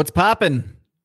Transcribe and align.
What's 0.00 0.10
popping? 0.10 0.64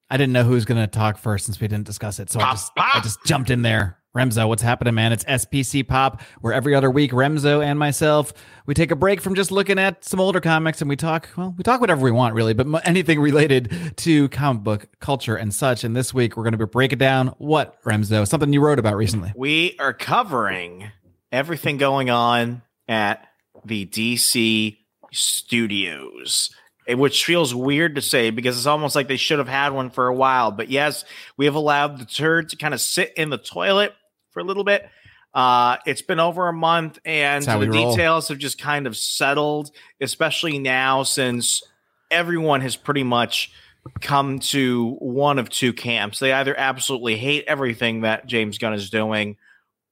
I 0.09 0.15
didn't 0.15 0.31
know 0.31 0.45
who 0.45 0.51
was 0.51 0.63
going 0.63 0.79
to 0.79 0.87
talk 0.87 1.17
first 1.17 1.47
since 1.47 1.59
we 1.59 1.67
didn't 1.67 1.85
discuss 1.85 2.17
it, 2.17 2.29
so 2.29 2.39
I 2.39 2.51
just 2.51 2.71
I 2.77 3.01
just 3.03 3.21
jumped 3.25 3.49
in 3.49 3.61
there. 3.61 3.97
Remso, 4.15 4.47
what's 4.47 4.61
happening, 4.61 4.95
man? 4.95 5.11
It's 5.11 5.25
SPC 5.25 5.85
Pop, 5.85 6.21
where 6.39 6.53
every 6.53 6.73
other 6.73 6.89
week 6.89 7.11
Remso 7.11 7.61
and 7.61 7.77
myself 7.77 8.31
we 8.65 8.73
take 8.73 8.91
a 8.91 8.95
break 8.95 9.19
from 9.19 9.35
just 9.35 9.51
looking 9.51 9.77
at 9.79 10.05
some 10.05 10.21
older 10.21 10.39
comics 10.39 10.79
and 10.79 10.87
we 10.87 10.95
talk. 10.95 11.27
Well, 11.35 11.53
we 11.57 11.63
talk 11.65 11.81
whatever 11.81 12.03
we 12.03 12.11
want, 12.11 12.35
really, 12.35 12.53
but 12.53 12.87
anything 12.87 13.19
related 13.19 13.97
to 13.97 14.29
comic 14.29 14.63
book 14.63 14.87
culture 15.01 15.35
and 15.35 15.53
such. 15.53 15.83
And 15.83 15.93
this 15.93 16.13
week 16.13 16.37
we're 16.37 16.43
going 16.43 16.53
to 16.53 16.57
be 16.57 16.63
breaking 16.63 16.99
down. 16.99 17.35
What 17.37 17.83
Remso? 17.83 18.25
Something 18.25 18.53
you 18.53 18.61
wrote 18.61 18.79
about 18.79 18.95
recently. 18.95 19.33
We 19.35 19.75
are 19.77 19.91
covering 19.91 20.89
everything 21.33 21.75
going 21.75 22.09
on 22.09 22.61
at 22.87 23.27
the 23.65 23.85
DC 23.87 24.77
studios 25.11 26.49
which 26.87 27.25
feels 27.25 27.53
weird 27.55 27.95
to 27.95 28.01
say 28.01 28.29
because 28.29 28.57
it's 28.57 28.67
almost 28.67 28.95
like 28.95 29.07
they 29.07 29.17
should 29.17 29.39
have 29.39 29.47
had 29.47 29.73
one 29.73 29.89
for 29.89 30.07
a 30.07 30.13
while. 30.15 30.51
But 30.51 30.69
yes, 30.69 31.05
we 31.37 31.45
have 31.45 31.55
allowed 31.55 31.97
the 31.99 32.05
turd 32.05 32.49
to 32.49 32.57
kind 32.57 32.73
of 32.73 32.81
sit 32.81 33.13
in 33.17 33.29
the 33.29 33.37
toilet 33.37 33.93
for 34.31 34.39
a 34.39 34.43
little 34.43 34.63
bit. 34.63 34.87
Uh, 35.33 35.77
it's 35.85 36.01
been 36.01 36.19
over 36.19 36.47
a 36.47 36.53
month, 36.53 36.97
and 37.03 37.43
the 37.43 37.65
details 37.89 38.29
have 38.29 38.37
just 38.37 38.57
kind 38.57 38.87
of 38.87 38.95
settled, 38.95 39.69
especially 39.99 40.59
now 40.59 41.03
since 41.03 41.61
everyone 42.09 42.61
has 42.61 42.77
pretty 42.77 43.03
much 43.03 43.51
come 43.99 44.39
to 44.39 44.91
one 44.99 45.37
of 45.37 45.49
two 45.49 45.73
camps. 45.73 46.19
They 46.19 46.31
either 46.31 46.57
absolutely 46.57 47.17
hate 47.17 47.43
everything 47.47 48.01
that 48.01 48.27
James 48.27 48.57
Gunn 48.57 48.73
is 48.73 48.89
doing, 48.89 49.35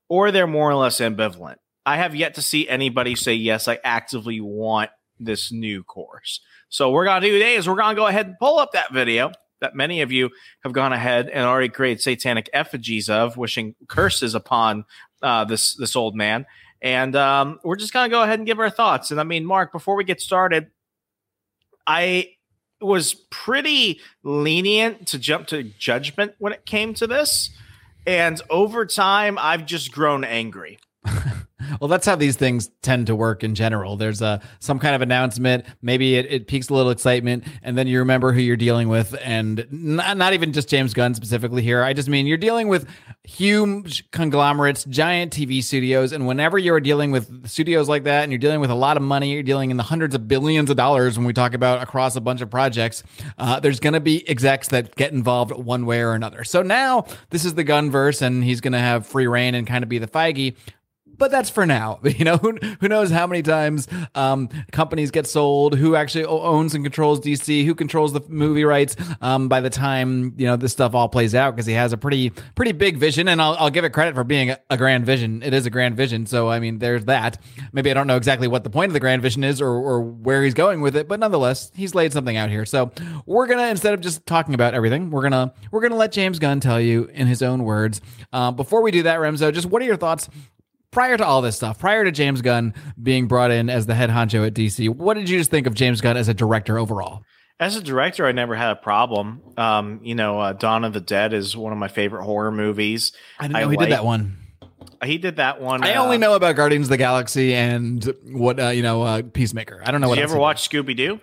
or 0.07 0.31
they're 0.31 0.47
more 0.47 0.69
or 0.69 0.75
less 0.75 0.99
ambivalent. 0.99 1.57
I 1.85 1.97
have 1.97 2.15
yet 2.15 2.35
to 2.35 2.41
see 2.41 2.67
anybody 2.69 3.15
say, 3.15 3.33
Yes, 3.33 3.67
I 3.67 3.79
actively 3.83 4.39
want 4.39 4.91
this 5.19 5.51
new 5.51 5.83
course. 5.83 6.39
So, 6.73 6.89
we're 6.89 7.05
to 7.21 7.27
do 7.27 7.31
today 7.31 7.53
is 7.53 7.69
we're 7.69 7.75
to 7.95 8.01
go 8.01 8.07
ahead 8.07 8.25
and 8.25 8.39
pull 8.39 8.57
up 8.57 8.71
that 8.71 8.91
video 8.91 9.31
that 9.61 9.75
many 9.75 10.01
of 10.01 10.11
you 10.11 10.31
have 10.63 10.73
gone 10.73 10.91
ahead 10.91 11.29
and 11.29 11.45
already 11.45 11.69
created 11.69 12.01
satanic 12.01 12.49
effigies 12.51 13.11
of, 13.11 13.37
wishing 13.37 13.75
curses 13.87 14.33
upon 14.33 14.83
uh, 15.21 15.45
this 15.45 15.75
this 15.75 15.95
old 15.95 16.15
man. 16.15 16.47
And 16.81 17.15
um, 17.15 17.59
we're 17.63 17.75
just 17.75 17.93
gonna 17.93 18.09
go 18.09 18.23
ahead 18.23 18.39
and 18.39 18.47
give 18.47 18.57
our 18.59 18.71
thoughts. 18.71 19.11
And 19.11 19.19
I 19.19 19.23
mean, 19.23 19.45
Marc, 19.45 19.71
before 19.71 19.95
we 19.95 20.03
get 20.03 20.19
started, 20.19 20.71
I 21.85 22.31
was 22.81 23.13
pretty 23.13 24.01
lenient 24.23 25.09
to 25.09 25.19
jump 25.19 25.49
to 25.49 25.61
judgment 25.61 26.33
when 26.39 26.53
it 26.53 26.65
came 26.65 26.95
to 26.95 27.05
this. 27.05 27.51
And 28.07 28.41
over 28.49 28.87
time, 28.87 29.37
I've 29.39 29.67
just 29.67 29.91
grown 29.91 30.23
angry. 30.23 30.79
Well, 31.79 31.87
that's 31.87 32.05
how 32.05 32.15
these 32.15 32.35
things 32.35 32.69
tend 32.81 33.07
to 33.07 33.15
work 33.15 33.43
in 33.43 33.55
general. 33.55 33.97
There's 33.97 34.21
a 34.21 34.41
some 34.59 34.79
kind 34.79 34.95
of 34.95 35.01
announcement, 35.01 35.65
maybe 35.81 36.15
it, 36.15 36.31
it 36.31 36.47
piques 36.47 36.69
a 36.69 36.73
little 36.73 36.91
excitement, 36.91 37.45
and 37.61 37.77
then 37.77 37.87
you 37.87 37.99
remember 37.99 38.33
who 38.33 38.41
you're 38.41 38.57
dealing 38.57 38.89
with, 38.89 39.15
and 39.21 39.65
not, 39.71 40.17
not 40.17 40.33
even 40.33 40.53
just 40.53 40.69
James 40.69 40.93
Gunn 40.93 41.13
specifically 41.13 41.61
here. 41.61 41.83
I 41.83 41.93
just 41.93 42.09
mean 42.09 42.27
you're 42.27 42.37
dealing 42.37 42.67
with 42.67 42.87
huge 43.23 44.09
conglomerates, 44.11 44.83
giant 44.85 45.33
TV 45.33 45.63
studios, 45.63 46.11
and 46.11 46.27
whenever 46.27 46.57
you're 46.57 46.79
dealing 46.79 47.11
with 47.11 47.47
studios 47.47 47.89
like 47.89 48.03
that, 48.03 48.23
and 48.23 48.31
you're 48.31 48.39
dealing 48.39 48.59
with 48.59 48.69
a 48.69 48.75
lot 48.75 48.97
of 48.97 49.03
money, 49.03 49.31
you're 49.31 49.43
dealing 49.43 49.71
in 49.71 49.77
the 49.77 49.83
hundreds 49.83 50.15
of 50.15 50.27
billions 50.27 50.69
of 50.69 50.77
dollars 50.77 51.17
when 51.17 51.25
we 51.25 51.33
talk 51.33 51.53
about 51.53 51.81
across 51.81 52.15
a 52.15 52.21
bunch 52.21 52.41
of 52.41 52.49
projects. 52.49 53.03
Uh, 53.37 53.59
there's 53.59 53.79
going 53.79 53.93
to 53.93 53.99
be 53.99 54.27
execs 54.29 54.67
that 54.69 54.95
get 54.95 55.11
involved 55.11 55.51
one 55.51 55.85
way 55.85 56.01
or 56.01 56.13
another. 56.13 56.43
So 56.43 56.61
now 56.61 57.05
this 57.29 57.45
is 57.45 57.53
the 57.53 57.63
Gunverse, 57.63 58.21
and 58.21 58.43
he's 58.43 58.61
going 58.61 58.73
to 58.73 58.79
have 58.79 59.07
free 59.07 59.27
reign 59.27 59.55
and 59.55 59.65
kind 59.65 59.83
of 59.83 59.89
be 59.89 59.99
the 59.99 60.07
Feige 60.07 60.55
but 61.23 61.31
that's 61.31 61.49
for 61.49 61.65
now. 61.65 62.01
You 62.13 62.25
know, 62.25 62.37
who, 62.37 62.57
who 62.79 62.87
knows 62.87 63.09
how 63.09 63.25
many 63.25 63.41
times 63.41 63.87
um, 64.13 64.47
companies 64.71 65.09
get 65.09 65.25
sold, 65.25 65.75
who 65.75 65.95
actually 65.95 66.25
owns 66.25 66.75
and 66.75 66.85
controls 66.85 67.19
DC, 67.19 67.65
who 67.65 67.73
controls 67.73 68.13
the 68.13 68.21
movie 68.27 68.65
rights 68.65 68.95
um, 69.19 69.49
by 69.49 69.61
the 69.61 69.69
time, 69.69 70.35
you 70.37 70.45
know, 70.45 70.55
this 70.55 70.73
stuff 70.73 70.93
all 70.93 71.09
plays 71.09 71.33
out 71.33 71.55
because 71.55 71.65
he 71.65 71.73
has 71.73 71.91
a 71.91 71.97
pretty, 71.97 72.29
pretty 72.55 72.71
big 72.71 72.97
vision. 72.97 73.27
And 73.27 73.41
I'll, 73.41 73.55
I'll 73.57 73.71
give 73.71 73.83
it 73.83 73.89
credit 73.89 74.13
for 74.13 74.23
being 74.23 74.53
a, 74.69 74.77
grand 74.77 75.05
vision. 75.05 75.41
It 75.41 75.53
is 75.55 75.65
a 75.65 75.69
grand 75.71 75.97
vision. 75.97 76.27
So, 76.27 76.49
I 76.49 76.59
mean, 76.59 76.77
there's 76.77 77.05
that. 77.05 77.41
Maybe 77.71 77.89
I 77.89 77.95
don't 77.95 78.07
know 78.07 78.17
exactly 78.17 78.47
what 78.47 78.63
the 78.63 78.69
point 78.69 78.89
of 78.89 78.93
the 78.93 78.99
grand 78.99 79.21
vision 79.21 79.43
is 79.43 79.59
or, 79.59 79.69
or 79.69 80.01
where 80.01 80.43
he's 80.43 80.53
going 80.53 80.81
with 80.81 80.95
it, 80.95 81.07
but 81.07 81.19
nonetheless, 81.19 81.71
he's 81.73 81.95
laid 81.95 82.13
something 82.13 82.37
out 82.37 82.51
here. 82.51 82.65
So 82.65 82.91
we're 83.25 83.47
going 83.47 83.59
to, 83.59 83.67
instead 83.67 83.93
of 83.93 84.01
just 84.01 84.25
talking 84.27 84.53
about 84.53 84.75
everything, 84.75 85.09
we're 85.09 85.27
going 85.27 85.31
to, 85.31 85.51
we're 85.71 85.81
going 85.81 85.91
to 85.91 85.97
let 85.97 86.11
James 86.11 86.37
Gunn 86.37 86.59
tell 86.59 86.79
you 86.79 87.05
in 87.13 87.25
his 87.25 87.41
own 87.41 87.63
words. 87.63 88.01
Uh, 88.31 88.51
before 88.51 88.83
we 88.83 88.91
do 88.91 89.03
that, 89.03 89.19
Remso, 89.19 89.51
just 89.51 89.67
what 89.67 89.81
are 89.81 89.85
your 89.85 89.97
thoughts 89.97 90.29
prior 90.93 91.17
to 91.17 91.25
all 91.25 91.41
this 91.41 91.57
stuff, 91.57 91.79
prior 91.79 92.05
to 92.05 92.11
James 92.11 92.41
Gunn 92.41 92.73
being 93.01 93.27
brought 93.27 93.51
in 93.51 93.69
as 93.69 93.85
the 93.85 93.95
head 93.95 94.09
honcho 94.09 94.47
at 94.47 94.53
DC, 94.53 94.89
what 94.89 95.15
did 95.15 95.29
you 95.29 95.37
just 95.37 95.51
think 95.51 95.67
of 95.67 95.73
James 95.73 95.99
Gunn 95.99 96.15
as 96.15 96.29
a 96.29 96.33
director 96.33 96.77
overall? 96.77 97.23
As 97.59 97.75
a 97.75 97.83
director, 97.83 98.25
I 98.25 98.31
never 98.31 98.55
had 98.55 98.71
a 98.71 98.75
problem. 98.75 99.41
Um, 99.57 99.99
you 100.03 100.15
know, 100.15 100.39
uh, 100.39 100.53
Dawn 100.53 100.83
of 100.83 100.93
the 100.93 101.01
Dead 101.01 101.33
is 101.33 101.55
one 101.55 101.71
of 101.71 101.79
my 101.79 101.87
favorite 101.87 102.23
horror 102.23 102.51
movies. 102.51 103.11
I 103.39 103.43
didn't 103.43 103.53
know 103.53 103.59
I 103.59 103.61
he 103.71 103.77
like, 103.77 103.79
did 103.79 103.91
that 103.91 104.05
one. 104.05 104.37
He 105.03 105.17
did 105.17 105.35
that 105.37 105.61
one. 105.61 105.83
I 105.83 105.95
uh, 105.95 106.03
only 106.03 106.17
know 106.17 106.33
about 106.35 106.55
Guardians 106.55 106.87
of 106.87 106.89
the 106.89 106.97
Galaxy 106.97 107.53
and 107.53 108.03
what 108.25 108.59
uh, 108.59 108.69
you 108.69 108.83
know, 108.83 109.03
uh, 109.03 109.21
Peacemaker. 109.21 109.81
I 109.85 109.91
don't 109.91 110.01
know. 110.01 110.07
Did 110.07 110.11
what 110.11 110.17
you 110.19 110.23
ever 110.23 110.37
watch 110.37 110.67
Scooby 110.69 110.95
Doo? 110.95 111.19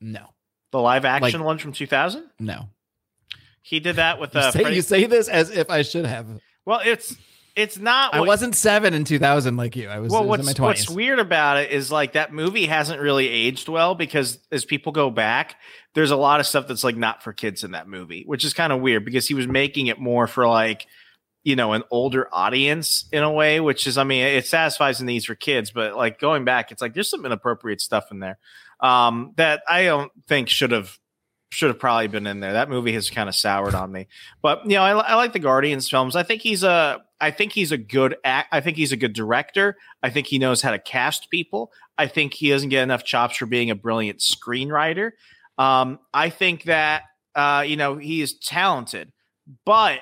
No. 0.00 0.26
The 0.72 0.80
live 0.80 1.04
action 1.04 1.40
like, 1.40 1.46
one 1.46 1.58
from 1.58 1.72
2000? 1.72 2.24
No. 2.40 2.68
He 3.62 3.80
did 3.80 3.96
that 3.96 4.20
with. 4.20 4.34
Uh, 4.36 4.52
you, 4.54 4.62
say, 4.62 4.74
you 4.74 4.82
say 4.82 5.06
this 5.06 5.28
as 5.28 5.50
if 5.50 5.70
I 5.70 5.82
should 5.82 6.04
have. 6.04 6.26
Well, 6.66 6.80
it's 6.84 7.16
it's 7.56 7.78
not. 7.78 8.14
I 8.14 8.20
wasn't 8.20 8.56
seven 8.56 8.94
in 8.94 9.04
2000 9.04 9.56
like 9.56 9.76
you. 9.76 9.88
I 9.88 10.00
was. 10.00 10.10
Well, 10.10 10.24
was 10.24 10.44
what's 10.44 10.60
what's 10.60 10.90
weird 10.90 11.20
about 11.20 11.58
it 11.58 11.70
is 11.70 11.92
like 11.92 12.14
that 12.14 12.32
movie 12.32 12.66
hasn't 12.66 13.00
really 13.00 13.28
aged 13.28 13.68
well 13.68 13.94
because 13.94 14.38
as 14.50 14.64
people 14.64 14.92
go 14.92 15.10
back, 15.10 15.56
there's 15.94 16.10
a 16.10 16.16
lot 16.16 16.40
of 16.40 16.46
stuff 16.46 16.66
that's 16.66 16.82
like 16.82 16.96
not 16.96 17.22
for 17.22 17.32
kids 17.32 17.62
in 17.62 17.72
that 17.72 17.88
movie, 17.88 18.24
which 18.26 18.44
is 18.44 18.54
kind 18.54 18.72
of 18.72 18.80
weird 18.80 19.04
because 19.04 19.28
he 19.28 19.34
was 19.34 19.46
making 19.46 19.86
it 19.86 20.00
more 20.00 20.26
for 20.26 20.48
like 20.48 20.86
you 21.44 21.54
know 21.54 21.74
an 21.74 21.84
older 21.90 22.28
audience 22.32 23.04
in 23.12 23.22
a 23.22 23.30
way, 23.30 23.60
which 23.60 23.86
is 23.86 23.98
I 23.98 24.04
mean 24.04 24.26
it 24.26 24.46
satisfies 24.46 24.98
the 24.98 25.04
needs 25.04 25.26
for 25.26 25.36
kids, 25.36 25.70
but 25.70 25.96
like 25.96 26.18
going 26.18 26.44
back, 26.44 26.72
it's 26.72 26.82
like 26.82 26.94
there's 26.94 27.10
some 27.10 27.24
inappropriate 27.24 27.80
stuff 27.80 28.10
in 28.10 28.18
there 28.18 28.38
um, 28.80 29.32
that 29.36 29.62
I 29.68 29.84
don't 29.84 30.10
think 30.26 30.48
should 30.48 30.72
have 30.72 30.98
should 31.50 31.68
have 31.68 31.78
probably 31.78 32.08
been 32.08 32.26
in 32.26 32.40
there. 32.40 32.54
That 32.54 32.68
movie 32.68 32.92
has 32.94 33.10
kind 33.10 33.28
of 33.28 33.34
soured 33.34 33.74
on 33.74 33.92
me. 33.92 34.08
But 34.42 34.64
you 34.64 34.76
know, 34.76 34.82
I, 34.82 34.92
I, 34.92 35.14
like 35.14 35.32
the 35.32 35.38
Guardians 35.38 35.88
films. 35.88 36.16
I 36.16 36.24
think 36.24 36.42
he's 36.42 36.64
a 36.64 37.02
I 37.24 37.30
think 37.30 37.52
he's 37.52 37.72
a 37.72 37.78
good 37.78 38.16
act. 38.22 38.48
I 38.52 38.60
think 38.60 38.76
he's 38.76 38.92
a 38.92 38.98
good 38.98 39.14
director. 39.14 39.78
I 40.02 40.10
think 40.10 40.26
he 40.26 40.38
knows 40.38 40.60
how 40.60 40.72
to 40.72 40.78
cast 40.78 41.30
people. 41.30 41.72
I 41.96 42.06
think 42.06 42.34
he 42.34 42.50
doesn't 42.50 42.68
get 42.68 42.82
enough 42.82 43.02
chops 43.02 43.38
for 43.38 43.46
being 43.46 43.70
a 43.70 43.74
brilliant 43.74 44.18
screenwriter. 44.18 45.12
Um, 45.56 46.00
I 46.12 46.28
think 46.28 46.64
that 46.64 47.04
uh, 47.34 47.64
you 47.66 47.76
know 47.76 47.96
he 47.96 48.20
is 48.20 48.34
talented, 48.34 49.10
but 49.64 50.00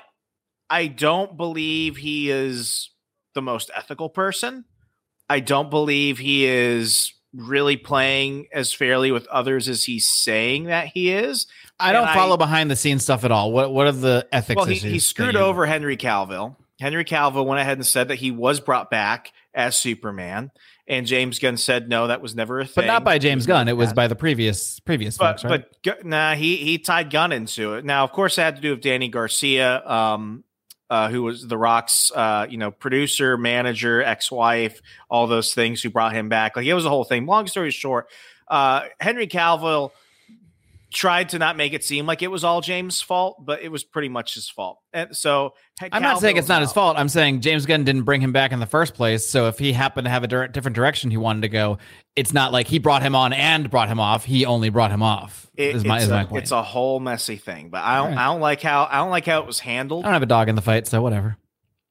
I 0.69 0.87
don't 0.87 1.37
believe 1.37 1.95
he 1.95 2.29
is 2.29 2.89
the 3.35 3.41
most 3.41 3.71
ethical 3.73 4.09
person. 4.09 4.65
I 5.29 5.39
don't 5.39 5.69
believe 5.69 6.17
he 6.17 6.45
is 6.45 7.13
really 7.33 7.77
playing 7.77 8.47
as 8.51 8.73
fairly 8.73 9.13
with 9.13 9.27
others 9.27 9.69
as 9.69 9.85
he's 9.85 10.09
saying 10.13 10.65
that 10.65 10.87
he 10.87 11.13
is. 11.13 11.47
I 11.79 11.93
don't 11.93 12.03
and 12.03 12.13
follow 12.13 12.35
I, 12.35 12.37
behind 12.37 12.69
the 12.69 12.75
scenes 12.75 13.03
stuff 13.03 13.23
at 13.23 13.31
all. 13.31 13.53
What 13.53 13.73
what 13.73 13.87
are 13.87 13.93
the 13.93 14.27
ethics? 14.33 14.57
Well, 14.57 14.65
he, 14.65 14.75
he 14.75 14.99
screwed 14.99 15.37
over 15.37 15.65
Henry 15.65 15.95
Cavill. 15.95 16.57
Henry 16.83 17.05
Cavill 17.05 17.45
went 17.45 17.61
ahead 17.61 17.77
and 17.77 17.85
said 17.85 18.09
that 18.09 18.15
he 18.15 18.29
was 18.29 18.59
brought 18.59 18.91
back 18.91 19.31
as 19.53 19.77
Superman, 19.77 20.51
and 20.85 21.07
James 21.07 21.39
Gunn 21.39 21.55
said 21.55 21.87
no, 21.87 22.07
that 22.07 22.21
was 22.21 22.35
never 22.35 22.59
a 22.59 22.65
thing. 22.65 22.73
But 22.75 22.85
not 22.87 23.05
by 23.05 23.19
James 23.19 23.45
Gunn. 23.45 23.69
It 23.69 23.77
was 23.77 23.93
by 23.93 24.07
the 24.07 24.15
previous 24.15 24.81
previous 24.81 25.17
but, 25.17 25.39
folks, 25.39 25.45
right? 25.45 25.63
But 25.83 26.05
nah, 26.05 26.35
he 26.35 26.57
he 26.57 26.77
tied 26.79 27.09
Gunn 27.09 27.31
into 27.31 27.75
it. 27.75 27.85
Now, 27.85 28.03
of 28.03 28.11
course, 28.11 28.37
it 28.37 28.41
had 28.41 28.57
to 28.57 28.61
do 28.61 28.71
with 28.71 28.81
Dany 28.81 29.09
Garcia. 29.09 29.81
Um, 29.89 30.43
uh, 30.89 31.09
who 31.09 31.23
was 31.23 31.47
The 31.47 31.57
Rock's, 31.57 32.11
uh, 32.13 32.45
you 32.47 32.57
know, 32.57 32.69
producer, 32.69 33.35
manager, 33.35 34.03
ex-wife, 34.03 34.79
all 35.09 35.25
those 35.25 35.51
things 35.51 35.81
who 35.81 35.89
brought 35.89 36.13
him 36.13 36.29
back. 36.29 36.55
Like 36.55 36.67
it 36.67 36.73
was 36.75 36.85
a 36.85 36.89
whole 36.89 37.05
thing. 37.05 37.25
Long 37.25 37.47
story 37.47 37.71
short, 37.71 38.09
uh, 38.47 38.83
Henry 38.99 39.25
Cavill 39.25 39.89
tried 40.93 41.29
to 41.29 41.39
not 41.39 41.57
make 41.57 41.73
it 41.73 41.83
seem 41.83 42.05
like 42.05 42.21
it 42.21 42.29
was 42.29 42.43
all 42.43 42.61
James' 42.61 43.01
fault, 43.01 43.43
but 43.43 43.61
it 43.61 43.69
was 43.69 43.83
pretty 43.83 44.09
much 44.09 44.35
his 44.35 44.47
fault. 44.47 44.79
And 44.93 45.15
so 45.15 45.53
I'm 45.91 46.01
not 46.01 46.19
saying 46.19 46.37
it's 46.37 46.47
not 46.47 46.61
his 46.61 46.71
fault. 46.71 46.97
I'm 46.97 47.09
saying 47.09 47.41
James 47.41 47.65
Gunn 47.65 47.83
didn't 47.83 48.03
bring 48.03 48.21
him 48.21 48.31
back 48.31 48.51
in 48.51 48.59
the 48.59 48.65
first 48.65 48.93
place. 48.93 49.27
So 49.27 49.47
if 49.47 49.59
he 49.59 49.73
happened 49.73 50.05
to 50.05 50.11
have 50.11 50.23
a 50.23 50.27
dire- 50.27 50.47
different 50.47 50.75
direction 50.75 51.11
he 51.11 51.17
wanted 51.17 51.41
to 51.41 51.49
go, 51.49 51.79
it's 52.15 52.33
not 52.33 52.51
like 52.51 52.67
he 52.67 52.79
brought 52.79 53.01
him 53.01 53.15
on 53.15 53.33
and 53.33 53.69
brought 53.69 53.89
him 53.89 53.99
off. 53.99 54.23
He 54.23 54.45
only 54.45 54.69
brought 54.69 54.91
him 54.91 55.01
off. 55.01 55.49
It, 55.55 55.75
is 55.75 55.83
my, 55.83 55.95
it's, 55.95 56.05
is 56.05 56.11
a, 56.11 56.13
my 56.13 56.25
point. 56.25 56.43
it's 56.43 56.51
a 56.51 56.63
whole 56.63 56.99
messy 56.99 57.35
thing, 57.37 57.69
but 57.69 57.81
I 57.83 57.97
don't. 57.97 58.17
I 58.17 58.25
don't 58.25 58.41
like 58.41 58.61
how 58.61 58.87
I 58.89 58.97
don't 58.97 59.09
like 59.09 59.25
how 59.25 59.39
it 59.41 59.47
was 59.47 59.59
handled. 59.59 60.05
I 60.05 60.07
don't 60.07 60.13
have 60.13 60.23
a 60.23 60.27
dog 60.27 60.49
in 60.49 60.55
the 60.55 60.61
fight, 60.61 60.87
so 60.87 61.01
whatever. 61.01 61.37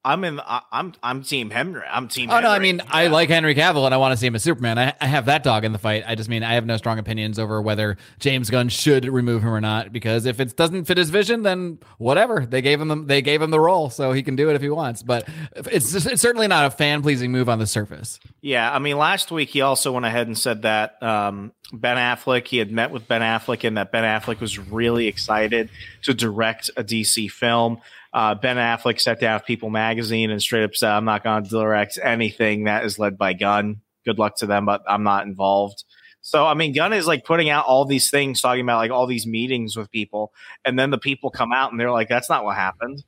I'm 0.05 0.23
in. 0.25 0.39
I, 0.39 0.61
I'm 0.71 0.93
I'm 1.01 1.23
Team 1.23 1.49
Henry. 1.49 1.83
I'm 1.89 2.09
Team. 2.09 2.29
Oh 2.29 2.39
no, 2.41 2.49
I 2.49 2.53
Henry. 2.53 2.73
mean 2.73 2.81
I 2.89 3.07
like 3.07 3.29
Henry 3.29 3.55
Cavill 3.55 3.85
and 3.85 3.93
I 3.93 3.97
want 3.97 4.11
to 4.11 4.17
see 4.17 4.27
him 4.27 4.35
as 4.35 4.43
Superman. 4.43 4.77
I, 4.77 4.93
I 4.99 5.05
have 5.05 5.25
that 5.27 5.43
dog 5.43 5.63
in 5.63 5.71
the 5.71 5.77
fight. 5.79 6.03
I 6.05 6.15
just 6.15 6.29
mean 6.29 6.43
I 6.43 6.55
have 6.55 6.65
no 6.65 6.75
strong 6.75 6.99
opinions 6.99 7.39
over 7.39 7.61
whether 7.61 7.97
James 8.19 8.49
Gunn 8.49 8.67
should 8.69 9.05
remove 9.05 9.43
him 9.43 9.49
or 9.49 9.61
not 9.61 9.93
because 9.93 10.25
if 10.25 10.41
it 10.41 10.57
doesn't 10.57 10.85
fit 10.85 10.97
his 10.97 11.09
vision, 11.09 11.43
then 11.43 11.79
whatever. 11.99 12.45
They 12.45 12.61
gave 12.61 12.81
him 12.81 12.89
the, 12.89 12.95
they 12.97 13.21
gave 13.21 13.41
him 13.41 13.51
the 13.51 13.59
role, 13.59 13.89
so 13.89 14.11
he 14.11 14.23
can 14.23 14.35
do 14.35 14.49
it 14.49 14.55
if 14.55 14.61
he 14.61 14.69
wants. 14.69 15.03
But 15.03 15.27
it's 15.55 15.93
just, 15.93 16.05
it's 16.07 16.21
certainly 16.21 16.47
not 16.47 16.65
a 16.65 16.69
fan 16.69 17.01
pleasing 17.01 17.31
move 17.31 17.47
on 17.47 17.59
the 17.59 17.67
surface. 17.67 18.19
Yeah, 18.41 18.69
I 18.73 18.79
mean, 18.79 18.97
last 18.97 19.31
week 19.31 19.49
he 19.49 19.61
also 19.61 19.93
went 19.93 20.05
ahead 20.05 20.27
and 20.27 20.37
said 20.37 20.63
that 20.63 21.01
um, 21.01 21.53
Ben 21.71 21.95
Affleck, 21.95 22.45
he 22.47 22.57
had 22.57 22.71
met 22.71 22.91
with 22.91 23.07
Ben 23.07 23.21
Affleck, 23.21 23.65
and 23.65 23.77
that 23.77 23.91
Ben 23.93 24.03
Affleck 24.03 24.41
was 24.41 24.59
really 24.59 25.07
excited 25.07 25.69
to 26.01 26.13
direct 26.13 26.69
a 26.75 26.83
DC 26.83 27.31
film. 27.31 27.79
Uh, 28.13 28.35
ben 28.35 28.57
Affleck 28.57 29.01
sat 29.01 29.19
down 29.19 29.35
with 29.35 29.45
People 29.45 29.69
Magazine 29.69 30.29
and 30.29 30.41
straight 30.41 30.63
up 30.63 30.75
said, 30.75 30.91
"I'm 30.91 31.05
not 31.05 31.23
going 31.23 31.43
to 31.43 31.49
direct 31.49 31.97
anything 32.01 32.65
that 32.65 32.85
is 32.85 32.99
led 32.99 33.17
by 33.17 33.33
Gunn. 33.33 33.81
Good 34.05 34.19
luck 34.19 34.37
to 34.37 34.45
them, 34.45 34.65
but 34.65 34.83
I'm 34.87 35.03
not 35.03 35.25
involved." 35.25 35.83
So, 36.21 36.45
I 36.45 36.53
mean, 36.53 36.73
Gunn 36.73 36.93
is 36.93 37.05
like 37.07 37.25
putting 37.25 37.49
out 37.49 37.65
all 37.65 37.85
these 37.85 38.09
things, 38.09 38.39
talking 38.39 38.61
about 38.61 38.77
like 38.77 38.91
all 38.91 39.07
these 39.07 39.27
meetings 39.27 39.75
with 39.75 39.91
people, 39.91 40.31
and 40.63 40.79
then 40.79 40.89
the 40.89 40.97
people 40.97 41.31
come 41.31 41.51
out 41.51 41.71
and 41.71 41.79
they're 41.79 41.91
like, 41.91 42.07
"That's 42.07 42.29
not 42.29 42.45
what 42.45 42.55
happened." 42.55 43.03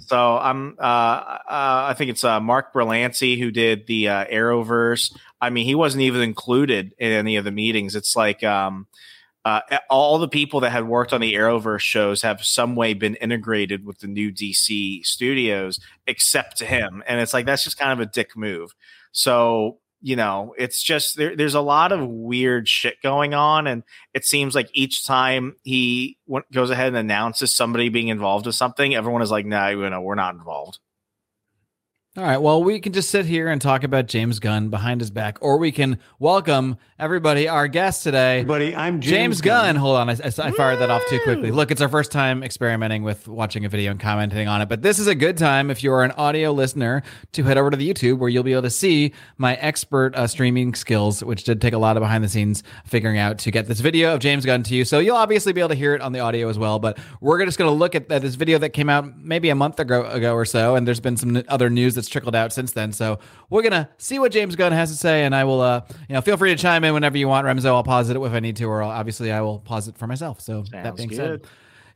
so 0.00 0.38
I'm, 0.38 0.76
uh, 0.78 0.82
uh, 0.82 1.38
I 1.48 1.94
think 1.96 2.10
it's 2.10 2.24
uh, 2.24 2.40
Mark 2.40 2.72
Berlanti 2.72 3.38
who 3.38 3.50
did 3.50 3.86
the 3.86 4.08
uh, 4.08 4.24
Arrowverse. 4.26 5.14
I 5.40 5.50
mean, 5.50 5.66
he 5.66 5.74
wasn't 5.74 6.02
even 6.02 6.22
included 6.22 6.94
in 6.98 7.12
any 7.12 7.36
of 7.36 7.44
the 7.44 7.50
meetings. 7.50 7.94
It's 7.94 8.16
like 8.16 8.42
um, 8.42 8.86
uh, 9.46 9.60
all 9.88 10.18
the 10.18 10.26
people 10.26 10.58
that 10.58 10.72
had 10.72 10.88
worked 10.88 11.12
on 11.12 11.20
the 11.20 11.34
Arrowverse 11.34 11.78
shows 11.78 12.22
have 12.22 12.44
some 12.44 12.74
way 12.74 12.94
been 12.94 13.14
integrated 13.14 13.86
with 13.86 14.00
the 14.00 14.08
new 14.08 14.32
DC 14.32 15.06
studios, 15.06 15.78
except 16.08 16.56
to 16.56 16.66
him. 16.66 17.00
And 17.06 17.20
it's 17.20 17.32
like 17.32 17.46
that's 17.46 17.62
just 17.62 17.78
kind 17.78 17.92
of 17.92 18.00
a 18.00 18.10
dick 18.10 18.36
move. 18.36 18.74
So 19.12 19.78
you 20.02 20.16
know, 20.16 20.52
it's 20.58 20.82
just 20.82 21.16
there, 21.16 21.36
there's 21.36 21.54
a 21.54 21.60
lot 21.60 21.92
of 21.92 22.08
weird 22.08 22.68
shit 22.68 23.00
going 23.02 23.34
on, 23.34 23.68
and 23.68 23.84
it 24.14 24.24
seems 24.24 24.54
like 24.54 24.68
each 24.72 25.06
time 25.06 25.54
he 25.62 26.18
w- 26.26 26.44
goes 26.52 26.70
ahead 26.70 26.88
and 26.88 26.96
announces 26.96 27.54
somebody 27.54 27.88
being 27.88 28.08
involved 28.08 28.46
with 28.46 28.56
something, 28.56 28.94
everyone 28.94 29.22
is 29.22 29.30
like, 29.30 29.46
"No, 29.46 29.58
nah, 29.58 29.68
you 29.68 29.90
know, 29.90 30.00
we're 30.00 30.16
not 30.16 30.34
involved." 30.34 30.80
All 32.18 32.22
right. 32.22 32.38
Well, 32.38 32.64
we 32.64 32.80
can 32.80 32.94
just 32.94 33.10
sit 33.10 33.26
here 33.26 33.48
and 33.48 33.60
talk 33.60 33.84
about 33.84 34.06
James 34.06 34.38
Gunn 34.38 34.70
behind 34.70 35.02
his 35.02 35.10
back, 35.10 35.36
or 35.42 35.58
we 35.58 35.70
can 35.70 35.98
welcome 36.18 36.78
everybody, 36.98 37.46
our 37.46 37.68
guest 37.68 38.04
today. 38.04 38.38
Everybody, 38.38 38.74
I'm 38.74 39.02
James, 39.02 39.10
James 39.10 39.40
Gunn. 39.42 39.76
Hold 39.76 39.96
on, 39.96 40.08
I, 40.08 40.14
I 40.14 40.50
fired 40.52 40.78
that 40.78 40.88
off 40.88 41.02
too 41.10 41.20
quickly. 41.24 41.50
Look, 41.50 41.70
it's 41.70 41.82
our 41.82 41.90
first 41.90 42.10
time 42.10 42.42
experimenting 42.42 43.02
with 43.02 43.28
watching 43.28 43.66
a 43.66 43.68
video 43.68 43.90
and 43.90 44.00
commenting 44.00 44.48
on 44.48 44.62
it, 44.62 44.68
but 44.70 44.80
this 44.80 44.98
is 44.98 45.08
a 45.08 45.14
good 45.14 45.36
time 45.36 45.70
if 45.70 45.84
you 45.84 45.92
are 45.92 46.04
an 46.04 46.12
audio 46.12 46.52
listener 46.52 47.02
to 47.32 47.42
head 47.42 47.58
over 47.58 47.70
to 47.70 47.76
the 47.76 47.86
YouTube 47.92 48.16
where 48.16 48.30
you'll 48.30 48.42
be 48.42 48.52
able 48.52 48.62
to 48.62 48.70
see 48.70 49.12
my 49.36 49.56
expert 49.56 50.14
uh, 50.14 50.26
streaming 50.26 50.74
skills, 50.74 51.22
which 51.22 51.44
did 51.44 51.60
take 51.60 51.74
a 51.74 51.78
lot 51.78 51.98
of 51.98 52.00
behind 52.00 52.24
the 52.24 52.30
scenes 52.30 52.62
figuring 52.86 53.18
out 53.18 53.36
to 53.40 53.50
get 53.50 53.68
this 53.68 53.80
video 53.80 54.14
of 54.14 54.20
James 54.20 54.46
Gunn 54.46 54.62
to 54.62 54.74
you. 54.74 54.86
So 54.86 55.00
you'll 55.00 55.18
obviously 55.18 55.52
be 55.52 55.60
able 55.60 55.68
to 55.68 55.74
hear 55.74 55.94
it 55.94 56.00
on 56.00 56.12
the 56.12 56.20
audio 56.20 56.48
as 56.48 56.58
well. 56.58 56.78
But 56.78 56.98
we're 57.20 57.44
just 57.44 57.58
going 57.58 57.70
to 57.70 57.76
look 57.76 57.94
at, 57.94 58.10
at 58.10 58.22
this 58.22 58.36
video 58.36 58.56
that 58.60 58.70
came 58.70 58.88
out 58.88 59.18
maybe 59.18 59.50
a 59.50 59.54
month 59.54 59.78
ago, 59.80 60.06
ago 60.06 60.32
or 60.32 60.46
so, 60.46 60.76
and 60.76 60.86
there's 60.86 61.00
been 61.00 61.18
some 61.18 61.42
other 61.48 61.68
news 61.68 61.94
that's 61.94 62.05
trickled 62.08 62.34
out 62.34 62.52
since 62.52 62.72
then. 62.72 62.92
So 62.92 63.18
we're 63.50 63.62
gonna 63.62 63.88
see 63.98 64.18
what 64.18 64.32
James 64.32 64.56
Gunn 64.56 64.72
has 64.72 64.90
to 64.90 64.96
say, 64.96 65.24
and 65.24 65.34
I 65.34 65.44
will, 65.44 65.60
uh, 65.60 65.82
you 66.08 66.14
know, 66.14 66.20
feel 66.20 66.36
free 66.36 66.54
to 66.54 66.60
chime 66.60 66.84
in 66.84 66.94
whenever 66.94 67.18
you 67.18 67.28
want, 67.28 67.46
Remso. 67.46 67.66
I'll 67.66 67.82
pause 67.82 68.10
it 68.10 68.16
if 68.16 68.32
I 68.32 68.40
need 68.40 68.56
to, 68.56 68.64
or 68.64 68.82
I'll, 68.82 68.90
obviously 68.90 69.32
I 69.32 69.40
will 69.40 69.60
pause 69.60 69.88
it 69.88 69.96
for 69.96 70.06
myself. 70.06 70.40
So 70.40 70.64
that 70.72 70.96
being 70.96 71.08
good. 71.08 71.16
said, 71.16 71.46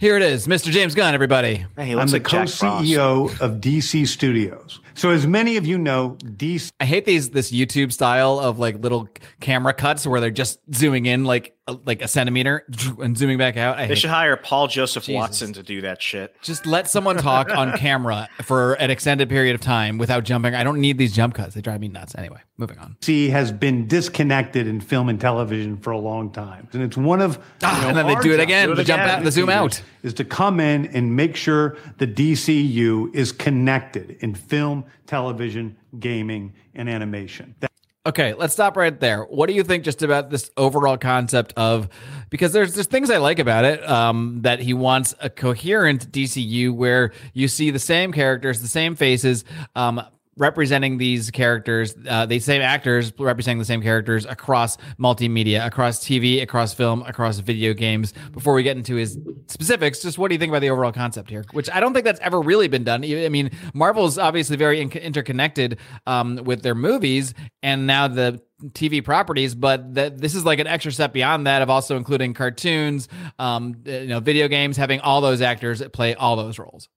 here 0.00 0.16
it 0.16 0.22
is, 0.22 0.46
Mr. 0.46 0.70
James 0.70 0.94
Gunn. 0.94 1.12
Everybody, 1.12 1.66
Hey, 1.76 1.90
I'm 1.90 1.98
looks 1.98 2.12
the 2.12 2.20
like 2.20 2.26
Jack 2.26 2.48
co-CEO 2.48 3.38
of 3.38 3.60
DC 3.60 4.08
Studios. 4.08 4.80
So, 4.94 5.10
as 5.10 5.26
many 5.26 5.58
of 5.58 5.66
you 5.66 5.76
know, 5.76 6.16
DC 6.22 6.72
I 6.80 6.86
hate 6.86 7.04
these 7.04 7.28
this 7.30 7.52
YouTube 7.52 7.92
style 7.92 8.38
of 8.38 8.58
like 8.58 8.78
little 8.78 9.10
camera 9.40 9.74
cuts 9.74 10.06
where 10.06 10.18
they're 10.18 10.30
just 10.30 10.58
zooming 10.74 11.04
in 11.04 11.24
like 11.24 11.54
a, 11.70 11.78
like 11.86 12.02
a 12.02 12.08
centimeter 12.08 12.64
and 13.00 13.16
zooming 13.16 13.38
back 13.38 13.56
out. 13.56 13.76
I 13.78 13.82
They 13.82 13.88
hate 13.88 13.98
should 13.98 14.10
hire 14.10 14.36
Paul 14.36 14.66
Joseph 14.68 15.04
Jesus. 15.04 15.18
Watson 15.18 15.52
to 15.54 15.62
do 15.62 15.80
that 15.82 16.02
shit. 16.02 16.34
just 16.42 16.66
let 16.66 16.88
someone 16.90 17.16
talk 17.16 17.50
on 17.50 17.72
camera 17.78 18.28
for 18.42 18.74
an 18.74 18.90
extended 18.90 19.28
period 19.28 19.54
of 19.54 19.60
time 19.60 19.96
without 19.98 20.24
jumping. 20.24 20.54
I 20.54 20.62
don't 20.64 20.80
need 20.80 20.98
these 20.98 21.14
jump 21.14 21.34
cuts. 21.34 21.54
They 21.54 21.60
drive 21.60 21.80
me 21.80 21.88
nuts. 21.88 22.14
Anyway, 22.16 22.40
moving 22.58 22.78
on. 22.78 22.96
C 23.00 23.28
has 23.30 23.50
been 23.52 23.86
disconnected 23.86 24.66
in 24.66 24.80
film 24.80 25.08
and 25.08 25.20
television 25.20 25.76
for 25.78 25.90
a 25.92 25.98
long 25.98 26.30
time, 26.30 26.68
and 26.72 26.82
it's 26.82 26.96
one 26.96 27.20
of 27.22 27.38
Ah, 27.62 27.76
you 27.76 27.82
know, 27.82 27.88
and 27.88 27.96
then 27.98 28.06
they 28.06 28.14
do 28.22 28.32
it 28.34 28.40
again. 28.40 28.66
Do 28.68 28.72
it 28.72 28.76
the 28.76 28.84
jump 28.84 29.02
again. 29.02 29.18
out, 29.18 29.24
the 29.24 29.30
zoom 29.30 29.48
out. 29.48 29.82
is 30.02 30.12
to 30.14 30.24
come 30.24 30.60
in 30.60 30.86
and 30.88 31.14
make 31.16 31.36
sure 31.36 31.76
the 31.98 32.06
DCU 32.06 33.14
is 33.14 33.32
connected 33.32 34.16
in 34.20 34.34
film, 34.34 34.84
television, 35.06 35.76
gaming, 35.98 36.52
and 36.74 36.88
animation. 36.88 37.54
That- 37.60 37.69
Okay, 38.06 38.32
let's 38.32 38.54
stop 38.54 38.78
right 38.78 38.98
there. 38.98 39.24
What 39.24 39.46
do 39.46 39.52
you 39.52 39.62
think 39.62 39.84
just 39.84 40.02
about 40.02 40.30
this 40.30 40.50
overall 40.56 40.96
concept 40.96 41.52
of 41.54 41.90
because 42.30 42.52
there's 42.52 42.72
there's 42.72 42.86
things 42.86 43.10
I 43.10 43.18
like 43.18 43.38
about 43.38 43.66
it 43.66 43.86
um, 43.86 44.40
that 44.42 44.58
he 44.58 44.72
wants 44.72 45.14
a 45.20 45.28
coherent 45.28 46.10
DCU 46.10 46.72
where 46.72 47.12
you 47.34 47.46
see 47.46 47.70
the 47.70 47.78
same 47.78 48.12
characters, 48.12 48.62
the 48.62 48.68
same 48.68 48.94
faces, 48.94 49.44
um, 49.76 50.00
representing 50.36 50.98
these 50.98 51.30
characters, 51.30 51.94
uh, 52.08 52.26
the 52.26 52.38
same 52.38 52.62
actors 52.62 53.12
representing 53.18 53.58
the 53.58 53.64
same 53.64 53.82
characters 53.82 54.24
across 54.24 54.76
multimedia, 54.98 55.64
across 55.64 56.00
TV, 56.00 56.40
across 56.42 56.72
film, 56.72 57.02
across 57.02 57.38
video 57.38 57.74
games. 57.74 58.14
Before 58.32 58.54
we 58.54 58.62
get 58.62 58.76
into 58.76 58.94
his 58.94 59.18
specifics, 59.48 60.00
just 60.00 60.18
what 60.18 60.28
do 60.28 60.34
you 60.34 60.38
think 60.38 60.50
about 60.50 60.60
the 60.60 60.70
overall 60.70 60.92
concept 60.92 61.30
here? 61.30 61.44
Which 61.52 61.68
I 61.70 61.80
don't 61.80 61.92
think 61.92 62.04
that's 62.04 62.20
ever 62.20 62.40
really 62.40 62.68
been 62.68 62.84
done. 62.84 63.04
I 63.04 63.28
mean, 63.28 63.50
Marvel's 63.74 64.18
obviously 64.18 64.56
very 64.56 64.80
in- 64.80 64.90
interconnected 64.92 65.78
um, 66.06 66.36
with 66.44 66.62
their 66.62 66.74
movies, 66.74 67.34
and 67.62 67.86
now 67.86 68.08
the 68.08 68.40
TV 68.68 69.02
properties, 69.02 69.54
but 69.54 69.94
th- 69.94 70.14
this 70.16 70.34
is 70.34 70.44
like 70.44 70.58
an 70.58 70.66
extra 70.66 70.92
step 70.92 71.12
beyond 71.12 71.46
that 71.46 71.62
of 71.62 71.70
also 71.70 71.96
including 71.96 72.34
cartoons, 72.34 73.08
um, 73.38 73.74
you 73.84 74.06
know, 74.06 74.20
video 74.20 74.48
games, 74.48 74.76
having 74.76 75.00
all 75.00 75.20
those 75.20 75.40
actors 75.40 75.82
play 75.92 76.14
all 76.14 76.36
those 76.36 76.58
roles. 76.58 76.88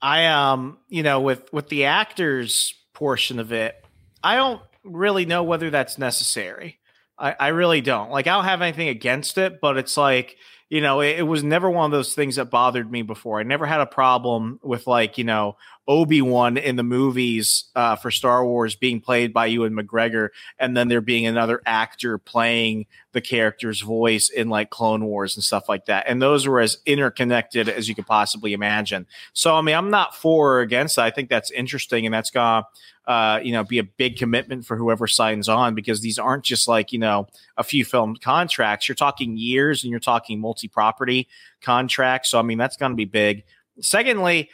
I 0.00 0.26
um, 0.26 0.78
you 0.88 1.02
know, 1.02 1.20
with 1.20 1.52
with 1.52 1.68
the 1.68 1.84
actors 1.86 2.74
portion 2.92 3.38
of 3.38 3.52
it, 3.52 3.74
I 4.22 4.36
don't 4.36 4.62
really 4.84 5.26
know 5.26 5.42
whether 5.42 5.70
that's 5.70 5.98
necessary. 5.98 6.78
I, 7.18 7.34
I 7.38 7.48
really 7.48 7.80
don't. 7.80 8.10
Like, 8.10 8.26
I 8.26 8.34
don't 8.34 8.44
have 8.44 8.62
anything 8.62 8.88
against 8.88 9.38
it, 9.38 9.60
but 9.60 9.76
it's 9.78 9.96
like, 9.96 10.36
you 10.68 10.80
know, 10.80 11.00
it, 11.00 11.20
it 11.20 11.22
was 11.22 11.44
never 11.44 11.70
one 11.70 11.86
of 11.86 11.92
those 11.92 12.14
things 12.14 12.36
that 12.36 12.50
bothered 12.50 12.90
me 12.90 13.02
before. 13.02 13.38
I 13.38 13.44
never 13.44 13.66
had 13.66 13.80
a 13.80 13.86
problem 13.86 14.58
with 14.62 14.86
like, 14.86 15.16
you 15.16 15.24
know, 15.24 15.56
Obi 15.88 16.20
Wan 16.20 16.56
in 16.56 16.74
the 16.74 16.82
movies 16.82 17.66
uh, 17.76 17.94
for 17.94 18.10
Star 18.10 18.44
Wars 18.44 18.74
being 18.74 19.00
played 19.00 19.32
by 19.32 19.46
Ewan 19.46 19.74
McGregor, 19.74 20.30
and 20.58 20.76
then 20.76 20.88
there 20.88 21.00
being 21.00 21.26
another 21.26 21.62
actor 21.64 22.18
playing 22.18 22.86
the 23.12 23.20
character's 23.20 23.80
voice 23.80 24.28
in 24.28 24.48
like 24.48 24.70
Clone 24.70 25.04
Wars 25.04 25.36
and 25.36 25.44
stuff 25.44 25.68
like 25.68 25.86
that. 25.86 26.06
And 26.08 26.20
those 26.20 26.48
were 26.48 26.60
as 26.60 26.78
interconnected 26.86 27.68
as 27.68 27.88
you 27.88 27.94
could 27.94 28.06
possibly 28.06 28.52
imagine. 28.52 29.06
So, 29.32 29.54
I 29.54 29.60
mean, 29.60 29.76
I'm 29.76 29.90
not 29.90 30.16
for 30.16 30.54
or 30.56 30.60
against. 30.60 30.98
It. 30.98 31.02
I 31.02 31.10
think 31.10 31.28
that's 31.28 31.52
interesting, 31.52 32.04
and 32.04 32.12
that's 32.12 32.30
gonna, 32.30 32.66
uh, 33.06 33.40
you 33.42 33.52
know, 33.52 33.62
be 33.62 33.78
a 33.78 33.84
big 33.84 34.16
commitment 34.16 34.66
for 34.66 34.76
whoever 34.76 35.06
signs 35.06 35.48
on 35.48 35.74
because 35.74 36.00
these 36.00 36.18
aren't 36.18 36.44
just 36.44 36.66
like 36.66 36.92
you 36.92 36.98
know 36.98 37.26
a 37.56 37.62
few 37.62 37.84
film 37.84 38.16
contracts. 38.16 38.88
You're 38.88 38.96
talking 38.96 39.36
years, 39.36 39.84
and 39.84 39.90
you're 39.90 40.00
talking 40.00 40.40
multi-property 40.40 41.28
contracts. 41.60 42.30
So, 42.30 42.38
I 42.38 42.42
mean, 42.42 42.58
that's 42.58 42.76
going 42.76 42.92
to 42.92 42.96
be 42.96 43.04
big. 43.04 43.44
Secondly, 43.80 44.50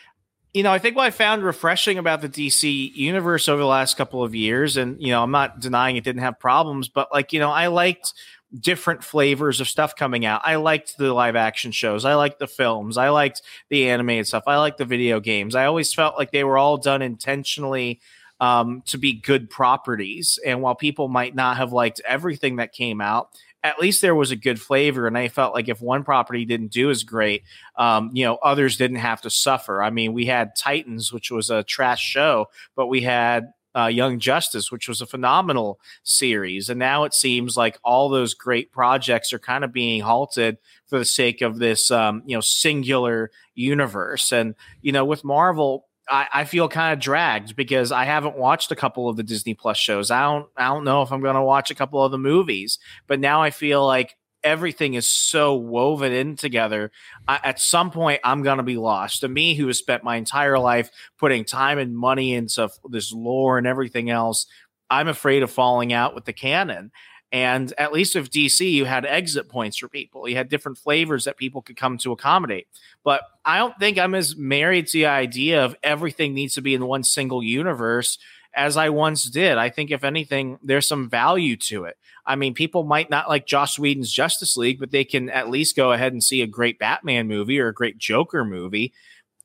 you 0.52 0.62
know, 0.62 0.70
I 0.70 0.78
think 0.78 0.96
what 0.96 1.06
I 1.06 1.10
found 1.10 1.42
refreshing 1.42 1.96
about 1.96 2.20
the 2.20 2.28
DC 2.28 2.94
universe 2.94 3.48
over 3.48 3.60
the 3.60 3.66
last 3.66 3.96
couple 3.96 4.22
of 4.22 4.34
years, 4.34 4.76
and 4.76 5.00
you 5.00 5.08
know, 5.08 5.22
I'm 5.22 5.30
not 5.30 5.60
denying 5.60 5.96
it 5.96 6.04
didn't 6.04 6.22
have 6.22 6.38
problems, 6.38 6.88
but 6.88 7.10
like, 7.12 7.32
you 7.32 7.40
know, 7.40 7.50
I 7.50 7.68
liked 7.68 8.12
different 8.60 9.02
flavors 9.02 9.60
of 9.60 9.68
stuff 9.68 9.96
coming 9.96 10.26
out. 10.26 10.42
I 10.44 10.56
liked 10.56 10.98
the 10.98 11.14
live 11.14 11.36
action 11.36 11.72
shows. 11.72 12.04
I 12.04 12.14
liked 12.14 12.38
the 12.38 12.46
films. 12.46 12.98
I 12.98 13.08
liked 13.08 13.40
the 13.70 13.88
animated 13.88 14.26
stuff. 14.26 14.44
I 14.46 14.58
liked 14.58 14.76
the 14.76 14.84
video 14.84 15.20
games. 15.20 15.54
I 15.54 15.64
always 15.64 15.94
felt 15.94 16.18
like 16.18 16.32
they 16.32 16.44
were 16.44 16.58
all 16.58 16.76
done 16.76 17.00
intentionally 17.00 18.00
um, 18.42 18.82
to 18.86 18.98
be 18.98 19.12
good 19.12 19.48
properties. 19.48 20.36
And 20.44 20.60
while 20.60 20.74
people 20.74 21.06
might 21.06 21.32
not 21.32 21.58
have 21.58 21.72
liked 21.72 22.00
everything 22.04 22.56
that 22.56 22.72
came 22.72 23.00
out, 23.00 23.28
at 23.62 23.78
least 23.78 24.02
there 24.02 24.16
was 24.16 24.32
a 24.32 24.36
good 24.36 24.60
flavor. 24.60 25.06
And 25.06 25.16
I 25.16 25.28
felt 25.28 25.54
like 25.54 25.68
if 25.68 25.80
one 25.80 26.02
property 26.02 26.44
didn't 26.44 26.72
do 26.72 26.90
as 26.90 27.04
great, 27.04 27.44
um, 27.76 28.10
you 28.12 28.24
know, 28.24 28.34
others 28.42 28.76
didn't 28.76 28.96
have 28.96 29.22
to 29.22 29.30
suffer. 29.30 29.80
I 29.80 29.90
mean, 29.90 30.12
we 30.12 30.26
had 30.26 30.56
Titans, 30.56 31.12
which 31.12 31.30
was 31.30 31.50
a 31.50 31.62
trash 31.62 32.02
show, 32.02 32.48
but 32.74 32.88
we 32.88 33.02
had 33.02 33.52
uh, 33.76 33.86
Young 33.86 34.18
Justice, 34.18 34.72
which 34.72 34.88
was 34.88 35.00
a 35.00 35.06
phenomenal 35.06 35.78
series. 36.02 36.68
And 36.68 36.80
now 36.80 37.04
it 37.04 37.14
seems 37.14 37.56
like 37.56 37.78
all 37.84 38.08
those 38.08 38.34
great 38.34 38.72
projects 38.72 39.32
are 39.32 39.38
kind 39.38 39.62
of 39.62 39.72
being 39.72 40.00
halted 40.00 40.58
for 40.88 40.98
the 40.98 41.04
sake 41.04 41.42
of 41.42 41.60
this, 41.60 41.92
um, 41.92 42.24
you 42.26 42.36
know, 42.36 42.40
singular 42.40 43.30
universe. 43.54 44.32
And, 44.32 44.56
you 44.80 44.90
know, 44.90 45.04
with 45.04 45.22
Marvel, 45.22 45.86
I, 46.08 46.26
I 46.32 46.44
feel 46.44 46.68
kind 46.68 46.92
of 46.92 46.98
dragged 46.98 47.56
because 47.56 47.92
I 47.92 48.04
haven't 48.04 48.36
watched 48.36 48.70
a 48.72 48.76
couple 48.76 49.08
of 49.08 49.16
the 49.16 49.22
Disney 49.22 49.54
Plus 49.54 49.78
shows. 49.78 50.10
I 50.10 50.22
don't 50.22 50.48
I 50.56 50.68
don't 50.68 50.84
know 50.84 51.02
if 51.02 51.12
I'm 51.12 51.20
going 51.22 51.36
to 51.36 51.42
watch 51.42 51.70
a 51.70 51.74
couple 51.74 52.04
of 52.04 52.10
the 52.10 52.18
movies, 52.18 52.78
but 53.06 53.20
now 53.20 53.42
I 53.42 53.50
feel 53.50 53.86
like 53.86 54.16
everything 54.44 54.94
is 54.94 55.06
so 55.06 55.54
woven 55.54 56.12
in 56.12 56.36
together. 56.36 56.90
I, 57.28 57.40
at 57.44 57.60
some 57.60 57.90
point, 57.90 58.20
I'm 58.24 58.42
going 58.42 58.56
to 58.56 58.64
be 58.64 58.76
lost. 58.76 59.20
To 59.20 59.28
me, 59.28 59.54
who 59.54 59.66
has 59.68 59.78
spent 59.78 60.04
my 60.04 60.16
entire 60.16 60.58
life 60.58 60.90
putting 61.18 61.44
time 61.44 61.78
and 61.78 61.96
money 61.96 62.34
into 62.34 62.68
this 62.90 63.12
lore 63.12 63.58
and 63.58 63.66
everything 63.66 64.10
else, 64.10 64.46
I'm 64.90 65.08
afraid 65.08 65.42
of 65.42 65.50
falling 65.50 65.92
out 65.92 66.14
with 66.14 66.24
the 66.24 66.32
canon. 66.32 66.90
And 67.32 67.72
at 67.78 67.94
least 67.94 68.14
with 68.14 68.30
DC, 68.30 68.70
you 68.70 68.84
had 68.84 69.06
exit 69.06 69.48
points 69.48 69.78
for 69.78 69.88
people. 69.88 70.28
You 70.28 70.36
had 70.36 70.50
different 70.50 70.76
flavors 70.76 71.24
that 71.24 71.38
people 71.38 71.62
could 71.62 71.76
come 71.76 71.96
to 71.98 72.12
accommodate. 72.12 72.68
But 73.02 73.22
I 73.42 73.56
don't 73.56 73.76
think 73.78 73.98
I'm 73.98 74.14
as 74.14 74.36
married 74.36 74.88
to 74.88 74.98
the 74.98 75.06
idea 75.06 75.64
of 75.64 75.74
everything 75.82 76.34
needs 76.34 76.54
to 76.54 76.60
be 76.60 76.74
in 76.74 76.86
one 76.86 77.04
single 77.04 77.42
universe 77.42 78.18
as 78.54 78.76
I 78.76 78.90
once 78.90 79.24
did. 79.24 79.56
I 79.56 79.70
think, 79.70 79.90
if 79.90 80.04
anything, 80.04 80.58
there's 80.62 80.86
some 80.86 81.08
value 81.08 81.56
to 81.56 81.84
it. 81.84 81.96
I 82.26 82.36
mean, 82.36 82.52
people 82.52 82.84
might 82.84 83.08
not 83.08 83.30
like 83.30 83.46
Joss 83.46 83.78
Whedon's 83.78 84.12
Justice 84.12 84.56
League, 84.58 84.78
but 84.78 84.90
they 84.90 85.04
can 85.04 85.30
at 85.30 85.48
least 85.48 85.74
go 85.74 85.92
ahead 85.92 86.12
and 86.12 86.22
see 86.22 86.42
a 86.42 86.46
great 86.46 86.78
Batman 86.78 87.28
movie 87.28 87.58
or 87.58 87.68
a 87.68 87.74
great 87.74 87.96
Joker 87.96 88.44
movie. 88.44 88.92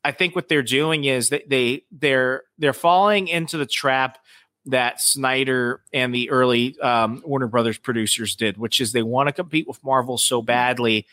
I 0.03 0.11
think 0.11 0.35
what 0.35 0.47
they're 0.47 0.61
doing 0.61 1.05
is 1.05 1.29
that 1.29 1.49
they 1.49 1.83
they're 1.91 2.43
they're 2.57 2.73
falling 2.73 3.27
into 3.27 3.57
the 3.57 3.65
trap 3.65 4.19
that 4.67 5.01
Snyder 5.01 5.81
and 5.93 6.13
the 6.13 6.29
early 6.29 6.79
um, 6.79 7.21
Warner 7.25 7.47
Brothers 7.47 7.77
producers 7.77 8.35
did, 8.35 8.57
which 8.57 8.79
is 8.81 8.91
they 8.91 9.03
want 9.03 9.27
to 9.27 9.33
compete 9.33 9.67
with 9.67 9.83
Marvel 9.83 10.17
so 10.17 10.41
badly 10.41 11.05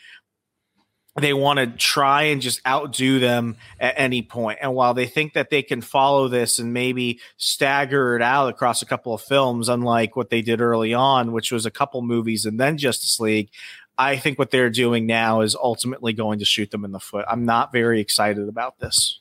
they 1.21 1.33
want 1.33 1.59
to 1.59 1.67
try 1.67 2.23
and 2.23 2.41
just 2.41 2.65
outdo 2.67 3.19
them 3.19 3.55
at 3.79 3.93
any 3.97 4.21
point. 4.21 4.59
And 4.61 4.73
while 4.73 4.93
they 4.93 5.07
think 5.07 5.33
that 5.33 5.49
they 5.49 5.63
can 5.63 5.81
follow 5.81 6.27
this 6.27 6.59
and 6.59 6.73
maybe 6.73 7.21
stagger 7.37 8.17
it 8.17 8.21
out 8.21 8.49
across 8.49 8.81
a 8.81 8.85
couple 8.85 9.13
of 9.13 9.21
films, 9.21 9.69
unlike 9.69 10.15
what 10.15 10.29
they 10.29 10.41
did 10.41 10.59
early 10.59 10.93
on, 10.93 11.31
which 11.31 11.51
was 11.51 11.65
a 11.65 11.71
couple 11.71 12.01
movies 12.01 12.45
and 12.45 12.59
then 12.59 12.77
Justice 12.77 13.19
League, 13.19 13.49
I 13.97 14.17
think 14.17 14.37
what 14.37 14.51
they're 14.51 14.69
doing 14.69 15.05
now 15.05 15.39
is 15.39 15.55
ultimately 15.55 16.11
going 16.11 16.39
to 16.39 16.45
shoot 16.45 16.69
them 16.69 16.83
in 16.83 16.91
the 16.91 16.99
foot. 16.99 17.23
I'm 17.29 17.45
not 17.45 17.71
very 17.71 18.01
excited 18.01 18.49
about 18.49 18.79
this. 18.79 19.19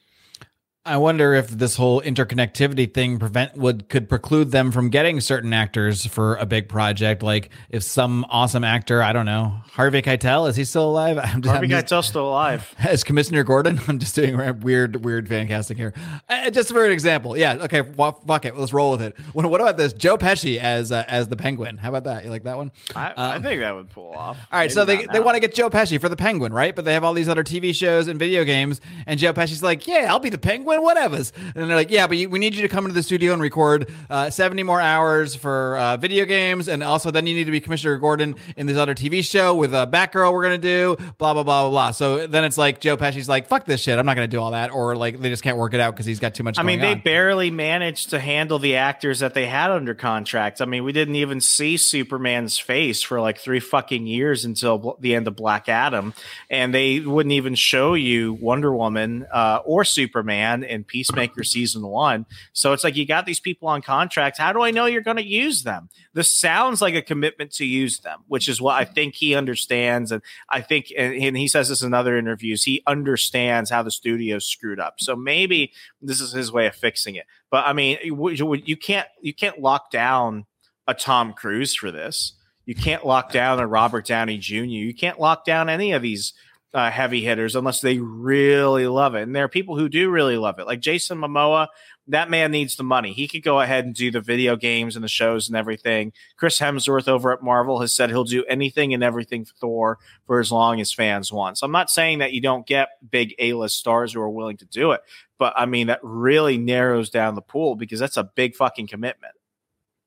I 0.86 0.98
wonder 0.98 1.32
if 1.32 1.48
this 1.48 1.76
whole 1.76 2.02
interconnectivity 2.02 2.92
thing 2.92 3.18
prevent 3.18 3.56
would 3.56 3.88
could 3.88 4.06
preclude 4.06 4.50
them 4.50 4.70
from 4.70 4.90
getting 4.90 5.18
certain 5.20 5.54
actors 5.54 6.04
for 6.04 6.36
a 6.36 6.44
big 6.44 6.68
project. 6.68 7.22
Like 7.22 7.48
if 7.70 7.82
some 7.82 8.26
awesome 8.28 8.64
actor, 8.64 9.02
I 9.02 9.14
don't 9.14 9.24
know, 9.24 9.60
Harvey 9.72 10.02
Keitel, 10.02 10.46
is 10.46 10.56
he 10.56 10.64
still 10.64 10.90
alive? 10.90 11.16
I'm 11.22 11.40
just, 11.40 11.50
Harvey 11.50 11.68
Keitel's 11.68 12.06
still 12.06 12.28
alive. 12.28 12.74
As 12.78 13.02
Commissioner 13.02 13.44
Gordon, 13.44 13.80
I'm 13.88 13.98
just 13.98 14.14
doing 14.14 14.36
weird, 14.60 15.02
weird 15.02 15.26
fan 15.26 15.48
casting 15.48 15.78
here. 15.78 15.94
Uh, 16.28 16.50
just 16.50 16.70
for 16.70 16.84
an 16.84 16.92
example, 16.92 17.34
yeah. 17.34 17.54
Okay, 17.62 17.80
fuck 18.26 18.44
it, 18.44 18.54
let's 18.54 18.74
roll 18.74 18.90
with 18.90 19.00
it. 19.00 19.16
What, 19.32 19.48
what 19.48 19.62
about 19.62 19.78
this? 19.78 19.94
Joe 19.94 20.18
Pesci 20.18 20.58
as 20.58 20.92
uh, 20.92 21.04
as 21.08 21.28
the 21.28 21.36
Penguin. 21.36 21.78
How 21.78 21.88
about 21.88 22.04
that? 22.04 22.24
You 22.24 22.30
like 22.30 22.42
that 22.42 22.58
one? 22.58 22.72
I, 22.94 23.06
um, 23.06 23.14
I 23.16 23.38
think 23.40 23.60
that 23.62 23.74
would 23.74 23.88
pull 23.88 24.12
off. 24.12 24.36
All 24.52 24.58
right, 24.58 24.64
Maybe 24.64 24.74
so 24.74 24.84
they 24.84 25.06
they 25.06 25.20
want 25.20 25.36
to 25.36 25.40
get 25.40 25.54
Joe 25.54 25.70
Pesci 25.70 25.98
for 25.98 26.10
the 26.10 26.16
Penguin, 26.16 26.52
right? 26.52 26.76
But 26.76 26.84
they 26.84 26.92
have 26.92 27.04
all 27.04 27.14
these 27.14 27.30
other 27.30 27.42
TV 27.42 27.74
shows 27.74 28.06
and 28.06 28.18
video 28.18 28.44
games, 28.44 28.82
and 29.06 29.18
Joe 29.18 29.32
Pesci's 29.32 29.62
like, 29.62 29.86
yeah, 29.86 30.08
I'll 30.10 30.18
be 30.18 30.28
the 30.28 30.36
Penguin, 30.36 30.73
whatever. 30.80 31.16
And 31.16 31.54
they're 31.54 31.76
like, 31.76 31.90
yeah, 31.90 32.06
but 32.06 32.16
you, 32.16 32.28
we 32.28 32.38
need 32.38 32.54
you 32.54 32.62
to 32.62 32.68
come 32.68 32.84
into 32.84 32.94
the 32.94 33.02
studio 33.02 33.32
and 33.32 33.42
record 33.42 33.90
uh, 34.10 34.30
70 34.30 34.62
more 34.62 34.80
hours 34.80 35.34
for 35.34 35.76
uh, 35.76 35.96
video 35.96 36.24
games. 36.24 36.68
And 36.68 36.82
also, 36.82 37.10
then 37.10 37.26
you 37.26 37.34
need 37.34 37.44
to 37.44 37.50
be 37.50 37.60
Commissioner 37.60 37.96
Gordon 37.98 38.36
in 38.56 38.66
this 38.66 38.76
other 38.76 38.94
TV 38.94 39.24
show 39.24 39.54
with 39.54 39.74
a 39.74 39.86
Batgirl 39.86 40.32
we're 40.32 40.42
going 40.42 40.60
to 40.60 40.96
do, 40.96 40.96
blah, 41.18 41.34
blah, 41.34 41.42
blah, 41.42 41.62
blah, 41.62 41.70
blah. 41.70 41.90
So 41.92 42.26
then 42.26 42.44
it's 42.44 42.58
like 42.58 42.80
Joe 42.80 42.96
Pesci's 42.96 43.28
like, 43.28 43.48
fuck 43.48 43.64
this 43.66 43.80
shit. 43.80 43.98
I'm 43.98 44.06
not 44.06 44.16
going 44.16 44.28
to 44.28 44.36
do 44.36 44.40
all 44.40 44.52
that. 44.52 44.72
Or 44.72 44.96
like 44.96 45.20
they 45.20 45.28
just 45.28 45.42
can't 45.42 45.56
work 45.56 45.74
it 45.74 45.80
out 45.80 45.94
because 45.94 46.06
he's 46.06 46.20
got 46.20 46.34
too 46.34 46.42
much. 46.42 46.58
I 46.58 46.62
mean, 46.62 46.80
they 46.80 46.92
on. 46.92 47.00
barely 47.00 47.50
managed 47.50 48.10
to 48.10 48.20
handle 48.20 48.58
the 48.58 48.76
actors 48.76 49.20
that 49.20 49.34
they 49.34 49.46
had 49.46 49.70
under 49.70 49.94
contract. 49.94 50.60
I 50.60 50.64
mean, 50.64 50.84
we 50.84 50.92
didn't 50.92 51.16
even 51.16 51.40
see 51.40 51.76
Superman's 51.76 52.58
face 52.58 53.02
for 53.02 53.20
like 53.20 53.38
three 53.38 53.60
fucking 53.60 54.06
years 54.06 54.44
until 54.44 54.96
the 55.00 55.14
end 55.14 55.28
of 55.28 55.36
Black 55.36 55.68
Adam. 55.68 56.14
And 56.50 56.74
they 56.74 57.00
wouldn't 57.00 57.32
even 57.32 57.54
show 57.54 57.94
you 57.94 58.32
Wonder 58.34 58.74
Woman 58.74 59.26
uh, 59.32 59.60
or 59.64 59.84
Superman 59.84 60.63
in 60.64 60.84
Peacemaker 60.84 61.44
season 61.44 61.86
one. 61.86 62.26
So 62.52 62.72
it's 62.72 62.84
like 62.84 62.96
you 62.96 63.06
got 63.06 63.26
these 63.26 63.40
people 63.40 63.68
on 63.68 63.82
contracts. 63.82 64.38
How 64.38 64.52
do 64.52 64.62
I 64.62 64.70
know 64.70 64.86
you're 64.86 65.02
going 65.02 65.16
to 65.16 65.26
use 65.26 65.62
them? 65.62 65.88
This 66.12 66.30
sounds 66.30 66.80
like 66.82 66.94
a 66.94 67.02
commitment 67.02 67.52
to 67.52 67.64
use 67.64 68.00
them, 68.00 68.20
which 68.28 68.48
is 68.48 68.60
what 68.60 68.74
I 68.74 68.84
think 68.84 69.14
he 69.14 69.34
understands. 69.34 70.12
And 70.12 70.22
I 70.48 70.60
think, 70.60 70.92
and 70.96 71.36
he 71.36 71.48
says 71.48 71.68
this 71.68 71.82
in 71.82 71.94
other 71.94 72.16
interviews, 72.16 72.64
he 72.64 72.82
understands 72.86 73.70
how 73.70 73.82
the 73.82 73.90
studio 73.90 74.38
screwed 74.38 74.80
up. 74.80 74.94
So 74.98 75.14
maybe 75.14 75.72
this 76.00 76.20
is 76.20 76.32
his 76.32 76.52
way 76.52 76.66
of 76.66 76.74
fixing 76.74 77.14
it. 77.14 77.26
But 77.50 77.66
I 77.66 77.72
mean, 77.72 77.98
you 78.02 78.76
can't 78.76 79.06
you 79.20 79.32
can't 79.32 79.60
lock 79.60 79.90
down 79.90 80.46
a 80.88 80.94
Tom 80.94 81.32
Cruise 81.32 81.74
for 81.74 81.90
this. 81.90 82.32
You 82.66 82.74
can't 82.74 83.04
lock 83.04 83.30
down 83.30 83.60
a 83.60 83.66
Robert 83.66 84.06
Downey 84.06 84.38
Jr. 84.38 84.54
You 84.54 84.94
can't 84.94 85.20
lock 85.20 85.44
down 85.44 85.68
any 85.68 85.92
of 85.92 86.02
these 86.02 86.32
uh, 86.74 86.90
heavy 86.90 87.22
hitters 87.22 87.54
unless 87.54 87.80
they 87.80 87.98
really 87.98 88.88
love 88.88 89.14
it. 89.14 89.22
And 89.22 89.34
there 89.34 89.44
are 89.44 89.48
people 89.48 89.78
who 89.78 89.88
do 89.88 90.10
really 90.10 90.36
love 90.36 90.58
it, 90.58 90.66
like 90.66 90.80
Jason 90.80 91.18
Momoa. 91.18 91.68
That 92.08 92.28
man 92.28 92.50
needs 92.50 92.76
the 92.76 92.82
money. 92.82 93.14
He 93.14 93.28
could 93.28 93.42
go 93.42 93.60
ahead 93.60 93.86
and 93.86 93.94
do 93.94 94.10
the 94.10 94.20
video 94.20 94.56
games 94.56 94.94
and 94.94 95.02
the 95.02 95.08
shows 95.08 95.48
and 95.48 95.56
everything. 95.56 96.12
Chris 96.36 96.58
Hemsworth 96.58 97.08
over 97.08 97.32
at 97.32 97.42
Marvel 97.42 97.80
has 97.80 97.96
said 97.96 98.10
he'll 98.10 98.24
do 98.24 98.44
anything 98.44 98.92
and 98.92 99.02
everything 99.02 99.46
for 99.46 99.54
Thor 99.54 99.98
for 100.26 100.40
as 100.40 100.52
long 100.52 100.80
as 100.82 100.92
fans 100.92 101.32
want. 101.32 101.56
So 101.56 101.64
I'm 101.64 101.72
not 101.72 101.88
saying 101.88 102.18
that 102.18 102.32
you 102.32 102.42
don't 102.42 102.66
get 102.66 102.88
big 103.08 103.34
A 103.38 103.54
list 103.54 103.78
stars 103.78 104.12
who 104.12 104.20
are 104.20 104.28
willing 104.28 104.58
to 104.58 104.66
do 104.66 104.92
it, 104.92 105.00
but 105.38 105.54
I 105.56 105.64
mean, 105.64 105.86
that 105.86 106.00
really 106.02 106.58
narrows 106.58 107.08
down 107.08 107.36
the 107.36 107.40
pool 107.40 107.76
because 107.76 108.00
that's 108.00 108.18
a 108.18 108.24
big 108.24 108.54
fucking 108.54 108.88
commitment. 108.88 109.33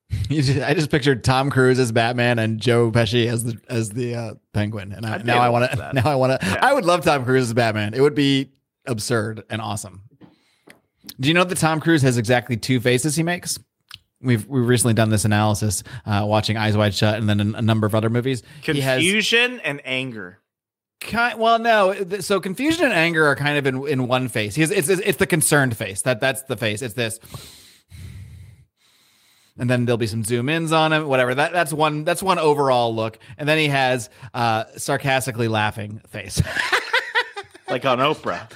Just, 0.29 0.61
I 0.61 0.73
just 0.73 0.89
pictured 0.89 1.23
Tom 1.23 1.49
Cruise 1.49 1.79
as 1.79 1.91
Batman 1.91 2.39
and 2.39 2.59
Joe 2.59 2.91
Pesci 2.91 3.27
as 3.27 3.43
the 3.43 3.59
as 3.67 3.89
the 3.89 4.15
uh, 4.15 4.33
Penguin, 4.53 4.93
and 4.93 5.05
I, 5.05 5.17
now 5.17 5.39
I 5.39 5.49
want 5.49 5.71
to. 5.71 5.77
Now 5.93 6.09
I 6.09 6.15
want 6.15 6.39
to. 6.39 6.47
Yeah. 6.47 6.59
I 6.61 6.73
would 6.73 6.85
love 6.85 7.03
Tom 7.03 7.25
Cruise 7.25 7.43
as 7.43 7.53
Batman. 7.53 7.93
It 7.93 8.01
would 8.01 8.15
be 8.15 8.51
absurd 8.85 9.43
and 9.49 9.61
awesome. 9.61 10.03
Do 11.19 11.27
you 11.27 11.33
know 11.33 11.43
that 11.43 11.57
Tom 11.57 11.79
Cruise 11.79 12.01
has 12.03 12.17
exactly 12.17 12.55
two 12.55 12.79
faces 12.79 13.15
he 13.15 13.23
makes? 13.23 13.59
We've 14.21 14.47
we've 14.47 14.67
recently 14.67 14.93
done 14.93 15.09
this 15.09 15.25
analysis, 15.25 15.83
uh, 16.05 16.25
watching 16.25 16.57
Eyes 16.57 16.75
Wide 16.77 16.93
Shut, 16.93 17.17
and 17.17 17.29
then 17.29 17.39
a, 17.39 17.57
a 17.57 17.61
number 17.61 17.85
of 17.85 17.93
other 17.93 18.09
movies. 18.09 18.43
Confusion 18.63 19.51
has, 19.51 19.61
and 19.63 19.81
anger. 19.85 20.39
Kind, 20.99 21.39
well, 21.39 21.59
no. 21.59 21.93
So 22.21 22.39
confusion 22.39 22.85
and 22.85 22.93
anger 22.93 23.27
are 23.27 23.35
kind 23.35 23.57
of 23.57 23.67
in, 23.67 23.87
in 23.87 24.07
one 24.07 24.29
face. 24.29 24.55
He's 24.55 24.71
it's, 24.71 24.89
it's 24.89 25.17
the 25.17 25.27
concerned 25.27 25.77
face. 25.77 26.01
That 26.01 26.19
that's 26.19 26.43
the 26.43 26.57
face. 26.57 26.81
It's 26.81 26.95
this 26.95 27.19
and 29.57 29.69
then 29.69 29.85
there'll 29.85 29.97
be 29.97 30.07
some 30.07 30.23
zoom 30.23 30.49
ins 30.49 30.71
on 30.71 30.93
him, 30.93 31.07
whatever. 31.07 31.33
That 31.33 31.51
that's 31.51 31.73
one 31.73 32.03
that's 32.03 32.23
one 32.23 32.39
overall 32.39 32.95
look, 32.95 33.19
and 33.37 33.47
then 33.47 33.57
he 33.57 33.67
has 33.67 34.09
uh, 34.33 34.65
sarcastically 34.77 35.47
laughing 35.47 36.01
face. 36.07 36.41
like 37.69 37.85
on 37.85 37.99
Oprah. 37.99 38.49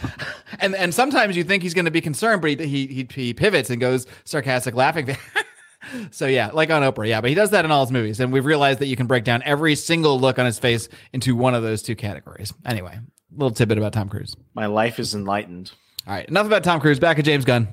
And 0.59 0.75
and 0.75 0.93
sometimes 0.93 1.35
you 1.35 1.43
think 1.43 1.63
he's 1.63 1.73
going 1.73 1.85
to 1.85 1.91
be 1.91 2.01
concerned, 2.01 2.41
but 2.41 2.51
he, 2.51 2.55
he 2.65 2.87
he 2.87 3.07
he 3.13 3.33
pivots 3.33 3.69
and 3.69 3.79
goes 3.79 4.07
sarcastic 4.23 4.75
laughing. 4.75 5.15
so 6.11 6.27
yeah, 6.27 6.51
like 6.53 6.69
on 6.69 6.81
Oprah, 6.83 7.07
yeah. 7.07 7.21
But 7.21 7.29
he 7.29 7.35
does 7.35 7.51
that 7.51 7.65
in 7.65 7.71
all 7.71 7.85
his 7.85 7.91
movies, 7.91 8.19
and 8.19 8.31
we've 8.31 8.45
realized 8.45 8.79
that 8.79 8.87
you 8.87 8.95
can 8.95 9.07
break 9.07 9.23
down 9.23 9.41
every 9.43 9.75
single 9.75 10.19
look 10.19 10.39
on 10.39 10.45
his 10.45 10.59
face 10.59 10.87
into 11.13 11.35
one 11.35 11.55
of 11.55 11.63
those 11.63 11.81
two 11.81 11.95
categories. 11.95 12.53
Anyway, 12.65 12.99
little 13.35 13.51
tidbit 13.51 13.77
about 13.77 13.93
Tom 13.93 14.09
Cruise. 14.09 14.35
My 14.53 14.67
life 14.67 14.99
is 14.99 15.15
enlightened. 15.15 15.71
All 16.07 16.13
right, 16.13 16.27
enough 16.27 16.47
about 16.47 16.63
Tom 16.63 16.79
Cruise. 16.79 16.99
Back 16.99 17.17
to 17.17 17.23
James 17.23 17.45
Gunn 17.45 17.67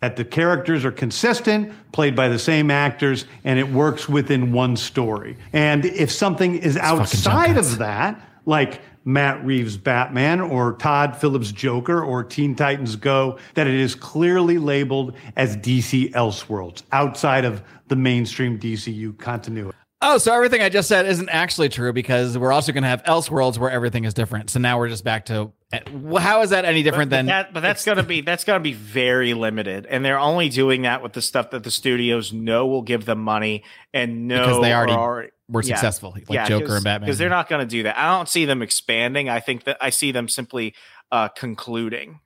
that 0.00 0.16
the 0.16 0.24
characters 0.24 0.84
are 0.84 0.92
consistent, 0.92 1.72
played 1.92 2.14
by 2.14 2.28
the 2.28 2.38
same 2.38 2.70
actors, 2.70 3.24
and 3.44 3.58
it 3.58 3.68
works 3.68 4.08
within 4.08 4.52
one 4.52 4.76
story. 4.76 5.36
And 5.52 5.84
if 5.84 6.10
something 6.10 6.56
is 6.56 6.76
outside 6.76 7.56
of 7.56 7.78
that, 7.78 8.20
like 8.44 8.80
Matt 9.04 9.44
Reeves' 9.44 9.76
Batman 9.76 10.40
or 10.40 10.74
Todd 10.74 11.16
Phillips' 11.16 11.52
Joker 11.52 12.02
or 12.02 12.24
Teen 12.24 12.54
Titans 12.54 12.96
Go, 12.96 13.38
that 13.54 13.66
it 13.66 13.74
is 13.74 13.94
clearly 13.94 14.58
labeled 14.58 15.14
as 15.36 15.56
DC 15.56 16.12
Elseworlds, 16.12 16.82
outside 16.92 17.44
of 17.44 17.62
the 17.88 17.96
mainstream 17.96 18.58
DCU 18.58 19.16
continuity. 19.18 19.76
Oh, 20.02 20.18
so 20.18 20.34
everything 20.34 20.60
I 20.60 20.68
just 20.68 20.88
said 20.88 21.06
isn't 21.06 21.30
actually 21.30 21.70
true 21.70 21.92
because 21.92 22.36
we're 22.36 22.52
also 22.52 22.72
going 22.72 22.82
to 22.82 22.88
have 22.88 23.02
Elseworlds 23.04 23.56
where 23.56 23.70
everything 23.70 24.04
is 24.04 24.12
different. 24.12 24.50
So 24.50 24.60
now 24.60 24.78
we're 24.78 24.90
just 24.90 25.04
back 25.04 25.26
to 25.26 25.52
eh, 25.72 25.80
how 26.18 26.42
is 26.42 26.50
that 26.50 26.66
any 26.66 26.82
different 26.82 27.10
but, 27.10 27.16
than? 27.16 27.26
But, 27.26 27.30
that, 27.30 27.54
but 27.54 27.60
that's 27.60 27.84
going 27.84 27.96
to 27.96 28.02
be 28.02 28.20
that's 28.20 28.44
going 28.44 28.60
to 28.60 28.62
be 28.62 28.74
very 28.74 29.32
limited, 29.32 29.86
and 29.86 30.04
they're 30.04 30.18
only 30.18 30.50
doing 30.50 30.82
that 30.82 31.02
with 31.02 31.14
the 31.14 31.22
stuff 31.22 31.50
that 31.50 31.64
the 31.64 31.70
studios 31.70 32.30
know 32.30 32.66
will 32.66 32.82
give 32.82 33.06
them 33.06 33.20
money 33.20 33.64
and 33.94 34.28
know 34.28 34.40
because 34.40 34.60
they 34.60 34.74
already, 34.74 34.92
already 34.92 35.30
were 35.48 35.62
yeah, 35.62 35.76
successful, 35.76 36.10
like 36.10 36.24
yeah, 36.28 36.46
Joker 36.46 36.74
and 36.74 36.84
Batman. 36.84 37.06
Because 37.06 37.16
they're 37.18 37.30
not 37.30 37.48
going 37.48 37.60
to 37.60 37.66
do 37.66 37.84
that. 37.84 37.96
I 37.96 38.16
don't 38.16 38.28
see 38.28 38.44
them 38.44 38.60
expanding. 38.60 39.30
I 39.30 39.40
think 39.40 39.64
that 39.64 39.78
I 39.80 39.88
see 39.90 40.12
them 40.12 40.28
simply 40.28 40.74
uh, 41.10 41.28
concluding 41.28 42.20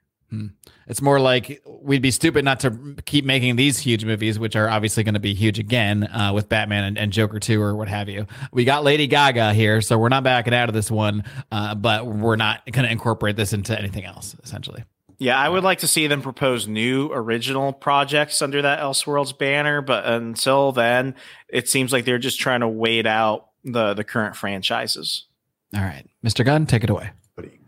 It's 0.87 1.03
more 1.03 1.21
like 1.21 1.63
we'd 1.67 2.03
be 2.03 2.11
stupid 2.11 2.45
not 2.45 2.61
to 2.61 2.97
keep 3.05 3.25
making 3.25 3.57
these 3.57 3.79
huge 3.79 4.05
movies, 4.05 4.39
which 4.39 4.57
are 4.57 4.69
obviously 4.69 5.03
going 5.03 5.15
to 5.15 5.21
be 5.21 5.35
huge 5.35 5.59
again 5.59 6.05
uh, 6.05 6.33
with 6.35 6.49
Batman 6.49 6.85
and, 6.85 6.99
and, 6.99 7.13
Joker 7.13 7.39
2 7.39 7.61
or 7.61 7.75
what 7.75 7.89
have 7.89 8.09
you. 8.09 8.27
We 8.53 8.65
got 8.65 8.85
Lady 8.85 9.07
Gaga 9.07 9.53
here, 9.55 9.81
so 9.81 9.99
we're 9.99 10.09
not 10.09 10.25
backing 10.25 10.55
out 10.55 10.69
of 10.69 10.75
this 10.75 10.91
one, 10.91 11.25
uh, 11.51 11.75
but 11.75 12.07
we're 12.07 12.37
not 12.37 12.65
going 12.71 12.85
to 12.85 12.91
incorporate 12.91 13.37
this 13.37 13.53
into 13.53 13.77
anything 13.79 14.05
else, 14.05 14.37
essentially. 14.43 14.85
Yeah, 15.19 15.39
I 15.39 15.49
would 15.49 15.65
like 15.65 15.81
to 15.81 15.87
see 15.87 16.07
them 16.07 16.23
propose 16.23 16.67
new 16.67 17.11
original 17.13 17.75
projects 17.75 18.41
under 18.41 18.63
that 18.63 18.81
Elseworlds 18.81 19.37
banner, 19.37 19.83
but 19.83 20.07
until 20.07 20.73
then, 20.73 21.15
it 21.49 21.69
seems 21.69 21.93
like 21.93 22.07
they're 22.07 22.19
just 22.19 22.41
trying 22.41 22.61
to 22.61 22.69
wait 22.69 23.07
out 23.07 23.49
the 23.63 23.93
the 23.93 24.05
current 24.05 24.35
franchises. 24.35 25.27
All 25.75 25.83
right, 25.83 26.07
Mr. 26.25 26.43
Gunn, 26.43 26.65
take 26.65 26.85
it 26.85 26.91
away. 26.91 27.11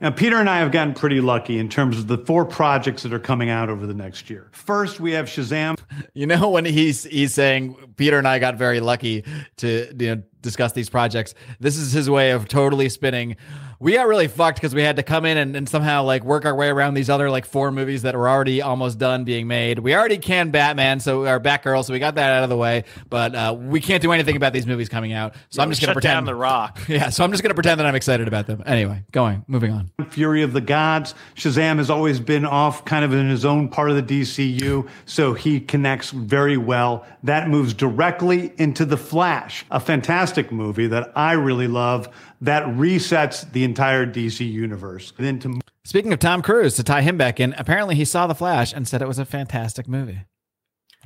Now, 0.00 0.10
Peter 0.10 0.38
and 0.38 0.48
I 0.48 0.58
have 0.58 0.72
gotten 0.72 0.94
pretty 0.94 1.20
lucky 1.20 1.58
in 1.58 1.68
terms 1.68 1.98
of 1.98 2.06
the 2.06 2.18
four 2.18 2.44
projects 2.44 3.02
that 3.02 3.12
are 3.12 3.18
coming 3.18 3.50
out 3.50 3.68
over 3.68 3.86
the 3.86 3.94
next 3.94 4.28
year. 4.28 4.48
First, 4.52 5.00
we 5.00 5.12
have 5.12 5.26
Shazam. 5.26 5.78
You 6.14 6.26
know, 6.26 6.50
when 6.50 6.64
he's 6.64 7.04
he's 7.04 7.34
saying 7.34 7.76
Peter 7.96 8.18
and 8.18 8.28
I 8.28 8.38
got 8.38 8.56
very 8.56 8.80
lucky 8.80 9.24
to 9.58 9.94
you 9.98 10.16
know 10.16 10.22
discuss 10.42 10.72
these 10.72 10.90
projects, 10.90 11.34
this 11.60 11.76
is 11.76 11.92
his 11.92 12.10
way 12.10 12.32
of 12.32 12.48
totally 12.48 12.88
spinning 12.88 13.36
we 13.82 13.94
got 13.94 14.06
really 14.06 14.28
fucked 14.28 14.58
because 14.58 14.76
we 14.76 14.82
had 14.82 14.94
to 14.94 15.02
come 15.02 15.24
in 15.24 15.36
and, 15.36 15.56
and, 15.56 15.68
somehow 15.68 16.04
like 16.04 16.22
work 16.22 16.44
our 16.44 16.54
way 16.54 16.68
around 16.68 16.94
these 16.94 17.10
other 17.10 17.30
like 17.30 17.44
four 17.44 17.72
movies 17.72 18.02
that 18.02 18.14
were 18.14 18.28
already 18.28 18.62
almost 18.62 18.96
done 18.98 19.24
being 19.24 19.48
made. 19.48 19.80
We 19.80 19.92
already 19.96 20.18
canned 20.18 20.52
Batman, 20.52 21.00
so 21.00 21.26
our 21.26 21.40
Batgirl, 21.40 21.84
so 21.84 21.92
we 21.92 21.98
got 21.98 22.14
that 22.14 22.30
out 22.30 22.44
of 22.44 22.48
the 22.48 22.56
way. 22.56 22.84
But 23.10 23.34
uh, 23.34 23.56
we 23.58 23.80
can't 23.80 24.00
do 24.00 24.12
anything 24.12 24.36
about 24.36 24.52
these 24.52 24.68
movies 24.68 24.88
coming 24.88 25.12
out. 25.12 25.34
So 25.50 25.60
yeah, 25.60 25.64
I'm 25.64 25.70
just 25.70 25.80
gonna 25.80 25.94
pretend 25.94 26.14
down 26.14 26.24
the 26.26 26.34
rock. 26.34 26.78
Yeah, 26.92 27.08
so 27.08 27.24
I'm 27.24 27.30
just 27.30 27.42
gonna 27.42 27.54
pretend 27.54 27.80
that 27.80 27.86
I'm 27.86 27.94
excited 27.94 28.28
about 28.28 28.46
them. 28.46 28.62
Anyway, 28.66 29.02
going, 29.12 29.44
moving 29.48 29.72
on. 29.72 29.90
Fury 30.10 30.42
of 30.42 30.52
the 30.52 30.60
Gods. 30.60 31.14
Shazam 31.34 31.78
has 31.78 31.88
always 31.88 32.20
been 32.20 32.44
off 32.44 32.84
kind 32.84 33.02
of 33.02 33.14
in 33.14 33.30
his 33.30 33.46
own 33.46 33.68
part 33.68 33.88
of 33.90 33.96
the 33.96 34.02
DCU, 34.02 34.86
so 35.06 35.32
he 35.32 35.58
connects 35.58 36.10
very 36.10 36.58
well. 36.58 37.06
That 37.22 37.48
moves 37.48 37.72
directly 37.72 38.52
into 38.58 38.84
The 38.84 38.98
Flash, 38.98 39.64
a 39.70 39.80
fantastic 39.80 40.31
movie 40.50 40.86
that 40.86 41.12
I 41.14 41.32
really 41.32 41.68
love 41.68 42.08
that 42.40 42.64
resets 42.64 43.50
the 43.52 43.64
entire 43.64 44.06
DC 44.06 44.50
universe. 44.50 45.12
then 45.18 45.38
to 45.40 45.60
Speaking 45.84 46.12
of 46.12 46.20
Tom 46.20 46.42
Cruise, 46.42 46.76
to 46.76 46.84
tie 46.84 47.02
him 47.02 47.16
back 47.16 47.40
in, 47.40 47.54
apparently 47.58 47.96
he 47.96 48.04
saw 48.04 48.26
The 48.26 48.34
Flash 48.34 48.72
and 48.72 48.86
said 48.86 49.02
it 49.02 49.08
was 49.08 49.18
a 49.18 49.24
fantastic 49.24 49.88
movie. 49.88 50.24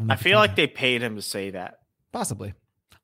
I 0.09 0.17
feel 0.17 0.39
like 0.39 0.55
they 0.57 0.67
paid 0.67 1.03
him 1.03 1.17
to 1.17 1.23
say 1.23 1.51
that. 1.51 1.79
Possibly. 2.13 2.53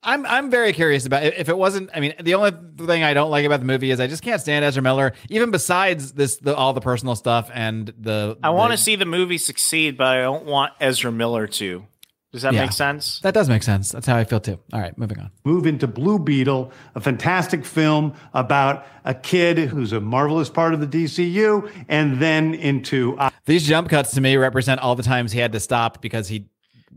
I'm 0.02 0.26
I'm 0.26 0.50
very 0.50 0.72
curious 0.72 1.06
about 1.06 1.22
it. 1.22 1.34
if 1.38 1.48
it 1.48 1.56
wasn't. 1.56 1.90
I 1.94 2.00
mean, 2.00 2.14
the 2.20 2.34
only 2.34 2.50
thing 2.86 3.04
I 3.04 3.14
don't 3.14 3.30
like 3.30 3.44
about 3.46 3.60
the 3.60 3.66
movie 3.66 3.90
is 3.90 4.00
I 4.00 4.08
just 4.08 4.22
can't 4.22 4.40
stand 4.40 4.64
Ezra 4.64 4.82
Miller. 4.82 5.12
Even 5.30 5.50
besides 5.52 6.12
this, 6.12 6.38
the, 6.38 6.56
all 6.56 6.72
the 6.72 6.80
personal 6.80 7.14
stuff 7.14 7.50
and 7.54 7.92
the. 7.98 8.36
I 8.42 8.50
want 8.50 8.72
to 8.72 8.76
see 8.78 8.96
the 8.96 9.06
movie 9.06 9.38
succeed, 9.38 9.96
but 9.96 10.08
I 10.08 10.22
don't 10.22 10.44
want 10.44 10.72
Ezra 10.80 11.12
Miller 11.12 11.46
to. 11.46 11.86
Does 12.32 12.42
that 12.42 12.54
yeah, 12.54 12.62
make 12.62 12.72
sense? 12.72 13.20
That 13.20 13.34
does 13.34 13.50
make 13.50 13.62
sense. 13.62 13.92
That's 13.92 14.06
how 14.06 14.16
I 14.16 14.24
feel 14.24 14.40
too. 14.40 14.58
All 14.72 14.80
right, 14.80 14.96
moving 14.96 15.18
on. 15.18 15.30
Move 15.44 15.66
into 15.66 15.86
Blue 15.86 16.18
Beetle, 16.18 16.72
a 16.94 17.00
fantastic 17.00 17.62
film 17.62 18.14
about 18.32 18.86
a 19.04 19.12
kid 19.12 19.58
who's 19.58 19.92
a 19.92 20.00
marvelous 20.00 20.48
part 20.48 20.72
of 20.72 20.80
the 20.80 20.86
DCU, 20.86 21.70
and 21.88 22.20
then 22.20 22.54
into. 22.54 23.18
Uh, 23.18 23.28
These 23.44 23.66
jump 23.66 23.90
cuts 23.90 24.12
to 24.12 24.22
me 24.22 24.36
represent 24.38 24.80
all 24.80 24.94
the 24.94 25.02
times 25.02 25.32
he 25.32 25.40
had 25.40 25.52
to 25.52 25.60
stop 25.60 26.00
because 26.00 26.26
he 26.26 26.48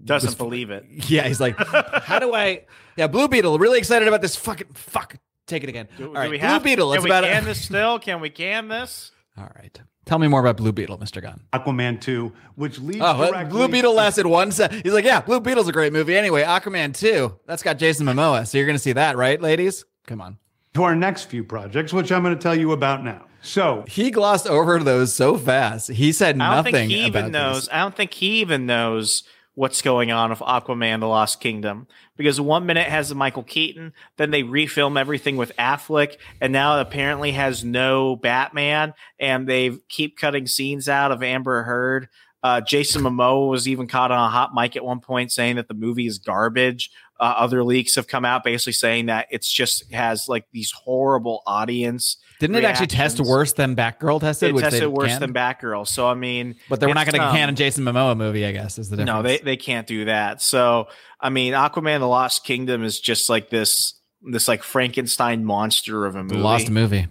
doesn't 0.05 0.29
was, 0.29 0.35
believe 0.35 0.69
it. 0.69 0.85
Yeah, 1.09 1.27
he's 1.27 1.41
like, 1.41 1.57
how 1.57 2.19
do 2.19 2.33
I? 2.33 2.65
Yeah, 2.97 3.07
Blue 3.07 3.27
Beetle, 3.27 3.59
really 3.59 3.77
excited 3.77 4.07
about 4.07 4.21
this 4.21 4.37
fucking 4.37 4.67
fuck. 4.73 5.17
Take 5.47 5.63
it 5.63 5.69
again. 5.69 5.89
Do, 5.97 6.07
all 6.07 6.13
right, 6.13 6.29
Blue 6.29 6.37
have, 6.39 6.63
Beetle. 6.63 6.91
Can 6.91 6.95
it's 6.95 7.03
we 7.03 7.09
about 7.09 7.25
can 7.25 7.43
this 7.43 7.61
still? 7.61 7.99
Can 7.99 8.21
we 8.21 8.29
can 8.29 8.69
this? 8.69 9.11
All 9.37 9.51
right. 9.53 9.77
Tell 10.05 10.19
me 10.19 10.27
more 10.27 10.39
about 10.39 10.57
Blue 10.57 10.71
Beetle, 10.71 10.99
Mr. 10.99 11.21
Gunn. 11.21 11.41
Aquaman 11.51 11.99
2, 11.99 12.31
which 12.55 12.79
leads 12.79 13.01
oh, 13.01 13.17
directly- 13.17 13.49
Blue 13.49 13.67
Beetle 13.67 13.93
lasted 13.93 14.27
one 14.27 14.51
set. 14.51 14.71
He's 14.71 14.93
like, 14.93 15.05
yeah, 15.05 15.21
Blue 15.21 15.39
Beetle's 15.39 15.67
a 15.67 15.71
great 15.71 15.93
movie. 15.93 16.15
Anyway, 16.15 16.43
Aquaman 16.43 16.95
2, 16.95 17.39
that's 17.47 17.63
got 17.63 17.79
Jason 17.79 18.05
Momoa. 18.05 18.47
So 18.47 18.57
you're 18.57 18.67
going 18.67 18.77
to 18.77 18.81
see 18.83 18.93
that, 18.93 19.17
right, 19.17 19.41
ladies? 19.41 19.83
Come 20.05 20.21
on. 20.21 20.37
To 20.75 20.83
our 20.83 20.95
next 20.95 21.23
few 21.23 21.43
projects, 21.43 21.91
which 21.91 22.11
I'm 22.11 22.21
going 22.21 22.35
to 22.35 22.41
tell 22.41 22.57
you 22.57 22.71
about 22.71 23.03
now. 23.03 23.25
So 23.41 23.85
he 23.87 24.11
glossed 24.11 24.47
over 24.47 24.79
those 24.79 25.13
so 25.13 25.37
fast. 25.37 25.89
He 25.89 26.11
said 26.11 26.35
nothing. 26.35 26.51
I 26.51 26.63
don't 26.63 26.71
think 26.71 26.91
he 26.91 27.05
even 27.05 27.31
knows. 27.31 27.69
I 27.69 27.77
don't 27.79 27.95
think 27.95 28.13
he 28.13 28.41
even 28.41 28.65
knows 28.65 29.23
what's 29.53 29.81
going 29.81 30.11
on 30.11 30.31
with 30.31 30.39
Aquaman: 30.39 30.99
The 30.99 31.07
Lost 31.07 31.39
Kingdom 31.39 31.87
because 32.17 32.39
one 32.39 32.65
minute 32.65 32.87
has 32.87 33.13
Michael 33.13 33.43
Keaton, 33.43 33.93
then 34.17 34.31
they 34.31 34.43
refilm 34.43 34.99
everything 34.99 35.37
with 35.37 35.55
Affleck, 35.57 36.17
and 36.41 36.53
now 36.53 36.77
it 36.77 36.81
apparently 36.81 37.31
has 37.31 37.63
no 37.63 38.15
Batman, 38.15 38.93
and 39.19 39.47
they 39.47 39.77
keep 39.89 40.17
cutting 40.17 40.47
scenes 40.47 40.87
out 40.89 41.11
of 41.11 41.23
Amber 41.23 41.63
Heard. 41.63 42.07
Uh, 42.43 42.61
Jason 42.61 43.01
Momoa 43.01 43.49
was 43.49 43.67
even 43.67 43.87
caught 43.87 44.11
on 44.11 44.23
a 44.23 44.29
hot 44.29 44.53
mic 44.53 44.75
at 44.75 44.85
one 44.85 44.99
point 44.99 45.31
saying 45.31 45.55
that 45.55 45.67
the 45.67 45.73
movie 45.73 46.05
is 46.05 46.19
garbage. 46.19 46.91
Uh, 47.17 47.33
other 47.37 47.63
leaks 47.63 47.95
have 47.95 48.07
come 48.07 48.25
out 48.25 48.43
basically 48.43 48.73
saying 48.73 49.05
that 49.05 49.27
it's 49.31 49.49
just 49.49 49.91
has 49.93 50.27
like 50.27 50.45
these 50.51 50.71
horrible 50.71 51.41
audience. 51.47 52.17
Didn't 52.39 52.57
reactions. 52.57 52.79
it 52.79 52.83
actually 52.83 52.97
test 52.97 53.19
worse 53.21 53.53
than 53.53 53.75
Batgirl 53.75 54.19
tested? 54.19 54.53
It 54.53 54.59
tested 54.59 54.89
worse 54.89 55.11
can? 55.11 55.21
than 55.21 55.33
Batgirl. 55.33 55.87
So 55.87 56.07
I 56.07 56.13
mean, 56.13 56.55
but 56.67 56.79
they're 56.79 56.93
not 56.93 57.05
going 57.05 57.19
to 57.19 57.27
um, 57.27 57.35
can 57.35 57.49
a 57.49 57.53
Jason 57.53 57.85
Momoa 57.85 58.17
movie. 58.17 58.45
I 58.45 58.51
guess 58.51 58.77
is 58.77 58.89
the 58.89 58.97
difference. 58.97 59.15
No, 59.15 59.21
they 59.21 59.37
they 59.37 59.55
can't 59.55 59.87
do 59.87 60.05
that. 60.05 60.41
So 60.41 60.89
I 61.21 61.29
mean, 61.29 61.53
Aquaman: 61.53 61.99
The 61.99 62.07
Lost 62.07 62.43
Kingdom 62.43 62.83
is 62.83 62.99
just 62.99 63.29
like 63.29 63.49
this 63.49 63.93
this 64.21 64.47
like 64.47 64.63
Frankenstein 64.63 65.45
monster 65.45 66.05
of 66.05 66.15
a 66.15 66.23
movie. 66.23 66.35
Lost 66.35 66.69
movie. 66.69 67.07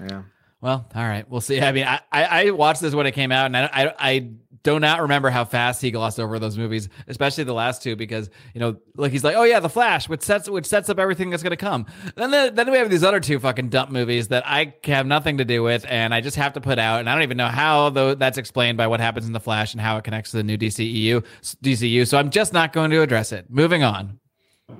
Yeah. 0.00 0.22
Well, 0.60 0.88
all 0.92 1.02
right, 1.04 1.28
we'll 1.28 1.40
see. 1.40 1.60
I 1.60 1.70
mean, 1.70 1.86
I, 1.86 2.00
I, 2.10 2.24
I 2.24 2.50
watched 2.50 2.80
this 2.80 2.92
when 2.92 3.06
it 3.06 3.12
came 3.12 3.30
out, 3.30 3.46
and 3.46 3.56
I, 3.56 3.68
I, 3.72 3.94
I 3.98 4.30
do 4.62 4.78
not 4.80 5.02
remember 5.02 5.30
how 5.30 5.44
fast 5.44 5.80
he 5.82 5.90
glossed 5.90 6.18
over 6.18 6.38
those 6.38 6.58
movies, 6.58 6.88
especially 7.06 7.44
the 7.44 7.54
last 7.54 7.82
two, 7.82 7.96
because 7.96 8.30
you 8.54 8.60
know, 8.60 8.76
like 8.96 9.12
he's 9.12 9.24
like, 9.24 9.36
oh 9.36 9.44
yeah, 9.44 9.60
the 9.60 9.68
Flash, 9.68 10.08
which 10.08 10.22
sets 10.22 10.48
which 10.48 10.66
sets 10.66 10.88
up 10.88 10.98
everything 10.98 11.30
that's 11.30 11.42
gonna 11.42 11.56
come. 11.56 11.86
Then 12.16 12.30
the, 12.30 12.52
then 12.54 12.70
we 12.70 12.78
have 12.78 12.90
these 12.90 13.04
other 13.04 13.20
two 13.20 13.38
fucking 13.38 13.68
dump 13.68 13.90
movies 13.90 14.28
that 14.28 14.44
I 14.46 14.74
have 14.84 15.06
nothing 15.06 15.38
to 15.38 15.44
do 15.44 15.62
with, 15.62 15.84
and 15.88 16.14
I 16.14 16.20
just 16.20 16.36
have 16.36 16.54
to 16.54 16.60
put 16.60 16.78
out, 16.78 17.00
and 17.00 17.08
I 17.08 17.14
don't 17.14 17.22
even 17.22 17.36
know 17.36 17.48
how 17.48 17.90
though 17.90 18.14
that's 18.14 18.38
explained 18.38 18.78
by 18.78 18.86
what 18.86 19.00
happens 19.00 19.26
in 19.26 19.32
the 19.32 19.40
Flash 19.40 19.74
and 19.74 19.80
how 19.80 19.96
it 19.96 20.04
connects 20.04 20.30
to 20.32 20.38
the 20.38 20.42
new 20.42 20.56
DCEU 20.56 21.24
DCU. 21.62 22.06
So 22.06 22.18
I'm 22.18 22.30
just 22.30 22.52
not 22.52 22.72
going 22.72 22.90
to 22.90 23.02
address 23.02 23.32
it. 23.32 23.46
Moving 23.48 23.82
on. 23.82 24.18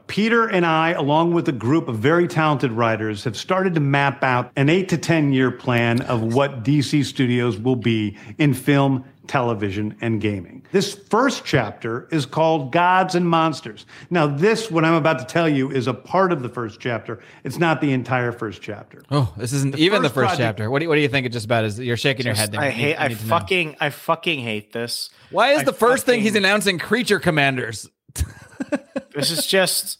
Peter 0.07 0.47
and 0.47 0.67
I, 0.67 0.91
along 0.91 1.33
with 1.33 1.49
a 1.49 1.53
group 1.53 1.89
of 1.89 1.97
very 1.97 2.29
talented 2.29 2.73
writers, 2.73 3.25
have 3.25 3.37
started 3.37 3.75
to 3.75 3.81
map 3.81 4.23
out 4.23 4.53
an 4.57 4.69
eight 4.69 4.89
to 4.91 4.99
10 4.99 5.33
year 5.33 5.51
plan 5.51 6.03
of 6.03 6.35
what 6.35 6.63
DC 6.63 7.05
Studios 7.05 7.59
will 7.59 7.77
be 7.77 8.17
in 8.37 8.53
film, 8.53 9.05
television, 9.29 9.97
and 10.01 10.21
gaming. 10.21 10.65
This 10.73 10.95
first 10.95 11.45
chapter 11.45 12.09
is 12.11 12.27
called 12.27 12.73
Gods 12.73 13.15
and 13.15 13.29
Monsters. 13.29 13.87
Now, 14.11 14.27
this, 14.27 14.71
what 14.71 14.85
I'm 14.85 14.95
about 14.95 15.19
to 15.21 15.25
tell 15.25 15.49
you, 15.49 15.71
is 15.71 15.87
a 15.87 15.95
part 15.95 16.33
of 16.33 16.43
the 16.43 16.49
first 16.49 16.81
chapter. 16.81 17.21
It's 17.45 17.59
not 17.59 17.81
the 17.81 17.93
entire 17.93 18.33
first 18.33 18.63
chapter. 18.63 19.03
Oh, 19.11 19.33
this 19.37 19.53
isn't 19.53 19.75
the 19.75 19.79
even 19.83 20.03
first 20.03 20.15
the 20.15 20.21
first 20.21 20.29
project, 20.31 20.59
chapter. 20.59 20.71
What 20.71 20.81
do, 20.81 20.85
you, 20.85 20.89
what 20.89 20.97
do 20.97 21.03
you 21.03 21.09
think 21.09 21.27
it 21.27 21.33
just 21.33 21.45
about? 21.45 21.65
Is 21.65 21.79
you're 21.79 21.97
shaking 21.97 22.25
just, 22.25 22.27
your 22.27 22.35
head 22.35 22.53
there? 22.53 22.61
I 22.61 22.71
hate. 22.71 22.97
I, 22.97 23.05
I 23.07 23.15
fucking. 23.15 23.69
Know. 23.69 23.77
I 23.81 23.91
fucking 23.91 24.41
hate 24.41 24.73
this. 24.73 25.11
Why 25.31 25.53
is 25.53 25.61
I 25.61 25.65
the 25.65 25.73
first 25.73 26.07
fucking, 26.07 26.21
thing 26.21 26.25
he's 26.25 26.35
announcing 26.35 26.79
Creature 26.79 27.21
Commandos? 27.21 27.89
this 29.15 29.31
is 29.31 29.47
just 29.47 29.99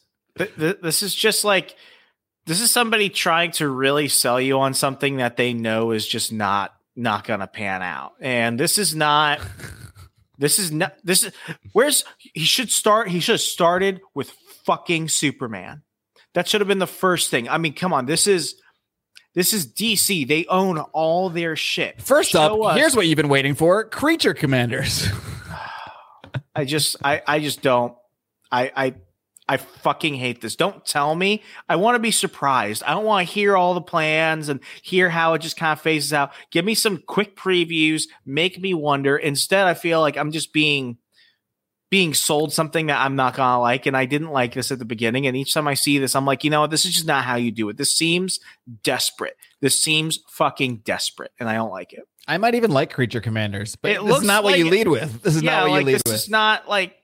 this 0.57 1.03
is 1.03 1.15
just 1.15 1.45
like 1.45 1.77
this 2.47 2.61
is 2.61 2.71
somebody 2.71 3.11
trying 3.11 3.51
to 3.53 3.69
really 3.69 4.09
sell 4.09 4.41
you 4.41 4.59
on 4.59 4.75
something 4.75 5.19
that 5.19 5.37
they 5.37 5.53
know 5.53 5.91
is 5.91 6.07
just 6.07 6.33
not 6.33 6.75
not 6.99 7.25
gonna 7.25 7.47
pan 7.47 7.83
out. 7.83 8.15
And 8.21 8.59
this 8.59 8.79
is 8.79 8.95
not 8.95 9.41
this 10.39 10.59
is 10.59 10.73
not 10.73 10.95
this 11.05 11.25
is 11.25 11.33
where's 11.73 12.05
he 12.19 12.45
should 12.45 12.71
start 12.71 13.09
he 13.09 13.21
should 13.21 13.35
have 13.35 13.41
started 13.41 14.01
with 14.15 14.31
fucking 14.65 15.09
Superman. 15.09 15.83
That 16.35 16.47
should 16.47 16.61
have 16.61 16.69
been 16.69 16.79
the 16.79 16.87
first 16.87 17.31
thing. 17.31 17.49
I 17.49 17.59
mean, 17.59 17.73
come 17.73 17.93
on, 17.93 18.07
this 18.07 18.27
is 18.27 18.61
this 19.35 19.53
is 19.53 19.73
DC. 19.73 20.27
They 20.27 20.47
own 20.47 20.79
all 20.79 21.31
their 21.31 21.55
shit. 21.55 22.03
First 22.03 22.31
Show 22.31 22.65
up, 22.65 22.73
us. 22.73 22.77
here's 22.77 22.97
what 22.97 23.07
you've 23.07 23.17
been 23.17 23.29
waiting 23.29 23.55
for: 23.55 23.85
Creature 23.85 24.35
Commandos. 24.35 25.07
I 26.57 26.65
just, 26.65 26.97
I, 27.05 27.23
I 27.27 27.39
just 27.39 27.63
don't. 27.63 27.95
I, 28.51 28.73
I, 28.75 28.95
I 29.49 29.57
fucking 29.57 30.15
hate 30.15 30.41
this. 30.41 30.57
Don't 30.57 30.85
tell 30.85 31.15
me. 31.15 31.43
I 31.69 31.77
want 31.77 31.95
to 31.95 32.01
be 32.01 32.11
surprised. 32.11 32.83
I 32.83 32.91
don't 32.91 33.05
want 33.05 33.27
to 33.27 33.33
hear 33.33 33.57
all 33.57 33.75
the 33.75 33.81
plans 33.81 34.49
and 34.49 34.61
hear 34.83 35.09
how 35.09 35.35
it 35.35 35.41
just 35.41 35.57
kind 35.57 35.73
of 35.73 35.81
phases 35.81 36.13
out. 36.13 36.33
Give 36.51 36.65
me 36.65 36.75
some 36.75 37.03
quick 37.07 37.35
previews, 37.35 38.05
make 38.27 38.61
me 38.61 38.75
wonder. 38.75 39.17
Instead, 39.17 39.67
I 39.67 39.75
feel 39.75 40.01
like 40.01 40.17
I'm 40.17 40.33
just 40.33 40.53
being 40.53 40.99
being 41.91 42.13
sold 42.13 42.53
something 42.53 42.87
that 42.87 43.01
I'm 43.01 43.17
not 43.17 43.35
gonna 43.35 43.61
like, 43.61 43.87
and 43.87 43.97
I 43.97 44.05
didn't 44.05 44.31
like 44.31 44.53
this 44.53 44.71
at 44.71 44.79
the 44.79 44.85
beginning. 44.85 45.27
And 45.27 45.37
each 45.37 45.55
time 45.55 45.67
I 45.67 45.75
see 45.75 45.99
this, 45.99 46.15
I'm 46.15 46.27
like, 46.27 46.45
you 46.45 46.51
know 46.51 46.61
what? 46.61 46.71
This 46.71 46.85
is 46.85 46.93
just 46.93 47.07
not 47.07 47.25
how 47.25 47.37
you 47.37 47.51
do 47.51 47.69
it. 47.71 47.79
This 47.79 47.97
seems 47.97 48.41
desperate. 48.83 49.37
This 49.61 49.83
seems 49.83 50.19
fucking 50.29 50.83
desperate, 50.85 51.33
and 51.41 51.49
I 51.49 51.55
don't 51.55 51.71
like 51.71 51.95
it. 51.95 52.07
I 52.27 52.37
might 52.37 52.55
even 52.55 52.71
like 52.71 52.93
Creature 52.93 53.23
Commandos, 53.23 53.75
but 53.77 53.91
it 53.93 54.05
this 54.05 54.19
is 54.19 54.25
not 54.25 54.45
what 54.45 54.59
you 54.59 54.69
lead 54.69 54.89
with. 54.89 55.23
This 55.23 55.35
is 55.35 55.43
yeah, 55.43 55.53
not 55.53 55.63
what 55.63 55.71
like, 55.71 55.81
you 55.81 55.87
lead 55.87 55.95
this 55.95 56.03
with. 56.05 56.13
This 56.13 56.23
is 56.25 56.31
not 56.31 56.69
like 56.69 56.98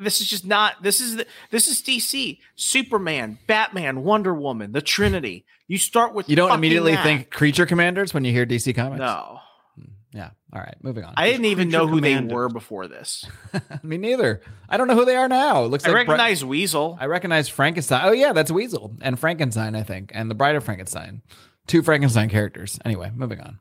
this 0.00 0.20
is 0.20 0.28
just 0.28 0.44
not 0.46 0.82
this 0.82 1.00
is 1.00 1.16
the, 1.16 1.26
this 1.50 1.68
is 1.68 1.82
DC, 1.82 2.38
Superman, 2.54 3.38
Batman, 3.46 4.02
Wonder 4.02 4.34
Woman, 4.34 4.72
the 4.72 4.80
Trinity. 4.80 5.44
You 5.68 5.78
start 5.78 6.14
with 6.14 6.28
You 6.28 6.36
don't 6.36 6.52
immediately 6.52 6.92
that. 6.92 7.02
think 7.04 7.30
Creature 7.30 7.66
Commandos 7.66 8.14
when 8.14 8.24
you 8.24 8.32
hear 8.32 8.46
DC 8.46 8.74
comics? 8.74 9.00
No. 9.00 9.40
Hmm, 9.74 9.90
yeah. 10.12 10.30
All 10.52 10.60
right. 10.60 10.76
Moving 10.80 11.04
on. 11.04 11.12
I 11.16 11.28
didn't 11.30 11.46
even 11.46 11.68
know 11.68 11.86
who 11.86 12.00
they 12.00 12.18
were 12.20 12.48
before 12.48 12.86
this. 12.88 13.26
Me 13.82 13.98
neither. 13.98 14.40
I 14.68 14.76
don't 14.76 14.86
know 14.86 14.94
who 14.94 15.04
they 15.04 15.16
are 15.16 15.28
now. 15.28 15.64
It 15.64 15.68
looks 15.68 15.84
I 15.84 15.88
like 15.88 16.06
Bri- 16.06 16.14
recognize 16.14 16.44
Weasel. 16.44 16.96
I 17.00 17.06
recognize 17.06 17.48
Frankenstein. 17.48 18.02
Oh 18.04 18.12
yeah, 18.12 18.32
that's 18.32 18.50
Weasel 18.50 18.96
and 19.02 19.18
Frankenstein, 19.18 19.74
I 19.74 19.82
think, 19.82 20.12
and 20.14 20.30
the 20.30 20.34
Bride 20.34 20.54
of 20.56 20.64
Frankenstein. 20.64 21.22
Two 21.66 21.82
Frankenstein 21.82 22.28
characters. 22.28 22.78
Anyway, 22.84 23.10
moving 23.14 23.40
on. 23.40 23.58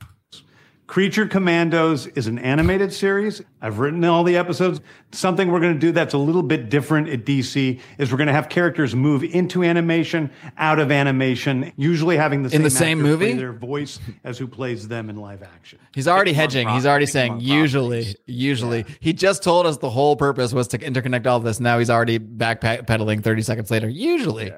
Creature 0.88 1.26
Commandos 1.28 2.06
is 2.08 2.28
an 2.28 2.38
animated 2.38 2.94
series. 2.94 3.42
I've 3.60 3.80
written 3.80 4.06
all 4.06 4.24
the 4.24 4.38
episodes. 4.38 4.82
Something 5.12 5.52
we're 5.52 5.60
going 5.60 5.74
to 5.74 5.80
do 5.80 5.92
that's 5.92 6.14
a 6.14 6.18
little 6.20 6.44
bit 6.44 6.70
different 6.70 7.10
at 7.10 7.26
DC 7.26 7.80
is 7.98 8.12
we're 8.12 8.18
going 8.20 8.28
to 8.28 8.34
have 8.34 8.50
characters 8.50 8.94
move 8.94 9.24
into 9.24 9.64
animation, 9.64 10.30
out 10.60 10.78
of 10.78 10.92
animation, 10.92 11.74
usually 11.76 12.18
having 12.18 12.44
the 12.44 12.50
In 12.50 12.52
same 12.52 12.62
the 12.64 12.70
same 12.70 13.00
actor 13.00 13.18
play 13.18 13.28
movie? 13.28 13.34
their 13.40 13.52
voice 13.54 14.00
as 14.24 14.38
who 14.38 14.48
plays 14.48 14.88
them 14.88 15.10
in 15.10 15.16
live 15.16 15.42
action. 15.42 15.80
He's 15.96 16.08
already 16.08 16.32
Pick 16.32 16.38
hedging. 16.42 16.70
He's 16.70 16.86
already 16.86 17.06
pick 17.08 17.14
saying 17.14 17.32
one 17.34 17.42
usually, 17.42 18.04
properties. 18.04 18.16
usually. 18.28 18.86
He 19.00 19.12
just 19.12 19.42
told 19.42 19.66
us 19.66 19.78
the 19.78 19.90
whole 19.90 20.16
purpose 20.16 20.54
was 20.54 20.68
to 20.68 20.78
interconnect 20.78 21.26
all 21.26 21.40
this. 21.40 21.60
Now 21.60 21.80
he's 21.80 21.90
already 21.90 22.20
backpedaling 22.20 23.24
30 23.24 23.42
seconds 23.42 23.72
later. 23.72 23.90
Usually. 23.90 24.54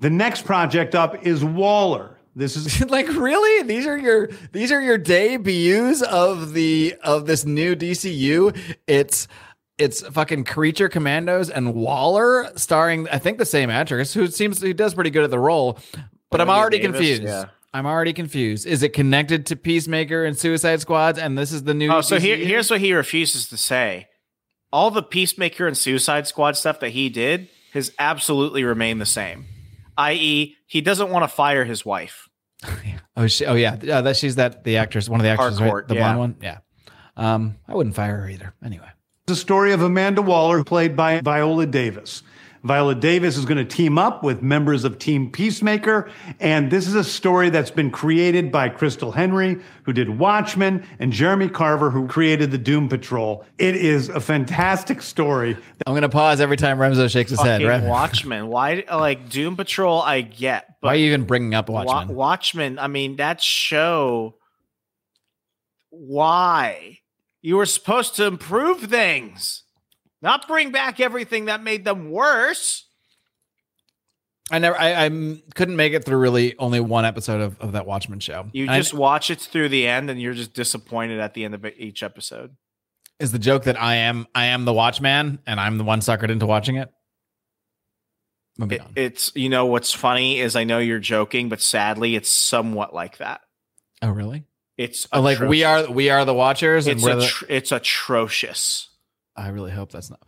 The 0.00 0.10
next 0.10 0.44
project 0.44 0.94
up 0.94 1.26
is 1.26 1.42
Waller. 1.42 2.13
This 2.36 2.56
is 2.56 2.84
like 2.90 3.08
really? 3.08 3.62
These 3.64 3.86
are 3.86 3.96
your 3.98 4.28
these 4.52 4.72
are 4.72 4.80
your 4.80 4.98
debuts 4.98 6.02
of 6.02 6.52
the 6.52 6.94
of 7.02 7.26
this 7.26 7.44
new 7.44 7.76
DCU. 7.76 8.56
It's 8.86 9.28
it's 9.78 10.06
fucking 10.08 10.44
Creature 10.44 10.88
Commandos 10.88 11.50
and 11.50 11.74
Waller 11.74 12.50
starring 12.56 13.08
I 13.10 13.18
think 13.18 13.38
the 13.38 13.46
same 13.46 13.70
actress 13.70 14.14
who 14.14 14.26
seems 14.28 14.60
who 14.60 14.72
does 14.72 14.94
pretty 14.94 15.10
good 15.10 15.24
at 15.24 15.30
the 15.30 15.38
role. 15.38 15.78
But 16.30 16.40
I'm 16.40 16.50
already 16.50 16.78
Davis, 16.78 16.96
confused. 16.96 17.22
yeah. 17.22 17.44
I'm 17.72 17.86
already 17.86 18.12
confused. 18.12 18.66
Is 18.66 18.82
it 18.84 18.90
connected 18.92 19.46
to 19.46 19.56
Peacemaker 19.56 20.24
and 20.24 20.38
Suicide 20.38 20.80
Squads? 20.80 21.18
and 21.18 21.36
this 21.36 21.50
is 21.52 21.64
the 21.64 21.74
new 21.74 21.90
Oh, 21.90 22.00
so 22.02 22.20
here, 22.20 22.36
here's 22.36 22.70
what 22.70 22.80
he 22.80 22.92
refuses 22.92 23.48
to 23.48 23.56
say. 23.56 24.06
All 24.72 24.90
the 24.92 25.02
Peacemaker 25.02 25.66
and 25.66 25.76
Suicide 25.78 26.26
Squad 26.28 26.56
stuff 26.56 26.78
that 26.80 26.90
he 26.90 27.08
did 27.08 27.48
has 27.72 27.92
absolutely 27.98 28.62
remained 28.64 29.00
the 29.00 29.06
same. 29.06 29.46
I.e., 29.96 30.56
he 30.66 30.80
doesn't 30.80 31.10
want 31.10 31.24
to 31.24 31.28
fire 31.28 31.64
his 31.64 31.84
wife. 31.84 32.28
Oh, 33.16 33.28
she, 33.28 33.46
oh 33.46 33.54
yeah, 33.54 33.76
yeah. 33.80 34.00
That 34.00 34.16
she's 34.16 34.34
that 34.34 34.64
the 34.64 34.78
actress, 34.78 35.08
one 35.08 35.20
of 35.20 35.22
the 35.22 35.30
actors, 35.30 35.60
right? 35.60 35.86
The 35.86 35.94
yeah. 35.94 36.00
blonde 36.00 36.18
one. 36.18 36.36
Yeah. 36.42 36.58
Um, 37.16 37.58
I 37.68 37.74
wouldn't 37.76 37.94
fire 37.94 38.22
her 38.22 38.28
either. 38.28 38.54
Anyway, 38.64 38.88
the 39.26 39.36
story 39.36 39.72
of 39.72 39.82
Amanda 39.82 40.20
Waller, 40.20 40.64
played 40.64 40.96
by 40.96 41.20
Viola 41.20 41.66
Davis. 41.66 42.24
Viola 42.64 42.94
Davis 42.94 43.36
is 43.36 43.44
going 43.44 43.58
to 43.58 43.64
team 43.64 43.98
up 43.98 44.22
with 44.24 44.40
members 44.40 44.84
of 44.84 44.98
Team 44.98 45.30
Peacemaker, 45.30 46.10
and 46.40 46.70
this 46.70 46.88
is 46.88 46.94
a 46.94 47.04
story 47.04 47.50
that's 47.50 47.70
been 47.70 47.90
created 47.90 48.50
by 48.50 48.70
Christal 48.70 49.12
Henry, 49.12 49.60
who 49.82 49.92
did 49.92 50.18
Watchmen, 50.18 50.82
and 50.98 51.12
Jeremy 51.12 51.50
Carver, 51.50 51.90
who 51.90 52.08
created 52.08 52.50
the 52.50 52.56
Doom 52.58 52.88
Patrol. 52.88 53.44
It 53.58 53.76
is 53.76 54.08
a 54.08 54.18
fantastic 54.18 55.02
story. 55.02 55.58
I'm 55.86 55.92
gonna 55.92 56.08
pause 56.08 56.40
every 56.40 56.56
time 56.56 56.78
Remso 56.78 57.10
shakes 57.10 57.30
his 57.30 57.40
head. 57.40 57.62
Right? 57.62 57.82
Watchmen. 57.82 58.46
Why, 58.46 58.84
like 58.90 59.28
Doom 59.28 59.56
Patrol? 59.56 60.00
I 60.00 60.22
get, 60.22 60.76
but 60.80 60.88
Why 60.88 60.92
are 60.94 60.96
you 60.96 61.06
even 61.08 61.24
bringing 61.24 61.54
up 61.54 61.68
Wa- 61.68 61.84
Watchmen? 61.84 62.16
Watchmen. 62.16 62.78
I 62.78 62.86
mean, 62.86 63.16
that 63.16 63.42
show. 63.42 64.36
Why 65.90 67.00
you 67.42 67.56
were 67.56 67.66
supposed 67.66 68.16
to 68.16 68.24
improve 68.24 68.80
things, 68.80 69.63
not 70.24 70.48
bring 70.48 70.72
back 70.72 70.98
everything 70.98 71.44
that 71.44 71.62
made 71.62 71.84
them 71.84 72.10
worse. 72.10 72.88
I 74.50 74.58
never, 74.58 74.76
I, 74.78 75.06
I 75.06 75.08
couldn't 75.54 75.76
make 75.76 75.92
it 75.94 76.04
through 76.04 76.18
really 76.18 76.56
only 76.58 76.80
one 76.80 77.04
episode 77.04 77.40
of, 77.40 77.60
of 77.60 77.72
that 77.72 77.86
Watchmen 77.86 78.20
show. 78.20 78.46
You 78.52 78.64
And 78.64 78.72
I- 78.72 78.78
just 78.78 78.92
watch 78.92 79.30
it 79.30 79.40
through 79.40 79.68
the 79.70 79.86
end, 79.86 80.10
and 80.10 80.20
you're 80.20 80.34
just 80.34 80.52
disappointed 80.52 81.20
at 81.20 81.34
the 81.34 81.44
end 81.44 81.54
of 81.54 81.64
each 81.78 82.02
episode. 82.02 82.56
is 83.20 83.32
the 83.32 83.38
joke 83.38 83.64
that 83.64 83.80
I 83.80 83.94
am, 83.96 84.26
I 84.34 84.46
am 84.46 84.64
the 84.66 84.72
Watchman, 84.72 85.38
and 85.46 85.60
I'm 85.60 85.78
the 85.78 85.84
one 85.84 86.00
suckered 86.00 86.30
into 86.30 86.46
watching 86.46 86.76
it. 86.76 86.90
It, 88.60 88.82
it's 88.94 89.32
you 89.34 89.48
know 89.48 89.66
what's 89.66 89.92
funny 89.92 90.38
is 90.38 90.54
I 90.54 90.62
know 90.64 90.78
you're 90.78 91.00
joking, 91.00 91.48
but 91.48 91.60
sadly, 91.60 92.14
it's 92.14 92.30
somewhat 92.30 92.94
like 92.94 93.18
that. 93.18 93.40
oh, 94.02 94.10
really? 94.10 94.44
It's 94.76 95.08
Oh, 95.12 95.20
like 95.20 95.38
we 95.40 95.64
are, 95.64 95.90
we 95.90 96.10
are 96.10 96.24
the 96.24 96.34
Watchers, 96.34 96.86
and 96.86 96.96
It's 96.96 97.04
we're 97.04 97.16
the, 97.16 97.46
it's 97.48 97.72
atrocious. 97.72 98.90
I 99.36 99.48
really 99.48 99.70
hope 99.72 99.90
that's 99.92 100.10
not. 100.10 100.22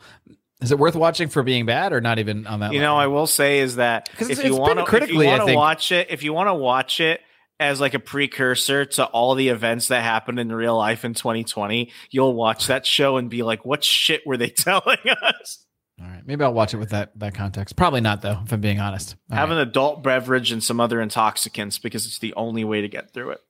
Is 0.61 0.73
it 0.73 0.79
worth 0.79 0.97
watching 0.97 1.29
for 1.29 1.42
being 1.42 1.66
bad, 1.66 1.92
or 1.92 2.01
not 2.01 2.19
even 2.19 2.47
on 2.47 2.61
that? 2.61 2.73
You 2.73 2.81
know, 2.81 2.97
I 2.97 3.09
will 3.09 3.27
say 3.27 3.59
is 3.61 3.77
that 3.77 4.09
if 4.14 4.23
it's- 4.31 4.38
you 4.45 4.53
it's 4.53 4.59
wanna, 4.59 4.85
critically, 4.85 5.27
I 5.27 5.31
want 5.33 5.40
to 5.42 5.47
think- 5.47 5.57
watch 5.59 5.92
it, 5.92 6.07
if 6.11 6.23
you 6.23 6.33
want 6.33 6.49
to 6.49 6.55
watch 6.55 6.99
it 7.01 7.21
as 7.61 7.81
like 7.81 7.95
a 7.95 7.99
precursor 7.99 8.85
to 8.85 9.05
all 9.07 9.35
the 9.35 9.49
events 9.49 9.88
that 9.88 10.03
happened 10.03 10.38
in 10.40 10.51
real 10.53 10.77
life 10.77 11.05
in 11.05 11.14
2020, 11.14 11.90
you'll 12.11 12.35
watch 12.35 12.66
that 12.69 12.87
show 12.87 13.16
and 13.19 13.29
be 13.31 13.42
like, 13.42 13.64
"What 13.64 13.85
shit 13.85 14.27
were 14.27 14.37
they 14.37 14.49
telling 14.57 14.99
us?" 15.23 15.66
All 16.01 16.07
right, 16.07 16.23
maybe 16.27 16.45
I'll 16.45 16.53
watch 16.53 16.75
it 16.75 16.79
with 16.79 16.90
that 16.90 17.19
that 17.19 17.35
context. 17.35 17.77
Probably 17.77 18.01
not 18.01 18.23
though, 18.23 18.40
if 18.45 18.53
I'm 18.53 18.61
being 18.61 18.81
honest. 18.81 19.14
All 19.31 19.37
Have 19.37 19.49
right. 19.51 19.57
an 19.57 19.69
adult 19.69 20.03
beverage 20.03 20.53
and 20.53 20.62
some 20.64 20.81
other 20.81 21.01
intoxicants 21.01 21.79
because 21.79 22.07
it's 22.07 22.19
the 22.19 22.35
only 22.35 22.64
way 22.64 22.81
to 22.83 22.88
get 22.88 23.12
through 23.12 23.31
it. 23.31 23.40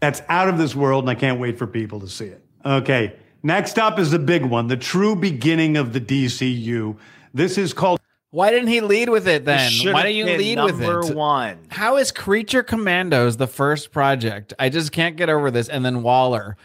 That's 0.00 0.20
out 0.28 0.48
of 0.48 0.58
this 0.58 0.74
world, 0.74 1.04
and 1.04 1.10
I 1.10 1.14
can't 1.14 1.40
wait 1.40 1.58
for 1.58 1.66
people 1.66 2.00
to 2.00 2.08
see 2.08 2.26
it. 2.26 2.44
Okay, 2.64 3.14
next 3.44 3.78
up 3.78 4.00
is 4.00 4.10
the 4.10 4.18
big 4.18 4.44
one, 4.44 4.66
the 4.66 4.76
true 4.76 5.14
beginning 5.14 5.76
of 5.76 5.92
the 5.92 6.00
DCU. 6.00 6.96
This 7.32 7.56
is 7.56 7.72
called 7.72 8.00
Why 8.30 8.50
didn't 8.50 8.68
he 8.68 8.80
lead 8.80 9.10
with 9.10 9.28
it 9.28 9.44
then? 9.44 9.70
Why 9.92 10.02
don't 10.02 10.14
you 10.14 10.24
lead 10.24 10.58
with 10.60 10.80
number 10.80 11.00
it? 11.06 11.14
one? 11.14 11.58
How 11.68 11.96
is 11.98 12.10
Creature 12.10 12.64
Commandos 12.64 13.36
the 13.36 13.46
first 13.46 13.92
project? 13.92 14.52
I 14.58 14.68
just 14.68 14.90
can't 14.90 15.16
get 15.16 15.28
over 15.28 15.52
this. 15.52 15.68
And 15.68 15.84
then 15.84 16.02
Waller. 16.02 16.56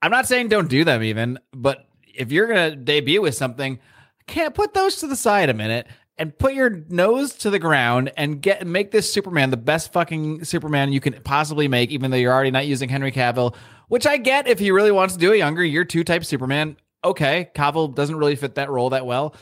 I'm 0.00 0.10
not 0.10 0.26
saying 0.26 0.48
don't 0.48 0.68
do 0.68 0.82
them 0.82 1.04
even, 1.04 1.38
but 1.52 1.86
if 2.12 2.32
you're 2.32 2.48
gonna 2.48 2.74
debut 2.74 3.22
with 3.22 3.36
something, 3.36 3.78
can't 4.26 4.54
put 4.54 4.74
those 4.74 4.96
to 4.96 5.06
the 5.06 5.14
side 5.14 5.48
a 5.48 5.54
minute 5.54 5.86
and 6.18 6.36
put 6.36 6.54
your 6.54 6.70
nose 6.88 7.34
to 7.34 7.50
the 7.50 7.58
ground 7.58 8.12
and 8.16 8.42
get 8.42 8.66
make 8.66 8.90
this 8.90 9.12
Superman 9.12 9.50
the 9.50 9.56
best 9.56 9.92
fucking 9.92 10.44
Superman 10.44 10.92
you 10.92 11.00
can 11.00 11.14
possibly 11.22 11.68
make, 11.68 11.90
even 11.90 12.10
though 12.10 12.16
you're 12.16 12.32
already 12.32 12.50
not 12.50 12.66
using 12.66 12.88
Henry 12.88 13.12
Cavill, 13.12 13.54
which 13.92 14.06
I 14.06 14.16
get 14.16 14.48
if 14.48 14.58
he 14.58 14.70
really 14.70 14.90
wants 14.90 15.12
to 15.12 15.20
do 15.20 15.34
a 15.34 15.36
younger 15.36 15.62
year 15.62 15.84
two 15.84 16.02
type 16.02 16.24
Superman. 16.24 16.78
Okay, 17.04 17.50
Cavill 17.54 17.94
doesn't 17.94 18.16
really 18.16 18.36
fit 18.36 18.54
that 18.54 18.70
role 18.70 18.88
that 18.88 19.04
well, 19.04 19.34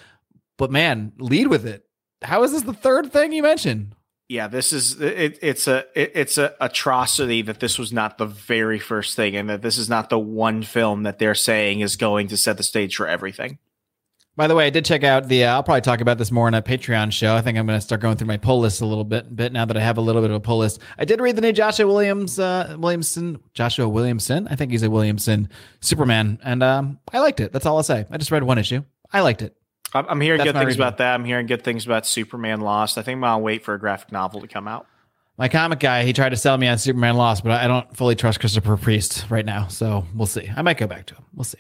but 0.59 0.73
man, 0.73 1.13
lead 1.19 1.47
with 1.47 1.65
it. 1.65 1.85
How 2.21 2.43
is 2.43 2.51
this 2.51 2.63
the 2.63 2.73
third 2.73 3.13
thing 3.13 3.31
you 3.31 3.45
mentioned? 3.45 3.95
Yeah, 4.29 4.49
this 4.49 4.73
is 4.73 5.01
it, 5.01 5.39
it's 5.41 5.69
a 5.69 5.85
it, 5.95 6.11
it's 6.17 6.37
a 6.37 6.57
atrocity 6.61 7.43
that 7.43 7.61
this 7.61 7.79
was 7.79 7.93
not 7.93 8.19
the 8.19 8.27
very 8.27 8.81
first 8.81 9.15
thing, 9.15 9.37
and 9.37 9.49
that 9.49 9.63
this 9.63 9.79
is 9.79 9.89
not 9.89 10.11
the 10.11 10.19
one 10.19 10.65
film 10.65 11.05
that 11.05 11.21
they're 11.21 11.37
saying 11.37 11.79
is 11.79 11.95
going 11.95 12.27
to 12.27 12.37
set 12.37 12.57
the 12.57 12.65
stage 12.65 12.97
for 12.97 13.07
everything. 13.07 13.59
By 14.41 14.47
the 14.47 14.55
way, 14.55 14.67
I 14.67 14.71
did 14.71 14.87
check 14.87 15.05
out 15.05 15.29
the. 15.29 15.45
Uh, 15.45 15.53
I'll 15.53 15.63
probably 15.63 15.83
talk 15.83 16.01
about 16.01 16.17
this 16.17 16.31
more 16.31 16.49
in 16.49 16.55
a 16.55 16.63
Patreon 16.63 17.13
show. 17.13 17.37
I 17.37 17.43
think 17.43 17.59
I'm 17.59 17.67
going 17.67 17.77
to 17.77 17.81
start 17.83 18.01
going 18.01 18.17
through 18.17 18.29
my 18.29 18.39
pull 18.39 18.59
list 18.59 18.81
a 18.81 18.87
little 18.87 19.05
bit. 19.05 19.37
Bit 19.37 19.53
now 19.53 19.67
that 19.67 19.77
I 19.77 19.81
have 19.81 19.99
a 19.99 20.01
little 20.01 20.23
bit 20.23 20.31
of 20.31 20.37
a 20.37 20.41
pull 20.41 20.57
list. 20.57 20.81
I 20.97 21.05
did 21.05 21.21
read 21.21 21.37
the 21.37 21.43
new 21.43 21.53
Joshua 21.53 21.87
Williams, 21.87 22.39
uh, 22.39 22.75
Williamson, 22.79 23.39
Joshua 23.53 23.87
Williamson. 23.87 24.49
I 24.49 24.57
think 24.57 24.73
he's 24.73 24.83
a 24.83 24.89
Williamson 24.89 25.51
Superman, 25.83 26.39
and 26.43 26.63
um, 26.63 27.01
I 27.13 27.19
liked 27.19 27.41
it. 27.41 27.53
That's 27.53 27.67
all 27.67 27.77
I'll 27.77 27.83
say. 27.83 28.07
I 28.11 28.17
just 28.17 28.31
read 28.31 28.43
one 28.43 28.57
issue. 28.57 28.83
I 29.13 29.21
liked 29.21 29.43
it. 29.43 29.55
I'm, 29.93 30.07
I'm 30.09 30.21
hearing 30.23 30.39
That's 30.39 30.53
good 30.53 30.59
things 30.59 30.69
review. 30.69 30.85
about 30.85 30.97
that. 30.97 31.13
I'm 31.13 31.27
hearing 31.27 31.45
good 31.45 31.63
things 31.63 31.85
about 31.85 32.07
Superman 32.07 32.63
Lost. 32.63 32.97
I 32.97 33.03
think 33.03 33.21
gonna 33.21 33.41
wait 33.41 33.63
for 33.63 33.75
a 33.75 33.79
graphic 33.79 34.11
novel 34.11 34.41
to 34.41 34.49
come 34.49 34.67
out. 34.67 34.87
My 35.37 35.49
comic 35.49 35.81
guy, 35.81 36.05
he 36.05 36.15
tried 36.15 36.31
to 36.31 36.39
sell 36.39 36.57
me 36.57 36.67
on 36.67 36.79
Superman 36.79 37.19
Lost, 37.19 37.45
but 37.45 37.53
I 37.53 37.67
don't 37.67 37.95
fully 37.95 38.17
trust 38.17 38.41
Christopher 38.41 38.79
Priest 38.79 39.27
right 39.29 39.45
now. 39.45 39.67
So 39.67 40.07
we'll 40.15 40.27
see. 40.27 40.51
I 40.57 40.63
might 40.63 40.79
go 40.79 40.87
back 40.87 41.05
to 41.09 41.15
him. 41.15 41.25
We'll 41.35 41.45
see. 41.45 41.59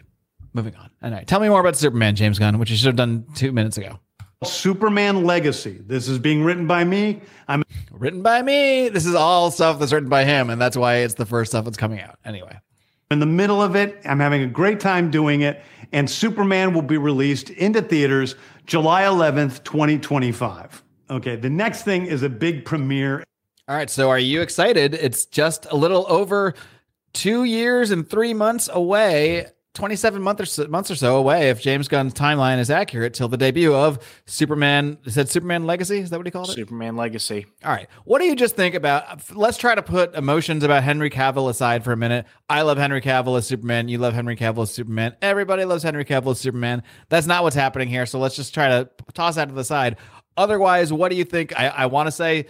Moving 0.52 0.74
on. 0.76 0.90
All 1.02 1.10
right. 1.10 1.26
Tell 1.26 1.40
me 1.40 1.48
more 1.48 1.60
about 1.60 1.76
Superman, 1.76 2.16
James 2.16 2.38
Gunn, 2.38 2.58
which 2.58 2.70
you 2.70 2.76
should 2.76 2.86
have 2.86 2.96
done 2.96 3.24
two 3.34 3.52
minutes 3.52 3.76
ago. 3.78 4.00
Superman 4.42 5.24
Legacy. 5.24 5.78
This 5.86 6.08
is 6.08 6.18
being 6.18 6.42
written 6.42 6.66
by 6.66 6.82
me. 6.84 7.20
I'm 7.46 7.62
Written 7.92 8.22
by 8.22 8.40
me. 8.40 8.88
This 8.88 9.04
is 9.04 9.14
all 9.14 9.50
stuff 9.50 9.78
that's 9.78 9.92
written 9.92 10.08
by 10.08 10.24
him, 10.24 10.48
and 10.48 10.58
that's 10.60 10.76
why 10.76 10.96
it's 10.96 11.14
the 11.14 11.26
first 11.26 11.50
stuff 11.50 11.66
that's 11.66 11.76
coming 11.76 12.00
out. 12.00 12.18
Anyway. 12.24 12.56
in 13.10 13.18
the 13.18 13.26
middle 13.26 13.60
of 13.62 13.76
it. 13.76 14.00
I'm 14.06 14.18
having 14.20 14.42
a 14.42 14.46
great 14.46 14.80
time 14.80 15.10
doing 15.10 15.42
it. 15.42 15.62
And 15.92 16.08
Superman 16.08 16.72
will 16.72 16.82
be 16.82 16.96
released 16.96 17.50
into 17.50 17.82
theaters 17.82 18.36
July 18.66 19.02
11th, 19.02 19.62
2025. 19.64 20.82
Okay, 21.10 21.36
the 21.36 21.50
next 21.50 21.82
thing 21.82 22.06
is 22.06 22.22
a 22.22 22.28
big 22.28 22.64
premiere. 22.64 23.24
All 23.68 23.76
right. 23.76 23.90
So 23.90 24.08
are 24.08 24.18
you 24.18 24.40
excited? 24.40 24.94
It's 24.94 25.26
just 25.26 25.66
a 25.70 25.76
little 25.76 26.06
over 26.08 26.54
two 27.12 27.44
years 27.44 27.90
and 27.90 28.08
three 28.08 28.32
months 28.32 28.68
away. 28.72 29.46
27 29.74 30.20
months 30.20 30.42
or 30.42 30.46
so, 30.46 30.66
months 30.66 30.90
or 30.90 30.96
so 30.96 31.16
away, 31.16 31.48
if 31.48 31.60
James 31.60 31.86
Gunn's 31.86 32.12
timeline 32.12 32.58
is 32.58 32.70
accurate, 32.70 33.14
till 33.14 33.28
the 33.28 33.36
debut 33.36 33.72
of 33.72 33.98
Superman. 34.26 34.98
Is 35.04 35.14
that 35.14 35.28
Superman 35.28 35.64
Legacy? 35.64 35.98
Is 35.98 36.10
that 36.10 36.18
what 36.18 36.26
he 36.26 36.32
called 36.32 36.50
it? 36.50 36.54
Superman 36.54 36.96
Legacy. 36.96 37.46
All 37.64 37.70
right. 37.70 37.88
What 38.04 38.18
do 38.18 38.24
you 38.24 38.34
just 38.34 38.56
think 38.56 38.74
about? 38.74 39.30
Let's 39.32 39.58
try 39.58 39.76
to 39.76 39.82
put 39.82 40.14
emotions 40.16 40.64
about 40.64 40.82
Henry 40.82 41.08
Cavill 41.08 41.48
aside 41.48 41.84
for 41.84 41.92
a 41.92 41.96
minute. 41.96 42.26
I 42.48 42.62
love 42.62 42.78
Henry 42.78 43.00
Cavill 43.00 43.38
as 43.38 43.46
Superman. 43.46 43.88
You 43.88 43.98
love 43.98 44.12
Henry 44.12 44.36
Cavill 44.36 44.64
as 44.64 44.72
Superman. 44.72 45.14
Everybody 45.22 45.64
loves 45.64 45.84
Henry 45.84 46.04
Cavill 46.04 46.32
as 46.32 46.40
Superman. 46.40 46.82
That's 47.08 47.28
not 47.28 47.44
what's 47.44 47.56
happening 47.56 47.88
here. 47.88 48.06
So 48.06 48.18
let's 48.18 48.34
just 48.34 48.52
try 48.52 48.68
to 48.68 48.90
toss 49.14 49.36
that 49.36 49.48
to 49.48 49.54
the 49.54 49.64
side. 49.64 49.96
Otherwise, 50.36 50.92
what 50.92 51.10
do 51.10 51.16
you 51.16 51.24
think? 51.24 51.56
I, 51.58 51.68
I 51.68 51.86
want 51.86 52.08
to 52.08 52.12
say 52.12 52.46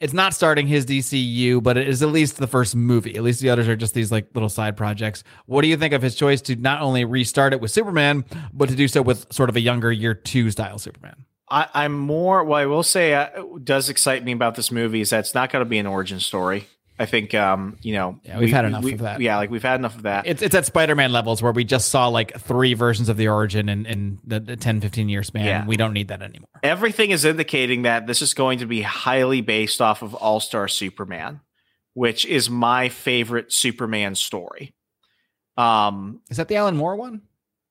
it's 0.00 0.12
not 0.12 0.34
starting 0.34 0.66
his 0.66 0.84
DCU, 0.84 1.62
but 1.62 1.76
it 1.76 1.88
is 1.88 2.02
at 2.02 2.08
least 2.10 2.36
the 2.36 2.46
first 2.46 2.76
movie. 2.76 3.16
At 3.16 3.22
least 3.22 3.40
the 3.40 3.50
others 3.50 3.66
are 3.68 3.76
just 3.76 3.94
these 3.94 4.12
like 4.12 4.28
little 4.34 4.48
side 4.48 4.76
projects. 4.76 5.24
What 5.46 5.62
do 5.62 5.68
you 5.68 5.76
think 5.76 5.94
of 5.94 6.02
his 6.02 6.14
choice 6.14 6.42
to 6.42 6.56
not 6.56 6.82
only 6.82 7.04
restart 7.04 7.52
it 7.52 7.60
with 7.60 7.70
Superman, 7.70 8.24
but 8.52 8.68
to 8.68 8.74
do 8.74 8.88
so 8.88 9.02
with 9.02 9.32
sort 9.32 9.48
of 9.48 9.56
a 9.56 9.60
younger 9.60 9.90
year 9.90 10.14
two 10.14 10.50
style 10.50 10.78
Superman? 10.78 11.24
I, 11.48 11.68
I'm 11.72 11.98
more. 11.98 12.44
What 12.44 12.62
I 12.62 12.66
will 12.66 12.82
say 12.82 13.14
uh, 13.14 13.28
does 13.62 13.88
excite 13.88 14.24
me 14.24 14.32
about 14.32 14.56
this 14.56 14.70
movie 14.70 15.00
is 15.00 15.10
that 15.10 15.20
it's 15.20 15.34
not 15.34 15.50
going 15.50 15.64
to 15.64 15.68
be 15.68 15.78
an 15.78 15.86
origin 15.86 16.20
story. 16.20 16.66
I 16.98 17.04
think 17.06 17.34
um, 17.34 17.76
you 17.82 17.92
know 17.94 18.18
Yeah, 18.24 18.38
we've 18.38 18.50
had 18.50 18.64
enough 18.64 18.84
of 18.84 18.98
that. 19.00 19.20
Yeah, 19.20 19.36
like 19.36 19.50
we've 19.50 19.62
had 19.62 19.78
enough 19.78 19.96
of 19.96 20.02
that. 20.02 20.26
It's 20.26 20.40
it's 20.42 20.54
at 20.54 20.64
Spider-Man 20.66 21.12
levels 21.12 21.42
where 21.42 21.52
we 21.52 21.64
just 21.64 21.90
saw 21.90 22.08
like 22.08 22.38
three 22.40 22.74
versions 22.74 23.08
of 23.08 23.16
the 23.16 23.28
origin 23.28 23.68
in, 23.68 23.84
in 23.86 24.18
the, 24.24 24.40
the 24.40 24.56
10, 24.56 24.80
15 24.80 25.08
year 25.08 25.22
span. 25.22 25.44
Yeah. 25.44 25.66
We 25.66 25.76
don't 25.76 25.92
need 25.92 26.08
that 26.08 26.22
anymore. 26.22 26.48
Everything 26.62 27.10
is 27.10 27.24
indicating 27.24 27.82
that 27.82 28.06
this 28.06 28.22
is 28.22 28.32
going 28.34 28.60
to 28.60 28.66
be 28.66 28.82
highly 28.82 29.40
based 29.42 29.82
off 29.82 30.02
of 30.02 30.14
All 30.14 30.40
Star 30.40 30.68
Superman, 30.68 31.40
which 31.94 32.24
is 32.24 32.48
my 32.48 32.88
favorite 32.88 33.52
Superman 33.52 34.14
story. 34.14 34.74
Um, 35.56 36.20
Is 36.30 36.36
that 36.36 36.48
the 36.48 36.56
Alan 36.56 36.76
Moore 36.76 36.96
one? 36.96 37.22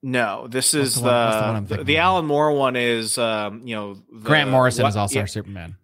no, 0.04 0.48
this 0.48 0.76
is 0.76 0.96
the 0.96 1.02
the 1.02 1.08
one- 1.08 1.54
the 1.56 1.62
the, 1.62 1.68
thinking 1.68 1.86
the 1.88 1.98
of? 1.98 2.04
Alan 2.04 2.26
Moore 2.28 2.52
one 2.52 2.76
is 2.76 3.18
um, 3.18 3.62
you 3.66 3.76
know 3.76 3.96
the, 3.96 4.20
Grant 4.20 4.52
Morrison 4.52 4.84
what- 4.84 4.90
is 4.90 4.96
also 4.98 5.16
yeah, 5.16 5.22
our 5.22 5.28
Superman? 5.28 5.78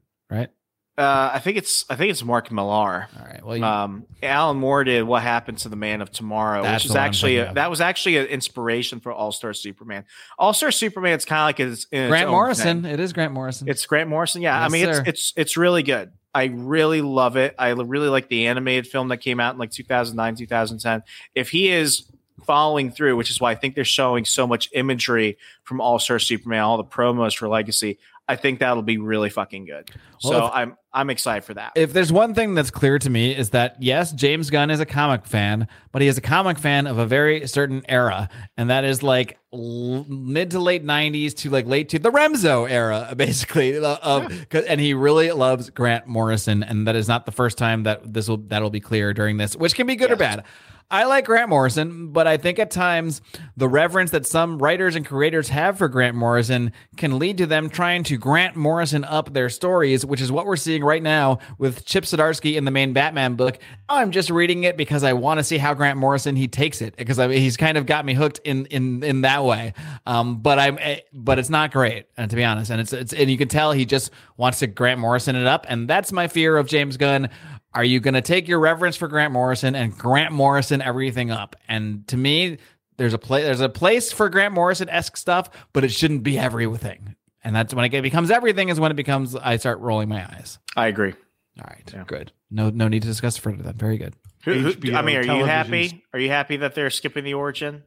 Uh, 0.97 1.31
I 1.33 1.39
think 1.39 1.57
it's 1.57 1.85
I 1.89 1.95
think 1.95 2.11
it's 2.11 2.23
Mark 2.23 2.51
Millar. 2.51 3.07
All 3.17 3.25
right. 3.25 3.43
Well, 3.45 3.57
you, 3.57 3.63
Um, 3.63 4.05
Alan 4.21 4.57
Moore 4.57 4.83
did 4.83 5.03
"What 5.03 5.23
Happened 5.23 5.57
to 5.59 5.69
the 5.69 5.77
Man 5.77 6.01
of 6.01 6.11
Tomorrow," 6.11 6.69
which 6.73 6.85
is 6.85 6.95
actually 6.95 7.37
a, 7.37 7.53
that 7.53 7.69
was 7.69 7.79
actually 7.79 8.17
an 8.17 8.27
inspiration 8.27 8.99
for 8.99 9.11
All 9.11 9.31
Star 9.31 9.53
Superman. 9.53 10.03
All 10.37 10.53
Star 10.53 10.69
Superman 10.69 11.17
is 11.17 11.23
kind 11.25 11.39
of 11.41 11.45
like 11.45 11.57
his, 11.59 11.87
in 11.91 12.03
its 12.03 12.09
Grant 12.09 12.29
Morrison. 12.29 12.83
thing. 12.83 12.91
It 12.91 12.99
is 12.99 13.13
Grant 13.13 13.31
Morrison. 13.33 13.69
It's 13.69 13.85
Grant 13.85 14.09
Morrison. 14.09 14.41
Yeah, 14.41 14.61
I 14.61 14.67
mean 14.67 14.85
sir. 14.85 14.99
it's 14.99 15.07
it's 15.07 15.33
it's 15.37 15.57
really 15.57 15.81
good. 15.81 16.11
I 16.33 16.45
really 16.45 17.01
love 17.01 17.35
it. 17.37 17.55
I 17.57 17.69
really 17.69 18.09
like 18.09 18.27
the 18.27 18.47
animated 18.47 18.87
film 18.87 19.07
that 19.09 19.17
came 19.17 19.39
out 19.39 19.53
in 19.53 19.59
like 19.59 19.71
2009, 19.71 20.35
2010. 20.35 21.03
If 21.35 21.49
he 21.49 21.69
is 21.69 22.03
following 22.45 22.91
through, 22.91 23.15
which 23.15 23.29
is 23.29 23.39
why 23.39 23.51
I 23.51 23.55
think 23.55 23.75
they're 23.75 23.83
showing 23.85 24.25
so 24.25 24.47
much 24.47 24.69
imagery 24.73 25.37
from 25.63 25.79
All 25.79 25.99
Star 25.99 26.19
Superman, 26.19 26.61
all 26.61 26.77
the 26.77 26.83
promos 26.83 27.35
for 27.35 27.47
Legacy. 27.47 27.97
I 28.31 28.35
think 28.37 28.59
that'll 28.59 28.81
be 28.83 28.97
really 28.97 29.29
fucking 29.29 29.65
good. 29.65 29.89
Well, 30.23 30.33
so 30.33 30.45
if- 30.47 30.51
I'm 30.53 30.77
I'm 30.93 31.09
excited 31.09 31.43
for 31.45 31.53
that. 31.53 31.71
if 31.75 31.93
there's 31.93 32.11
one 32.11 32.33
thing 32.33 32.53
that's 32.53 32.69
clear 32.71 32.99
to 32.99 33.09
me 33.09 33.33
is 33.35 33.51
that 33.51 33.77
yes, 33.81 34.11
James 34.11 34.49
Gunn 34.49 34.69
is 34.69 34.79
a 34.81 34.85
comic 34.85 35.25
fan, 35.25 35.67
but 35.91 36.01
he 36.01 36.07
is 36.07 36.17
a 36.17 36.21
comic 36.21 36.57
fan 36.59 36.85
of 36.85 36.97
a 36.97 37.05
very 37.05 37.47
certain 37.47 37.81
era, 37.87 38.27
and 38.57 38.69
that 38.69 38.83
is 38.83 39.01
like 39.01 39.37
l- 39.53 40.05
mid 40.09 40.51
to 40.51 40.59
late 40.59 40.83
'90s 40.85 41.33
to 41.37 41.49
like 41.49 41.65
late 41.65 41.89
to 41.89 41.99
the 41.99 42.11
Remso 42.11 42.69
era, 42.69 43.13
basically. 43.17 43.77
uh, 43.77 43.97
Of 44.01 44.31
'cause- 44.49 44.65
and 44.65 44.81
he 44.81 44.93
really 44.93 45.31
loves 45.31 45.69
Grant 45.69 46.07
Morrison, 46.07 46.61
and 46.63 46.87
that 46.87 46.95
is 46.95 47.07
not 47.07 47.25
the 47.25 47.31
first 47.31 47.57
time 47.57 47.83
that 47.83 48.13
this 48.13 48.27
will 48.27 48.37
that'll 48.37 48.69
be 48.69 48.81
clear 48.81 49.13
during 49.13 49.37
this, 49.37 49.55
which 49.55 49.75
can 49.75 49.87
be 49.87 49.95
good 49.95 50.11
or 50.11 50.15
bad. 50.17 50.43
I 50.91 51.05
like 51.05 51.23
Grant 51.23 51.47
Morrison, 51.47 52.09
but 52.09 52.27
I 52.27 52.35
think 52.35 52.59
at 52.59 52.69
times 52.69 53.21
the 53.55 53.69
reverence 53.69 54.11
that 54.11 54.25
some 54.27 54.59
writers 54.59 54.97
and 54.97 55.05
creators 55.05 55.47
have 55.47 55.77
for 55.77 55.87
Grant 55.87 56.17
Morrison 56.17 56.73
can 56.97 57.17
lead 57.17 57.37
to 57.37 57.45
them 57.45 57.69
trying 57.69 58.03
to 58.03 58.17
Grant 58.17 58.57
Morrison 58.57 59.05
up 59.05 59.33
their 59.33 59.47
stories, 59.47 60.05
which 60.05 60.19
is 60.19 60.33
what 60.33 60.45
we're 60.45 60.57
seeing 60.57 60.83
right 60.83 61.01
now 61.01 61.39
with 61.57 61.85
Chip 61.85 62.03
Zdarsky 62.03 62.57
in 62.57 62.65
the 62.65 62.71
main 62.71 62.91
Batman 62.91 63.35
book. 63.35 63.57
I'm 63.87 64.11
just 64.11 64.29
reading 64.29 64.65
it 64.65 64.75
because 64.75 65.05
I 65.05 65.13
want 65.13 65.39
to 65.39 65.45
see 65.45 65.57
how 65.57 65.73
Grant 65.73 65.97
Morrison 65.97 66.35
he 66.35 66.49
takes 66.49 66.81
it 66.81 66.97
because 66.97 67.19
I, 67.19 67.31
he's 67.31 67.55
kind 67.55 67.77
of 67.77 67.85
got 67.85 68.03
me 68.03 68.13
hooked 68.13 68.41
in 68.43 68.65
in 68.65 69.01
in 69.01 69.21
that 69.21 69.45
way. 69.45 69.73
Um, 70.05 70.41
but 70.41 70.59
I'm 70.59 70.77
eh, 70.77 70.99
but 71.13 71.39
it's 71.39 71.49
not 71.49 71.71
great, 71.71 72.07
uh, 72.17 72.27
to 72.27 72.35
be 72.35 72.43
honest, 72.43 72.69
and 72.69 72.81
it's 72.81 72.91
it's 72.91 73.13
and 73.13 73.31
you 73.31 73.37
can 73.37 73.47
tell 73.47 73.71
he 73.71 73.85
just 73.85 74.11
wants 74.35 74.59
to 74.59 74.67
Grant 74.67 74.99
Morrison 74.99 75.37
it 75.37 75.47
up, 75.47 75.65
and 75.69 75.87
that's 75.87 76.11
my 76.11 76.27
fear 76.27 76.57
of 76.57 76.67
James 76.67 76.97
Gunn. 76.97 77.29
Are 77.73 77.83
you 77.83 77.99
going 77.99 78.15
to 78.15 78.21
take 78.21 78.47
your 78.47 78.59
reverence 78.59 78.97
for 78.97 79.07
Grant 79.07 79.31
Morrison 79.31 79.75
and 79.75 79.97
Grant 79.97 80.33
Morrison 80.33 80.81
everything 80.81 81.31
up? 81.31 81.55
And 81.67 82.05
to 82.09 82.17
me, 82.17 82.57
there's 82.97 83.13
a 83.13 83.17
play, 83.17 83.43
there's 83.43 83.61
a 83.61 83.69
place 83.69 84.11
for 84.11 84.29
Grant 84.29 84.53
Morrison 84.53 84.89
esque 84.89 85.15
stuff, 85.15 85.49
but 85.73 85.83
it 85.83 85.89
shouldn't 85.91 86.23
be 86.23 86.37
everything. 86.37 87.15
And 87.43 87.55
that's 87.55 87.73
when 87.73 87.85
it 87.85 88.01
becomes 88.01 88.29
everything. 88.29 88.69
Is 88.69 88.79
when 88.79 88.91
it 88.91 88.95
becomes 88.95 89.35
I 89.35 89.57
start 89.57 89.79
rolling 89.79 90.09
my 90.09 90.23
eyes. 90.23 90.59
I 90.75 90.87
agree. 90.87 91.13
All 91.59 91.67
right, 91.67 92.07
good. 92.07 92.31
No, 92.49 92.69
no 92.69 92.87
need 92.87 93.01
to 93.01 93.07
discuss 93.07 93.37
further. 93.37 93.63
Then 93.63 93.73
very 93.75 93.97
good. 93.97 94.15
Who- 94.43 94.53
who- 94.53 94.73
HBO 94.73 94.95
I 94.95 95.01
mean, 95.01 95.15
are 95.17 95.23
you 95.23 95.45
happy? 95.45 96.03
Are 96.13 96.19
you 96.19 96.29
happy 96.29 96.57
that 96.57 96.75
they're 96.75 96.89
skipping 96.89 97.23
the 97.23 97.33
origin? 97.33 97.83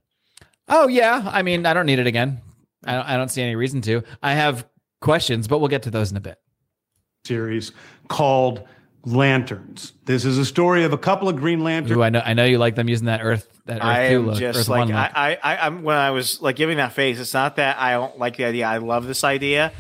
Oh 0.69 0.89
yeah, 0.89 1.23
I 1.31 1.43
mean, 1.43 1.67
I 1.67 1.75
don't 1.75 1.87
need 1.87 1.99
it 1.99 2.07
again. 2.07 2.41
I 2.85 2.93
don't, 2.95 3.07
I 3.11 3.17
don't 3.17 3.29
see 3.31 3.43
any 3.43 3.55
reason 3.55 3.81
to. 3.83 4.03
I 4.23 4.33
have 4.35 4.67
questions, 5.01 5.47
but 5.47 5.59
we'll 5.59 5.69
get 5.69 5.83
to 5.85 5.91
those 5.91 6.11
in 6.11 6.17
a 6.17 6.21
bit. 6.21 6.39
series 7.27 7.73
called 8.09 8.63
Lanterns. 9.05 9.93
This 10.05 10.25
is 10.25 10.39
a 10.39 10.45
story 10.45 10.85
of 10.85 10.93
a 10.93 10.99
couple 10.99 11.29
of 11.29 11.37
Green 11.37 11.63
Lanterns. 11.63 11.97
Ooh, 11.97 12.03
I 12.03 12.11
know, 12.11 12.23
I 12.25 12.35
know 12.35 12.45
you 12.45 12.59
like 12.59 12.75
them 12.75 12.89
using 12.89 13.07
that 13.07 13.21
Earth, 13.23 13.47
that 13.67 13.77
Earth 13.77 13.83
I 13.83 14.01
am 14.05 14.27
look, 14.27 14.39
just 14.39 14.61
Earth 14.61 14.69
like. 14.69 14.91
I, 14.91 15.11
I, 15.15 15.39
I, 15.43 15.67
I'm 15.67 15.83
when 15.83 15.97
I 15.97 16.11
was 16.11 16.41
like 16.41 16.57
giving 16.57 16.79
that 16.79 16.93
face. 16.93 17.21
It's 17.21 17.35
not 17.35 17.57
that 17.57 17.79
I 17.79 17.93
don't 17.93 18.19
like 18.19 18.37
the 18.37 18.45
idea. 18.45 18.67
I 18.67 18.79
love 18.79 19.07
this 19.07 19.25
idea. 19.25 19.73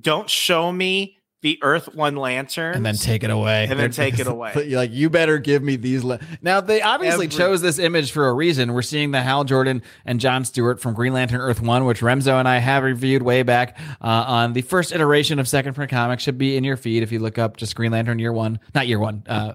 Don't 0.00 0.28
show 0.28 0.70
me 0.70 1.17
the 1.42 1.58
Earth 1.62 1.94
One 1.94 2.16
lantern 2.16 2.74
and 2.74 2.84
then 2.84 2.96
take 2.96 3.22
it 3.22 3.30
away, 3.30 3.66
And 3.70 3.78
then 3.78 3.90
take 3.90 4.18
it 4.18 4.26
away. 4.28 4.52
You're 4.66 4.78
like 4.80 4.92
you 4.92 5.08
better 5.08 5.38
give 5.38 5.62
me 5.62 5.76
these. 5.76 6.02
Le-. 6.02 6.18
Now 6.42 6.60
they 6.60 6.82
obviously 6.82 7.26
Every- 7.26 7.36
chose 7.38 7.60
this 7.60 7.78
image 7.78 8.10
for 8.12 8.28
a 8.28 8.32
reason. 8.32 8.72
We're 8.72 8.82
seeing 8.82 9.12
the 9.12 9.22
Hal 9.22 9.44
Jordan 9.44 9.82
and 10.04 10.18
John 10.20 10.44
Stewart 10.44 10.80
from 10.80 10.94
Green 10.94 11.12
Lantern 11.12 11.40
Earth 11.40 11.60
One, 11.60 11.84
which 11.84 12.00
Remso 12.00 12.38
and 12.38 12.48
I 12.48 12.58
have 12.58 12.82
reviewed 12.82 13.22
way 13.22 13.42
back 13.44 13.78
uh, 14.00 14.06
on 14.26 14.52
the 14.52 14.62
first 14.62 14.92
iteration 14.92 15.38
of 15.38 15.46
Second 15.46 15.74
Print 15.74 15.90
Comics. 15.90 16.22
Should 16.24 16.38
be 16.38 16.56
in 16.56 16.64
your 16.64 16.76
feed 16.76 17.02
if 17.02 17.12
you 17.12 17.20
look 17.20 17.38
up 17.38 17.56
just 17.56 17.76
Green 17.76 17.92
Lantern 17.92 18.18
Year 18.18 18.32
One, 18.32 18.58
not 18.74 18.88
Year 18.88 18.98
One. 18.98 19.22
Uh, 19.28 19.54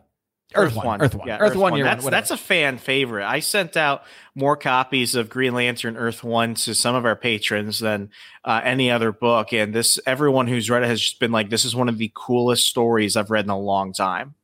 Earth, 0.56 0.76
one, 0.76 1.02
Earth 1.02 1.16
One, 1.16 1.28
Yeah, 1.28 1.38
Earth, 1.40 1.56
One, 1.56 1.76
Year 1.76 1.86
That's 1.86 2.04
One. 2.04 2.12
that's 2.12 2.32
a 2.32 2.38
fan 2.38 2.78
favorite. 2.78 3.26
I 3.26 3.40
sent 3.40 3.78
out 3.78 4.04
more 4.36 4.56
copies 4.58 5.16
of 5.16 5.30
Green 5.30 5.54
Lantern 5.54 5.98
Earth 5.98 6.24
One 6.24 6.56
to 6.56 6.74
some 6.76 6.96
of 6.96 7.06
our 7.06 7.16
patrons 7.16 7.80
than 7.80 8.10
uh, 8.46 8.62
any 8.64 8.90
other 8.92 9.12
book, 9.12 9.54
and 9.54 9.74
this 9.74 10.00
everyone 10.06 10.48
who's 10.48 10.70
read 10.70 10.84
it 10.84 10.88
has 10.88 11.02
just 11.02 11.20
been 11.20 11.32
like, 11.32 11.50
"This 11.50 11.66
is 11.66 11.76
one 11.76 11.90
of 11.90 11.98
the 11.98 12.12
coolest 12.16 12.68
stories 12.68 13.16
I've 13.18 13.32
read 13.32 13.46
in 13.46 13.50
a 13.52 13.60
long 13.60 13.94
time." 13.94 14.36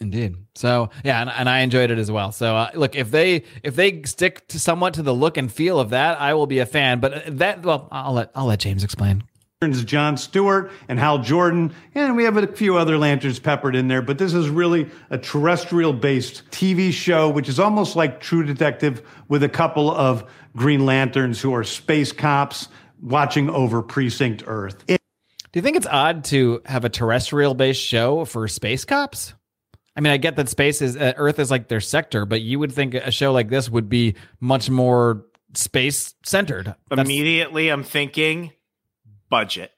Indeed. 0.00 0.36
So 0.54 0.90
yeah, 1.02 1.20
and, 1.20 1.30
and 1.30 1.48
I 1.48 1.60
enjoyed 1.60 1.90
it 1.90 1.98
as 1.98 2.10
well. 2.10 2.30
So 2.30 2.56
uh, 2.56 2.70
look, 2.74 2.94
if 2.94 3.10
they 3.10 3.42
if 3.62 3.74
they 3.74 4.02
stick 4.02 4.46
to 4.48 4.60
somewhat 4.60 4.94
to 4.94 5.02
the 5.02 5.14
look 5.14 5.36
and 5.36 5.50
feel 5.52 5.80
of 5.80 5.90
that, 5.90 6.20
I 6.20 6.34
will 6.34 6.46
be 6.46 6.60
a 6.60 6.66
fan. 6.66 7.00
But 7.00 7.38
that 7.38 7.62
well, 7.62 7.88
I'll 7.90 8.12
let 8.12 8.30
I'll 8.34 8.46
let 8.46 8.60
James 8.60 8.84
explain. 8.84 9.24
John 9.84 10.16
Stewart 10.16 10.70
and 10.88 11.00
Hal 11.00 11.18
Jordan, 11.18 11.74
and 11.92 12.14
we 12.14 12.22
have 12.22 12.36
a 12.36 12.46
few 12.46 12.76
other 12.76 12.96
lanterns 12.96 13.40
peppered 13.40 13.74
in 13.74 13.88
there. 13.88 14.00
But 14.00 14.16
this 14.16 14.32
is 14.32 14.48
really 14.48 14.88
a 15.10 15.18
terrestrial 15.18 15.92
based 15.92 16.48
TV 16.52 16.92
show, 16.92 17.28
which 17.28 17.48
is 17.48 17.58
almost 17.58 17.96
like 17.96 18.20
True 18.20 18.44
Detective 18.44 19.02
with 19.26 19.42
a 19.42 19.48
couple 19.48 19.90
of 19.90 20.22
Green 20.56 20.86
Lanterns 20.86 21.40
who 21.40 21.52
are 21.54 21.64
space 21.64 22.12
cops 22.12 22.68
watching 23.02 23.50
over 23.50 23.82
Precinct 23.82 24.44
Earth. 24.46 24.84
It- 24.86 25.00
Do 25.50 25.58
you 25.58 25.62
think 25.62 25.76
it's 25.76 25.88
odd 25.88 26.22
to 26.26 26.62
have 26.64 26.84
a 26.84 26.88
terrestrial 26.88 27.54
based 27.54 27.82
show 27.82 28.24
for 28.26 28.46
space 28.46 28.84
cops? 28.84 29.34
I 29.96 30.00
mean, 30.00 30.12
I 30.12 30.18
get 30.18 30.36
that 30.36 30.48
space 30.48 30.80
is 30.80 30.96
uh, 30.96 31.14
Earth 31.16 31.40
is 31.40 31.50
like 31.50 31.66
their 31.66 31.80
sector, 31.80 32.24
but 32.26 32.42
you 32.42 32.60
would 32.60 32.70
think 32.70 32.94
a 32.94 33.10
show 33.10 33.32
like 33.32 33.48
this 33.48 33.68
would 33.68 33.88
be 33.88 34.14
much 34.38 34.70
more 34.70 35.24
space 35.54 36.14
centered. 36.24 36.76
Immediately, 36.92 37.70
I'm 37.70 37.82
thinking 37.82 38.52
budget. 39.28 39.70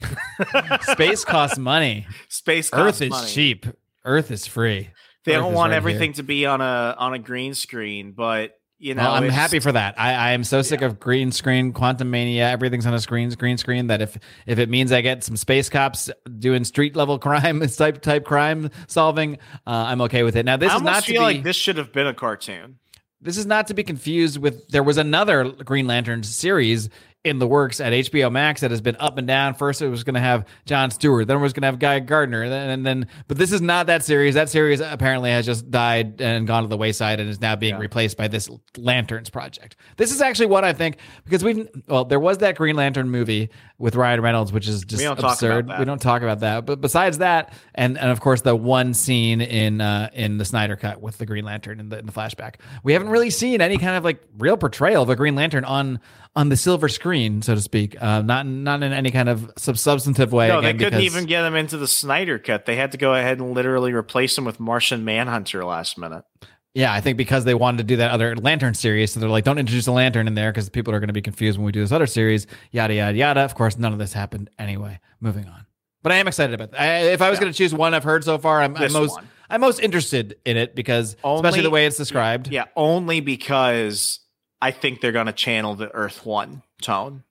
space 0.82 1.24
costs 1.24 1.58
money. 1.58 2.06
Space 2.28 2.70
Earth 2.72 3.02
is 3.02 3.10
money. 3.10 3.28
cheap. 3.28 3.66
Earth 4.04 4.30
is 4.30 4.46
free. 4.46 4.90
They 5.24 5.34
Earth 5.34 5.42
don't 5.42 5.54
want 5.54 5.70
right 5.70 5.76
everything 5.76 6.10
here. 6.10 6.14
to 6.14 6.22
be 6.22 6.46
on 6.46 6.60
a 6.60 6.94
on 6.98 7.14
a 7.14 7.18
green 7.18 7.54
screen, 7.54 8.12
but 8.12 8.52
you 8.80 8.94
know, 8.94 9.02
Well, 9.02 9.14
I'm 9.14 9.28
happy 9.28 9.58
for 9.58 9.72
that. 9.72 9.98
I, 9.98 10.14
I 10.14 10.30
am 10.30 10.44
so 10.44 10.62
sick 10.62 10.82
of 10.82 11.00
green 11.00 11.32
screen, 11.32 11.72
Quantumania. 11.72 12.42
Everything's 12.52 12.86
on 12.86 12.94
a 12.94 13.00
screen, 13.00 13.28
green 13.30 13.58
screen. 13.58 13.88
That 13.88 14.00
if 14.00 14.16
if 14.46 14.60
it 14.60 14.68
means 14.68 14.92
I 14.92 15.00
get 15.00 15.24
some 15.24 15.36
space 15.36 15.68
cops 15.68 16.08
doing 16.38 16.62
street 16.64 16.94
level 16.94 17.18
crime 17.18 17.60
type 17.66 18.00
type 18.00 18.24
crime 18.24 18.70
solving, 18.86 19.34
uh, 19.66 19.86
I'm 19.88 20.00
okay 20.02 20.22
with 20.22 20.36
it. 20.36 20.44
Now 20.44 20.56
this 20.56 20.70
I 20.70 20.76
is 20.76 20.82
not 20.82 21.04
to 21.04 21.12
feel 21.12 21.22
be 21.22 21.24
like 21.34 21.42
this 21.42 21.56
should 21.56 21.76
have 21.76 21.92
been 21.92 22.06
a 22.06 22.14
cartoon. 22.14 22.78
this 23.20 23.36
is 23.36 23.46
not 23.46 23.66
to 23.66 23.74
be 23.74 23.82
confused 23.82 24.38
with 24.38 24.68
there 24.68 24.84
was 24.84 24.96
another 24.96 25.50
Green 25.50 25.88
Lantern 25.88 26.22
series 26.22 26.88
in 27.24 27.38
the 27.38 27.46
works 27.46 27.80
at 27.80 27.92
HBO 27.92 28.30
Max 28.30 28.60
that 28.60 28.70
has 28.70 28.80
been 28.80 28.96
up 29.00 29.18
and 29.18 29.26
down. 29.26 29.54
First, 29.54 29.82
it 29.82 29.88
was 29.88 30.04
going 30.04 30.14
to 30.14 30.20
have 30.20 30.46
John 30.66 30.90
Stewart, 30.90 31.26
then 31.26 31.36
it 31.36 31.40
was 31.40 31.52
going 31.52 31.62
to 31.62 31.66
have 31.66 31.78
Guy 31.78 31.98
Gardner, 32.00 32.44
and 32.44 32.52
then, 32.52 32.70
and 32.70 32.86
then, 32.86 33.06
but 33.26 33.36
this 33.38 33.50
is 33.50 33.60
not 33.60 33.86
that 33.88 34.04
series. 34.04 34.34
That 34.34 34.48
series 34.48 34.80
apparently 34.80 35.30
has 35.30 35.44
just 35.44 35.70
died 35.70 36.20
and 36.20 36.46
gone 36.46 36.62
to 36.62 36.68
the 36.68 36.76
wayside 36.76 37.18
and 37.18 37.28
is 37.28 37.40
now 37.40 37.56
being 37.56 37.76
replaced 37.76 38.16
by 38.16 38.28
this 38.28 38.48
Lanterns 38.76 39.30
project. 39.30 39.76
This 39.96 40.12
is 40.12 40.20
actually 40.20 40.46
what 40.46 40.64
I 40.64 40.72
think 40.72 40.98
because 41.24 41.42
we've 41.42 41.68
well, 41.88 42.04
there 42.04 42.20
was 42.20 42.38
that 42.38 42.56
Green 42.56 42.76
Lantern 42.76 43.10
movie 43.10 43.50
with 43.78 43.96
Ryan 43.96 44.20
Reynolds, 44.20 44.52
which 44.52 44.68
is 44.68 44.84
just 44.84 45.00
We 45.00 45.04
don't 45.04 45.16
talk 45.16 45.24
about 45.24 45.32
absurd. 45.34 45.78
We 45.78 45.84
don't 45.84 46.00
talk 46.00 46.22
about 46.22 46.40
that. 46.40 46.66
But 46.66 46.80
besides 46.80 47.18
that, 47.18 47.52
and 47.74 47.98
and 47.98 48.10
of 48.10 48.20
course 48.20 48.42
the 48.42 48.54
one 48.54 48.94
scene 48.94 49.40
in 49.40 49.80
uh, 49.80 50.10
in 50.12 50.38
the 50.38 50.44
Snyder 50.44 50.76
cut 50.76 51.00
with 51.00 51.18
the 51.18 51.26
Green 51.26 51.44
Lantern 51.44 51.80
in 51.80 51.88
the, 51.88 51.98
in 51.98 52.06
the 52.06 52.12
flashback, 52.12 52.56
we 52.84 52.92
haven't 52.92 53.08
really 53.08 53.30
seen 53.30 53.60
any 53.60 53.76
kind 53.76 53.96
of 53.96 54.04
like 54.04 54.22
real 54.38 54.56
portrayal 54.56 55.02
of 55.02 55.10
a 55.10 55.16
Green 55.16 55.34
Lantern 55.34 55.64
on 55.64 56.00
on 56.38 56.48
the 56.50 56.56
silver 56.56 56.88
screen. 56.88 57.42
so 57.42 57.54
to 57.54 57.60
speak, 57.60 58.00
uh, 58.00 58.22
not 58.22 58.46
not 58.46 58.82
in 58.82 58.92
any 58.92 59.10
kind 59.10 59.28
of 59.28 59.50
sub- 59.58 59.76
substantive 59.76 60.32
way. 60.32 60.48
No, 60.48 60.60
they 60.60 60.72
couldn't 60.72 61.00
even 61.02 61.26
get 61.26 61.44
him 61.44 61.54
into 61.56 61.76
the 61.76 61.88
Snyder 61.88 62.38
cut. 62.38 62.64
They 62.64 62.76
had 62.76 62.92
to 62.92 62.98
go 62.98 63.12
ahead 63.12 63.38
and 63.40 63.52
literally 63.52 63.92
replace 63.92 64.38
him 64.38 64.44
with 64.44 64.60
Martian 64.60 65.04
Manhunter 65.04 65.64
last 65.64 65.98
minute. 65.98 66.24
Yeah, 66.74 66.92
I 66.92 67.00
think 67.00 67.18
because 67.18 67.44
they 67.44 67.54
wanted 67.54 67.78
to 67.78 67.84
do 67.84 67.96
that 67.96 68.12
other 68.12 68.36
Lantern 68.36 68.74
series, 68.74 69.10
so 69.12 69.18
they're 69.18 69.28
like, 69.28 69.42
don't 69.42 69.58
introduce 69.58 69.88
a 69.88 69.92
Lantern 69.92 70.28
in 70.28 70.34
there 70.34 70.52
because 70.52 70.68
people 70.68 70.94
are 70.94 71.00
going 71.00 71.08
to 71.08 71.12
be 71.14 71.22
confused 71.22 71.58
when 71.58 71.64
we 71.66 71.72
do 71.72 71.80
this 71.80 71.90
other 71.90 72.06
series. 72.06 72.46
Yada 72.70 72.94
yada 72.94 73.16
yada. 73.18 73.40
Of 73.40 73.54
course, 73.56 73.76
none 73.76 73.92
of 73.92 73.98
this 73.98 74.12
happened 74.12 74.48
anyway. 74.60 75.00
Moving 75.20 75.46
on, 75.48 75.66
but 76.04 76.12
I 76.12 76.16
am 76.16 76.28
excited 76.28 76.54
about. 76.54 76.70
That. 76.70 76.80
I, 76.80 76.98
if 77.12 77.20
I 77.20 77.30
was 77.30 77.38
Yeah. 77.38 77.42
going 77.42 77.52
to 77.52 77.56
choose 77.58 77.74
one 77.74 77.94
I've 77.94 78.04
heard 78.04 78.22
so 78.22 78.38
far, 78.38 78.62
I'm, 78.62 78.76
I'm 78.76 78.92
most 78.92 79.10
one. 79.16 79.28
I'm 79.50 79.60
most 79.60 79.80
interested 79.80 80.36
in 80.44 80.56
it 80.56 80.76
because 80.76 81.16
Only- 81.24 81.40
especially 81.40 81.62
the 81.62 81.70
way 81.70 81.86
it's 81.86 81.96
described. 81.96 82.48
Yeah, 82.48 82.66
only 82.76 83.20
because 83.20 84.20
I 84.60 84.70
think 84.70 85.00
they're 85.00 85.12
going 85.12 85.26
to 85.26 85.32
channel 85.32 85.74
the 85.74 85.92
Earth 85.94 86.26
One 86.26 86.62
tone. 86.82 87.24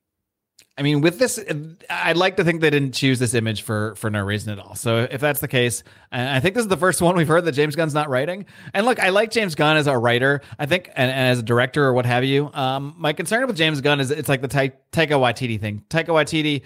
I 0.80 0.84
mean, 0.84 1.02
with 1.02 1.18
this, 1.18 1.44
I'd 1.90 2.18
like 2.18 2.38
to 2.38 2.44
think 2.44 2.62
they 2.62 2.70
didn't 2.70 2.92
choose 2.92 3.18
this 3.18 3.34
image 3.34 3.64
for 3.64 3.96
for 3.96 4.12
no 4.12 4.22
reason 4.24 4.54
at 4.54 4.60
all. 4.60 4.76
So 4.76 5.08
if 5.10 5.20
that's 5.20 5.40
the 5.40 5.48
case, 5.48 5.82
I 6.12 6.40
think 6.40 6.54
this 6.54 6.62
is 6.62 6.68
the 6.68 6.78
first 6.78 7.02
one 7.02 7.16
we've 7.16 7.28
heard 7.28 7.46
that 7.46 7.54
James 7.54 7.76
Gunn's 7.76 7.96
not 7.96 8.10
writing. 8.10 8.46
And 8.76 8.86
look, 8.86 9.00
I 9.00 9.10
like 9.10 9.32
James 9.32 9.56
Gunn 9.56 9.76
as 9.78 9.88
a 9.88 9.98
writer. 9.98 10.42
I 10.60 10.68
think, 10.68 10.90
and, 10.90 11.10
and 11.10 11.30
as 11.30 11.40
a 11.40 11.44
director 11.44 11.84
or 11.84 11.94
what 11.94 12.06
have 12.06 12.24
you. 12.24 12.52
Um, 12.54 12.94
my 12.98 13.14
concern 13.14 13.48
with 13.48 13.58
James 13.58 13.82
Gunn 13.82 14.00
is 14.00 14.12
it's 14.12 14.30
like 14.30 14.42
the 14.42 14.48
Ta- 14.48 14.76
Taika 14.92 15.18
Waititi 15.20 15.60
thing. 15.60 15.84
Taika 15.90 16.10
Waititi 16.10 16.62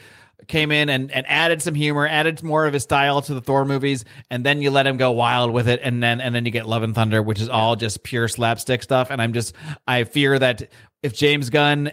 came 0.47 0.71
in 0.71 0.89
and, 0.89 1.11
and 1.11 1.25
added 1.27 1.61
some 1.61 1.73
humor, 1.73 2.07
added 2.07 2.43
more 2.43 2.65
of 2.65 2.73
his 2.73 2.83
style 2.83 3.21
to 3.21 3.33
the 3.33 3.41
Thor 3.41 3.65
movies, 3.65 4.05
and 4.29 4.45
then 4.45 4.61
you 4.61 4.71
let 4.71 4.87
him 4.87 4.97
go 4.97 5.11
wild 5.11 5.51
with 5.51 5.67
it, 5.67 5.79
and 5.83 6.01
then 6.01 6.21
and 6.21 6.33
then 6.33 6.45
you 6.45 6.51
get 6.51 6.65
Love 6.67 6.83
and 6.83 6.95
Thunder, 6.95 7.21
which 7.21 7.41
is 7.41 7.49
all 7.49 7.75
just 7.75 8.03
pure 8.03 8.27
slapstick 8.27 8.83
stuff. 8.83 9.09
And 9.09 9.21
I'm 9.21 9.33
just 9.33 9.55
I 9.87 10.03
fear 10.03 10.37
that 10.39 10.69
if 11.03 11.13
James 11.13 11.49
Gunn 11.49 11.91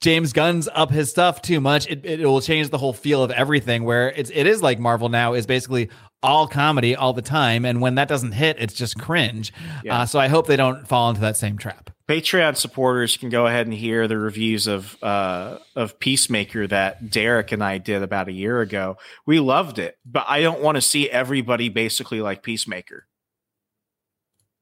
James 0.00 0.32
Gunn's 0.32 0.68
up 0.72 0.90
his 0.90 1.10
stuff 1.10 1.42
too 1.42 1.60
much, 1.60 1.86
it, 1.88 2.04
it 2.04 2.26
will 2.26 2.40
change 2.40 2.70
the 2.70 2.78
whole 2.78 2.92
feel 2.92 3.22
of 3.22 3.30
everything. 3.30 3.84
Where 3.84 4.10
it's 4.10 4.30
it 4.32 4.46
is 4.46 4.62
like 4.62 4.78
Marvel 4.78 5.08
now 5.08 5.34
is 5.34 5.46
basically 5.46 5.90
all 6.22 6.46
comedy 6.46 6.94
all 6.94 7.12
the 7.12 7.22
time, 7.22 7.64
and 7.64 7.80
when 7.80 7.94
that 7.94 8.08
doesn't 8.08 8.32
hit, 8.32 8.56
it's 8.58 8.74
just 8.74 8.98
cringe. 8.98 9.52
Yeah. 9.84 10.00
Uh, 10.00 10.06
so 10.06 10.18
I 10.18 10.28
hope 10.28 10.46
they 10.46 10.56
don't 10.56 10.86
fall 10.86 11.08
into 11.10 11.20
that 11.22 11.36
same 11.36 11.56
trap. 11.58 11.90
Patreon 12.08 12.56
supporters 12.56 13.16
can 13.16 13.28
go 13.28 13.46
ahead 13.46 13.66
and 13.68 13.74
hear 13.74 14.08
the 14.08 14.18
reviews 14.18 14.66
of 14.66 15.00
uh, 15.02 15.58
of 15.76 15.98
Peacemaker 16.00 16.66
that 16.66 17.08
Derek 17.10 17.52
and 17.52 17.62
I 17.62 17.78
did 17.78 18.02
about 18.02 18.28
a 18.28 18.32
year 18.32 18.60
ago. 18.60 18.96
We 19.26 19.38
loved 19.38 19.78
it, 19.78 19.96
but 20.04 20.24
I 20.28 20.42
don't 20.42 20.60
want 20.60 20.74
to 20.74 20.80
see 20.82 21.08
everybody 21.08 21.68
basically 21.68 22.20
like 22.20 22.42
Peacemaker. 22.42 23.06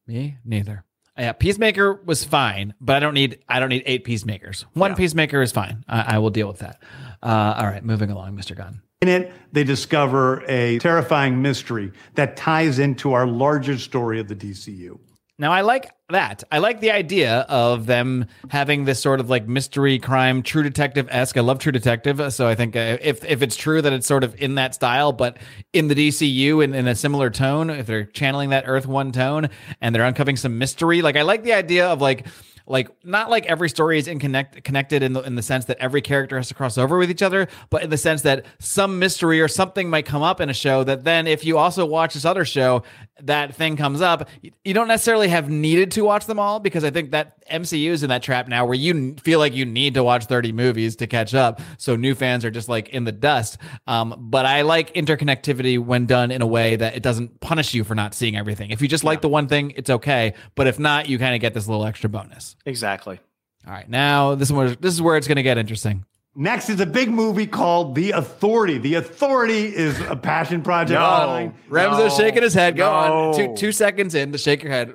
Me 0.06 0.36
neither. 0.44 0.84
Yeah, 1.16 1.32
Peacemaker 1.32 1.94
was 2.04 2.22
fine, 2.22 2.74
but 2.80 2.94
I 2.96 3.00
don't 3.00 3.14
need 3.14 3.38
I 3.48 3.60
don't 3.60 3.70
need 3.70 3.82
eight 3.86 4.04
Peacemakers. 4.04 4.66
One 4.74 4.90
Yeah. 4.92 4.96
Peacemaker 4.96 5.40
is 5.42 5.50
fine. 5.50 5.84
I, 5.88 6.16
I 6.16 6.18
will 6.18 6.30
deal 6.30 6.48
with 6.48 6.58
that. 6.58 6.82
Uh, 7.22 7.54
all 7.58 7.66
right, 7.66 7.84
moving 7.84 8.10
along, 8.10 8.36
Mr. 8.36 8.54
Gunn. 8.56 8.82
In 9.00 9.08
it, 9.08 9.32
they 9.52 9.62
discover 9.62 10.42
a 10.48 10.78
terrifying 10.80 11.40
mystery 11.40 11.92
that 12.14 12.36
ties 12.36 12.80
into 12.80 13.12
our 13.12 13.28
larger 13.28 13.78
story 13.78 14.18
of 14.18 14.26
the 14.26 14.34
DCU. 14.34 14.98
Now 15.40 15.52
I 15.52 15.60
like 15.60 15.88
that. 16.08 16.42
I 16.50 16.58
like 16.58 16.80
the 16.80 16.90
idea 16.90 17.46
of 17.48 17.86
them 17.86 18.26
having 18.50 18.86
this 18.86 19.00
sort 19.00 19.20
of 19.20 19.30
like 19.30 19.46
mystery 19.46 20.00
crime, 20.00 20.42
True 20.42 20.64
Detective 20.64 21.06
esque. 21.12 21.36
I 21.36 21.42
love 21.42 21.60
True 21.60 21.70
Detective, 21.70 22.32
so 22.32 22.48
I 22.48 22.56
think 22.56 22.74
uh, 22.74 22.98
if 23.00 23.24
if 23.24 23.40
it's 23.40 23.54
true 23.54 23.80
that 23.80 23.92
it's 23.92 24.06
sort 24.08 24.24
of 24.24 24.34
in 24.42 24.56
that 24.56 24.74
style, 24.74 25.12
but 25.12 25.36
in 25.72 25.86
the 25.86 25.94
DCU 25.94 26.64
in, 26.64 26.74
in 26.74 26.88
a 26.88 26.96
similar 26.96 27.30
tone, 27.30 27.70
if 27.70 27.86
they're 27.86 28.06
channeling 28.06 28.50
that 28.50 28.64
Earth 28.66 28.88
One 28.88 29.12
tone 29.12 29.48
and 29.80 29.94
they're 29.94 30.04
uncovering 30.04 30.36
some 30.36 30.58
mystery, 30.58 31.02
like 31.02 31.14
I 31.14 31.22
like 31.22 31.44
the 31.44 31.52
idea 31.52 31.86
of 31.86 32.00
like 32.00 32.26
like 32.68 32.88
not 33.04 33.30
like 33.30 33.46
every 33.46 33.68
story 33.68 33.98
is 33.98 34.08
in 34.08 34.18
connect, 34.18 34.62
connected 34.64 35.02
in 35.02 35.12
the 35.12 35.20
in 35.22 35.34
the 35.34 35.42
sense 35.42 35.64
that 35.66 35.78
every 35.78 36.00
character 36.02 36.36
has 36.36 36.48
to 36.48 36.54
cross 36.54 36.78
over 36.78 36.98
with 36.98 37.10
each 37.10 37.22
other, 37.22 37.48
but 37.70 37.82
in 37.82 37.90
the 37.90 37.96
sense 37.98 38.22
that 38.22 38.46
some 38.58 38.98
mystery 38.98 39.40
or 39.40 39.48
something 39.48 39.90
might 39.90 40.06
come 40.06 40.22
up 40.22 40.40
in 40.40 40.48
a 40.48 40.54
show 40.54 40.84
that 40.84 41.04
then 41.04 41.26
if 41.26 41.44
you 41.44 41.58
also 41.58 41.84
watch 41.84 42.14
this 42.14 42.24
other 42.24 42.44
show, 42.44 42.82
that 43.22 43.54
thing 43.54 43.76
comes 43.76 44.00
up. 44.00 44.28
You- 44.42 44.74
don't 44.78 44.86
necessarily 44.86 45.26
have 45.28 45.50
needed 45.50 45.90
to 45.92 46.02
watch 46.04 46.26
them 46.26 46.38
all 46.38 46.60
because 46.60 46.84
I 46.84 46.90
think 46.90 47.10
that 47.10 47.34
MCU 47.50 47.90
is 47.90 48.04
in 48.04 48.10
that 48.10 48.22
trap 48.22 48.46
now 48.46 48.64
where 48.64 48.76
you 48.76 49.16
feel 49.20 49.40
like 49.40 49.54
you 49.54 49.64
need 49.64 49.94
to 49.94 50.04
watch 50.04 50.26
30 50.26 50.52
movies 50.52 50.94
to 50.96 51.08
catch 51.08 51.34
up. 51.34 51.60
So 51.78 51.96
new 51.96 52.14
fans 52.14 52.44
are 52.44 52.50
just 52.52 52.68
like 52.68 52.90
in 52.90 53.02
the 53.02 53.10
dust. 53.10 53.58
Um, 53.88 54.14
but 54.16 54.46
I 54.46 54.62
like 54.62 54.94
interconnectivity 54.94 55.78
when 55.78 56.06
done 56.06 56.30
in 56.30 56.42
a 56.42 56.46
way 56.46 56.76
that 56.76 56.94
it 56.94 57.02
doesn't 57.02 57.40
punish 57.40 57.74
you 57.74 57.82
for 57.82 57.94
not 57.96 58.14
seeing 58.14 58.36
everything. 58.36 58.70
If 58.70 58.80
you 58.82 58.86
just 58.86 59.02
like 59.02 59.20
the 59.20 59.28
one 59.28 59.48
thing, 59.48 59.72
it's 59.74 59.90
okay. 59.90 60.34
But 60.54 60.66
if 60.68 60.78
not, 60.78 61.08
you 61.08 61.18
kind 61.18 61.34
of 61.34 61.40
get 61.40 61.54
this 61.54 61.66
little 61.66 61.84
extra 61.84 62.08
bonus. 62.08 62.54
Exactly. 62.66 63.20
All 63.66 63.72
right, 63.72 63.88
now 63.88 64.34
this 64.34 64.50
one 64.50 64.76
this 64.80 64.94
is 64.94 65.02
where 65.02 65.16
it's 65.16 65.26
going 65.26 65.36
to 65.36 65.42
get 65.42 65.58
interesting. 65.58 66.04
Next 66.34 66.70
is 66.70 66.78
a 66.78 66.86
big 66.86 67.10
movie 67.10 67.46
called 67.48 67.96
The 67.96 68.12
Authority. 68.12 68.78
The 68.78 68.94
Authority 68.94 69.74
is 69.74 69.98
a 70.02 70.14
passion 70.14 70.62
project. 70.62 71.00
No. 71.00 71.04
of 71.04 71.28
mine. 71.28 71.54
Remso's 71.68 72.16
shaking 72.16 72.42
his 72.42 72.54
head. 72.54 72.76
Go 72.76 72.88
on. 72.88 73.34
Two 73.34 73.54
two 73.56 73.72
seconds 73.72 74.14
in 74.14 74.32
to 74.32 74.38
shake 74.38 74.62
your 74.62 74.70
head. 74.70 74.94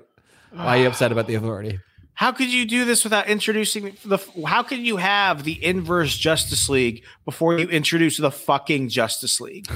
Why 0.52 0.78
are 0.78 0.82
you 0.84 0.88
upset 0.88 1.12
about 1.12 1.28
the 1.28 1.36
authority? 1.36 1.80
How 2.14 2.32
could 2.32 2.52
you 2.52 2.66
do 2.66 2.86
this 2.86 3.04
without 3.04 3.28
introducing 3.28 3.98
the? 4.06 4.20
How 4.46 4.64
could 4.64 4.80
you 4.80 4.98
have 4.98 5.44
the 5.44 5.64
inverse 5.64 6.16
Justice 6.18 6.70
League 6.70 7.04
before 7.26 7.58
you 7.58 7.68
introduce 7.68 8.18
the 8.18 8.32
fucking 8.32 8.90
Justice 8.90 9.42
League? 9.42 9.68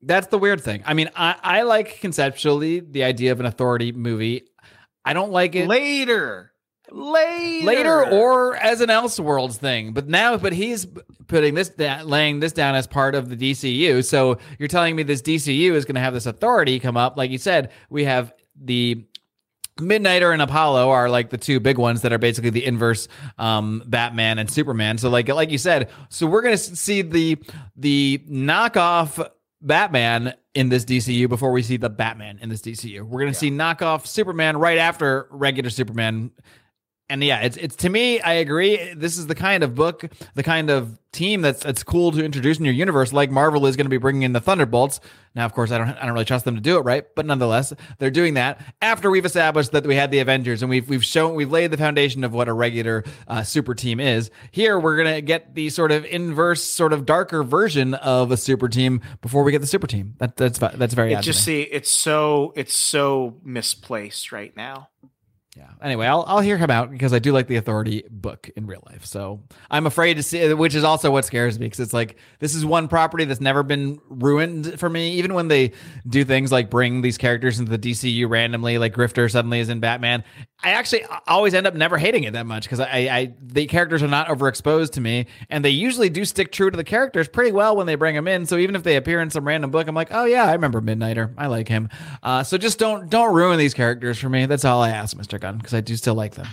That's 0.00 0.28
the 0.28 0.38
weird 0.38 0.60
thing. 0.60 0.82
I 0.86 0.94
mean, 0.94 1.10
I, 1.16 1.34
I 1.42 1.62
like 1.62 2.00
conceptually 2.00 2.80
the 2.80 3.02
idea 3.02 3.32
of 3.32 3.40
an 3.40 3.46
authority 3.46 3.90
movie. 3.90 4.44
I 5.06 5.12
don't 5.12 5.30
like 5.30 5.54
it 5.54 5.68
Later, 5.68 6.52
later, 6.90 7.66
later 7.66 8.06
or 8.10 8.56
as 8.56 8.80
an 8.80 8.88
Elseworlds 8.88 9.56
thing. 9.56 9.92
But 9.92 10.08
now, 10.08 10.36
but 10.36 10.52
he's 10.52 10.86
putting 11.28 11.54
this 11.54 11.68
down, 11.68 12.06
laying 12.06 12.40
this 12.40 12.52
down 12.52 12.74
as 12.74 12.86
part 12.86 13.14
of 13.14 13.28
the 13.28 13.36
DCU. 13.36 14.04
So 14.04 14.38
you're 14.58 14.68
telling 14.68 14.96
me 14.96 15.04
this 15.04 15.22
DCU 15.22 15.72
is 15.72 15.84
going 15.84 15.94
to 15.94 16.00
have 16.00 16.12
this 16.12 16.26
authority 16.26 16.80
come 16.80 16.96
up? 16.96 17.16
Like 17.16 17.30
you 17.30 17.38
said, 17.38 17.70
we 17.88 18.04
have 18.04 18.34
the 18.60 19.06
Midnighter 19.78 20.32
and 20.32 20.40
Apollo 20.40 20.88
are 20.88 21.10
like 21.10 21.28
the 21.28 21.36
two 21.36 21.60
big 21.60 21.76
ones 21.76 22.00
that 22.00 22.12
are 22.12 22.18
basically 22.18 22.48
the 22.48 22.64
inverse 22.64 23.08
um, 23.38 23.82
Batman 23.86 24.38
and 24.38 24.50
Superman. 24.50 24.96
So 24.96 25.10
like 25.10 25.28
like 25.28 25.50
you 25.50 25.58
said, 25.58 25.90
so 26.08 26.26
we're 26.26 26.40
gonna 26.40 26.56
see 26.56 27.02
the 27.02 27.36
the 27.76 28.22
knockoff 28.26 29.30
Batman 29.60 30.34
in 30.54 30.68
this 30.68 30.84
DCU 30.84 31.28
before 31.28 31.52
we 31.52 31.62
see 31.62 31.76
the 31.76 31.90
Batman 31.90 32.38
in 32.40 32.48
this 32.48 32.60
DCU. 32.60 33.02
We're 33.02 33.20
gonna 33.20 33.34
see 33.34 33.50
knockoff 33.50 34.06
Superman 34.06 34.56
right 34.56 34.78
after 34.78 35.28
regular 35.30 35.70
Superman. 35.70 36.30
And 37.08 37.22
yeah, 37.22 37.40
it's 37.40 37.56
it's 37.56 37.76
to 37.76 37.88
me, 37.88 38.20
I 38.20 38.34
agree. 38.34 38.92
This 38.94 39.16
is 39.16 39.28
the 39.28 39.36
kind 39.36 39.62
of 39.62 39.76
book, 39.76 40.04
the 40.34 40.42
kind 40.42 40.70
of 40.70 40.98
team 41.12 41.40
that's 41.40 41.62
that's 41.62 41.84
cool 41.84 42.10
to 42.10 42.24
introduce 42.24 42.58
in 42.58 42.64
your 42.64 42.74
universe. 42.74 43.12
Like 43.12 43.30
Marvel 43.30 43.66
is 43.66 43.76
going 43.76 43.86
to 43.86 43.90
be 43.90 43.96
bringing 43.96 44.22
in 44.22 44.32
the 44.32 44.40
Thunderbolts. 44.40 45.00
Now, 45.36 45.44
of 45.44 45.52
course, 45.52 45.70
I 45.70 45.78
don't 45.78 45.90
I 45.90 46.02
don't 46.02 46.14
really 46.14 46.24
trust 46.24 46.44
them 46.44 46.56
to 46.56 46.60
do 46.60 46.78
it 46.78 46.80
right, 46.80 47.04
but 47.14 47.24
nonetheless, 47.24 47.72
they're 47.98 48.10
doing 48.10 48.34
that 48.34 48.60
after 48.82 49.08
we've 49.08 49.24
established 49.24 49.70
that 49.70 49.86
we 49.86 49.94
had 49.94 50.10
the 50.10 50.18
Avengers 50.18 50.62
and 50.62 50.68
we've 50.68 50.88
we've 50.88 51.04
shown 51.04 51.36
we've 51.36 51.52
laid 51.52 51.70
the 51.70 51.76
foundation 51.76 52.24
of 52.24 52.34
what 52.34 52.48
a 52.48 52.52
regular 52.52 53.04
uh, 53.28 53.44
super 53.44 53.74
team 53.74 54.00
is. 54.00 54.30
Here, 54.50 54.76
we're 54.76 54.96
gonna 54.96 55.20
get 55.20 55.54
the 55.54 55.70
sort 55.70 55.92
of 55.92 56.04
inverse, 56.06 56.64
sort 56.64 56.92
of 56.92 57.06
darker 57.06 57.44
version 57.44 57.94
of 57.94 58.32
a 58.32 58.36
super 58.36 58.68
team 58.68 59.00
before 59.22 59.44
we 59.44 59.52
get 59.52 59.60
the 59.60 59.68
super 59.68 59.86
team. 59.86 60.16
That 60.18 60.36
that's 60.36 60.58
that's 60.58 60.94
very 60.94 61.12
It 61.12 61.22
just 61.22 61.44
see 61.44 61.62
it's 61.62 61.90
so 61.90 62.52
it's 62.56 62.74
so 62.74 63.36
misplaced 63.44 64.32
right 64.32 64.56
now. 64.56 64.88
Yeah. 65.56 65.70
Anyway, 65.80 66.06
I'll 66.06 66.24
I'll 66.28 66.40
hear 66.40 66.58
him 66.58 66.70
out 66.70 66.90
because 66.90 67.14
I 67.14 67.18
do 67.18 67.32
like 67.32 67.46
the 67.46 67.56
Authority 67.56 68.04
book 68.10 68.50
in 68.56 68.66
real 68.66 68.82
life. 68.90 69.06
So 69.06 69.42
I'm 69.70 69.86
afraid 69.86 70.14
to 70.14 70.22
see, 70.22 70.52
which 70.52 70.74
is 70.74 70.84
also 70.84 71.10
what 71.10 71.24
scares 71.24 71.58
me 71.58 71.64
because 71.66 71.80
it's 71.80 71.94
like 71.94 72.16
this 72.40 72.54
is 72.54 72.66
one 72.66 72.88
property 72.88 73.24
that's 73.24 73.40
never 73.40 73.62
been 73.62 73.98
ruined 74.08 74.78
for 74.78 74.90
me. 74.90 75.12
Even 75.12 75.32
when 75.32 75.48
they 75.48 75.72
do 76.06 76.24
things 76.24 76.52
like 76.52 76.68
bring 76.68 77.00
these 77.00 77.16
characters 77.16 77.58
into 77.58 77.74
the 77.74 77.78
DCU 77.78 78.28
randomly, 78.28 78.76
like 78.76 78.92
Grifter 78.92 79.30
suddenly 79.30 79.60
is 79.60 79.70
in 79.70 79.80
Batman, 79.80 80.24
I 80.62 80.70
actually 80.70 81.04
always 81.28 81.54
end 81.54 81.66
up 81.66 81.74
never 81.74 81.98
hating 81.98 82.24
it 82.24 82.32
that 82.32 82.46
much 82.46 82.64
because 82.64 82.80
I, 82.80 83.08
I 83.10 83.34
the 83.40 83.66
characters 83.66 84.02
are 84.02 84.08
not 84.08 84.28
overexposed 84.28 84.92
to 84.92 85.00
me, 85.00 85.26
and 85.50 85.64
they 85.64 85.70
usually 85.70 86.08
do 86.08 86.24
stick 86.24 86.50
true 86.50 86.70
to 86.70 86.76
the 86.76 86.82
characters 86.82 87.28
pretty 87.28 87.52
well 87.52 87.76
when 87.76 87.86
they 87.86 87.94
bring 87.94 88.14
them 88.14 88.26
in. 88.26 88.46
So 88.46 88.56
even 88.56 88.74
if 88.74 88.82
they 88.82 88.96
appear 88.96 89.20
in 89.20 89.30
some 89.30 89.46
random 89.46 89.70
book, 89.70 89.86
I'm 89.86 89.94
like, 89.94 90.08
oh 90.10 90.24
yeah, 90.24 90.44
I 90.44 90.52
remember 90.52 90.80
Midnighter. 90.80 91.32
I 91.36 91.46
like 91.46 91.68
him. 91.68 91.88
Uh, 92.22 92.42
so 92.42 92.58
just 92.58 92.78
don't 92.78 93.10
don't 93.10 93.34
ruin 93.34 93.58
these 93.58 93.74
characters 93.74 94.18
for 94.18 94.28
me. 94.28 94.46
That's 94.46 94.64
all 94.64 94.82
I 94.82 94.90
ask, 94.90 95.16
Mister 95.16 95.38
Gunn, 95.38 95.58
because 95.58 95.74
I 95.74 95.82
do 95.82 95.94
still 95.94 96.14
like 96.14 96.34
them. 96.34 96.48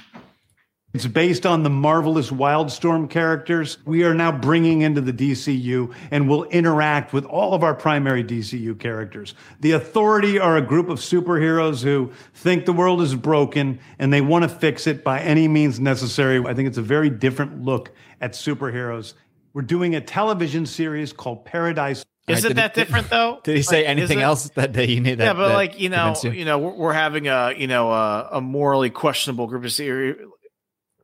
It's 0.94 1.08
based 1.08 1.48
on 1.48 1.64
the 1.64 1.72
marvelous 1.72 2.30
Wildstorm 2.30 3.10
characters 3.10 3.80
we 3.84 4.04
are 4.04 4.14
now 4.14 4.32
bringing 4.32 4.82
into 4.82 5.02
the 5.02 5.12
DCU 5.12 5.92
and 6.12 6.30
will 6.30 6.44
interact 6.46 7.14
with 7.14 7.26
all 7.26 7.56
of 7.56 7.64
our 7.64 7.74
primary 7.74 8.24
DCU 8.24 8.78
characters. 8.80 9.34
The 9.60 9.72
Authority 9.72 10.38
are 10.38 10.56
a 10.56 10.62
group 10.62 10.90
of 10.90 11.00
superheroes 11.00 11.84
who 11.84 12.12
think 12.36 12.66
the 12.66 12.74
world 12.74 13.02
is 13.02 13.16
broken 13.16 13.80
and 13.98 14.14
they 14.14 14.22
want 14.22 14.44
to 14.44 14.50
fix 14.50 14.86
it 14.86 15.04
by 15.04 15.20
any 15.22 15.48
means 15.48 15.80
necessary. 15.80 16.46
I 16.46 16.54
think 16.54 16.68
it's 16.68 16.78
a 16.78 16.84
very 16.84 17.10
different 17.10 17.64
look 17.64 17.90
at 18.22 18.34
superheroes. 18.34 19.16
We're 19.54 19.64
doing 19.64 19.96
a 19.96 20.02
television 20.02 20.68
series 20.68 21.12
called 21.12 21.44
Paradise. 21.44 22.06
Is 22.28 22.44
right, 22.44 22.52
it 22.52 22.54
that 22.58 22.76
different 22.76 23.10
though? 23.10 23.40
Did 23.44 23.56
he 23.56 23.64
say 23.64 23.80
Like, 23.82 23.90
anything 23.90 24.20
it- 24.20 24.24
else 24.24 24.48
that 24.52 24.74
day 24.74 24.86
you 24.90 25.02
need? 25.02 25.16
That, 25.16 25.24
yeah, 25.26 25.34
but 25.34 25.48
that 25.48 25.54
like 25.56 25.80
you 25.80 25.90
know, 25.90 26.14
convinced 26.14 26.38
you? 26.38 26.46
know, 26.46 26.60
we're, 26.60 26.74
we're 26.74 26.94
having 26.94 27.28
a 27.28 27.52
you 27.58 27.66
know 27.66 27.92
a, 27.92 28.30
a 28.34 28.42
morally 28.42 28.92
questionable 28.92 29.48
group 29.48 29.66
of 29.66 29.72
series. 29.74 30.18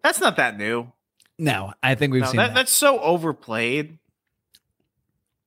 That's 0.03 0.19
not 0.19 0.37
that 0.37 0.57
new. 0.57 0.91
No, 1.37 1.73
I 1.81 1.95
think 1.95 2.13
we've 2.13 2.21
No, 2.21 2.27
seen 2.29 2.37
that, 2.37 2.47
that. 2.49 2.55
that's 2.55 2.73
so 2.73 2.99
overplayed. 2.99 3.97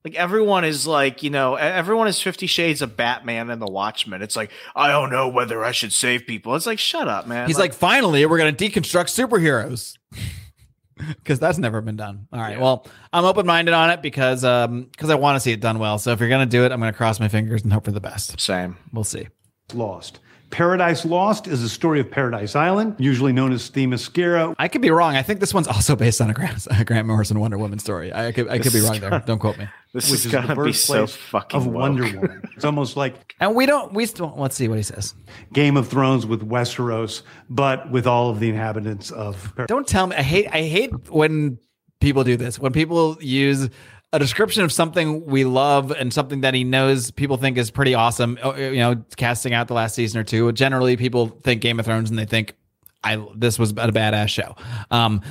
Like 0.05 0.15
everyone 0.17 0.65
is 0.65 0.85
like, 0.87 1.23
you 1.23 1.31
know, 1.31 1.55
everyone 1.55 2.09
is 2.09 2.21
Fifty 2.21 2.47
Shades 2.49 2.83
of 2.83 2.97
Batman 2.97 3.51
and 3.51 3.63
the 3.63 3.71
Watchmen. 3.71 4.21
It's 4.21 4.35
like, 4.35 4.51
I 4.75 4.89
don't 4.89 5.11
know 5.11 5.29
whether 5.29 5.63
I 5.65 5.71
should 5.71 5.93
save 5.93 6.27
people. 6.27 6.57
It's 6.57 6.67
like, 6.67 6.81
shut 6.81 7.07
up, 7.07 7.29
man. 7.29 7.47
He's 7.47 7.59
like, 7.59 7.73
finally, 7.73 8.27
we're 8.27 8.39
going 8.39 8.55
to 8.55 8.69
deconstruct 8.69 9.11
superheroes. 9.29 9.97
Because 11.19 11.41
that's 11.41 11.59
never 11.59 11.81
been 11.81 11.97
done. 11.97 12.29
All 12.33 12.39
right. 12.39 12.53
Yeah. 12.57 12.63
Well, 12.63 12.87
I'm 13.13 13.25
open 13.25 13.45
minded 13.45 13.75
on 13.75 13.91
it 13.91 14.03
because 14.03 14.45
um 14.45 14.85
because 14.85 15.11
I 15.11 15.17
want 15.17 15.35
to 15.35 15.41
see 15.41 15.51
it 15.51 15.59
done 15.59 15.81
well. 15.81 15.99
So 15.99 16.13
if 16.13 16.21
you're 16.21 16.29
gonna 16.29 16.47
do 16.47 16.65
it, 16.65 16.71
I'm 16.71 16.79
gonna 16.79 16.93
cross 16.93 17.19
my 17.19 17.27
fingers 17.27 17.65
and 17.65 17.73
hope 17.73 17.87
for 17.87 17.91
the 17.91 18.01
best. 18.01 18.39
same. 18.41 18.77
We'll 18.93 19.03
see. 19.03 19.27
Lost. 19.75 20.21
Paradise 20.53 21.07
Lost 21.07 21.49
is 21.49 21.63
a 21.63 21.69
story 21.69 21.99
of 21.99 22.11
Paradise 22.11 22.55
Island, 22.55 22.95
usually 22.99 23.33
known 23.33 23.53
as 23.53 23.71
Themyscira. 23.71 24.55
I 24.59 24.69
could 24.69 24.83
be 24.83 24.91
wrong. 24.91 25.17
I 25.17 25.23
think 25.23 25.41
this 25.41 25.55
one's 25.55 25.67
also 25.67 25.97
based 25.97 26.21
on 26.21 26.29
a 26.29 26.35
Grant, 26.35 26.69
a 26.71 26.85
Grant 26.85 27.07
Morrison 27.07 27.41
Wonder 27.41 27.57
Woman 27.57 27.79
story. 27.79 28.13
I 28.13 28.33
could 28.33 28.49
I 28.49 28.59
could 28.59 28.65
be 28.65 28.81
This 28.81 28.85
is 28.85 28.91
wrong 28.91 29.01
there. 29.01 29.23
Don't 29.27 29.39
quote 29.39 29.57
me. 29.57 29.67
This 29.95 30.11
which 30.11 30.21
is, 30.21 30.27
is 30.27 30.33
the 30.33 30.39
gonna 30.39 30.63
be 30.63 30.73
so 30.75 31.07
birthplace 31.07 31.17
fucking 31.17 31.57
of 31.57 31.67
woke. 31.67 31.75
Wonder 31.75 32.05
Woman. 32.05 32.43
It's 32.55 32.67
almost 32.67 32.99
like 32.99 33.35
And 33.41 33.55
we 33.55 33.65
don't 33.65 33.95
we 33.95 34.05
still 34.05 34.35
let's 34.37 34.55
see 34.55 34.69
what 34.69 34.77
he 34.77 34.83
says. 34.85 35.15
Game 35.55 35.79
of 35.79 35.89
Thrones 35.89 36.27
with 36.27 36.47
Westeros, 36.47 37.23
but 37.49 37.91
with 37.91 38.07
all 38.07 38.29
of 38.29 38.39
the 38.39 38.51
inhabitants 38.51 39.11
of 39.11 39.55
Paradise. 39.57 39.69
Don't 39.69 39.89
tell 39.89 40.07
me. 40.07 40.17
I 40.17 40.23
hate. 40.23 40.49
I 40.53 40.63
hate 40.63 41.11
when 41.11 41.59
people 42.01 42.25
do 42.25 42.37
this. 42.37 42.59
When 42.59 42.73
people 42.73 43.17
use 43.23 43.71
a 44.13 44.19
description 44.19 44.63
of 44.63 44.73
something 44.73 45.25
we 45.25 45.45
love 45.45 45.91
and 45.91 46.13
something 46.13 46.43
that 46.43 46.53
he 46.55 46.65
knows 46.65 47.11
people 47.11 47.37
think 47.39 47.57
is 47.57 47.71
pretty 47.71 47.95
awesome. 47.95 48.39
uh, 48.45 48.55
You 48.55 48.77
know, 48.77 49.05
casting 49.17 49.55
out 49.55 49.69
the 49.69 49.75
last 49.75 49.95
season 49.95 50.21
or 50.21 50.25
two. 50.25 50.53
Generally, 50.53 50.97
people 50.99 51.29
think 51.29 51.63
Game 51.63 51.81
of 51.81 51.87
Thrones 51.87 52.11
and 52.11 52.19
they 52.19 52.27
think, 52.27 52.55
"I 53.03 53.25
this 53.35 53.59
was 53.59 53.71
a 53.71 53.75
badass 53.75 54.29
show." 54.29 54.55
Um, 54.91 55.23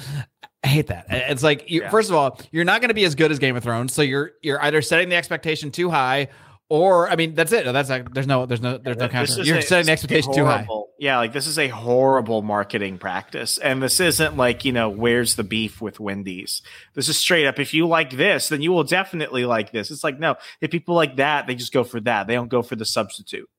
I 0.63 0.67
hate 0.67 0.87
that. 0.87 1.05
It's 1.09 1.41
like, 1.41 1.69
you, 1.71 1.87
first 1.89 2.09
of 2.09 2.15
all, 2.15 2.39
you're 2.51 2.65
not 2.65 2.81
going 2.81 2.89
to 2.89 2.93
be 2.95 3.03
as 3.03 3.15
good 3.15 3.31
as 3.31 3.39
Game 3.39 3.55
of 3.55 3.63
Thrones, 3.63 3.93
so 3.93 4.01
you're 4.01 4.31
you're 4.41 4.61
either 4.63 4.81
setting 4.81 5.09
the 5.09 5.15
expectation 5.15 5.71
too 5.71 5.89
high, 5.89 6.27
or 6.71 7.09
I 7.09 7.17
mean, 7.17 7.35
that's 7.35 7.51
it. 7.51 7.65
That's 7.65 7.89
like, 7.89 8.13
there's 8.13 8.27
no, 8.27 8.45
there's 8.45 8.61
no, 8.61 8.77
there's 8.77 8.95
no 8.95 9.07
This 9.07 9.11
counter. 9.35 9.43
You're 9.43 9.57
a- 9.57 9.61
setting 9.61 9.87
the 9.87 9.91
this 9.91 10.03
is 10.05 10.09
a 10.09 10.15
expectation 10.15 10.33
too 10.33 10.45
high. 10.45 10.65
Yeah, 10.97 11.17
like 11.17 11.33
this 11.33 11.45
is 11.45 11.59
a 11.59 11.67
horrible 11.67 12.41
marketing 12.41 12.97
practice. 12.97 13.57
And 13.57 13.83
this 13.83 13.99
isn't 13.99 14.37
like, 14.37 14.63
you 14.63 14.71
know, 14.71 14.87
where's 14.87 15.35
the 15.35 15.43
beef 15.43 15.81
with 15.81 15.99
Wendy's? 15.99 16.61
This 16.93 17.09
is 17.09 17.17
straight 17.17 17.45
up. 17.45 17.59
If 17.59 17.73
you 17.73 17.87
like 17.87 18.11
this, 18.11 18.47
then 18.47 18.61
you 18.61 18.71
will 18.71 18.85
definitely 18.85 19.43
like 19.43 19.73
this. 19.73 19.91
It's 19.91 20.01
like, 20.03 20.17
no, 20.17 20.35
if 20.61 20.71
people 20.71 20.95
like 20.95 21.17
that, 21.17 21.45
they 21.45 21.55
just 21.55 21.73
go 21.73 21.83
for 21.83 21.99
that. 21.99 22.27
They 22.27 22.35
don't 22.35 22.47
go 22.49 22.61
for 22.61 22.77
the 22.77 22.85
substitute. 22.85 23.49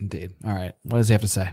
Indeed. 0.00 0.34
All 0.46 0.52
right. 0.52 0.74
What 0.84 0.98
does 0.98 1.08
he 1.08 1.12
have 1.12 1.22
to 1.22 1.28
say? 1.28 1.50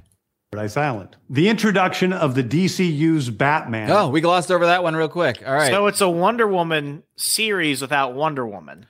Paradise 0.52 0.78
Island. 0.78 1.16
The 1.32 1.49
introduction 1.49 2.14
of 2.14 2.36
the 2.36 2.43
DCU's 2.43 3.32
Batman. 3.32 3.89
Oh, 3.89 4.10
we 4.10 4.22
glossed 4.22 4.52
over 4.52 4.68
that 4.68 4.84
one 4.84 4.95
real 4.95 5.08
quick. 5.08 5.41
All 5.47 5.54
right. 5.54 5.72
So 5.72 5.88
it's 5.88 6.02
a 6.02 6.10
Wonder 6.10 6.45
Woman 6.45 7.02
series 7.16 7.82
without 7.82 8.14
Wonder 8.14 8.45
Woman. 8.45 8.86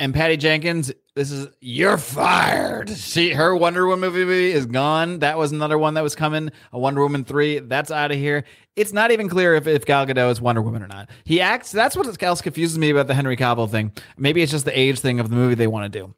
And 0.00 0.12
Patty 0.12 0.36
Jenkins, 0.36 0.92
this 1.14 1.30
is 1.30 1.48
you're 1.60 1.98
fired. 1.98 2.90
She 2.90 3.30
her 3.30 3.54
Wonder 3.54 3.86
Woman 3.86 4.12
movie 4.12 4.50
is 4.50 4.66
gone. 4.66 5.20
That 5.20 5.38
was 5.38 5.52
another 5.52 5.78
one 5.78 5.94
that 5.94 6.02
was 6.02 6.14
coming. 6.14 6.50
A 6.72 6.78
Wonder 6.78 7.02
Woman 7.02 7.24
three. 7.24 7.60
That's 7.60 7.90
out 7.90 8.10
of 8.10 8.16
here. 8.16 8.44
It's 8.76 8.92
not 8.92 9.12
even 9.12 9.28
clear 9.28 9.54
if, 9.54 9.66
if 9.66 9.86
Gal 9.86 10.06
Gadot 10.06 10.30
is 10.30 10.40
Wonder 10.40 10.62
Woman 10.62 10.82
or 10.82 10.88
not. 10.88 11.10
He 11.24 11.40
acts. 11.40 11.70
That's 11.70 11.96
what 11.96 12.22
else 12.22 12.40
confuses 12.40 12.78
me 12.78 12.90
about 12.90 13.06
the 13.06 13.14
Henry 13.14 13.36
Cavill 13.36 13.70
thing. 13.70 13.92
Maybe 14.18 14.42
it's 14.42 14.52
just 14.52 14.64
the 14.64 14.76
age 14.76 14.98
thing 14.98 15.20
of 15.20 15.30
the 15.30 15.36
movie 15.36 15.54
they 15.54 15.68
want 15.68 15.92
to 15.92 15.98
do. 15.98 16.14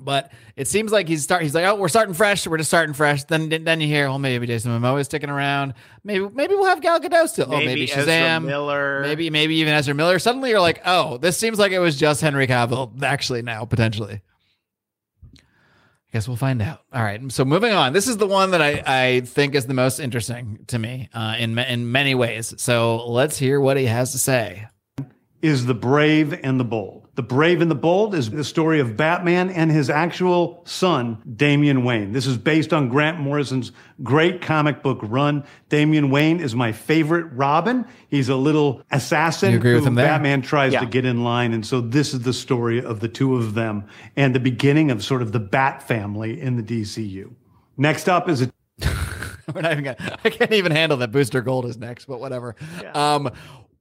But 0.00 0.30
it 0.56 0.68
seems 0.68 0.92
like 0.92 1.08
he's 1.08 1.24
start. 1.24 1.42
He's 1.42 1.54
like, 1.54 1.64
oh, 1.64 1.74
we're 1.74 1.88
starting 1.88 2.14
fresh. 2.14 2.46
We're 2.46 2.56
just 2.58 2.70
starting 2.70 2.94
fresh. 2.94 3.24
Then 3.24 3.48
then 3.48 3.80
you 3.80 3.88
hear, 3.88 4.06
oh, 4.06 4.18
maybe 4.18 4.46
Jason 4.46 4.70
Momoa 4.70 5.00
is 5.00 5.06
sticking 5.06 5.28
around. 5.30 5.74
Maybe 6.04 6.28
maybe 6.28 6.54
we'll 6.54 6.66
have 6.66 6.80
Gal 6.80 7.00
Gadot 7.00 7.28
still. 7.28 7.52
oh, 7.52 7.58
maybe 7.58 7.90
Ezra 7.92 8.40
Miller. 8.40 9.00
Maybe 9.02 9.28
maybe 9.30 9.56
even 9.56 9.74
Ezra 9.74 9.94
Miller. 9.94 10.18
Suddenly 10.18 10.50
you're 10.50 10.60
like, 10.60 10.80
oh, 10.86 11.18
this 11.18 11.36
seems 11.36 11.58
like 11.58 11.72
it 11.72 11.80
was 11.80 11.96
just 11.96 12.20
Henry 12.20 12.46
Cavill. 12.46 13.02
Actually, 13.02 13.42
now 13.42 13.64
potentially. 13.64 14.22
I 15.34 16.10
guess 16.12 16.26
we'll 16.26 16.36
find 16.38 16.62
out. 16.62 16.82
All 16.92 17.02
right. 17.02 17.20
So 17.30 17.44
moving 17.44 17.72
on. 17.72 17.92
This 17.92 18.08
is 18.08 18.16
the 18.16 18.26
one 18.26 18.52
that 18.52 18.62
I, 18.62 18.82
I 18.86 19.20
think 19.20 19.54
is 19.54 19.66
the 19.66 19.74
most 19.74 19.98
interesting 20.00 20.60
to 20.68 20.78
me 20.78 21.10
uh, 21.12 21.34
in 21.38 21.58
in 21.58 21.92
many 21.92 22.14
ways. 22.14 22.54
So 22.56 23.06
let's 23.08 23.36
hear 23.36 23.60
what 23.60 23.76
he 23.76 23.84
has 23.84 24.12
to 24.12 24.18
say. 24.18 24.68
is 25.42 25.66
The 25.66 25.74
Brave 25.74 26.32
and 26.42 26.58
the 26.58 26.64
Bold. 26.64 27.07
The 27.18 27.22
Brave 27.24 27.60
and 27.60 27.68
the 27.68 27.74
Bold 27.74 28.14
is 28.14 28.30
the 28.30 28.44
story 28.44 28.78
of 28.78 28.96
Batman 28.96 29.50
and 29.50 29.72
his 29.72 29.90
actual 29.90 30.62
son, 30.64 31.20
Damian 31.34 31.82
Wayne. 31.82 32.12
This 32.12 32.28
is 32.28 32.38
based 32.38 32.72
on 32.72 32.88
Grant 32.88 33.18
Morrison's 33.18 33.72
great 34.04 34.40
comic 34.40 34.84
book 34.84 35.00
run. 35.02 35.42
Damian 35.68 36.10
Wayne 36.10 36.38
is 36.38 36.54
my 36.54 36.70
favorite 36.70 37.24
Robin. 37.32 37.84
He's 38.06 38.28
a 38.28 38.36
little 38.36 38.82
assassin 38.92 39.50
You 39.50 39.56
agree 39.56 39.74
with 39.74 39.82
who 39.82 39.88
him 39.88 39.94
there? 39.96 40.06
Batman 40.06 40.42
tries 40.42 40.72
Yeah. 40.74 40.78
to 40.78 40.86
get 40.86 41.04
in 41.04 41.24
line. 41.24 41.52
And 41.54 41.66
so 41.66 41.80
this 41.80 42.14
is 42.14 42.20
the 42.20 42.32
story 42.32 42.80
of 42.80 43.00
the 43.00 43.08
two 43.08 43.34
of 43.34 43.54
them 43.54 43.82
and 44.14 44.32
the 44.32 44.38
beginning 44.38 44.92
of 44.92 45.02
sort 45.02 45.20
of 45.20 45.32
the 45.32 45.40
Bat 45.40 45.82
family 45.88 46.40
in 46.40 46.54
the 46.54 46.62
DCU. 46.62 47.32
Next 47.76 48.08
up 48.08 48.28
is 48.28 48.42
a 48.42 48.52
We're 49.52 49.62
not 49.62 49.72
even 49.72 49.82
gonna, 49.82 50.18
I 50.22 50.30
can't 50.30 50.52
even 50.52 50.70
handle 50.70 50.98
that 50.98 51.10
Booster 51.10 51.40
Gold 51.40 51.66
is 51.66 51.78
next, 51.78 52.04
but 52.04 52.20
whatever. 52.20 52.54
Um, 52.94 53.30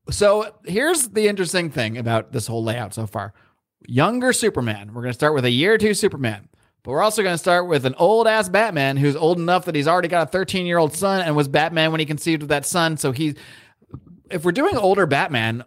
so 0.10 0.56
here's 0.66 1.10
the 1.10 1.28
interesting 1.28 1.70
thing 1.70 1.98
about 1.98 2.32
this 2.32 2.48
whole 2.48 2.64
layout 2.64 2.94
so 2.94 3.08
far. 3.08 3.34
Younger 3.88 4.34
Superman. 4.34 4.94
We're 4.94 5.02
gonna 5.02 5.14
start 5.14 5.34
with 5.34 5.46
a 5.46 5.50
year 5.52 5.74
or 5.74 5.78
two 5.78 5.94
Superman. 5.94 6.50
But 6.88 6.94
we're 6.94 7.02
also 7.02 7.22
going 7.22 7.34
to 7.34 7.38
start 7.38 7.68
with 7.68 7.86
an 7.86 7.96
old 7.98 8.28
ass 8.28 8.48
Batman 8.48 8.96
who's 8.96 9.18
old 9.18 9.40
enough 9.40 9.66
that 9.66 9.76
he's 9.76 9.90
already 9.90 10.08
got 10.08 10.30
a 10.30 10.32
13 10.32 10.66
year 10.66 10.78
old 10.78 10.96
son 10.96 11.20
and 11.20 11.36
was 11.36 11.50
Batman 11.50 11.92
when 11.92 12.00
he 12.00 12.06
conceived 12.06 12.44
of 12.44 12.48
that 12.48 12.66
son. 12.66 12.96
So 12.96 13.12
he, 13.12 13.36
if 14.32 14.46
we're 14.46 14.54
doing 14.54 14.78
older 14.78 15.06
Batman, 15.06 15.66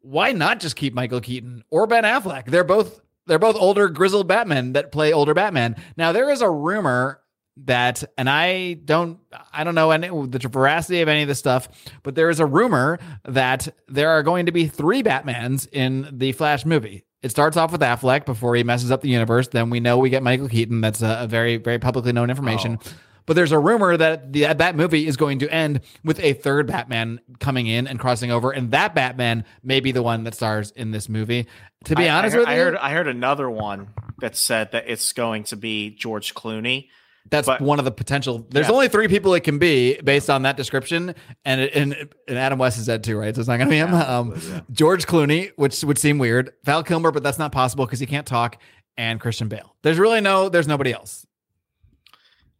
why 0.00 0.32
not 0.32 0.60
just 0.60 0.74
keep 0.74 0.94
Michael 0.94 1.20
Keaton 1.20 1.62
or 1.68 1.86
Ben 1.86 2.04
Affleck? 2.04 2.46
They're 2.46 2.64
both 2.64 3.02
they're 3.26 3.38
both 3.38 3.56
older 3.56 3.90
grizzled 3.90 4.28
Batman 4.28 4.72
that 4.72 4.92
play 4.92 5.12
older 5.12 5.34
Batman. 5.34 5.76
Now 5.94 6.12
there 6.12 6.30
is 6.30 6.40
a 6.40 6.50
rumor 6.50 7.20
that 7.64 8.04
and 8.18 8.28
I 8.28 8.74
don't 8.74 9.18
I 9.52 9.64
don't 9.64 9.74
know 9.74 9.90
any 9.90 10.08
the 10.08 10.38
veracity 10.48 11.00
of 11.00 11.08
any 11.08 11.22
of 11.22 11.28
this 11.28 11.38
stuff, 11.38 11.68
but 12.02 12.14
there 12.14 12.30
is 12.30 12.40
a 12.40 12.46
rumor 12.46 12.98
that 13.24 13.68
there 13.88 14.10
are 14.10 14.22
going 14.22 14.46
to 14.46 14.52
be 14.52 14.66
three 14.66 15.02
Batmans 15.02 15.68
in 15.72 16.08
the 16.12 16.32
Flash 16.32 16.64
movie. 16.66 17.04
It 17.22 17.30
starts 17.30 17.56
off 17.56 17.72
with 17.72 17.80
Affleck 17.80 18.26
before 18.26 18.54
he 18.54 18.62
messes 18.62 18.90
up 18.90 19.00
the 19.00 19.08
universe. 19.08 19.48
Then 19.48 19.70
we 19.70 19.80
know 19.80 19.98
we 19.98 20.10
get 20.10 20.22
Michael 20.22 20.48
Keaton. 20.48 20.80
That's 20.80 21.02
a, 21.02 21.20
a 21.22 21.26
very 21.26 21.56
very 21.56 21.78
publicly 21.78 22.12
known 22.12 22.30
information. 22.30 22.78
Oh. 22.84 22.90
But 23.26 23.34
there's 23.34 23.50
a 23.50 23.58
rumor 23.58 23.96
that 23.96 24.32
the, 24.32 24.54
that 24.54 24.76
movie 24.76 25.08
is 25.08 25.16
going 25.16 25.40
to 25.40 25.52
end 25.52 25.80
with 26.04 26.20
a 26.20 26.32
third 26.34 26.68
Batman 26.68 27.20
coming 27.40 27.66
in 27.66 27.88
and 27.88 27.98
crossing 27.98 28.30
over, 28.30 28.52
and 28.52 28.70
that 28.70 28.94
Batman 28.94 29.44
may 29.64 29.80
be 29.80 29.90
the 29.90 30.02
one 30.02 30.22
that 30.24 30.34
stars 30.36 30.70
in 30.70 30.92
this 30.92 31.08
movie. 31.08 31.48
To 31.86 31.96
be 31.96 32.08
I- 32.08 32.18
honest 32.18 32.34
I, 32.34 32.38
heard, 32.38 32.40
with 32.40 32.48
I 32.48 32.54
you, 32.56 32.62
heard 32.62 32.76
I 32.76 32.90
heard 32.92 33.08
another 33.08 33.50
one 33.50 33.88
that 34.20 34.36
said 34.36 34.70
that 34.72 34.84
it's 34.86 35.12
going 35.12 35.42
to 35.44 35.56
be 35.56 35.90
George 35.90 36.34
Clooney. 36.34 36.88
That's 37.30 37.46
but- 37.46 37.60
one 37.60 37.78
of 37.78 37.84
the 37.84 37.90
potential. 37.90 38.46
There's 38.50 38.68
Yeah. 38.68 38.72
only 38.74 38.88
three 38.88 39.08
people 39.08 39.34
it 39.34 39.40
can 39.40 39.58
be 39.58 40.00
based 40.02 40.30
on 40.30 40.42
that 40.42 40.56
description, 40.56 41.14
and 41.44 41.60
it, 41.60 41.74
and, 41.74 41.94
and 42.28 42.38
Adam 42.38 42.58
West 42.58 42.78
is 42.78 42.86
dead 42.86 43.02
too, 43.04 43.18
right? 43.18 43.34
So 43.34 43.40
it's 43.40 43.48
not 43.48 43.56
going 43.56 43.68
to 43.68 43.70
be 43.70 43.78
him. 43.78 43.92
Um, 43.94 44.62
George 44.70 45.06
Clooney, 45.06 45.52
which 45.56 45.82
would 45.84 45.98
seem 45.98 46.18
weird. 46.18 46.52
Val 46.64 46.82
Kilmer, 46.82 47.10
but 47.10 47.22
that's 47.22 47.38
not 47.38 47.50
possible 47.52 47.84
because 47.86 47.98
he 48.00 48.06
can't 48.06 48.26
talk. 48.26 48.60
And 48.98 49.20
Christian 49.20 49.48
Bale. 49.48 49.74
There's 49.82 49.98
really 49.98 50.20
no. 50.22 50.48
There's 50.48 50.66
nobody 50.68 50.92
else. 50.92 51.26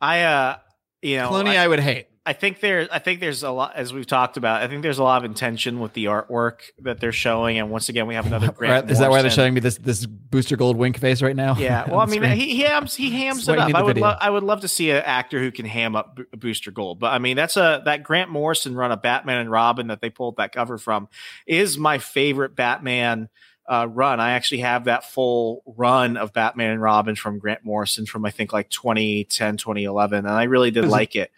I 0.00 0.22
uh 0.22 0.56
you 1.02 1.16
know 1.16 1.30
Clooney, 1.30 1.56
I, 1.56 1.64
I 1.64 1.68
would 1.68 1.80
hate. 1.80 2.08
I 2.26 2.32
think 2.32 2.58
there 2.58 2.88
I 2.90 2.98
think 2.98 3.20
there's 3.20 3.44
a 3.44 3.50
lot 3.50 3.76
as 3.76 3.92
we've 3.92 4.06
talked 4.06 4.36
about. 4.36 4.60
I 4.60 4.66
think 4.66 4.82
there's 4.82 4.98
a 4.98 5.04
lot 5.04 5.24
of 5.24 5.30
intention 5.30 5.78
with 5.78 5.92
the 5.92 6.06
artwork 6.06 6.58
that 6.80 6.98
they're 6.98 7.12
showing, 7.12 7.58
and 7.58 7.70
once 7.70 7.88
again 7.88 8.08
we 8.08 8.16
have 8.16 8.26
another 8.26 8.50
Grant. 8.56 8.84
Right? 8.84 8.90
Is 8.90 8.98
that 8.98 9.10
why 9.10 9.22
they're 9.22 9.30
showing 9.30 9.54
me 9.54 9.60
this 9.60 9.78
this 9.78 10.04
Booster 10.04 10.56
Gold 10.56 10.76
wink 10.76 10.98
face 10.98 11.22
right 11.22 11.36
now? 11.36 11.56
Yeah, 11.56 11.84
well, 11.90 12.00
I 12.00 12.06
mean, 12.06 12.24
he, 12.24 12.56
he 12.56 12.62
hams 12.62 12.96
he 12.96 13.10
hams 13.10 13.48
it 13.48 13.56
up. 13.56 13.72
I 13.72 13.80
would 13.80 13.96
lo- 13.96 14.16
I 14.20 14.28
would 14.28 14.42
love 14.42 14.62
to 14.62 14.68
see 14.68 14.90
an 14.90 15.02
actor 15.04 15.38
who 15.38 15.52
can 15.52 15.66
ham 15.66 15.94
up 15.94 16.16
Bo- 16.16 16.24
Booster 16.36 16.72
Gold. 16.72 16.98
But 16.98 17.12
I 17.12 17.18
mean, 17.18 17.36
that's 17.36 17.56
a 17.56 17.80
that 17.84 18.02
Grant 18.02 18.30
Morrison 18.30 18.74
run 18.74 18.90
of 18.90 19.00
Batman 19.02 19.38
and 19.38 19.50
Robin 19.50 19.86
that 19.86 20.00
they 20.00 20.10
pulled 20.10 20.36
that 20.38 20.52
cover 20.52 20.78
from 20.78 21.08
is 21.46 21.78
my 21.78 21.98
favorite 21.98 22.56
Batman 22.56 23.28
uh, 23.68 23.86
run. 23.88 24.20
I 24.20 24.32
actually 24.32 24.60
have 24.62 24.84
that 24.84 25.04
full 25.04 25.62
run 25.66 26.16
of 26.16 26.32
Batman 26.32 26.72
and 26.72 26.82
Robin 26.82 27.14
from 27.14 27.38
Grant 27.38 27.64
Morrison 27.64 28.06
from 28.06 28.24
I 28.24 28.30
think 28.30 28.52
like 28.52 28.70
2010, 28.70 29.56
2011, 29.56 30.18
and 30.18 30.28
I 30.28 30.44
really 30.44 30.70
did 30.70 30.86
like 30.86 31.16
it. 31.16 31.30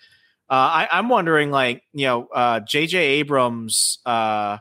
Uh, 0.51 0.55
I, 0.55 0.89
I'm 0.93 1.09
wondering, 1.09 1.51
like, 1.51 1.83
you 1.93 2.07
know, 2.07 2.27
uh, 2.35 2.61
J.J. 2.61 2.97
Abrams, 2.99 3.99
uh, 4.07 4.59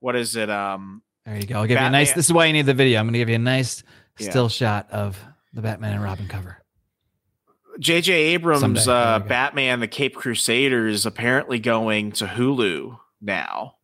what 0.00 0.16
is 0.16 0.34
it? 0.36 0.48
Um, 0.48 1.02
There 1.26 1.36
you 1.36 1.46
go. 1.46 1.56
I'll 1.56 1.66
give 1.66 1.78
you 1.78 1.86
a 1.86 1.90
nice. 1.90 2.12
This 2.12 2.26
is 2.26 2.32
why 2.32 2.46
you 2.46 2.52
need 2.54 2.66
the 2.66 2.72
video. 2.74 2.98
I'm 3.00 3.06
going 3.06 3.12
to 3.14 3.18
give 3.18 3.28
you 3.28 3.34
a 3.34 3.38
nice 3.38 3.82
Yeah. 4.18 4.30
still 4.30 4.48
shot 4.48 4.90
of 4.90 5.18
the 5.52 5.60
Batman 5.60 5.92
and 5.94 6.02
Robin 6.02 6.26
cover. 6.26 6.62
J.J. 7.78 8.12
Abrams, 8.14 8.88
uh. 8.88 9.18
Batman, 9.18 9.80
the 9.80 9.88
Cape 9.88 10.14
Crusader 10.14 10.86
is 10.88 11.04
apparently 11.04 11.58
going 11.58 12.12
to 12.12 12.24
Hulu 12.26 12.98
now. 13.20 13.74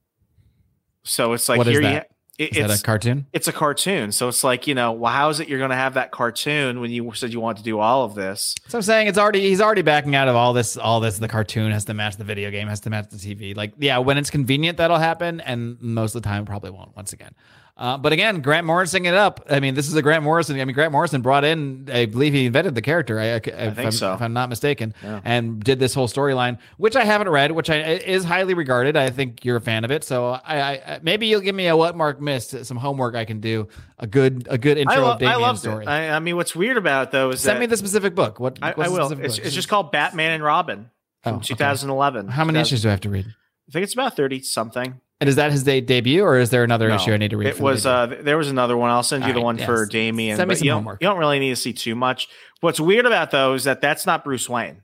So 1.04 1.34
it's 1.34 1.48
like 1.50 1.58
What 1.58 1.66
is 1.66 1.72
here 1.72 1.82
you 1.82 1.94
that? 1.94 2.10
It, 2.38 2.56
Is 2.56 2.62
that 2.62 2.70
it's 2.70 2.80
a 2.80 2.84
cartoon? 2.84 3.26
it's 3.34 3.46
a 3.46 3.52
cartoon, 3.52 4.10
so 4.10 4.26
it's 4.26 4.42
like 4.42 4.66
you 4.66 4.74
know, 4.74 4.92
well, 4.92 5.12
how 5.12 5.28
is 5.28 5.38
it 5.38 5.48
you're 5.48 5.58
going 5.58 5.70
to 5.70 5.76
have 5.76 5.94
that 5.94 6.10
cartoon 6.12 6.80
when 6.80 6.90
you 6.90 7.12
said 7.12 7.30
you 7.32 7.40
want 7.40 7.58
to 7.58 7.62
do 7.62 7.78
all 7.78 8.04
of 8.04 8.14
this? 8.14 8.54
So 8.68 8.78
I'm 8.78 8.82
saying 8.82 9.08
it's 9.08 9.18
already 9.18 9.40
he's 9.42 9.60
already 9.60 9.82
backing 9.82 10.14
out 10.14 10.28
of 10.28 10.34
all 10.34 10.54
this. 10.54 10.78
All 10.78 11.00
this 11.00 11.18
the 11.18 11.28
cartoon 11.28 11.72
has 11.72 11.84
to 11.84 11.94
match 11.94 12.16
the 12.16 12.24
video 12.24 12.50
game, 12.50 12.68
has 12.68 12.80
to 12.80 12.90
match 12.90 13.10
the 13.10 13.18
TV. 13.18 13.54
Like 13.54 13.74
yeah, 13.78 13.98
when 13.98 14.16
it's 14.16 14.30
convenient 14.30 14.78
that'll 14.78 14.96
happen, 14.98 15.40
and 15.42 15.80
most 15.82 16.14
of 16.14 16.22
the 16.22 16.28
time 16.28 16.46
probably 16.46 16.70
won't. 16.70 16.96
Once 16.96 17.12
again, 17.12 17.34
uh, 17.74 17.96
but 17.96 18.12
again, 18.12 18.42
Grant 18.42 18.66
Morrison 18.66 19.06
it 19.06 19.14
up. 19.14 19.46
I 19.48 19.58
mean, 19.58 19.74
this 19.74 19.88
is 19.88 19.94
a 19.94 20.02
Grant 20.02 20.22
Morrison. 20.22 20.60
I 20.60 20.64
mean, 20.64 20.74
Grant 20.74 20.92
Morrison 20.92 21.22
brought 21.22 21.42
in. 21.42 21.88
I 21.90 22.04
believe 22.04 22.34
he 22.34 22.44
invented 22.46 22.74
the 22.74 22.82
character. 22.82 23.18
I, 23.18 23.24
I, 23.24 23.36
if 23.36 23.44
think 23.44 23.78
I'm, 23.78 23.92
so. 23.92 24.12
If 24.12 24.20
I'm 24.20 24.34
not 24.34 24.50
mistaken, 24.50 24.94
and 25.02 25.62
did 25.62 25.78
this 25.78 25.94
whole 25.94 26.06
storyline, 26.06 26.58
which 26.76 26.96
I 26.96 27.04
haven't 27.04 27.30
read, 27.30 27.52
which 27.52 27.70
I 27.70 27.78
is 27.78 28.24
highly 28.24 28.52
regarded. 28.54 28.96
I 28.96 29.08
think 29.10 29.44
you're 29.44 29.56
a 29.56 29.60
fan 29.60 29.84
of 29.84 29.90
it, 29.90 30.04
so 30.04 30.26
I, 30.44 30.60
I 30.74 31.00
maybe 31.02 31.26
you'll 31.28 31.40
give 31.40 31.54
me 31.54 31.66
a 31.66 31.76
what 31.76 31.96
Marc 31.96 32.20
missed, 32.20 32.64
some 32.66 32.76
homework 32.76 33.14
I 33.14 33.24
can 33.24 33.40
do. 33.40 33.68
A 33.98 34.06
good 34.06 34.46
a 34.50 34.58
good 34.58 34.76
intro 34.76 34.94
I, 34.94 34.98
lo- 34.98 35.12
of 35.12 35.18
Damian's 35.18 35.38
I 35.38 35.40
loved 35.46 35.58
story. 35.60 35.84
it. 35.84 35.88
I, 35.88 36.10
I 36.10 36.18
mean, 36.18 36.36
what's 36.36 36.54
weird 36.54 36.76
about 36.76 37.08
it 37.08 37.10
though 37.12 37.30
is 37.30 37.40
Send 37.40 37.58
me 37.58 37.66
the 37.66 37.76
specific 37.76 38.14
book. 38.14 38.38
What 38.38 38.58
I, 38.60 38.72
I 38.76 38.88
will. 38.88 39.12
It's, 39.12 39.38
it's 39.38 39.54
just 39.54 39.68
called 39.68 39.92
Batman 39.92 40.32
and 40.32 40.44
Robin 40.44 40.90
from 41.22 41.34
Oh, 41.34 41.36
okay. 41.36 41.46
2011. 41.48 42.28
How 42.28 42.44
many 42.44 42.58
2000 42.58 42.60
issues 42.60 42.82
do 42.82 42.88
I 42.88 42.90
have 42.90 43.00
to 43.00 43.08
read? 43.10 43.26
I 43.68 43.72
think 43.72 43.84
it's 43.84 43.94
about 43.94 44.16
30 44.16 44.42
something. 44.42 45.00
And 45.22 45.28
is 45.28 45.36
that 45.36 45.52
his 45.52 45.62
de- 45.62 45.80
debut, 45.80 46.24
or 46.24 46.36
is 46.36 46.50
there 46.50 46.64
another 46.64 46.88
No, 46.88 46.96
issue 46.96 47.12
I 47.12 47.16
need 47.16 47.30
to 47.30 47.36
read? 47.36 47.46
It 47.46 47.60
was 47.60 47.86
uh 47.86 48.06
there 48.22 48.36
was 48.36 48.50
another 48.50 48.76
one. 48.76 48.90
I'll 48.90 49.04
send 49.04 49.22
you 49.22 49.28
All 49.28 49.34
the 49.34 49.38
right, 49.38 49.44
one 49.44 49.58
for. 49.58 49.86
Damian. 49.86 50.36
Send 50.36 50.48
me 50.48 50.56
some 50.56 50.66
you, 50.66 50.72
homework. 50.72 50.98
don't, 50.98 51.06
you 51.06 51.12
don't 51.12 51.20
really 51.20 51.38
need 51.38 51.50
to 51.50 51.56
see 51.56 51.72
too 51.72 51.94
much. 51.94 52.28
What's 52.60 52.80
weird 52.80 53.06
about 53.06 53.30
though 53.30 53.54
is 53.54 53.62
that 53.64 53.80
that's 53.80 54.04
not 54.04 54.24
Bruce 54.24 54.48
Wayne. 54.48 54.82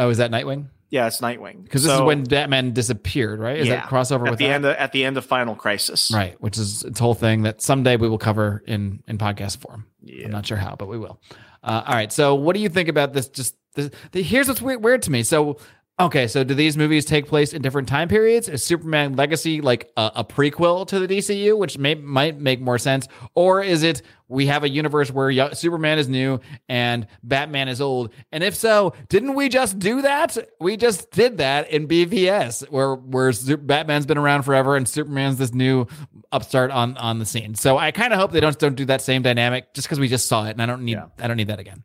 oh, 0.00 0.08
is 0.08 0.18
that 0.18 0.32
Nightwing? 0.32 0.66
Yeah, 0.90 1.06
it's 1.06 1.20
Nightwing. 1.20 1.62
Because 1.64 1.84
this 1.84 1.92
is 1.92 2.00
when 2.02 2.24
Batman 2.24 2.72
disappeared, 2.72 3.38
right? 3.40 3.56
Is 3.58 3.68
that 3.68 3.84
crossover 3.84 4.26
at 4.26 4.30
with 4.32 4.38
the 4.40 4.46
that? 4.48 4.52
end 4.52 4.64
of, 4.66 4.76
at 4.76 4.90
the 4.92 5.04
end 5.04 5.16
of 5.16 5.24
Final 5.24 5.54
Crisis. 5.54 6.10
right, 6.12 6.34
which 6.42 6.58
is 6.58 6.82
its 6.84 6.98
whole 6.98 7.14
thing 7.14 7.42
that 7.42 7.62
someday 7.62 7.96
we 7.96 8.08
will 8.08 8.18
cover 8.18 8.62
in 8.66 9.02
in 9.06 9.16
podcast 9.16 9.58
form. 9.58 9.86
Yeah. 10.02 10.24
I'm 10.26 10.32
not 10.32 10.44
sure 10.44 10.58
how, 10.58 10.74
but 10.76 10.88
we 10.88 10.98
will. 10.98 11.20
Uh, 11.62 11.82
all 11.86 11.94
right. 11.94 12.12
So, 12.12 12.34
what 12.34 12.54
do 12.54 12.60
you 12.60 12.68
think 12.68 12.88
about 12.88 13.12
this? 13.12 13.28
Just 13.28 13.54
this, 13.74 13.90
the, 14.10 14.22
here's 14.22 14.48
what's 14.48 14.60
weird, 14.60 14.82
weird 14.82 15.02
to 15.02 15.10
me. 15.12 15.22
So, 15.22 15.58
okay, 16.06 16.26
so 16.26 16.44
do 16.44 16.54
these 16.54 16.76
movies 16.76 17.04
take 17.04 17.26
place 17.26 17.52
in 17.52 17.62
different 17.62 17.88
time 17.88 18.08
periods? 18.08 18.48
Is 18.48 18.64
Superman 18.64 19.16
Legacy 19.16 19.60
like 19.60 19.90
a, 19.96 20.12
a 20.16 20.24
prequel 20.24 20.86
to 20.88 20.98
the 21.04 21.08
DCU, 21.08 21.56
which 21.56 21.78
may 21.78 21.94
might 21.94 22.38
make 22.38 22.60
more 22.60 22.78
sense, 22.78 23.08
or 23.34 23.62
is 23.62 23.82
it 23.82 24.02
we 24.28 24.46
have 24.46 24.64
a 24.64 24.68
universe 24.68 25.10
where 25.10 25.54
Superman 25.54 25.98
is 25.98 26.08
new 26.08 26.40
and 26.68 27.06
Batman 27.22 27.68
is 27.68 27.80
old? 27.80 28.12
And 28.30 28.42
if 28.44 28.54
so, 28.54 28.94
didn't 29.08 29.34
we 29.34 29.48
just 29.48 29.78
do 29.78 30.02
that? 30.02 30.36
We 30.60 30.76
just 30.76 31.10
did 31.10 31.38
that 31.38 31.70
in 31.70 31.88
BVS, 31.88 32.70
where 32.70 32.94
where 32.94 33.32
Batman's 33.58 34.06
been 34.06 34.18
around 34.18 34.42
forever 34.44 34.76
and 34.76 34.88
Superman's 34.88 35.36
this 35.38 35.52
new 35.52 35.86
upstart 36.30 36.70
on 36.70 36.96
on 36.96 37.18
the 37.18 37.26
scene. 37.26 37.54
So 37.54 37.76
I 37.78 37.90
kind 37.90 38.12
of 38.12 38.18
hope 38.18 38.32
they 38.32 38.40
don't 38.40 38.58
don't 38.58 38.74
do 38.76 38.84
that 38.86 39.02
same 39.02 39.22
dynamic 39.22 39.74
just 39.74 39.86
because 39.88 40.00
we 40.00 40.08
just 40.08 40.26
saw 40.26 40.46
it, 40.46 40.50
and 40.50 40.62
I 40.62 40.66
don't 40.66 40.84
need 40.84 40.92
Yeah. 40.92 41.06
I 41.18 41.26
don't 41.28 41.36
need 41.36 41.48
that 41.48 41.60
again. 41.60 41.84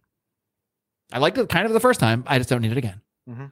I 1.11 1.19
liked 1.19 1.37
it 1.37 1.47
kind 1.49 1.65
of 1.65 1.73
the 1.73 1.79
first 1.79 1.99
time. 1.99 2.23
I 2.27 2.37
just 2.37 2.49
don't 2.49 2.61
need 2.61 2.71
it 2.71 2.77
again. 2.77 3.01
Mhm. 3.29 3.51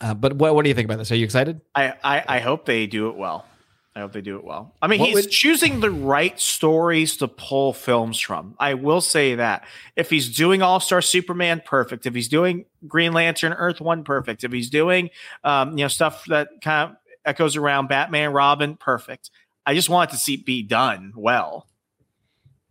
Uh, 0.00 0.14
but 0.14 0.34
what 0.34 0.54
what 0.54 0.62
do 0.62 0.68
you 0.68 0.74
think 0.74 0.86
about 0.86 0.98
this? 0.98 1.10
Are 1.12 1.16
you 1.16 1.24
excited? 1.24 1.60
I, 1.74 1.94
I 2.02 2.24
I 2.28 2.38
hope 2.40 2.64
they 2.66 2.86
do 2.86 3.08
it 3.08 3.16
well. 3.16 3.46
I 3.94 4.00
hope 4.00 4.12
they 4.12 4.20
do 4.20 4.36
it 4.36 4.44
well. 4.44 4.74
I 4.82 4.88
mean, 4.88 5.00
What 5.00 5.06
he's 5.08 5.14
would- 5.14 5.30
choosing 5.30 5.80
the 5.80 5.90
right 5.90 6.38
stories 6.38 7.16
to 7.16 7.28
pull 7.28 7.72
films 7.72 8.20
from. 8.20 8.54
I 8.60 8.74
will 8.74 9.00
say 9.00 9.36
that. 9.36 9.64
If 9.96 10.10
he's 10.10 10.36
doing 10.36 10.60
All 10.60 10.80
Star 10.80 11.00
Superman, 11.00 11.62
perfect. 11.64 12.04
If 12.04 12.14
he's 12.14 12.28
doing 12.28 12.66
Green 12.86 13.12
Lantern, 13.14 13.54
Earth 13.54 13.80
One, 13.80 14.04
perfect. 14.04 14.44
If 14.44 14.52
he's 14.52 14.68
doing, 14.68 15.08
um, 15.44 15.78
you 15.78 15.84
know, 15.84 15.88
stuff 15.88 16.26
that 16.26 16.48
kind 16.60 16.90
of 16.90 16.96
echoes 17.24 17.56
around 17.56 17.88
Batman, 17.88 18.32
Robin, 18.34 18.76
perfect. 18.76 19.30
I 19.64 19.74
just 19.74 19.88
want 19.88 20.10
it 20.10 20.12
to 20.14 20.18
see 20.20 20.36
be 20.36 20.62
done 20.62 21.12
well. 21.16 21.66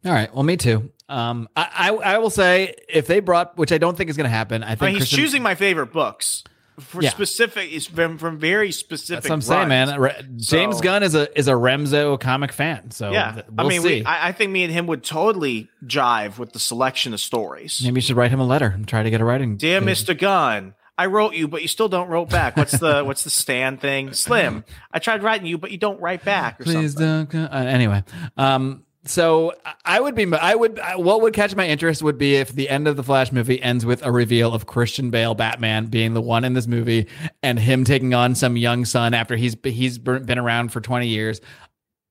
All 0.06 0.12
right. 0.14 0.32
Well, 0.32 0.44
me 0.44 0.58
too. 0.58 0.92
Um, 1.10 1.50
I, 1.56 1.70
I 1.74 2.14
I 2.14 2.18
will 2.20 2.30
say 2.30 2.76
if 2.88 3.08
they 3.08 3.20
brought, 3.20 3.58
which 3.58 3.72
I 3.72 3.80
don't 3.80 3.98
think 3.98 4.12
is 4.12 4.18
going 4.18 4.26
to 4.26 4.30
happen. 4.30 4.64
I 4.64 4.70
think 4.76 4.82
I 4.82 4.86
mean, 4.86 4.94
he's 4.96 5.02
Kristen- 5.06 5.18
choosing 5.18 5.42
my 5.44 5.56
favorite 5.56 5.92
books 5.92 6.44
for 6.80 7.02
Yeah. 7.02 7.10
specific. 7.10 7.72
Is 7.72 7.88
from 7.88 8.18
from 8.18 8.38
very 8.38 8.72
specific. 8.72 9.24
That's 9.24 9.30
what 9.30 9.36
I'm 9.36 9.42
saying, 9.42 9.68
man. 9.70 10.00
Re- 10.00 10.16
James 10.38 10.78
So- 10.78 10.82
Gunn 10.84 11.04
is 11.04 11.16
a 11.16 11.38
is 11.38 11.48
a 11.48 11.54
Remso 11.54 12.20
comic 12.20 12.52
fan, 12.52 12.92
so 12.92 13.12
Yeah, 13.12 13.32
th- 13.34 13.46
I 13.58 13.62
we'll 13.64 13.70
mean, 13.70 13.82
see. 13.82 13.88
we, 14.02 14.06
I, 14.06 14.28
I 14.28 14.32
think 14.32 14.52
me 14.52 14.64
and 14.64 14.72
him 14.74 14.88
would 14.88 15.04
totally 15.04 15.70
jive 15.86 16.38
with 16.38 16.54
the 16.54 16.60
selection 16.60 17.14
of 17.14 17.20
stories. 17.20 17.82
Maybe 17.84 17.96
you 17.98 18.02
should 18.02 18.16
write 18.18 18.32
him 18.32 18.40
a 18.40 18.46
letter 18.46 18.68
and 18.68 18.88
try 18.88 19.04
to 19.04 19.10
get 19.10 19.22
a 19.22 19.26
writing. 19.26 19.58
Dear 19.58 19.80
gig. 19.82 19.90
Mr. 19.90 20.18
Gunn, 20.18 20.74
I 20.98 21.08
wrote 21.08 21.34
you, 21.34 21.50
but 21.50 21.62
you 21.62 21.68
still 21.68 21.90
don't 21.90 22.08
wrote 22.08 22.30
back. 22.30 22.56
What's 22.56 22.78
the 22.78 23.04
what's 23.04 23.26
the 23.26 23.30
Stan 23.30 23.76
thing? 23.78 24.14
Slim, 24.14 24.64
I 24.94 25.00
tried 25.00 25.24
writing 25.24 25.46
you, 25.46 25.58
but 25.58 25.72
you 25.72 25.78
don't 25.78 26.00
write 26.00 26.24
back 26.24 26.62
or 26.62 26.64
Please 26.66 26.94
something. 26.94 27.42
don't. 27.42 27.52
Uh, 27.54 27.58
anyway, 27.68 28.04
um, 28.38 28.85
so 29.06 29.54
I 29.84 30.00
would 30.00 30.16
be, 30.16 30.32
I 30.34 30.56
would, 30.56 30.80
what 30.96 31.22
would 31.22 31.34
catch 31.34 31.56
my 31.56 31.68
interest 31.68 32.02
would 32.02 32.18
be 32.18 32.36
if 32.36 32.52
the 32.52 32.70
end 32.70 32.88
of 32.88 32.96
the 32.96 33.04
Flash 33.04 33.32
movie 33.32 33.62
ends 33.62 33.86
with 33.86 34.04
a 34.04 34.12
reveal 34.12 34.54
of 34.54 34.66
Christian 34.66 35.10
Bale 35.12 35.36
Batman 35.36 35.86
being 35.86 36.14
the 36.14 36.22
one 36.22 36.44
in 36.44 36.54
this 36.54 36.68
movie 36.68 37.08
and 37.44 37.60
him 37.60 37.84
taking 37.84 38.14
on 38.14 38.36
some 38.36 38.58
young 38.58 38.84
son 38.86 39.14
after 39.14 39.36
he's 39.36 39.56
he's 39.64 39.98
been 39.98 40.40
around 40.40 40.72
for 40.72 40.82
twenty 40.82 41.08
years. 41.08 41.40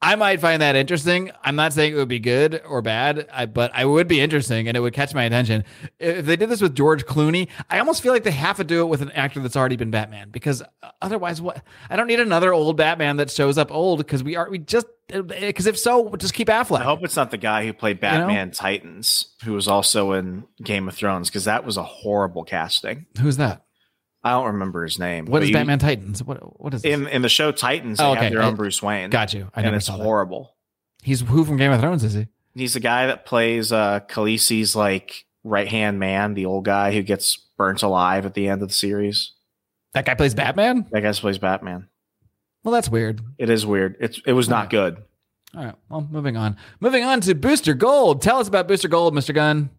I 0.05 0.17
might 0.17 0.39
find 0.39 0.61
that 0.61 0.77
interesting. 0.77 1.31
I'm 1.43 1.57
not 1.57 1.73
saying 1.73 1.95
it 1.95 1.97
would 1.97 2.09
be 2.09 2.19
good 2.19 2.61
or 2.67 2.83
bad, 2.83 3.27
I, 3.33 3.47
but 3.47 3.71
I 3.75 3.87
would 3.87 4.07
be 4.07 4.21
interesting 4.21 4.69
and 4.69 4.77
it 4.77 4.81
would 4.81 4.93
catch 4.93 5.15
my 5.15 5.25
attention. 5.25 5.65
If 5.99 6.27
they 6.27 6.37
did 6.37 6.51
this 6.51 6.61
with 6.61 6.75
George 6.75 7.07
Clooney, 7.07 7.49
I 7.71 7.79
almost 7.79 8.03
feel 8.03 8.13
like 8.13 8.23
they 8.23 8.31
have 8.31 8.59
to 8.59 8.65
do 8.65 8.83
it 8.83 8.87
with 8.87 9.01
an 9.01 9.11
actor 9.13 9.41
that's 9.41 9.57
already 9.57 9.77
been 9.77 9.91
Batman 9.91 10.29
because 10.29 10.61
uh, 10.61 10.91
otherwise, 11.01 11.41
what? 11.41 11.63
I 11.89 11.97
don't 11.97 12.07
need 12.07 12.21
another 12.21 12.53
old 12.53 12.77
Batman 12.77 13.17
that 13.17 13.31
shows 13.31 13.57
up 13.57 13.73
old 13.73 13.97
because 13.99 14.23
we 14.23 14.37
are 14.37 14.51
we 14.51 14.59
just 14.59 14.87
uh, 15.13 15.23
because 15.23 15.67
if 15.67 15.79
so, 15.79 16.01
we'll 16.01 16.17
just 16.17 16.35
keep 16.35 16.49
Affleck. 16.49 16.81
I 16.81 16.85
hope 16.85 17.03
it's 17.03 17.17
not 17.17 17.31
the 17.31 17.39
guy 17.39 17.65
who 17.65 17.73
played 17.73 17.97
know? 17.97 18.11
Batman 18.11 18.51
Titans, 18.51 19.35
who 19.43 19.55
was 19.55 19.67
also 19.69 20.13
in 20.13 20.45
Game 20.63 20.87
of 20.87 20.95
Thrones, 20.95 21.31
because 21.31 21.45
that 21.45 21.65
was 21.65 21.79
a 21.79 21.83
horrible 21.83 22.45
casting. 22.45 23.07
Who's 23.19 23.39
that? 23.39 23.64
I 24.25 24.31
don't 24.31 24.47
remember 24.47 24.83
his 24.85 24.99
name. 24.99 25.27
What 25.27 25.43
is 25.43 25.51
you- 25.51 25.55
Batman 25.55 25.79
Titans? 25.79 26.23
What 26.25 26.61
what 26.61 26.73
is 26.75 26.83
this? 26.83 26.93
in 26.95 27.07
in 27.09 27.23
the 27.23 27.29
show 27.29 27.53
Titans? 27.53 27.99
They 27.99 28.05
Oh, 28.05 28.13
okay. 28.13 28.25
have 28.25 28.33
their 28.33 28.43
own 28.43 28.55
I- 28.55 28.57
Bruce 28.57 28.83
Wayne. 28.83 29.11
Got 29.11 29.35
you. 29.35 29.51
I 29.55 29.61
and 29.61 29.65
never 29.67 29.77
it's 29.77 29.87
saw 29.87 29.97
that. 29.99 30.03
horrible. 30.03 30.57
He's 31.03 31.21
who 31.21 31.45
from 31.45 31.57
Game 31.59 31.71
of 31.73 31.81
Thrones 31.81 32.03
is 32.05 32.15
he? 32.15 32.27
He's 32.55 32.73
the 32.75 32.81
guy 32.81 33.07
that 33.07 33.27
plays 33.27 33.71
uh 33.73 34.01
Khaleesi's 34.09 34.75
like 34.75 35.27
right 35.45 35.69
hand 35.69 35.99
man, 35.99 36.35
the 36.35 36.47
old 36.47 36.65
guy 36.65 36.93
who 36.93 37.03
gets 37.03 37.37
burnt 37.59 37.83
alive 37.83 38.25
at 38.25 38.33
the 38.35 38.49
end 38.49 38.63
of 38.63 38.69
the 38.69 38.75
series. 38.75 39.33
That 39.93 40.07
guy 40.07 40.15
plays 40.15 40.35
Batman. 40.35 40.87
That 40.91 41.03
guy 41.03 41.13
plays 41.13 41.39
Batman. 41.39 41.89
Well, 42.65 42.73
that's 42.73 42.89
weird. 42.89 43.21
It 43.39 43.51
is 43.51 43.67
weird. 43.67 43.97
It's 44.01 44.21
it 44.27 44.33
was 44.33 44.49
not 44.49 44.71
good. 44.71 44.97
All 45.55 45.65
right. 45.67 45.75
Well, 45.91 46.09
moving 46.11 46.37
on. 46.37 46.57
Moving 46.81 47.05
on 47.05 47.21
to 47.21 47.35
Booster 47.35 47.75
Gold. 47.75 48.23
Tell 48.23 48.39
us 48.39 48.49
about 48.49 48.67
Booster 48.67 48.89
Gold, 48.89 49.15
Mr. 49.15 49.35
Gunn. 49.35 49.71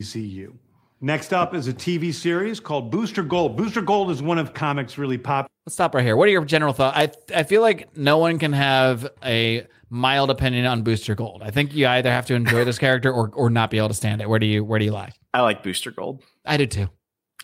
DCU. 0.00 0.54
Next 1.00 1.32
up 1.34 1.54
is 1.54 1.68
a 1.68 1.74
TV 1.74 2.12
series 2.12 2.58
called 2.58 2.90
Booster 2.90 3.22
Gold. 3.22 3.56
Booster 3.56 3.82
Gold 3.82 4.10
is 4.10 4.22
one 4.22 4.38
of 4.38 4.54
comics 4.54 4.96
really 4.96 5.18
pop. 5.18 5.46
Let's 5.66 5.74
stop 5.74 5.94
right 5.94 6.04
here. 6.04 6.16
What 6.16 6.26
are 6.28 6.32
your 6.32 6.44
general 6.44 6.72
thoughts? 6.72 6.96
I 6.96 7.40
I 7.40 7.42
feel 7.42 7.60
like 7.60 7.94
no 7.96 8.16
one 8.18 8.38
can 8.38 8.52
have 8.54 9.06
a 9.24 9.66
mild 9.90 10.30
opinion 10.30 10.64
on 10.64 10.82
Booster 10.82 11.14
Gold. 11.14 11.42
I 11.44 11.50
think 11.50 11.74
you 11.74 11.86
either 11.86 12.10
have 12.10 12.24
to 12.26 12.34
enjoy 12.34 12.64
this 12.64 12.78
character 12.78 13.12
or 13.12 13.30
or 13.34 13.50
not 13.50 13.70
be 13.70 13.76
able 13.78 13.88
to 13.88 13.94
stand 13.94 14.22
it. 14.22 14.28
Where 14.28 14.38
do 14.38 14.46
you 14.46 14.64
where 14.64 14.78
do 14.78 14.84
you 14.86 14.92
lie? 14.92 15.12
I 15.34 15.42
like 15.42 15.62
Booster 15.62 15.90
Gold. 15.90 16.22
I 16.46 16.56
do 16.56 16.66
too. 16.66 16.88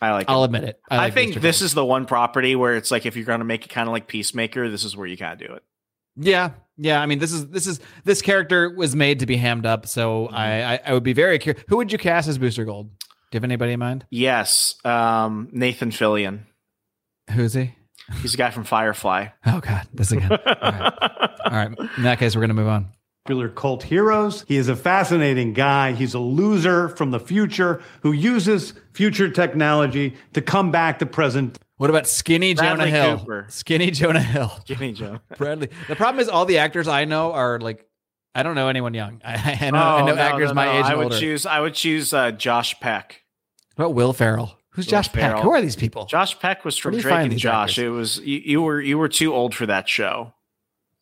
I 0.01 0.13
like. 0.13 0.31
I'll 0.31 0.43
it. 0.43 0.47
admit 0.47 0.65
it. 0.65 0.81
I, 0.91 0.97
like 0.97 1.15
think 1.15 1.29
Booster 1.31 1.41
this 1.41 1.59
Gold. 1.61 1.67
is 1.67 1.75
the 1.75 1.85
one 1.85 2.07
property 2.07 2.57
where 2.57 2.77
it's 2.77 2.91
like 2.91 3.05
if 3.05 3.17
you're 3.17 3.27
going 3.27 3.41
to 3.41 3.45
make 3.45 3.67
it 3.67 3.69
kind 3.69 3.87
of 3.87 3.93
like 3.93 4.07
Peacemaker, 4.09 4.71
this 4.71 4.83
is 4.83 4.97
where 4.97 5.07
you 5.07 5.17
kind 5.19 5.35
of 5.41 5.47
do 5.47 5.55
it. 5.55 5.63
Yeah, 6.17 6.51
yeah. 6.79 7.01
I 7.03 7.07
mean, 7.07 7.19
this 7.19 7.33
is 7.33 7.49
this 7.49 7.67
is 7.67 7.81
this 8.05 8.23
character 8.23 8.71
was 8.75 8.97
made 8.97 9.19
to 9.21 9.27
be 9.27 9.37
hammed 9.37 9.67
up. 9.67 9.87
So 9.87 10.27
Mm-hmm. 10.29 10.35
I, 10.37 10.75
I 10.75 10.81
I 10.87 10.93
would 10.95 11.03
be 11.05 11.13
very 11.13 11.39
curious. 11.39 11.63
Who 11.69 11.77
would 11.77 11.93
you 11.93 11.99
cast 11.99 12.29
as 12.29 12.39
Booster 12.39 12.65
Gold? 12.65 12.91
Do 13.33 13.37
you 13.37 13.39
have 13.39 13.45
anybody 13.45 13.73
in 13.73 13.81
mind? 13.81 14.05
Yes, 14.11 14.75
um, 14.85 15.49
Nathan 15.53 15.91
Fillion. 15.91 16.41
Who's 17.33 17.55
he? 17.55 17.75
He's 18.21 18.35
a 18.35 18.37
guy 18.37 18.51
from 18.51 18.65
Firefly. 18.65 19.29
Oh 19.47 19.61
God, 19.61 19.89
this 19.95 20.13
again. 20.13 20.31
All 20.31 20.39
right. 20.63 20.93
All 21.47 21.53
right. 21.53 21.79
In 21.97 22.03
that 22.03 22.19
case, 22.19 22.37
we're 22.37 22.43
gonna 22.43 22.53
move 22.53 22.69
on. 22.69 22.89
popular 23.25 23.49
cult 23.49 23.85
heroes. 23.85 24.45
He 24.49 24.57
is 24.57 24.69
a 24.69 24.77
fascinating 24.77 25.55
guy. 25.55 25.93
He's 25.93 26.13
a 26.13 26.19
loser 26.19 26.91
from 26.91 27.11
the 27.11 27.21
future 27.21 27.81
who 28.03 28.13
uses 28.13 28.75
future 28.93 29.31
technology 29.31 30.15
to 30.35 30.43
come 30.43 30.71
back 30.71 30.99
to 30.99 31.07
present. 31.07 31.59
What 31.79 31.89
about 31.89 32.07
Skinny 32.07 32.53
Bradley 32.55 32.91
Jonah 32.91 33.03
Hill? 33.03 33.19
Cooper. 33.19 33.47
Skinny 33.49 33.91
Jonah 33.93 34.21
Hill. 34.21 34.53
Skinny 34.67 34.93
Joe. 34.93 35.21
Bradley. 35.39 35.71
The 35.89 35.97
problem 35.97 36.21
is 36.21 36.29
all 36.29 36.45
the 36.45 36.59
actors 36.59 36.87
I 36.87 37.07
know 37.07 37.33
are 37.33 37.59
like 37.61 37.87
I 38.35 38.43
don't 38.43 38.57
know 38.57 38.69
anyone 38.69 38.93
young. 38.95 39.21
I, 39.25 39.59
I 39.61 39.71
know, 39.71 39.79
I 39.79 40.01
know 40.05 40.13
Oh, 40.13 40.15
no, 40.17 40.21
actors 40.21 40.49
no, 40.49 40.55
my 40.55 40.79
age 40.79 40.85
I 40.85 40.95
would 40.97 41.05
older. 41.05 41.19
choose. 41.19 41.47
I 41.47 41.61
would 41.61 41.75
choose 41.75 42.13
uh, 42.13 42.31
Josh 42.33 42.79
Peck. 42.81 43.22
What 43.77 43.87
about 43.87 43.95
Will 43.95 44.13
Ferrell? 44.13 44.59
Who's 44.71 44.87
Will 44.87 44.91
Josh 44.91 45.13
Peck? 45.13 45.39
Who 45.39 45.51
are 45.51 45.61
these 45.61 45.77
people? 45.77 46.07
Josh 46.07 46.39
Peck 46.39 46.65
was 46.65 46.77
from 46.77 46.93
Where 46.93 47.03
do 47.03 47.09
you 47.09 47.15
Drake 47.15 47.31
and 47.31 47.39
Josh. 47.39 47.79
actors? 47.79 47.85
It 47.85 47.89
was 47.89 48.19
you, 48.21 48.39
you 48.45 48.63
were 48.63 48.81
you 48.81 48.99
were 48.99 49.09
too 49.09 49.35
old 49.35 49.55
for 49.55 49.67
that 49.67 49.89
show. 49.89 50.35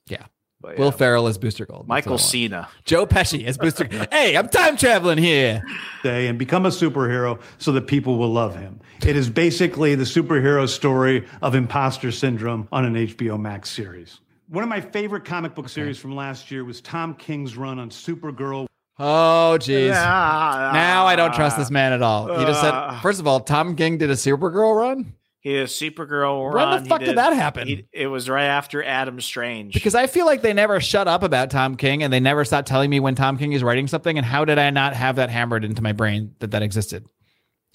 Yeah. 0.06 0.24
But, 0.60 0.76
Will 0.76 0.86
yeah. 0.86 0.90
Ferrell 0.90 1.26
is 1.26 1.38
Booster 1.38 1.64
Gold. 1.64 1.88
Michael 1.88 2.12
what 2.12 2.20
Cena. 2.20 2.68
Joe 2.84 3.06
Pesci 3.06 3.46
as 3.46 3.56
Booster. 3.56 3.88
hey, 4.12 4.36
I'm 4.36 4.48
time 4.48 4.76
traveling 4.76 5.16
here. 5.16 5.62
day 6.02 6.26
and 6.26 6.38
become 6.38 6.66
a 6.66 6.68
superhero 6.68 7.40
so 7.58 7.72
that 7.72 7.86
people 7.86 8.18
will 8.18 8.30
love 8.30 8.56
him. 8.56 8.78
It 9.06 9.16
is 9.16 9.30
basically 9.30 9.94
the 9.94 10.04
superhero 10.04 10.68
story 10.68 11.26
of 11.40 11.54
imposter 11.54 12.12
syndrome 12.12 12.68
on 12.72 12.84
an 12.84 12.94
HBO 12.94 13.40
Max 13.40 13.70
series. 13.70 14.20
One 14.48 14.62
of 14.62 14.68
my 14.68 14.80
favorite 14.82 15.24
comic 15.24 15.54
book 15.54 15.68
series 15.68 15.96
from 15.96 16.14
last 16.14 16.50
year 16.50 16.64
was 16.64 16.82
Tom 16.82 17.14
King's 17.14 17.56
run 17.56 17.78
on 17.78 17.88
Supergirl. 17.88 18.66
Oh, 19.00 19.56
jeez. 19.58 19.94
Ah. 19.96 20.70
Now 20.74 21.06
I 21.06 21.16
don't 21.16 21.32
trust 21.34 21.56
this 21.56 21.70
man 21.70 21.92
at 21.92 22.02
all. 22.02 22.38
He 22.38 22.44
just 22.44 22.60
said, 22.60 22.72
Ah. 22.74 23.00
first 23.02 23.18
of 23.18 23.26
all, 23.26 23.40
Tom 23.40 23.74
King 23.74 23.96
did 23.98 24.10
a 24.10 24.14
Supergirl 24.14 24.76
run 24.76 25.14
He 25.40 25.54
did 25.54 25.62
a 25.62 25.66
Supergirl 25.66 26.44
When 26.44 26.52
run. 26.52 26.82
the 26.82 26.88
fuck 26.88 27.00
did 27.00 27.16
that 27.16 27.32
happen? 27.32 27.66
he- 27.66 27.86
it 27.92 28.08
was 28.08 28.28
right 28.28 28.44
after 28.44 28.84
Adam 28.84 29.18
Strange. 29.22 29.72
because 29.72 29.94
I 29.94 30.06
feel 30.06 30.26
like 30.26 30.42
they 30.42 30.52
never 30.52 30.80
shut 30.80 31.08
up 31.08 31.22
about 31.22 31.50
Tom 31.50 31.76
King 31.76 32.02
and 32.02 32.12
they 32.12 32.20
never 32.20 32.44
stopped 32.44 32.68
telling 32.68 32.90
me 32.90 33.00
when 33.00 33.14
Tom 33.14 33.38
King 33.38 33.52
is 33.54 33.62
writing 33.62 33.86
something. 33.86 34.18
And 34.18 34.26
how 34.26 34.44
did 34.44 34.58
I 34.58 34.68
not 34.68 34.92
have 34.94 35.16
that 35.16 35.30
hammered 35.30 35.64
into 35.64 35.80
my 35.82 35.92
brain 35.92 36.34
that 36.40 36.50
that 36.50 36.62
existed? 36.62 37.06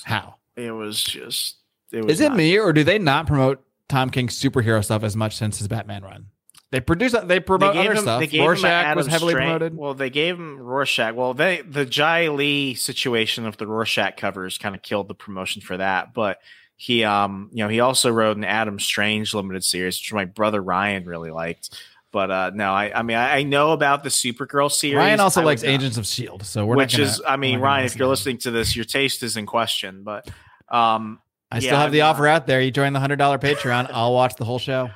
How 0.04 0.36
it 0.56 0.72
was 0.72 1.04
just. 1.04 1.56
It 1.92 2.04
was 2.06 2.14
is 2.14 2.22
it 2.22 2.30
not- 2.30 2.38
me 2.38 2.58
or 2.60 2.72
do 2.72 2.84
they 2.84 3.00
not 3.00 3.26
promote 3.26 3.64
Tom 3.90 4.10
King's 4.12 4.40
superhero 4.40 4.84
stuff 4.84 5.04
as 5.04 5.16
much 5.16 5.36
since 5.36 5.58
his 5.58 5.68
Batman 5.68 6.04
run? 6.04 6.28
They 6.76 6.82
produce, 6.82 7.14
they 7.14 7.26
They 7.26 7.40
promote 7.40 7.74
gave 7.74 7.86
other 7.86 7.94
him, 7.94 8.02
stuff. 8.02 8.30
they 8.30 8.38
Rorschach 8.38 8.98
was 8.98 9.08
heavily 9.08 9.34
promoted. 9.34 9.78
Well, 9.78 9.94
they 9.94 10.10
gave 10.10 10.36
him 10.36 10.60
Rorschach. 10.60 11.16
Well, 11.16 11.34
they 11.34 11.62
the 11.62 11.86
Jae 11.86 12.36
Lee 12.36 12.74
situation 12.74 13.46
of 13.46 13.56
the 13.56 13.66
Rorschach 13.66 14.18
covers 14.18 14.58
kind 14.58 14.76
of 14.76 14.82
killed 14.82 15.08
the 15.08 15.16
promotion 15.16 15.62
for 15.62 15.78
that. 15.78 16.14
But 16.14 16.40
he, 16.76 17.06
um, 17.06 17.50
you 17.54 17.64
know, 17.64 17.70
he 17.70 17.80
also 17.80 18.12
wrote 18.12 18.36
an 18.36 18.44
Adam 18.44 18.78
Strange 18.78 19.34
limited 19.34 19.64
series, 19.64 19.98
which 20.02 20.12
my 20.12 20.26
brother 20.26 20.62
Ryan 20.62 21.06
really 21.06 21.32
liked. 21.32 21.70
But 22.12 22.30
uh 22.30 22.52
no, 22.54 22.74
I, 22.74 22.92
I 22.94 23.04
mean, 23.04 23.16
I, 23.16 23.38
I 23.38 23.44
know 23.44 23.72
about 23.72 24.04
the 24.04 24.10
Supergirl 24.10 24.70
series. 24.70 24.98
Ryan 24.98 25.22
also 25.22 25.40
I 25.40 25.46
likes 25.46 25.64
Agents 25.64 25.96
of 25.98 26.06
Shield, 26.06 26.46
so 26.46 26.66
we're 26.66 26.76
which 26.76 26.92
not 26.92 26.98
gonna, 26.98 27.10
is, 27.10 27.22
I 27.26 27.38
mean, 27.38 27.62
Ryan, 27.62 27.86
if 27.86 27.96
you're 27.96 28.10
listening 28.10 28.40
to 28.40 28.52
this, 28.52 28.76
your 28.76 28.84
taste 28.84 29.24
is 29.24 29.38
in 29.38 29.46
question. 29.46 30.04
But 30.04 30.28
um, 30.68 31.22
I 31.50 31.60
still 31.60 31.78
have 31.78 31.94
the 31.94 32.02
offer 32.02 32.28
out 32.28 32.48
there. 32.48 32.60
You 32.60 32.72
join 32.72 32.92
the 32.92 33.00
hundred 33.00 33.16
dollar 33.16 33.38
Patreon, 33.38 33.90
I'll 33.94 34.14
watch 34.14 34.36
the 34.36 34.44
whole 34.44 34.60
show. 34.60 34.90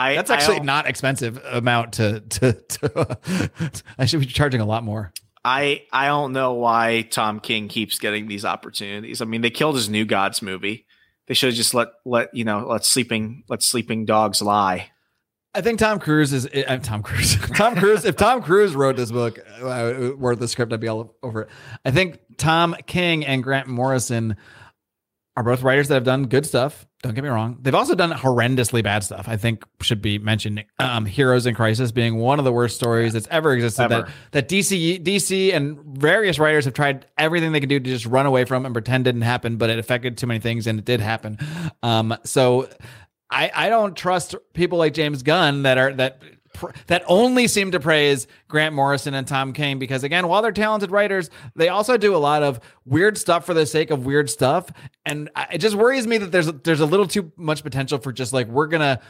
I 0.00 0.14
That's 0.16 0.30
actually 0.30 0.56
don't- 0.58 0.66
not 0.66 0.86
expensive 0.86 1.40
amount 1.44 1.94
to 1.94 2.20
to. 2.20 2.52
to 2.52 3.50
I 3.98 4.06
should 4.06 4.20
be 4.20 4.26
charging 4.26 4.60
a 4.60 4.66
lot 4.66 4.84
more. 4.84 5.12
I 5.44 5.84
I 5.92 6.06
don't 6.06 6.32
know 6.32 6.52
why 6.54 7.02
Tom 7.10 7.40
King 7.40 7.68
keeps 7.68 7.98
getting 7.98 8.28
these 8.28 8.44
opportunities. 8.44 9.20
I 9.22 9.24
mean, 9.24 9.40
they 9.40 9.50
killed 9.50 9.74
his 9.76 9.88
New 9.88 10.04
Gods 10.04 10.42
movie. 10.42 10.86
They 11.26 11.34
should 11.34 11.48
have 11.50 11.56
just 11.56 11.74
let 11.74 11.88
let 12.04 12.34
you 12.34 12.44
know 12.44 12.66
let 12.68 12.84
sleeping 12.84 13.44
let 13.48 13.62
sleeping 13.62 14.04
dogs 14.04 14.42
lie. 14.42 14.90
I 15.54 15.62
think 15.62 15.78
Tom 15.80 15.98
Cruise 15.98 16.32
is 16.32 16.46
uh, 16.46 16.78
Tom 16.82 17.02
Cruise. 17.02 17.36
Tom 17.56 17.74
Cruise. 17.74 18.04
If 18.04 18.16
Tom 18.16 18.40
Cruise 18.42 18.74
wrote 18.76 18.96
this 18.96 19.10
book, 19.10 19.38
uh, 19.60 20.14
wrote 20.16 20.38
the 20.38 20.46
script, 20.46 20.72
I'd 20.72 20.78
be 20.80 20.86
all 20.88 21.16
over 21.22 21.42
it. 21.42 21.48
I 21.84 21.90
think 21.90 22.20
Tom 22.36 22.76
King 22.86 23.26
and 23.26 23.42
Grant 23.42 23.66
Morrison 23.66 24.36
are 25.40 25.44
both 25.44 25.62
writers 25.62 25.88
that 25.88 25.94
have 25.94 26.04
done 26.04 26.26
good 26.26 26.44
stuff. 26.44 26.86
Don't 27.02 27.14
get 27.14 27.24
me 27.24 27.30
wrong. 27.30 27.56
They've 27.62 27.74
also 27.74 27.94
done 27.94 28.10
horrendously 28.10 28.84
bad 28.84 29.02
stuff. 29.02 29.26
I 29.26 29.38
think 29.38 29.64
should 29.80 30.02
be 30.02 30.18
mentioned. 30.18 30.62
Um, 30.78 31.06
Heroes 31.06 31.46
in 31.46 31.54
Crisis 31.54 31.92
being 31.92 32.16
one 32.16 32.38
of 32.38 32.44
the 32.44 32.52
worst 32.52 32.76
stories 32.76 33.14
that's 33.14 33.26
ever 33.30 33.54
existed. 33.54 33.84
Ever. 33.84 34.02
That 34.32 34.48
that 34.48 34.48
DC 34.50 35.02
DC 35.02 35.54
and 35.54 35.78
various 35.98 36.38
writers 36.38 36.66
have 36.66 36.74
tried 36.74 37.06
everything 37.16 37.52
they 37.52 37.60
can 37.60 37.70
do 37.70 37.80
to 37.80 37.90
just 37.90 38.04
run 38.04 38.26
away 38.26 38.44
from 38.44 38.66
and 38.66 38.74
pretend 38.74 39.04
didn't 39.04 39.22
happen, 39.22 39.56
but 39.56 39.70
it 39.70 39.78
affected 39.78 40.18
too 40.18 40.26
many 40.26 40.40
things 40.40 40.66
and 40.66 40.78
it 40.78 40.84
did 40.84 41.00
happen. 41.00 41.38
Um, 41.82 42.14
so 42.24 42.68
I, 43.30 43.50
I 43.54 43.68
don't 43.70 43.96
trust 43.96 44.34
people 44.52 44.76
like 44.76 44.92
James 44.92 45.22
Gunn 45.22 45.62
that 45.62 45.78
are 45.78 45.94
that 45.94 46.22
pr- 46.60 46.70
that 46.86 47.02
only 47.06 47.48
seem 47.48 47.72
to 47.72 47.80
praise 47.80 48.26
Grant 48.48 48.74
Morrison 48.74 49.14
and 49.14 49.26
Tom 49.26 49.52
King 49.52 49.78
because 49.78 50.04
again, 50.04 50.28
while 50.28 50.42
they're 50.42 50.52
talented 50.52 50.90
writers, 50.90 51.30
they 51.56 51.68
also 51.68 51.96
do 51.96 52.14
a 52.14 52.18
lot 52.18 52.42
of 52.42 52.60
weird 52.84 53.18
stuff 53.18 53.44
for 53.44 53.54
the 53.54 53.66
sake 53.66 53.90
of 53.90 54.06
weird 54.06 54.30
stuff, 54.30 54.70
and 55.04 55.30
I, 55.34 55.48
it 55.54 55.58
just 55.58 55.74
worries 55.74 56.06
me 56.06 56.18
that 56.18 56.30
there's 56.30 56.46
there's 56.46 56.80
a 56.80 56.86
little 56.86 57.06
too 57.06 57.32
much 57.36 57.62
potential 57.62 57.98
for 57.98 58.12
just 58.12 58.32
like 58.32 58.46
we're 58.46 58.68
gonna. 58.68 59.00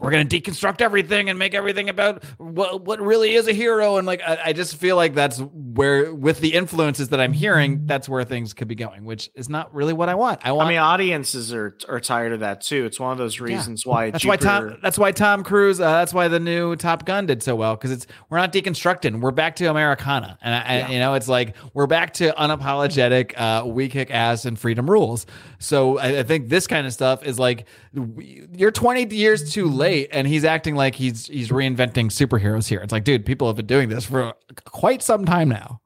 We're 0.00 0.10
gonna 0.10 0.24
deconstruct 0.26 0.80
everything 0.80 1.28
and 1.28 1.38
make 1.38 1.54
everything 1.54 1.88
about 1.88 2.22
what 2.38 2.82
what 2.84 3.00
really 3.00 3.34
is 3.34 3.48
a 3.48 3.52
hero, 3.52 3.96
and 3.96 4.06
like 4.06 4.20
I, 4.26 4.38
I 4.46 4.52
just 4.52 4.76
feel 4.76 4.96
like 4.96 5.14
that's 5.14 5.38
where, 5.40 6.14
with 6.14 6.40
the 6.40 6.54
influences 6.54 7.08
that 7.08 7.20
I'm 7.20 7.32
hearing, 7.32 7.86
that's 7.86 8.08
where 8.08 8.24
things 8.24 8.54
could 8.54 8.68
be 8.68 8.74
going, 8.74 9.04
which 9.04 9.30
is 9.34 9.48
not 9.48 9.74
really 9.74 9.92
what 9.92 10.08
I 10.08 10.14
want. 10.14 10.40
I 10.44 10.52
want 10.52 10.66
I 10.68 10.70
mean, 10.70 10.78
audiences 10.78 11.52
are 11.52 11.76
are 11.88 12.00
tired 12.00 12.32
of 12.32 12.40
that 12.40 12.60
too. 12.60 12.84
It's 12.84 13.00
one 13.00 13.12
of 13.12 13.18
those 13.18 13.40
reasons 13.40 13.84
why 13.84 14.10
that's 14.10 14.24
why 14.24 14.36
Tom. 14.36 14.78
That's 14.82 14.98
why 14.98 15.12
Tom 15.12 15.42
Cruise. 15.44 15.80
Uh, 15.80 15.90
that's 15.92 16.14
why 16.14 16.28
the 16.28 16.40
new 16.40 16.76
Top 16.76 17.04
Gun 17.04 17.26
did 17.26 17.42
so 17.42 17.56
well 17.56 17.74
because 17.74 17.90
it's 17.90 18.06
we're 18.30 18.38
not 18.38 18.52
deconstructing. 18.52 19.20
We're 19.20 19.30
back 19.32 19.56
to 19.56 19.66
Americana, 19.66 20.38
and 20.42 20.54
I, 20.54 20.86
I- 20.86 20.88
you 20.92 20.98
know 21.00 21.14
it's 21.14 21.28
like 21.28 21.56
we're 21.74 21.86
back 21.88 22.14
to 22.14 22.32
unapologetic. 22.32 23.32
Uh, 23.38 23.66
we 23.66 23.88
kick 23.88 24.10
ass 24.10 24.44
and 24.44 24.58
freedom 24.58 24.88
rules. 24.88 25.26
So 25.58 25.98
I, 25.98 26.20
I 26.20 26.22
think 26.22 26.48
this 26.48 26.66
kind 26.66 26.86
of 26.86 26.92
stuff 26.92 27.24
is 27.24 27.38
like 27.38 27.66
we- 27.92 28.46
you're 28.54 28.70
20 28.70 29.14
years 29.14 29.52
too 29.52 29.66
late, 29.66 29.87
and 30.12 30.26
he's 30.26 30.44
acting 30.44 30.74
like 30.74 30.94
he's 30.94 31.26
he's 31.26 31.48
reinventing 31.50 32.06
superheroes 32.06 32.68
here. 32.68 32.80
It's 32.80 32.92
like, 32.92 33.04
dude, 33.04 33.24
people 33.26 33.46
have 33.48 33.56
been 33.56 33.66
doing 33.66 33.88
this 33.88 34.04
for 34.06 34.34
quite 34.64 35.02
some 35.02 35.24
time 35.24 35.48
now. 35.48 35.80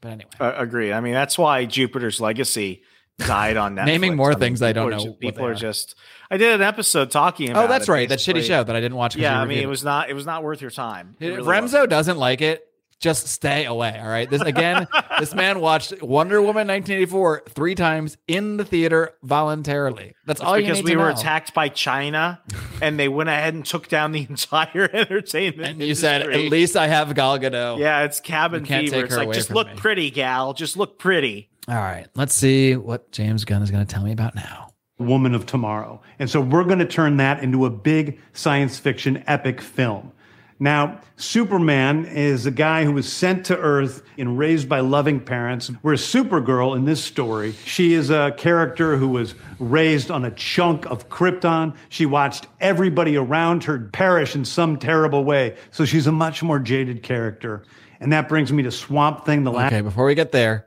But 0.00 0.12
anyway, 0.12 0.30
Uh, 0.40 0.52
agree. 0.56 0.92
I 0.92 1.00
mean, 1.00 1.12
that's 1.14 1.38
why 1.38 1.64
Jupiter's 1.64 2.20
Legacy 2.20 2.82
died 3.18 3.56
on 3.56 3.74
Netflix. 3.76 3.86
Naming 3.86 4.16
more 4.16 4.30
I 4.30 4.34
mean, 4.34 4.38
things 4.40 4.62
I 4.62 4.72
don't 4.72 4.90
know 4.90 4.98
ju- 4.98 5.10
what 5.10 5.20
people 5.20 5.44
are 5.46 5.52
are. 5.52 5.54
just. 5.54 5.94
I 6.30 6.38
did 6.38 6.54
an 6.54 6.62
episode 6.62 7.10
talking 7.10 7.50
about. 7.50 7.64
oh, 7.66 7.68
that's 7.68 7.88
it, 7.88 7.92
right, 7.92 8.08
that 8.08 8.18
shitty 8.18 8.42
show 8.42 8.64
that 8.64 8.74
I 8.74 8.80
didn't 8.80 8.96
watch. 8.96 9.14
Yeah, 9.16 9.38
I 9.40 9.44
mean, 9.44 9.58
it 9.58 9.68
was 9.68 9.84
not. 9.84 10.08
It 10.10 10.14
was 10.14 10.26
not 10.26 10.42
worth 10.42 10.60
your 10.60 10.70
time. 10.70 11.14
It 11.20 11.26
If 11.30 11.36
really 11.38 11.48
Remso 11.48 11.62
wasn't. 11.62 11.90
doesn't 11.90 12.18
like 12.18 12.40
it, 12.40 12.66
just 13.02 13.26
stay 13.28 13.66
away. 13.66 13.98
All 14.00 14.08
right. 14.08 14.30
This 14.30 14.40
again, 14.40 14.86
this 15.18 15.34
man 15.34 15.60
watched 15.60 16.00
Wonder 16.02 16.40
Woman 16.40 16.68
1984 16.68 17.42
three 17.50 17.74
times 17.74 18.16
in 18.26 18.56
the 18.56 18.64
theater 18.64 19.12
voluntarily. 19.22 20.14
That's 20.24 20.40
all 20.40 20.56
you 20.56 20.62
need. 20.62 20.68
because 20.68 20.78
need 20.78 20.84
we 20.84 20.90
to 20.92 20.96
were 20.98 21.10
know. 21.12 21.16
attacked 21.18 21.52
by 21.52 21.68
China, 21.68 22.40
and 22.80 22.98
they 22.98 23.08
went 23.08 23.28
ahead 23.28 23.52
and 23.54 23.66
took 23.66 23.88
down 23.88 24.12
the 24.12 24.26
entire 24.30 24.88
entertainment. 24.94 25.72
And 25.72 25.82
you 25.82 25.94
said, 25.94 26.22
at 26.22 26.50
least 26.50 26.76
I 26.76 26.86
have 26.86 27.14
Gal 27.14 27.38
Gadot. 27.38 27.78
Yeah, 27.78 28.04
it's 28.04 28.20
cabin 28.20 28.64
can't 28.64 28.84
fever. 28.86 28.96
take 28.96 29.04
It's 29.06 29.14
her 29.14 29.18
like 29.18 29.26
away 29.26 29.34
just 29.34 29.48
from 29.48 29.56
look 29.56 29.68
me. 29.68 29.74
pretty, 29.76 30.10
gal. 30.10 30.54
Just 30.54 30.76
look 30.76 30.98
pretty. 30.98 31.50
All 31.68 31.74
right. 31.74 32.06
Let's 32.14 32.34
see 32.34 32.76
what 32.76 33.12
James 33.12 33.44
Gunn 33.44 33.62
is 33.62 33.70
going 33.70 33.84
to 33.84 33.92
tell 33.92 34.02
me 34.04 34.12
about 34.12 34.34
now. 34.34 34.68
Woman 34.98 35.34
of 35.34 35.46
Tomorrow. 35.46 36.00
And 36.20 36.30
so 36.30 36.40
we're 36.40 36.64
going 36.64 36.78
to 36.78 36.84
turn 36.86 37.16
that 37.16 37.42
into 37.42 37.66
a 37.66 37.70
big 37.70 38.20
science 38.32 38.78
fiction 38.78 39.22
epic 39.26 39.60
film. 39.60 40.12
Now, 40.58 41.00
Superman 41.16 42.04
is 42.04 42.46
a 42.46 42.50
guy 42.50 42.84
who 42.84 42.92
was 42.92 43.10
sent 43.12 43.46
to 43.46 43.58
Earth 43.58 44.02
and 44.16 44.38
raised 44.38 44.68
by 44.68 44.80
loving 44.80 45.18
parents. 45.20 45.70
Whereas 45.82 46.00
Supergirl 46.02 46.76
in 46.76 46.84
this 46.84 47.02
story, 47.02 47.52
she 47.64 47.94
is 47.94 48.10
a 48.10 48.32
character 48.36 48.96
who 48.96 49.08
was 49.08 49.34
raised 49.58 50.10
on 50.10 50.24
a 50.24 50.30
chunk 50.30 50.86
of 50.86 51.08
Krypton. 51.08 51.74
She 51.88 52.06
watched 52.06 52.46
everybody 52.60 53.16
around 53.16 53.64
her 53.64 53.78
perish 53.92 54.34
in 54.36 54.44
some 54.44 54.78
terrible 54.78 55.24
way. 55.24 55.56
So 55.72 55.84
she's 55.84 56.06
a 56.06 56.12
much 56.12 56.42
more 56.42 56.58
jaded 56.58 57.02
character. 57.02 57.64
And 58.00 58.12
that 58.12 58.28
brings 58.28 58.52
me 58.52 58.62
to 58.64 58.70
Swamp 58.70 59.24
Thing, 59.24 59.44
the 59.44 59.52
last 59.52 59.72
Okay. 59.72 59.80
Before 59.82 60.04
we 60.06 60.14
get 60.14 60.32
there, 60.32 60.66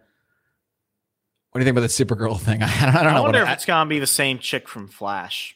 what 1.52 1.60
do 1.60 1.66
you 1.66 1.66
think 1.74 1.78
about 1.78 1.90
the 1.90 2.06
Supergirl 2.06 2.40
thing? 2.40 2.64
I 2.64 2.68
don't, 2.68 2.96
I 2.96 3.04
don't 3.04 3.12
I 3.12 3.16
know. 3.16 3.24
wonder 3.24 3.40
what 3.40 3.44
if 3.44 3.50
I, 3.50 3.54
it's 3.54 3.66
gonna 3.66 3.90
be 3.90 4.00
the 4.00 4.08
same 4.08 4.40
chick 4.40 4.68
from 4.68 4.88
Flash. 4.88 5.56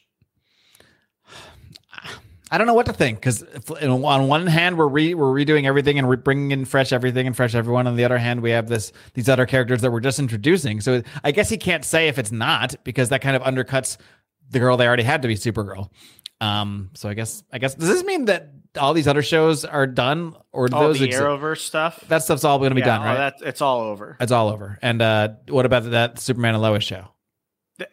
I 2.50 2.58
don't 2.58 2.66
know 2.66 2.74
what 2.74 2.86
to 2.86 2.92
think 2.92 3.18
because 3.18 3.44
on 3.80 4.00
one 4.28 4.46
hand 4.46 4.76
we're 4.76 4.88
re, 4.88 5.14
we're 5.14 5.32
redoing 5.32 5.66
everything 5.66 5.98
and 5.98 6.08
we're 6.08 6.16
bringing 6.16 6.50
in 6.50 6.64
fresh 6.64 6.92
everything 6.92 7.26
and 7.26 7.36
fresh 7.36 7.54
everyone. 7.54 7.86
On 7.86 7.94
the 7.96 8.04
other 8.04 8.18
hand, 8.18 8.42
we 8.42 8.50
have 8.50 8.68
this 8.68 8.92
these 9.14 9.28
other 9.28 9.46
characters 9.46 9.82
that 9.82 9.90
we're 9.92 10.00
just 10.00 10.18
introducing. 10.18 10.80
So 10.80 11.02
I 11.22 11.30
guess 11.30 11.48
he 11.48 11.58
can't 11.58 11.84
say 11.84 12.08
if 12.08 12.18
it's 12.18 12.32
not 12.32 12.74
because 12.84 13.10
that 13.10 13.22
kind 13.22 13.36
of 13.36 13.42
undercuts 13.42 13.98
the 14.50 14.58
girl 14.58 14.76
they 14.76 14.86
already 14.86 15.04
had 15.04 15.22
to 15.22 15.28
be 15.28 15.36
Supergirl. 15.36 15.90
Um, 16.40 16.90
so 16.94 17.08
I 17.08 17.14
guess 17.14 17.42
I 17.52 17.58
guess 17.58 17.74
does 17.74 17.88
this 17.88 18.02
mean 18.02 18.24
that 18.24 18.50
all 18.78 18.94
these 18.94 19.08
other 19.08 19.22
shows 19.22 19.64
are 19.64 19.86
done 19.86 20.34
or 20.52 20.68
All 20.72 20.82
those 20.82 20.98
the 20.98 21.08
Arrowverse 21.08 21.58
stuff. 21.58 22.04
that 22.08 22.22
stuff's 22.22 22.44
all 22.44 22.58
going 22.58 22.70
to 22.70 22.74
be 22.76 22.80
yeah, 22.80 22.86
done, 22.86 23.02
right? 23.02 23.16
that, 23.16 23.34
it's 23.42 23.60
all 23.60 23.80
over. 23.80 24.16
it's 24.20 24.32
all 24.32 24.48
over. 24.48 24.78
And 24.80 25.02
uh, 25.02 25.28
what 25.48 25.66
about 25.66 25.90
that 25.90 26.18
Superman 26.18 26.54
and 26.54 26.62
Lois 26.62 26.84
show? 26.84 27.08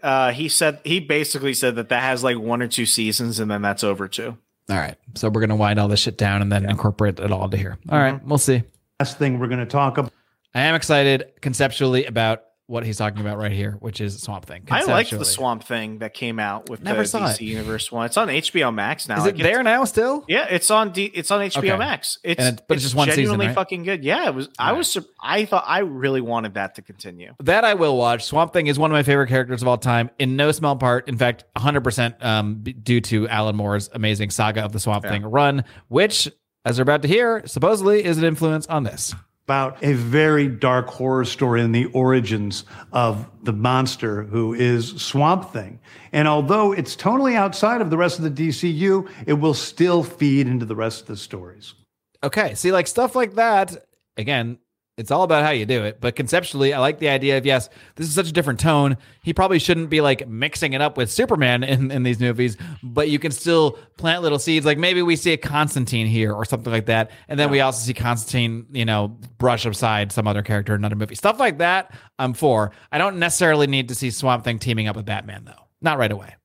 Uh, 0.04 0.32
he 0.32 0.50
said 0.50 0.80
he 0.84 1.00
basically 1.00 1.54
said 1.54 1.76
that 1.76 1.90
that 1.90 2.02
has 2.02 2.24
like 2.24 2.38
one 2.38 2.62
or 2.62 2.68
two 2.68 2.86
seasons, 2.86 3.40
and 3.40 3.50
then 3.50 3.62
that's 3.62 3.84
over 3.84 4.08
too. 4.08 4.38
All 4.70 4.78
right, 4.78 4.96
so 5.16 5.30
we're 5.30 5.42
going 5.42 5.50
to 5.50 5.56
wind 5.56 5.80
all 5.80 5.88
this 5.88 6.02
shit 6.02 6.18
down 6.18 6.42
and 6.42 6.52
then 6.52 6.70
incorporate 6.70 7.20
it 7.20 7.32
all 7.32 7.48
to 7.50 7.56
here. 7.56 7.78
All 7.90 8.00
right, 8.00 8.16
mm-hmm. 8.16 8.28
we'll 8.28 8.38
see. 8.38 8.64
Last 9.00 9.18
thing 9.18 9.40
we're 9.40 9.48
going 9.48 9.60
to 9.60 9.66
talk 9.66 9.98
about. 9.98 10.12
I 10.54 10.62
am 10.62 10.76
excited 10.76 11.32
conceptually 11.42 12.06
about 12.06 12.44
what 12.68 12.86
he's 12.86 12.98
talking 12.98 13.22
about 13.22 13.38
right 13.38 13.52
here, 13.52 13.78
which 13.80 14.02
is 14.02 14.22
Swamp 14.22 14.46
Thing. 14.46 14.64
I 14.70 14.84
liked 14.84 15.10
the 15.12 15.24
Swamp 15.24 15.64
Thing 15.64 16.00
that 16.00 16.14
came 16.14 16.38
out 16.38 16.70
with 16.70 16.84
Never 16.84 17.04
the 17.04 17.08
saw 17.08 17.20
DC 17.22 17.36
it. 17.36 17.42
Universe 17.44 17.92
one. 17.92 18.06
It's 18.06 18.18
on 18.18 18.28
HBO 18.28 18.74
Max 18.74 19.08
now. 19.08 19.18
Is 19.20 19.26
it 19.26 19.36
it's- 19.36 19.44
there 19.44 19.64
now 19.64 19.86
still? 19.86 20.26
Yeah, 20.28 20.46
it's 20.50 20.70
on 20.70 20.92
D, 20.92 21.06
it's 21.06 21.32
on 21.32 21.40
HBO 21.42 21.60
Okay. 21.60 21.78
Max. 21.78 22.20
It's 22.24 22.44
it- 22.44 22.62
but 22.68 22.76
it's 22.76 22.84
just 22.84 22.94
one 22.96 23.08
season, 23.08 23.20
genuinely 23.24 23.48
right? 23.48 23.56
fucking 23.56 23.84
good. 23.84 24.04
Yeah, 24.04 24.28
it 24.28 24.36
was. 24.36 24.50
I 24.60 24.74
was. 24.74 24.98
I 25.22 25.46
thought 25.46 25.64
I 25.66 25.80
really 25.80 26.22
wanted 26.22 26.56
that 26.56 26.76
to 26.76 26.82
continue. 26.82 27.34
That 27.42 27.64
I 27.64 27.74
will 27.74 27.96
watch. 27.98 28.26
Swamp 28.26 28.52
Thing 28.52 28.68
is 28.68 28.78
one 28.78 28.92
of 28.92 28.96
my 28.96 29.04
favorite 29.04 29.28
characters 29.30 29.62
of 29.62 29.68
all 29.70 29.78
time, 29.78 30.10
in 30.20 30.36
no 30.36 30.52
small 30.52 30.76
part, 30.76 31.08
in 31.08 31.18
fact, 31.18 31.46
100% 31.58 32.24
um, 32.24 32.56
b- 32.56 32.74
due 32.74 33.00
to 33.02 33.28
Alan 33.30 33.56
Moore's 33.56 33.90
amazing 33.94 34.30
saga 34.30 34.62
of 34.66 34.74
the 34.74 34.80
Swamp 34.82 35.06
Thing 35.06 35.24
run, 35.24 35.64
which, 35.88 36.30
as 36.66 36.78
we're 36.78 36.84
about 36.84 37.02
to 37.04 37.08
hear, 37.08 37.44
supposedly 37.46 38.04
is 38.04 38.18
an 38.18 38.26
influence 38.26 38.68
on 38.68 38.84
this. 38.84 39.16
About 39.48 39.82
a 39.82 39.94
very 39.94 40.46
dark 40.46 40.90
horror 40.90 41.24
story 41.24 41.62
in 41.62 41.72
the 41.72 41.86
origins 41.86 42.66
of 42.92 43.30
the 43.44 43.54
monster 43.54 44.24
who 44.24 44.54
is 44.54 45.02
Swamp 45.02 45.54
Thing. 45.54 45.80
And 46.12 46.28
although 46.28 46.74
it's 46.74 46.98
totally 46.98 47.34
outside 47.34 47.80
of 47.80 47.90
the 47.90 47.96
rest 47.96 48.20
of 48.20 48.26
the 48.26 48.50
DCU, 48.50 49.10
it 49.26 49.36
will 49.36 49.54
still 49.54 50.04
feed 50.04 50.48
into 50.48 50.66
the 50.66 50.76
rest 50.76 51.00
of 51.00 51.08
the 51.08 51.16
stories. 51.16 51.76
Okay. 52.22 52.56
See, 52.56 52.74
like 52.74 52.88
stuff 52.88 53.16
like 53.16 53.36
that, 53.36 53.86
again, 54.18 54.58
it's 54.98 55.12
all 55.12 55.22
about 55.22 55.44
how 55.44 55.52
you 55.52 55.66
do 55.66 55.84
it. 55.84 56.02
But 56.02 56.16
conceptually, 56.16 56.74
I 56.74 56.80
like 56.80 56.98
the 56.98 57.10
idea 57.10 57.38
of 57.38 57.46
yes, 57.46 57.70
this 57.96 58.08
is 58.08 58.16
such 58.16 58.28
a 58.28 58.32
different 58.32 58.60
tone. 58.60 58.98
He 59.22 59.32
probably 59.32 59.60
shouldn't 59.60 59.92
be 59.92 60.02
like 60.02 60.28
mixing 60.28 60.74
it 60.74 60.82
up 60.82 60.98
with 60.98 61.12
Superman 61.12 61.64
in, 61.64 61.92
in 61.92 62.02
these 62.02 62.20
movies, 62.20 62.58
but 62.82 63.08
you 63.08 63.20
can 63.20 63.32
still 63.32 63.74
plant 63.98 64.24
little 64.24 64.40
seeds. 64.40 64.66
Like 64.66 64.80
maybe 64.80 65.04
we 65.04 65.16
see 65.16 65.34
a 65.34 65.38
Constantine 65.38 66.08
here 66.08 66.34
or 66.34 66.46
something 66.46 66.74
like 66.74 66.88
that. 66.88 67.12
And 67.28 67.40
then 67.40 67.52
we 67.52 67.62
also 67.62 67.86
see 67.86 67.94
Constantine, 67.94 68.66
you 68.72 68.86
know, 68.86 69.10
brush 69.38 69.66
aside 69.66 70.12
some 70.12 70.28
other 70.28 70.42
character 70.42 70.74
in 70.74 70.82
another 70.82 70.96
movie. 70.96 71.16
Stuff 71.16 71.40
like 71.40 71.60
that, 71.60 71.94
I'm 72.18 72.34
for. 72.34 72.72
I 72.92 72.98
don't 72.98 73.20
necessarily 73.20 73.68
need 73.68 73.90
to 73.90 73.96
see 73.96 74.10
Swamp 74.10 74.44
Thing 74.44 74.58
teaming 74.58 74.88
up 74.88 74.96
with 74.96 75.06
Batman, 75.06 75.46
though. 75.46 75.68
Not 75.80 76.00
right 76.00 76.12
away. 76.12 76.36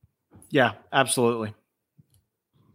Yeah, 0.50 0.72
absolutely. 0.92 1.54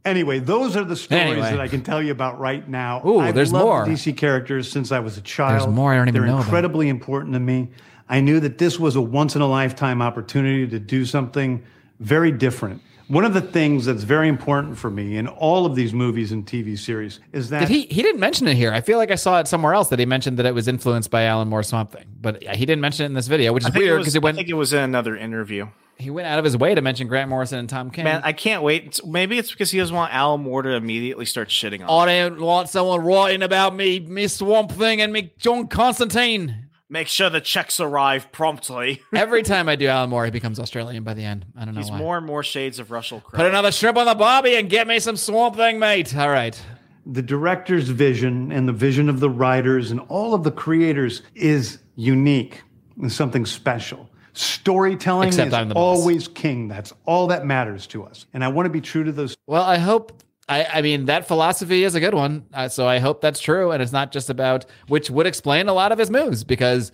Anyway, 0.08 0.40
those 0.40 0.76
are 0.76 0.84
the 0.84 0.96
stories 0.96 1.24
Anyway. 1.24 1.52
that 1.52 1.60
I 1.60 1.68
can 1.68 1.82
tell 1.84 2.02
you 2.02 2.12
about 2.12 2.40
right 2.40 2.68
now. 2.68 3.02
Ooh, 3.06 3.20
I've 3.20 3.36
there's 3.36 3.52
loved 3.52 3.66
more. 3.66 3.86
DC 3.86 4.16
characters 4.16 4.72
since 4.72 4.92
I 4.92 5.00
was 5.00 5.18
a 5.18 5.22
child. 5.22 5.62
There's 5.62 5.76
more 5.76 5.94
I 5.94 5.98
don't 5.98 6.08
even 6.08 6.22
They're 6.22 6.28
know 6.30 6.36
about. 6.38 6.46
incredibly 6.46 6.90
important 6.90 7.34
to 7.34 7.40
me. 7.40 7.70
I 8.10 8.22
knew 8.22 8.40
that 8.40 8.58
this 8.58 8.80
was 8.80 8.96
a 8.96 9.02
once 9.02 9.36
in 9.36 9.42
a 9.42 9.48
lifetime 9.48 10.02
opportunity 10.02 10.66
to 10.68 10.80
do 10.80 11.06
something 11.06 11.62
very 12.00 12.32
different. 12.32 12.82
One 13.10 13.24
of 13.24 13.34
the 13.34 13.42
things 13.42 13.86
that's 13.86 14.04
very 14.04 14.28
important 14.28 14.78
for 14.78 14.90
me 14.90 15.16
in 15.18 15.28
all 15.28 15.66
of 15.66 15.76
these 15.76 15.94
movies 15.94 16.34
and 16.34 16.46
TV 16.46 16.78
series 16.78 17.22
is 17.32 17.50
that 17.52 17.62
Did 17.62 17.70
he? 17.70 17.82
He 17.84 18.02
didn't 18.02 18.20
mention 18.20 18.48
it 18.50 18.56
here. 18.56 18.74
I 18.74 18.82
feel 18.82 18.98
like 18.98 19.12
I 19.12 19.16
saw 19.16 19.40
it 19.40 19.48
somewhere 19.48 19.74
else 19.74 19.88
that 19.90 20.00
he 20.00 20.06
mentioned 20.06 20.38
that 20.40 20.46
it 20.46 20.54
was 20.54 20.68
influenced 20.68 21.10
by 21.10 21.24
Alan 21.24 21.48
Moore's 21.48 21.68
Swamp 21.68 21.92
Thing, 21.92 22.06
but 22.22 22.44
he 22.44 22.66
didn't 22.66 22.82
mention 22.82 23.04
it 23.04 23.08
in 23.08 23.14
this 23.14 23.28
video, 23.28 23.54
which 23.54 23.64
is 23.64 23.68
I 23.68 23.72
think 23.72 23.84
it 23.84 23.86
weird 23.88 23.98
was- 24.00 24.06
because 24.14 24.22
he 24.22 24.28
I 24.28 24.32
think 24.34 24.50
it 24.50 24.54
was 24.56 24.74
in 24.74 24.80
another 24.80 25.16
interview. 25.16 25.68
He 26.00 26.10
went 26.10 26.28
out 26.28 26.40
of 26.40 26.46
his 26.46 26.56
way 26.56 26.76
to 26.76 26.82
mention 26.82 27.08
Grant 27.08 27.30
Morrison 27.30 27.60
and 27.60 27.70
Tom 27.70 27.90
King. 27.92 28.04
Man, 28.06 28.22
I 28.24 28.34
can't 28.34 28.64
wait. 28.64 29.00
Maybe 29.06 29.38
it's 29.38 29.52
because 29.52 29.72
he 29.72 29.80
doesn't 29.80 29.96
want 29.96 30.14
Alan 30.14 30.42
Moore 30.42 30.62
to 30.62 30.72
immediately 30.74 31.26
start 31.26 31.50
shitting 31.50 31.82
on. 31.82 31.88
Oh, 31.90 32.02
him. 32.02 32.10
I 32.10 32.30
don't 32.30 32.42
want 32.42 32.70
someone 32.70 33.02
writing 33.02 33.42
about 33.44 33.76
me, 33.76 34.00
Miss 34.00 34.36
Swamp 34.38 34.72
Thing, 34.72 35.02
and 35.02 35.12
me 35.12 35.34
John 35.38 35.68
Constantine. 35.68 36.64
Make 36.90 37.08
sure 37.08 37.30
the 37.30 37.42
checks 37.42 37.80
arrive 37.82 38.32
promptly. 38.32 39.02
Every 39.14 39.44
time 39.44 39.68
I 39.68 39.76
do 39.76 39.88
Alan 39.88 40.10
Moore, 40.10 40.24
he 40.24 40.32
becomes 40.32 40.58
Australian 40.60 41.04
by 41.04 41.14
the 41.16 41.24
end. 41.24 41.46
I 41.58 41.66
don't 41.66 41.74
know 41.74 41.82
He's 41.82 41.92
why. 41.92 41.98
more 41.98 42.18
and 42.18 42.26
more 42.26 42.44
shades 42.44 42.80
of 42.80 42.92
Russell 42.92 43.20
Crowe. 43.20 43.36
Put 43.38 43.46
another 43.46 43.74
shrimp 43.74 43.98
on 43.98 44.06
the 44.06 44.16
barbie 44.16 44.56
and 44.56 44.70
get 44.70 44.88
me 44.88 45.00
some 45.00 45.18
Swamp 45.18 45.58
Thing, 45.58 45.80
mate. 45.80 46.16
All 46.16 46.30
right. 46.30 46.58
the 47.06 47.22
director's 47.22 47.90
vision 47.90 48.52
and 48.54 48.70
the 48.70 48.74
vision 48.74 49.10
of 49.10 49.20
the 49.20 49.30
writers 49.30 49.92
and 49.92 50.00
all 50.08 50.34
of 50.34 50.44
the 50.44 50.52
creators 50.52 51.24
is 51.36 51.80
unique 51.96 52.62
and 53.02 53.12
something 53.12 53.46
special. 53.46 54.10
Storytelling 54.38 55.30
Except 55.30 55.48
is 55.52 55.68
the 55.68 55.74
boss. 55.74 56.00
always 56.00 56.28
king. 56.28 56.68
That's 56.68 56.94
all 57.06 57.28
that 57.28 57.46
matters 57.46 57.88
to 57.88 58.04
us. 58.04 58.28
And 58.34 58.44
I 58.44 58.50
want 58.50 58.68
to 58.68 58.70
be 58.70 58.82
true 58.82 59.04
to 59.04 59.12
those 59.12 59.36
Well, 59.48 59.64
I 59.64 59.78
hope. 59.78 60.22
I, 60.50 60.66
I 60.66 60.82
mean, 60.82 61.06
that 61.06 61.28
philosophy 61.28 61.84
is 61.84 61.96
a 61.96 62.00
good 62.00 62.14
one. 62.14 62.46
Uh, 62.54 62.70
so 62.70 62.88
I 62.88 63.00
hope 63.00 63.20
that's 63.20 63.42
true. 63.42 63.72
And 63.72 63.84
it's 63.84 63.92
not 63.92 64.14
just 64.14 64.30
about, 64.30 64.66
which 64.88 65.10
would 65.10 65.28
explain 65.28 65.68
a 65.68 65.74
lot 65.74 65.92
of 65.92 65.98
his 65.98 66.10
moves. 66.10 66.44
Because 66.44 66.92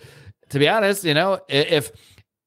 to 0.49 0.59
be 0.59 0.67
honest, 0.67 1.03
you 1.03 1.13
know, 1.13 1.39
if 1.49 1.91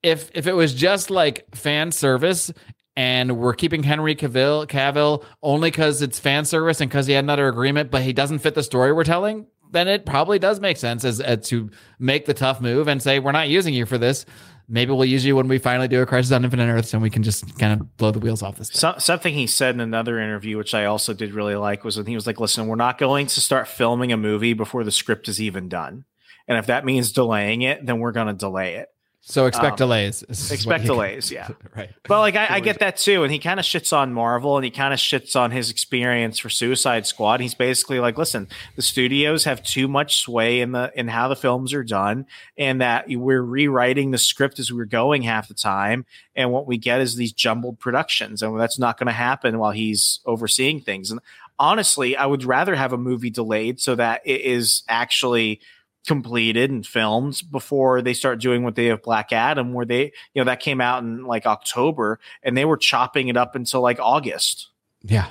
if 0.03 0.31
if 0.35 0.47
it 0.47 0.55
was 0.55 0.73
just 0.73 1.11
like 1.11 1.47
fan 1.55 1.93
service 1.93 2.53
and 2.97 3.37
we're 3.37 3.55
keeping 3.55 3.83
Henry 3.83 4.17
Cavill 4.17 4.67
Cavill 4.67 5.25
only 5.43 5.71
because 5.71 6.01
it's 6.01 6.19
fan 6.19 6.45
service 6.45 6.81
and 6.81 6.91
because 6.91 7.07
he 7.07 7.13
had 7.13 7.25
another 7.25 7.49
agreement, 7.49 7.91
but 7.91 8.03
he 8.03 8.13
doesn't 8.13 8.39
fit 8.39 8.55
the 8.55 8.63
story 8.63 8.93
we're 8.93 9.05
telling, 9.05 9.47
then 9.73 9.89
it 9.89 10.07
probably 10.07 10.39
does 10.39 10.59
make 10.61 10.77
sense 10.77 11.05
as, 11.05 11.21
uh 11.21 11.37
to 11.37 11.71
make 11.99 12.25
the 12.27 12.35
tough 12.35 12.61
move 12.61 12.89
and 12.89 13.03
say 13.03 13.19
we're 13.19 13.33
not 13.33 13.49
using 13.49 13.75
you 13.75 13.85
for 13.87 13.99
this. 13.99 14.25
Maybe 14.69 14.93
we'll 14.93 15.05
use 15.05 15.25
you 15.25 15.37
when 15.37 15.47
we 15.49 15.59
finally 15.59 15.89
do 15.89 16.03
a 16.03 16.07
Crisis 16.07 16.33
on 16.33 16.45
Infinite 16.45 16.67
Earths 16.67 16.93
and 16.93 17.03
we 17.03 17.11
can 17.11 17.23
just 17.23 17.59
kind 17.59 17.81
of 17.81 17.97
blow 17.97 18.11
the 18.11 18.19
wheels 18.19 18.43
off 18.43 18.57
this. 18.57 18.71
So, 18.73 18.95
something 18.99 19.33
he 19.33 19.47
said 19.47 19.75
in 19.75 19.81
another 19.81 20.19
interview, 20.19 20.57
which 20.57 20.75
I 20.75 20.87
also 20.87 21.15
did 21.15 21.35
really 21.35 21.55
like, 21.55 21.85
was 21.85 21.97
when 21.97 22.07
he 22.07 22.15
was 22.15 22.27
like, 22.27 22.41
"Listen, 22.41 22.67
we're 22.67 22.75
not 22.75 22.99
going 22.99 23.27
to 23.29 23.41
start 23.41 23.69
filming 23.69 24.13
a 24.13 24.17
movie 24.17 24.55
before 24.55 24.83
the 24.83 24.91
script 24.91 25.29
is 25.29 25.41
even 25.41 25.69
done, 25.69 26.05
and 26.49 26.59
if 26.59 26.67
that 26.67 26.85
means 26.85 27.13
delaying 27.13 27.63
it, 27.63 27.87
then 27.87 28.01
we're 28.01 28.13
going 28.13 28.27
to 28.27 28.33
delay 28.33 28.75
it. 28.75 28.89
So 29.29 29.47
expect 29.47 29.73
Um, 29.73 29.89
delays. 29.89 30.23
Expect 30.53 30.85
delays, 30.85 31.33
yeah." 31.33 31.49
right. 31.77 31.91
But 32.07 32.21
like, 32.21 32.37
I, 32.37 32.47
I 32.49 32.61
get 32.61 32.79
that 32.79 32.97
too, 32.97 33.25
and 33.25 33.33
he 33.33 33.41
kind 33.41 33.59
of 33.59 33.67
shits 33.67 33.93
on 33.93 34.13
Marvel, 34.13 34.57
and 34.57 34.65
he 34.65 34.71
kind 34.71 34.95
of 34.95 35.01
shits 35.01 35.35
on 35.35 35.51
his 35.51 35.69
experience 35.69 36.39
for 36.39 36.49
Suicide 36.49 37.09
Squad. 37.09 37.41
He's 37.41 37.55
basically 37.55 37.99
like, 37.99 38.17
"Listen, 38.17 38.47
the 38.77 38.83
studios 38.83 39.43
have 39.43 39.65
too 39.65 39.89
much 39.89 40.19
sway 40.21 40.61
in 40.61 40.71
the 40.71 40.93
in 40.95 41.09
how 41.09 41.27
the 41.27 41.35
films 41.35 41.75
are 41.75 41.83
done, 41.83 42.27
and 42.57 42.81
that 42.81 43.07
we're 43.09 43.43
rewriting 43.43 44.13
the 44.13 44.19
script 44.19 44.61
as 44.61 44.73
we're 44.73 44.85
going 44.85 45.23
half 45.23 45.49
the 45.49 45.55
time, 45.55 46.07
and 46.37 46.53
what 46.53 46.69
we 46.69 46.79
get 46.79 47.01
is 47.01 47.17
these 47.17 47.33
jumbled 47.33 47.81
productions, 47.81 48.45
and 48.45 48.59
that's 48.61 48.79
not 48.79 48.97
going 48.97 49.09
to 49.09 49.13
happen 49.13 49.59
while 49.59 49.73
he's 49.73 50.21
overseeing 50.25 50.81
things." 50.81 51.11
And 51.11 51.19
honestly, 51.59 52.17
I 52.17 52.27
would 52.27 52.45
rather 52.45 52.77
have 52.77 52.93
a 52.93 52.99
movie 52.99 53.31
delayed 53.31 53.81
so 53.81 53.97
that 53.97 54.21
it 54.25 54.43
is 54.43 54.85
actually 54.89 55.61
completed 56.07 56.71
and 56.71 56.87
filmed 56.87 57.43
before 57.51 58.03
they 58.03 58.15
start 58.15 58.41
doing 58.41 58.63
what 58.63 58.75
they 58.75 58.87
have 58.87 59.03
Black 59.03 59.33
Adam, 59.33 59.73
where 59.73 59.87
they, 59.87 60.05
you 60.05 60.41
know, 60.41 60.45
that 60.45 60.61
came 60.61 60.81
out 60.81 61.03
in 61.03 61.25
like 61.25 61.47
October 61.47 62.19
and 62.43 62.57
they 62.57 62.65
were 62.65 62.77
chopping 62.77 63.29
it 63.29 63.37
up 63.37 63.55
until 63.55 63.81
like 63.81 63.99
August. 64.01 64.71
Yeah. 65.03 65.29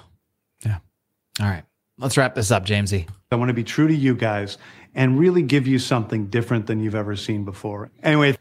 Yeah. 0.66 0.78
All 1.40 1.48
right. 1.48 1.64
Let's 1.98 2.18
wrap 2.18 2.36
this 2.36 2.52
up, 2.52 2.66
Jamesy. 2.66 3.08
I 3.32 3.36
want 3.36 3.50
to 3.50 3.54
be 3.54 3.64
true 3.64 3.88
to 3.88 3.96
you 3.96 4.16
guys 4.16 4.58
and 4.94 5.18
really 5.18 5.42
give 5.42 5.68
you 5.68 5.80
something 5.80 6.28
different 6.28 6.68
than 6.68 6.80
you've 6.80 6.96
ever 6.96 7.16
seen 7.16 7.46
before. 7.46 7.92
Anyway, 8.04 8.36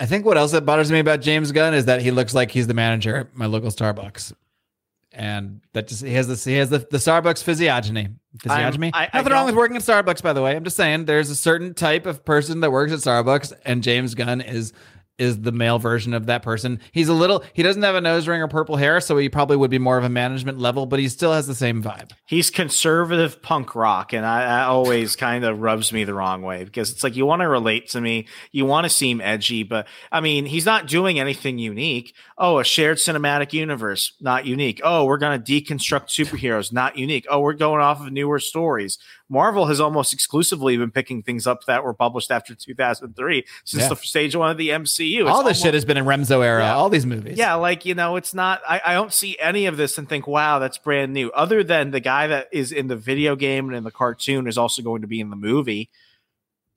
I 0.00 0.06
think 0.06 0.24
what 0.24 0.36
else 0.36 0.52
that 0.52 0.66
bothers 0.66 0.90
me 0.90 0.98
about 0.98 1.20
James 1.20 1.52
Gunn 1.52 1.74
is 1.74 1.84
that 1.86 2.02
he 2.02 2.10
looks 2.10 2.34
like 2.34 2.50
he's 2.50 2.66
the 2.66 2.74
manager 2.74 3.16
at 3.16 3.36
my 3.36 3.46
local 3.46 3.70
Starbucks. 3.70 4.32
And 5.16 5.60
that 5.74 5.86
just 5.86 6.02
he 6.04 6.12
has 6.14 6.26
this 6.26 6.44
he 6.44 6.54
has 6.54 6.70
the, 6.70 6.78
the 6.78 6.96
Starbucks 6.98 7.42
physiognomy. 7.42 8.08
Physiognomy. 8.40 8.90
I- 8.92 9.04
I 9.12 9.18
Nothing 9.18 9.32
wrong 9.32 9.46
with 9.46 9.54
working 9.54 9.76
at 9.76 9.82
Starbucks, 9.82 10.22
by 10.22 10.32
the 10.32 10.42
way. 10.42 10.56
I'm 10.56 10.64
just 10.64 10.76
saying 10.76 11.04
there's 11.04 11.30
a 11.30 11.36
certain 11.36 11.72
type 11.72 12.06
of 12.06 12.24
person 12.24 12.60
that 12.60 12.72
works 12.72 12.92
at 12.92 12.98
Starbucks, 12.98 13.52
and 13.64 13.82
James 13.82 14.14
Gunn 14.16 14.40
is 14.40 14.72
is 15.18 15.42
the 15.42 15.52
male 15.52 15.78
version 15.78 16.12
of 16.12 16.26
that 16.26 16.42
person. 16.42 16.80
He's 16.92 17.08
a 17.08 17.14
little 17.14 17.44
he 17.52 17.62
doesn't 17.62 17.82
have 17.82 17.94
a 17.94 18.00
nose 18.00 18.26
ring 18.26 18.42
or 18.42 18.48
purple 18.48 18.76
hair, 18.76 19.00
so 19.00 19.16
he 19.16 19.28
probably 19.28 19.56
would 19.56 19.70
be 19.70 19.78
more 19.78 19.96
of 19.96 20.04
a 20.04 20.08
management 20.08 20.58
level, 20.58 20.86
but 20.86 20.98
he 20.98 21.08
still 21.08 21.32
has 21.32 21.46
the 21.46 21.54
same 21.54 21.82
vibe. 21.82 22.10
He's 22.26 22.50
conservative 22.50 23.40
punk 23.40 23.74
rock, 23.76 24.12
and 24.12 24.26
I, 24.26 24.42
I 24.42 24.64
always 24.64 25.14
kind 25.26 25.44
of 25.44 25.60
rubs 25.60 25.92
me 25.92 26.04
the 26.04 26.14
wrong 26.14 26.42
way 26.42 26.64
because 26.64 26.90
it's 26.90 27.04
like 27.04 27.14
you 27.16 27.26
want 27.26 27.42
to 27.42 27.48
relate 27.48 27.88
to 27.90 28.00
me, 28.00 28.26
you 28.50 28.64
want 28.66 28.84
to 28.84 28.90
seem 28.90 29.20
edgy, 29.20 29.62
but 29.62 29.86
I 30.10 30.20
mean, 30.20 30.46
he's 30.46 30.66
not 30.66 30.88
doing 30.88 31.20
anything 31.20 31.58
unique. 31.58 32.14
Oh, 32.36 32.58
a 32.58 32.64
shared 32.64 32.96
cinematic 32.96 33.52
universe, 33.52 34.14
not 34.20 34.44
unique. 34.46 34.80
Oh, 34.82 35.04
we're 35.04 35.18
going 35.18 35.40
to 35.40 35.52
deconstruct 35.52 36.08
superheroes, 36.08 36.72
not 36.72 36.98
unique. 36.98 37.26
Oh, 37.30 37.38
we're 37.40 37.52
going 37.52 37.80
off 37.80 38.00
of 38.04 38.12
newer 38.12 38.40
stories. 38.40 38.98
Marvel 39.28 39.66
has 39.66 39.80
almost 39.80 40.12
exclusively 40.12 40.76
been 40.76 40.90
picking 40.90 41.22
things 41.22 41.46
up 41.46 41.64
that 41.66 41.84
were 41.84 41.94
published 41.94 42.30
after 42.32 42.54
2003 42.54 43.44
since 43.64 43.82
Yeah. 43.84 43.88
the 43.88 43.96
stage 43.96 44.34
one 44.36 44.50
of 44.50 44.58
the 44.58 44.68
MCU. 44.70 45.03
It's 45.06 45.28
All 45.30 45.38
this 45.38 45.44
almost- 45.44 45.62
shit 45.62 45.74
has 45.74 45.84
been 45.84 45.96
in 45.96 46.04
Remso 46.04 46.44
era, 46.44 46.62
Yeah. 46.62 46.74
all 46.74 46.88
these 46.88 47.06
movies. 47.06 47.38
yeah, 47.38 47.54
like 47.54 47.84
you 47.84 47.94
know, 47.94 48.16
it's 48.16 48.34
not. 48.34 48.60
I, 48.68 48.80
I 48.84 48.94
don't 48.94 49.12
see 49.12 49.36
any 49.40 49.66
of 49.66 49.76
this 49.76 49.98
and 49.98 50.08
think, 50.08 50.26
"Wow, 50.26 50.58
that's 50.58 50.78
brand 50.78 51.12
new." 51.12 51.30
Other 51.32 51.62
than 51.64 51.90
the 51.90 52.00
guy 52.00 52.26
that 52.28 52.48
is 52.52 52.72
in 52.72 52.88
the 52.88 52.96
video 52.96 53.36
game 53.36 53.66
and 53.68 53.76
in 53.76 53.84
the 53.84 53.90
cartoon 53.90 54.46
is 54.46 54.56
also 54.58 54.82
going 54.82 55.02
to 55.02 55.08
be 55.08 55.20
in 55.20 55.30
the 55.30 55.36
movie. 55.36 55.90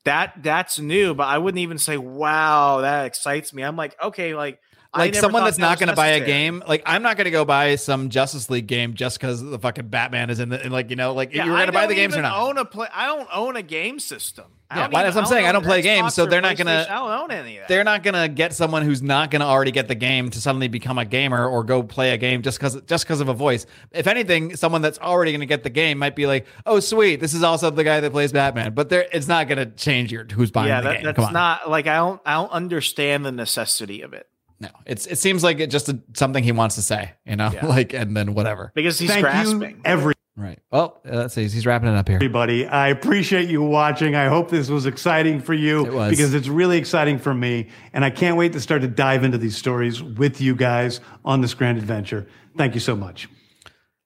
That 0.05 0.36
that's 0.41 0.80
new, 0.80 1.13
but 1.13 1.28
I 1.28 1.38
wouldn't 1.38 1.59
even 1.59 1.78
say, 1.78 1.97
"Wow, 1.97 2.82
that 2.82 3.05
excites 3.05 3.53
me." 3.53 3.63
I'm 3.63 3.75
like, 3.75 3.95
okay, 4.01 4.34
like 4.36 4.59
like 4.97 5.15
someone 5.15 5.43
that's 5.43 5.57
not 5.57 5.79
going 5.79 5.89
to 5.89 5.95
buy 5.95 6.07
a 6.07 6.25
game. 6.25 6.63
Like 6.67 6.83
I'm 6.85 7.01
not 7.03 7.17
going 7.17 7.25
to 7.25 7.31
go 7.31 7.45
buy 7.45 7.75
some 7.75 8.09
Justice 8.09 8.49
League 8.49 8.67
game 8.67 8.93
just 8.93 9.19
because 9.19 9.41
the 9.41 9.59
fucking 9.59 9.87
Batman 9.87 10.29
is 10.29 10.39
in 10.39 10.49
the. 10.49 10.61
And 10.61 10.71
like 10.71 10.89
you 10.89 10.95
know, 10.95 11.13
like 11.13 11.33
Yeah, 11.33 11.45
you're 11.45 11.55
going 11.55 11.67
to 11.67 11.71
buy 11.71 11.87
the 11.87 11.95
games 11.95 12.15
or 12.15 12.21
not. 12.21 12.39
Own 12.39 12.57
a 12.57 12.65
play. 12.65 12.87
I 12.93 13.05
don't 13.07 13.29
own 13.31 13.55
a 13.55 13.61
game 13.61 13.99
system. 13.99 14.45
I 14.69 14.79
Yeah, 14.79 14.87
that's 14.89 15.15
what 15.15 15.23
I'm 15.23 15.29
saying. 15.29 15.45
I 15.45 15.53
don't 15.53 15.63
play 15.63 15.79
Xbox 15.79 15.83
games, 15.83 16.13
so 16.13 16.25
they're 16.25 16.41
not 16.41 16.57
gonna- 16.57 16.85
I 16.89 16.95
don't 16.95 17.11
own 17.11 17.31
any 17.31 17.57
of 17.57 17.61
that. 17.61 17.67
They're 17.69 17.85
not 17.85 18.03
going 18.03 18.15
to 18.15 18.27
get 18.27 18.53
someone 18.53 18.83
who's 18.83 19.01
not 19.01 19.31
going 19.31 19.39
to 19.39 19.45
already 19.45 19.71
get 19.71 19.87
the 19.87 19.95
game 19.95 20.29
to 20.31 20.41
suddenly 20.41 20.67
become 20.67 20.97
a 20.97 21.05
gamer 21.05 21.47
or 21.47 21.63
go 21.63 21.83
play 21.83 22.11
a 22.11 22.17
game 22.17 22.41
just 22.41 22.59
because 22.59 22.75
just 22.81 23.05
because 23.05 23.21
of 23.21 23.29
a 23.29 23.33
voice. 23.33 23.65
If 23.91 24.07
anything, 24.07 24.57
someone 24.57 24.81
that's 24.81 24.99
already 24.99 25.31
going 25.31 25.39
to 25.39 25.45
get 25.45 25.63
the 25.63 25.69
game 25.69 25.97
might 25.97 26.15
be 26.17 26.27
like, 26.27 26.47
"Oh, 26.65 26.81
sweet, 26.81 27.21
this 27.21 27.33
is 27.33 27.43
also 27.43 27.69
the 27.69 27.85
guy 27.85 28.01
that 28.01 28.11
plays 28.11 28.33
Batman." 28.33 28.73
But 28.73 28.89
there, 28.89 29.07
it's 29.13 29.27
not 29.27 29.47
going 29.47 29.57
to 29.57 29.67
change 29.67 30.11
your 30.11 30.25
who's 30.25 30.51
buying 30.51 30.67
yeah, 30.67 30.81
the 30.81 30.89
that, 30.89 30.95
game. 30.95 31.03
that's 31.05 31.15
Come 31.15 31.25
on. 31.25 31.33
not 31.33 31.69
like 31.69 31.87
I 31.87 31.95
don't. 31.95 32.21
I 32.25 32.33
don't 32.33 32.51
understand 32.51 33.25
the 33.25 33.31
necessity 33.31 34.01
of 34.01 34.13
it 34.13 34.27
no, 34.59 34.69
it's 34.85 35.05
it 35.07 35.17
seems 35.19 35.43
like 35.43 35.59
it 35.59 35.67
just 35.67 35.89
a, 35.89 35.99
something 36.13 36.43
he 36.43 36.51
wants 36.51 36.75
to 36.75 36.81
say, 36.81 37.11
you 37.25 37.35
know, 37.35 37.51
Yeah. 37.53 37.65
like 37.77 37.93
and 37.93 38.15
then 38.15 38.33
whatever. 38.33 38.71
because 38.75 38.97
he's 38.99 39.09
thank 39.09 39.21
grasping. 39.21 39.61
you, 39.61 39.81
every. 39.85 40.13
Right. 40.35 40.59
Well, 40.71 41.01
uh, 41.03 41.15
let's 41.15 41.33
see. 41.33 41.47
He's 41.47 41.65
wrapping 41.65 41.89
it 41.89 41.95
up 41.95 42.07
here. 42.07 42.17
everybody. 42.17 42.67
I 42.67 42.89
appreciate 42.89 43.49
you 43.49 43.63
watching. 43.63 44.15
I 44.15 44.27
hope 44.27 44.51
this 44.51 44.69
was 44.69 44.85
exciting 44.85 45.41
for 45.41 45.55
you 45.55 45.83
It 45.87 45.93
was. 45.93 46.09
because 46.11 46.35
it's 46.35 46.47
really 46.47 46.77
exciting 46.77 47.17
for 47.17 47.33
me. 47.33 47.69
And 47.91 48.05
I 48.05 48.11
can't 48.11 48.37
wait 48.37 48.53
to 48.53 48.59
start 48.59 48.81
to 48.83 48.87
dive 48.87 49.23
into 49.23 49.39
these 49.39 49.57
stories 49.57 50.03
with 50.03 50.39
you 50.39 50.53
guys 50.55 50.99
on 51.25 51.41
this 51.41 51.55
grand 51.55 51.79
adventure. 51.79 52.27
Thank 52.55 52.75
you 52.75 52.79
so 52.79 52.95
much. 52.95 53.27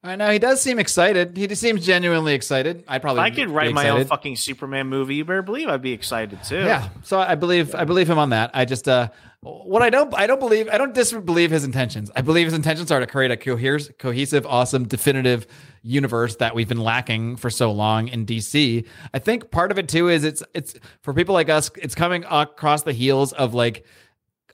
I 0.03 0.15
know 0.15 0.31
he 0.31 0.39
does 0.39 0.59
seem 0.61 0.79
excited. 0.79 1.37
He 1.37 1.45
just 1.45 1.61
seems 1.61 1.85
genuinely 1.85 2.33
excited. 2.33 2.83
I 2.87 2.97
probably 2.97 3.21
If 3.21 3.25
I 3.25 3.35
could 3.35 3.49
write 3.51 3.71
my 3.73 3.89
own 3.89 4.05
fucking 4.05 4.35
Superman 4.35 4.87
movie, 4.87 5.15
you 5.15 5.25
better 5.25 5.43
believe 5.43 5.67
I'd 5.69 5.83
be 5.83 5.91
excited 5.91 6.43
too. 6.43 6.57
Yeah. 6.57 6.89
So 7.03 7.19
I 7.19 7.35
believe 7.35 7.75
I 7.75 7.83
believe 7.85 8.09
him 8.09 8.17
on 8.17 8.31
that. 8.31 8.49
I 8.55 8.65
just 8.65 8.87
uh 8.87 9.09
what 9.41 9.83
I 9.83 9.91
don't 9.91 10.11
I 10.15 10.25
don't 10.25 10.39
believe 10.39 10.69
I 10.69 10.79
don't 10.79 10.95
disbelieve 10.95 11.51
his 11.51 11.63
intentions. 11.63 12.09
I 12.15 12.21
believe 12.21 12.47
his 12.47 12.55
intentions 12.55 12.91
are 12.91 12.99
to 12.99 13.05
create 13.05 13.29
a 13.29 13.37
cohes- 13.37 13.91
cohesive, 13.99 14.45
awesome, 14.47 14.87
definitive 14.87 15.45
universe 15.83 16.35
that 16.37 16.55
we've 16.55 16.67
been 16.69 16.83
lacking 16.83 17.35
for 17.35 17.51
so 17.51 17.71
long 17.71 18.07
in 18.07 18.25
DC. 18.25 18.85
I 19.13 19.19
think 19.19 19.51
part 19.51 19.69
of 19.69 19.77
it 19.77 19.87
too 19.87 20.09
is 20.09 20.23
it's 20.23 20.41
it's 20.55 20.73
for 21.01 21.13
people 21.13 21.33
like 21.33 21.49
us, 21.49 21.69
it's 21.75 21.93
coming 21.93 22.25
across 22.27 22.81
the 22.81 22.93
heels 22.93 23.33
of 23.33 23.53
like 23.53 23.85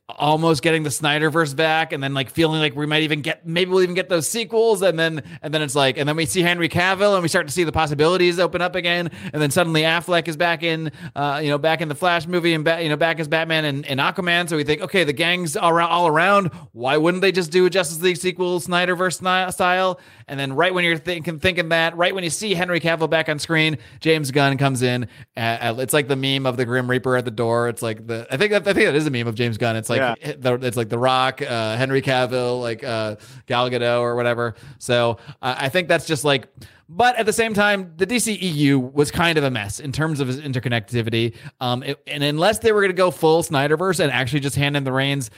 almost 0.09 0.61
getting 0.61 0.83
the 0.83 0.89
Snyderverse 0.89 1.53
back 1.53 1.91
and 1.91 2.01
then 2.01 2.13
like 2.13 2.29
feeling 2.29 2.61
like 2.61 2.73
we 2.75 2.85
might 2.85 3.03
even 3.03 3.21
get 3.21 3.45
maybe 3.45 3.71
we'll 3.71 3.83
even 3.83 3.93
get 3.93 4.07
those 4.07 4.27
sequels. 4.27 4.81
And 4.81 4.97
then 4.97 5.21
and 5.41 5.53
then 5.53 5.61
it's 5.61 5.75
like 5.75 5.97
and 5.97 6.07
then 6.07 6.15
we 6.15 6.25
see 6.25 6.41
Henry 6.41 6.69
Cavill 6.69 7.13
and 7.13 7.21
we 7.21 7.27
start 7.27 7.45
to 7.47 7.53
see 7.53 7.65
the 7.65 7.73
possibilities 7.73 8.39
open 8.39 8.61
up 8.61 8.75
again. 8.75 9.11
And 9.33 9.41
then 9.41 9.51
suddenly 9.51 9.81
Affleck 9.81 10.29
is 10.29 10.37
back 10.37 10.63
in 10.63 10.91
uh 11.15 11.41
you 11.43 11.49
know 11.49 11.57
back 11.57 11.81
in 11.81 11.89
the 11.89 11.95
Flash 11.95 12.25
movie 12.25 12.53
and 12.53 12.63
ba- 12.63 12.81
you 12.81 12.87
know 12.87 12.95
back 12.95 13.19
as 13.19 13.27
Batman 13.27 13.65
and, 13.65 13.85
and 13.85 13.99
Aquaman. 13.99 14.47
So 14.47 14.55
we 14.55 14.63
think 14.63 14.81
okay 14.81 15.03
the 15.03 15.11
gang's 15.11 15.57
all 15.57 15.71
around 15.71 15.89
all 15.89 16.07
around. 16.07 16.47
Why 16.71 16.95
wouldn't 16.95 17.21
they 17.21 17.33
just 17.33 17.51
do 17.51 17.65
a 17.65 17.69
Justice 17.69 18.01
League 18.01 18.17
sequel 18.17 18.61
Snyderverse 18.61 19.51
style? 19.51 19.99
And 20.29 20.39
then 20.39 20.53
right 20.53 20.73
when 20.73 20.85
you're 20.85 20.97
thinking 20.97 21.39
thinking 21.39 21.69
that 21.69 21.97
right 21.97 22.15
when 22.15 22.23
you 22.23 22.29
see 22.29 22.53
Henry 22.53 22.79
Cavill 22.79 23.09
back 23.09 23.27
on 23.27 23.39
screen 23.39 23.77
James 23.99 24.31
Gunn 24.31 24.57
comes 24.57 24.83
in. 24.83 25.09
It's 25.35 25.93
like 25.93 26.07
the 26.07 26.15
meme 26.15 26.45
of 26.45 26.55
the 26.55 26.63
Grim 26.63 26.89
Reaper 26.89 27.17
at 27.17 27.25
the 27.25 27.31
door. 27.31 27.67
It's 27.67 27.81
like 27.81 28.07
the 28.07 28.25
I 28.31 28.37
think 28.37 28.51
that, 28.51 28.65
I 28.65 28.71
think 28.71 28.85
that 28.85 28.95
is 28.95 29.05
a 29.05 29.11
meme 29.11 29.27
of 29.27 29.35
James 29.35 29.57
Gunn. 29.57 29.75
It's 29.75 29.89
like 29.89 29.96
Yeah. 29.97 30.33
the, 30.37 30.53
it's 30.55 30.77
like 30.77 30.89
The 30.89 30.97
Rock, 30.99 31.41
uh, 31.41 31.77
Henry 31.77 32.01
Cavill, 32.01 32.61
like 32.61 32.83
uh, 32.83 33.15
Gal 33.45 33.69
Gadot 33.69 33.99
or 34.01 34.15
whatever. 34.15 34.55
So 34.79 35.17
uh, 35.41 35.55
I 35.57 35.69
think 35.69 35.87
that's 35.87 36.05
just 36.05 36.23
like. 36.23 36.47
But 36.89 37.17
at 37.17 37.25
the 37.25 37.33
same 37.33 37.53
time, 37.53 37.91
the 37.97 38.07
DCEU 38.07 38.93
was 38.93 39.11
kind 39.11 39.37
of 39.37 39.43
a 39.43 39.51
mess 39.51 39.81
in 39.81 39.91
terms 39.91 40.21
of 40.21 40.29
its 40.29 40.39
interconnectivity. 40.39 41.35
Um, 41.59 41.83
it- 41.83 42.01
and 42.07 42.23
unless 42.23 42.59
they 42.59 42.71
were 42.71 42.79
going 42.79 42.91
to 42.91 42.95
go 42.97 43.11
full 43.11 43.43
Snyderverse 43.43 43.99
and 43.99 44.09
actually 44.11 44.39
just 44.39 44.55
hand 44.55 44.77
in 44.77 44.85
the 44.85 44.93
reins, 44.93 45.29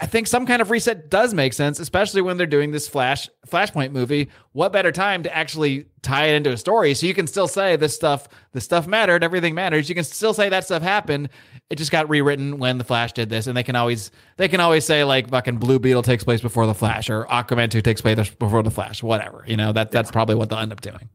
I 0.00 0.06
think 0.06 0.26
some 0.26 0.46
kind 0.46 0.60
of 0.60 0.70
reset 0.70 1.08
does 1.10 1.32
make 1.34 1.52
sense, 1.52 1.78
especially 1.78 2.22
when 2.22 2.38
they're 2.38 2.46
doing 2.46 2.70
this 2.72 2.88
Flash 2.88 3.28
Flashpoint 3.46 3.92
movie. 3.92 4.30
What 4.52 4.72
better 4.72 4.90
time 4.92 5.22
to 5.24 5.36
actually 5.36 5.86
tie 6.02 6.26
it 6.28 6.34
into 6.36 6.50
a 6.50 6.56
story 6.56 6.94
so 6.94 7.06
you 7.06 7.14
can 7.14 7.26
still 7.26 7.46
say 7.48 7.76
this 7.76 7.94
stuff, 7.94 8.26
this 8.52 8.64
stuff 8.64 8.86
mattered, 8.86 9.22
everything 9.22 9.54
matters. 9.54 9.88
You 9.88 9.94
can 9.94 10.04
still 10.04 10.32
say 10.34 10.48
that 10.48 10.64
stuff 10.64 10.82
happened. 10.82 11.28
It 11.70 11.78
just 11.78 11.92
got 11.92 12.08
rewritten 12.08 12.58
when 12.58 12.78
the 12.78 12.84
Flash 12.84 13.12
did 13.12 13.30
this, 13.30 13.46
and 13.46 13.56
they 13.56 13.62
can 13.62 13.76
always 13.76 14.10
they 14.36 14.48
can 14.48 14.60
always 14.60 14.84
say 14.84 15.04
like 15.04 15.30
fucking 15.30 15.58
Blue 15.58 15.78
Beetle 15.78 16.02
takes 16.02 16.24
place 16.24 16.40
before 16.40 16.66
the 16.66 16.74
Flash 16.74 17.08
or 17.08 17.24
Aquaman 17.26 17.70
two 17.70 17.80
takes 17.80 18.00
place 18.00 18.28
before 18.30 18.62
the 18.64 18.72
Flash, 18.72 19.02
whatever. 19.02 19.44
You 19.46 19.56
know 19.56 19.72
that 19.72 19.92
that's 19.92 20.10
probably 20.10 20.34
what 20.34 20.50
they'll 20.50 20.58
end 20.58 20.72
up 20.72 20.80
doing. 20.80 21.08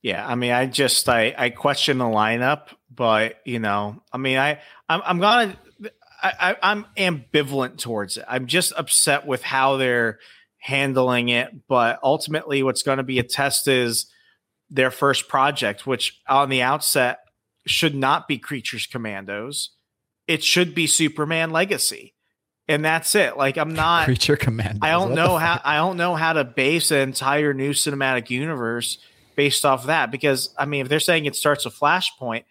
Yeah, 0.00 0.24
I 0.26 0.36
mean, 0.36 0.52
I 0.52 0.66
just 0.66 1.08
I 1.08 1.34
I 1.36 1.50
question 1.50 1.98
the 1.98 2.04
lineup, 2.04 2.68
but 2.94 3.40
you 3.44 3.58
know, 3.58 4.00
I 4.12 4.18
mean, 4.18 4.38
I 4.38 4.60
I'm 4.88 5.02
I'm 5.04 5.18
gonna 5.18 5.58
I, 6.22 6.32
I 6.40 6.56
I'm 6.62 6.86
ambivalent 6.96 7.78
towards 7.78 8.16
it. 8.16 8.24
I'm 8.28 8.46
just 8.46 8.72
upset 8.76 9.26
with 9.26 9.42
how 9.42 9.76
they're 9.76 10.20
handling 10.58 11.30
it, 11.30 11.66
but 11.66 11.98
ultimately, 12.02 12.62
what's 12.62 12.82
going 12.82 12.98
to 12.98 13.04
be 13.04 13.18
a 13.18 13.24
test 13.24 13.66
is 13.66 14.06
their 14.70 14.90
first 14.90 15.28
project, 15.28 15.86
which 15.86 16.20
on 16.28 16.48
the 16.48 16.62
outset 16.62 17.20
should 17.66 17.94
not 17.94 18.28
be 18.28 18.38
Creatures 18.38 18.86
Commandos. 18.86 19.70
It 20.26 20.42
should 20.44 20.74
be 20.74 20.86
Superman 20.86 21.50
Legacy, 21.50 22.14
and 22.68 22.84
that's 22.84 23.14
it. 23.14 23.36
Like 23.36 23.56
I'm 23.56 23.74
not. 23.74 24.04
Creature 24.04 24.36
Command. 24.36 24.78
I 24.82 24.90
don't 24.90 25.14
know 25.14 25.36
how 25.36 25.60
I 25.64 25.76
don't 25.76 25.96
know 25.96 26.14
how 26.14 26.32
to 26.34 26.44
base 26.44 26.90
an 26.90 26.98
entire 26.98 27.54
new 27.54 27.70
cinematic 27.70 28.30
universe 28.30 28.98
based 29.36 29.64
off 29.64 29.86
that 29.86 30.10
because 30.10 30.54
I 30.58 30.66
mean 30.66 30.82
if 30.82 30.88
they're 30.88 31.00
saying 31.00 31.24
it 31.26 31.36
starts 31.36 31.64
with 31.64 31.74
Flashpoint, 31.74 32.44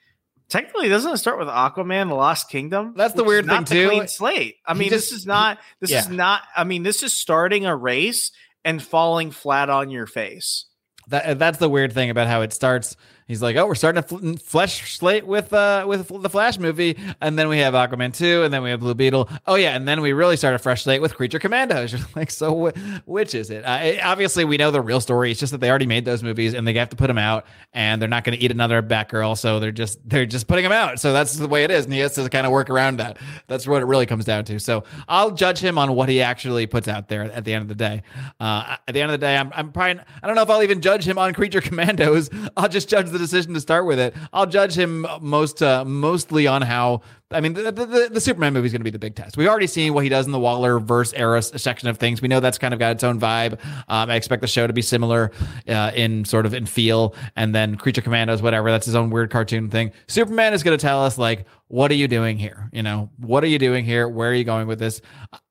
technically 0.50 0.90
doesn't 0.90 1.12
it 1.14 1.18
start 1.18 1.38
with 1.38 1.48
Aquaman, 1.50 2.10
the 2.10 2.16
Lost 2.16 2.50
Kingdom? 2.50 2.94
That's 2.96 3.14
the 3.14 3.24
Which 3.24 3.28
is 3.28 3.30
weird 3.30 3.46
not 3.46 3.68
thing, 3.70 3.78
the 3.78 3.84
too. 3.84 3.90
Clean 3.90 4.08
slate. 4.08 4.56
I 4.66 4.74
mean, 4.74 4.90
just- 4.90 5.10
this 5.12 5.20
is 5.20 5.26
not 5.28 5.60
this 5.80 5.92
is 5.92 6.10
not 6.10 6.42
I 6.56 6.64
mean, 6.64 6.84
this 6.84 7.04
is 7.04 7.14
starting 7.14 7.66
a 7.66 7.76
race 7.76 8.32
and 8.66 8.82
falling 8.82 9.32
flat 9.32 9.70
on 9.70 9.90
your 9.92 10.08
face. 10.08 10.66
That 11.10 11.38
that's 11.40 11.58
the 11.60 11.70
weird 11.70 11.94
thing 11.94 12.10
about 12.10 12.28
how 12.28 12.42
it 12.42 12.52
starts. 12.54 12.96
He's 13.28 13.42
like, 13.42 13.58
"Oh, 13.58 13.68
we're 13.68 13.76
starting 13.76 14.00
a 14.00 14.04
fl- 14.04 14.34
flesh 14.42 14.98
slate 14.98 15.28
with 15.28 15.52
uh 15.52 15.84
with 15.88 16.08
the 16.08 16.30
Flash 16.30 16.58
movie, 16.58 16.98
and 17.20 17.38
then 17.38 17.50
we 17.50 17.58
have 17.60 17.74
Aquaman 17.74 18.14
two, 18.14 18.44
and 18.44 18.54
then 18.54 18.64
we 18.64 18.70
have 18.70 18.80
Blue 18.80 18.94
Beetle. 18.94 19.30
Oh 19.46 19.56
yeah, 19.56 19.76
and 19.76 19.86
then 19.86 20.00
we 20.02 20.14
really 20.14 20.38
start 20.38 20.56
a 20.56 20.60
fresh 20.60 20.84
slate 20.84 21.02
with 21.02 21.16
Creature 21.16 21.40
Commandos. 21.40 21.92
You're 21.92 22.02
like, 22.16 22.32
so 22.32 22.68
wh- 22.72 23.08
which 23.08 23.36
is 23.36 23.50
it? 23.50 23.64
Uh, 23.66 23.80
it- 23.84 24.00
Obviously, 24.04 24.46
we 24.46 24.56
know 24.56 24.72
the 24.72 24.80
real 24.80 25.02
story. 25.02 25.32
It's 25.32 25.40
just 25.42 25.52
that 25.52 25.58
they 25.60 25.70
already 25.70 25.86
made 25.88 26.06
those 26.06 26.24
movies, 26.24 26.54
and 26.54 26.66
they 26.66 26.74
have 26.76 26.90
to 26.92 26.96
put 26.96 27.08
them 27.08 27.18
out, 27.18 27.46
and 27.74 28.02
they're 28.02 28.08
not 28.08 28.24
going 28.24 28.38
to 28.38 28.44
eat 28.44 28.52
another 28.52 28.82
Batgirl, 28.82 29.38
so 29.38 29.60
they're 29.60 29.72
just 29.74 30.00
they're 30.08 30.26
just 30.26 30.48
putting 30.48 30.64
them 30.64 30.72
out. 30.72 31.00
So 31.02 31.12
that's 31.12 31.34
the 31.34 31.48
way 31.50 31.66
it 31.66 31.72
is, 31.72 31.84
and 31.84 31.94
he 31.94 32.00
has 32.00 32.16
to 32.16 32.30
kind 32.30 32.46
of 32.46 32.54
work 32.54 32.70
around 32.70 32.98
that. 32.98 33.18
That's 33.48 33.68
what 33.68 33.82
it 33.82 33.86
really 33.86 34.06
comes 34.06 34.24
down 34.24 34.46
to. 34.46 34.60
So 34.60 34.86
I'll 35.10 35.32
judge 35.32 35.60
him 35.60 35.78
on 35.78 35.94
what 35.96 36.08
he 36.08 36.22
actually 36.22 36.66
puts 36.68 36.88
out 36.88 37.10
there 37.10 37.24
at 37.24 37.44
the 37.44 37.54
end 37.54 37.64
of 37.64 37.68
the 37.68 37.76
day. 37.76 38.04
Uh, 38.40 38.78
at 38.88 38.94
the 38.94 39.02
end 39.02 39.12
of 39.12 39.20
the 39.20 39.26
day, 39.26 39.36
I'm 39.36 39.52
I'm 39.54 39.74
probably 39.74 40.02
I 40.24 40.28
don't 40.28 40.36
know 40.38 40.44
if 40.44 40.50
I'll 40.50 40.64
even 40.64 40.80
judge 40.80 41.06
him 41.06 41.18
on 41.18 41.34
Creature 41.34 41.60
Commandos. 41.62 42.30
I'll 42.58 42.70
just 42.70 42.88
judge 42.88 43.10
the 43.10 43.17
decision 43.18 43.54
to 43.54 43.60
start 43.60 43.86
with 43.86 44.00
it. 44.00 44.16
I'll 44.34 44.46
judge 44.46 44.78
him 44.78 45.06
most 45.22 45.62
uh, 45.62 45.86
mostly 45.86 46.48
on 46.48 46.62
how. 46.62 47.02
I 47.30 47.42
mean, 47.42 47.56
the, 47.56 47.72
the, 47.74 47.86
the, 47.86 48.10
the 48.14 48.22
Superman 48.22 48.54
movie 48.54 48.68
is 48.68 48.72
going 48.72 48.80
to 48.80 48.86
be 48.86 48.90
the 48.90 49.00
big 49.00 49.16
test. 49.16 49.36
We've 49.36 49.50
already 49.50 49.68
seen 49.68 49.94
what 49.94 50.06
he 50.06 50.10
does 50.10 50.26
in 50.26 50.32
the 50.32 50.40
Waller 50.40 50.80
verse 50.80 51.12
era 51.12 51.42
section 51.42 51.90
of 51.90 51.98
things. 51.98 52.22
We 52.22 52.30
know 52.30 52.40
that's 52.40 52.58
kind 52.58 52.74
of 52.74 52.80
got 52.80 52.94
its 52.94 53.04
own 53.04 53.20
vibe. 53.20 53.60
Um, 53.90 54.10
I 54.10 54.16
expect 54.16 54.40
the 54.40 54.48
show 54.48 54.66
to 54.66 54.72
be 54.72 54.82
similar 54.82 55.32
uh, 55.68 55.92
in 55.94 56.24
sort 56.24 56.46
of 56.46 56.54
in 56.54 56.66
feel. 56.66 57.16
And 57.36 57.54
then 57.54 57.76
Creature 57.76 58.04
Commandos, 58.04 58.42
whatever, 58.42 58.72
that's 58.72 58.86
his 58.86 58.96
own 58.96 59.10
weird 59.10 59.30
cartoon 59.30 59.70
thing. 59.70 59.92
Superman 60.08 60.54
is 60.54 60.64
going 60.64 60.78
to 60.78 60.82
tell 60.82 61.04
us 61.04 61.18
like, 61.18 61.46
what 61.68 61.92
are 61.92 61.96
you 61.96 62.08
doing 62.08 62.38
here? 62.38 62.70
You 62.72 62.84
know, 62.84 63.10
what 63.18 63.44
are 63.44 63.48
you 63.48 63.60
doing 63.60 63.84
here? 63.84 64.08
Where 64.08 64.30
are 64.30 64.34
you 64.34 64.46
going 64.46 64.68
with 64.68 64.80
this? 64.80 65.02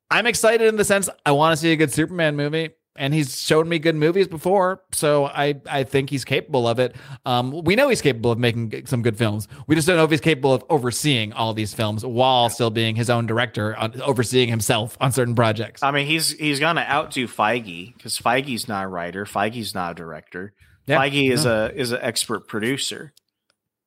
I'm 0.09 0.25
excited 0.25 0.67
in 0.67 0.77
the 0.77 0.85
sense 0.85 1.09
I 1.25 1.33
want 1.33 1.53
to 1.53 1.57
see 1.57 1.71
a 1.73 1.75
good 1.75 1.91
Superman 1.91 2.35
movie. 2.35 2.71
And 2.97 3.13
he's 3.13 3.39
shown 3.39 3.69
me 3.69 3.77
good 3.79 3.95
movies 3.95 4.27
before, 4.27 4.81
so 4.91 5.25
I, 5.27 5.61
I 5.69 5.83
think 5.83 6.09
he's 6.09 6.25
capable 6.25 6.67
of 6.67 6.79
it. 6.79 6.95
Um, 7.25 7.63
we 7.63 7.75
know 7.75 7.89
he's 7.89 8.01
capable 8.01 8.31
of 8.31 8.39
making 8.39 8.87
some 8.87 9.03
good 9.03 9.17
films. 9.17 9.47
We 9.67 9.75
just 9.75 9.87
don't 9.87 9.97
know 9.97 10.03
if 10.03 10.09
he's 10.09 10.19
capable 10.19 10.53
of 10.53 10.63
overseeing 10.69 11.31
all 11.33 11.53
these 11.53 11.73
films 11.73 12.03
while 12.03 12.49
still 12.49 12.71
being 12.71 12.95
his 12.95 13.09
own 13.09 13.27
director, 13.27 13.75
on, 13.77 14.01
overseeing 14.01 14.49
himself 14.49 14.97
on 14.99 15.11
certain 15.11 15.35
projects. 15.35 15.83
I 15.83 15.91
mean, 15.91 16.07
he's 16.07 16.31
he's 16.31 16.59
gonna 16.59 16.81
outdo 16.81 17.27
Feige 17.27 17.95
because 17.95 18.17
Feige's 18.17 18.67
not 18.67 18.85
a 18.85 18.87
writer, 18.87 19.25
Feige's 19.25 19.75
not 19.75 19.91
a 19.91 19.95
director. 19.95 20.53
Yeah, 20.87 20.97
Feige 20.99 21.31
is 21.31 21.45
a 21.45 21.71
is 21.75 21.91
an 21.91 21.99
expert 22.01 22.47
producer. 22.47 23.13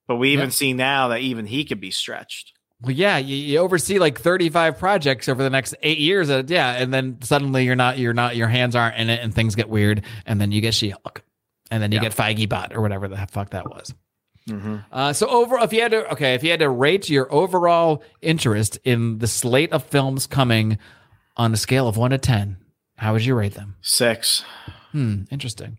But 0.07 0.17
we 0.17 0.33
even 0.33 0.47
Yeah. 0.47 0.51
see 0.51 0.73
now 0.73 1.09
that 1.09 1.21
even 1.21 1.47
he 1.47 1.65
could 1.65 1.81
be 1.81 1.91
stretched. 1.91 2.53
Well, 2.83 2.93
yeah, 2.93 3.18
you, 3.18 3.37
you 3.37 3.59
oversee 3.59 3.99
like 3.99 4.18
35 4.20 4.78
projects 4.78 5.28
over 5.28 5.43
the 5.43 5.51
next 5.51 5.74
eight 5.83 5.99
years. 5.99 6.31
Uh, 6.31 6.43
yeah, 6.47 6.72
and 6.72 6.93
then 6.95 7.18
suddenly 7.22 7.64
you're 7.64 7.76
not, 7.76 7.99
you're 7.99 8.14
not, 8.14 8.37
your 8.37 8.49
hands 8.49 8.74
aren't 8.74 8.97
in 8.97 9.11
it, 9.11 9.20
and 9.22 9.35
things 9.35 9.55
get 9.55 9.68
weird, 9.68 10.03
and 10.26 10.41
then 10.41 10.51
you 10.51 10.61
get 10.62 10.72
She-Hulk, 10.74 11.22
and 11.70 11.83
then 11.83 11.93
you 11.93 11.97
Yeah. 11.97 12.09
get 12.09 12.12
Feige 12.16 12.49
Bot 12.49 12.72
or 12.74 12.81
whatever 12.81 13.07
the 13.09 13.18
fuck 13.26 13.51
that 13.51 13.68
was. 13.68 13.95
Mm-hmm. 14.49 14.76
Uh, 14.91 15.12
so 15.12 15.28
over, 15.28 15.59
if 15.59 15.72
you 15.74 15.83
had 15.83 15.91
to, 15.91 16.11
okay, 16.12 16.35
if 16.35 16.43
you 16.43 16.51
had 16.51 16.61
to 16.61 16.70
rate 16.70 17.11
your 17.11 17.33
overall 17.33 18.03
interest 18.22 18.78
in 18.85 19.18
the 19.18 19.26
slate 19.26 19.72
of 19.72 19.85
films 19.85 20.26
coming 20.26 20.78
on 21.37 21.53
a 21.53 21.57
scale 21.59 21.87
of 21.87 21.97
one 21.99 22.11
to 22.12 22.18
ten, 22.18 22.57
how 22.97 23.12
would 23.12 23.24
you 23.24 23.35
rate 23.35 23.55
them? 23.55 23.76
Six. 23.83 24.43
Hmm, 24.93 25.22
interesting. 25.31 25.76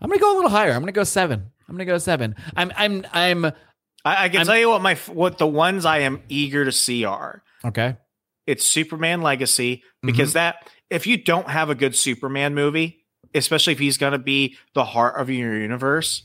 I'm 0.00 0.08
gonna 0.08 0.18
go 0.18 0.34
a 0.34 0.36
little 0.36 0.50
higher. 0.50 0.72
I'm 0.72 0.80
gonna 0.80 0.92
go 0.92 1.04
seven. 1.04 1.50
I'm 1.68 1.74
gonna 1.76 1.84
go 1.84 1.98
seven. 1.98 2.34
I'm, 2.56 2.72
I'm, 2.76 3.06
I'm. 3.12 3.52
I, 4.04 4.24
I 4.24 4.28
can 4.28 4.38
I'm- 4.38 4.46
tell 4.46 4.58
you 4.58 4.70
what 4.70 4.82
my 4.82 4.94
what 5.12 5.38
the 5.38 5.46
ones 5.46 5.84
I 5.84 5.98
am 6.00 6.22
eager 6.28 6.64
to 6.64 6.72
see 6.72 7.04
are. 7.04 7.42
Okay. 7.64 7.96
It's 8.46 8.64
Superman 8.64 9.22
Legacy 9.22 9.76
Mm-hmm. 10.02 10.06
because 10.06 10.32
that 10.32 10.66
if 10.88 11.06
you 11.06 11.18
don't 11.22 11.48
have 11.50 11.68
a 11.68 11.74
good 11.74 11.94
Superman 11.94 12.54
movie, 12.54 13.04
especially 13.34 13.74
if 13.74 13.78
he's 13.78 13.98
going 13.98 14.12
to 14.12 14.18
be 14.18 14.56
the 14.74 14.84
heart 14.84 15.20
of 15.20 15.28
your 15.28 15.60
universe, 15.60 16.22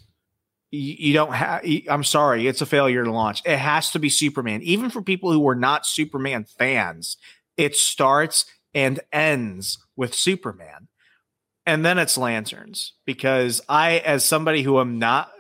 you, 0.71 0.95
you 0.97 1.13
don't 1.13 1.33
have. 1.33 1.61
I'm 1.89 2.05
sorry, 2.05 2.47
it's 2.47 2.61
a 2.61 2.65
failure 2.65 3.03
to 3.03 3.11
launch. 3.11 3.41
It 3.45 3.57
has 3.57 3.91
to 3.91 3.99
be 3.99 4.07
Superman, 4.09 4.61
even 4.61 4.89
for 4.89 5.01
people 5.01 5.29
who 5.33 5.41
were 5.41 5.55
not 5.55 5.85
Superman 5.85 6.45
fans. 6.45 7.17
It 7.57 7.75
starts 7.75 8.45
and 8.73 9.01
ends 9.11 9.77
with 9.97 10.13
Superman, 10.13 10.87
and 11.65 11.85
then 11.85 11.97
it's 11.97 12.17
Lanterns 12.17 12.93
because 13.05 13.61
I, 13.67 13.97
as 13.99 14.23
somebody 14.23 14.63
who 14.63 14.79
am 14.79 14.99
not 14.99 15.31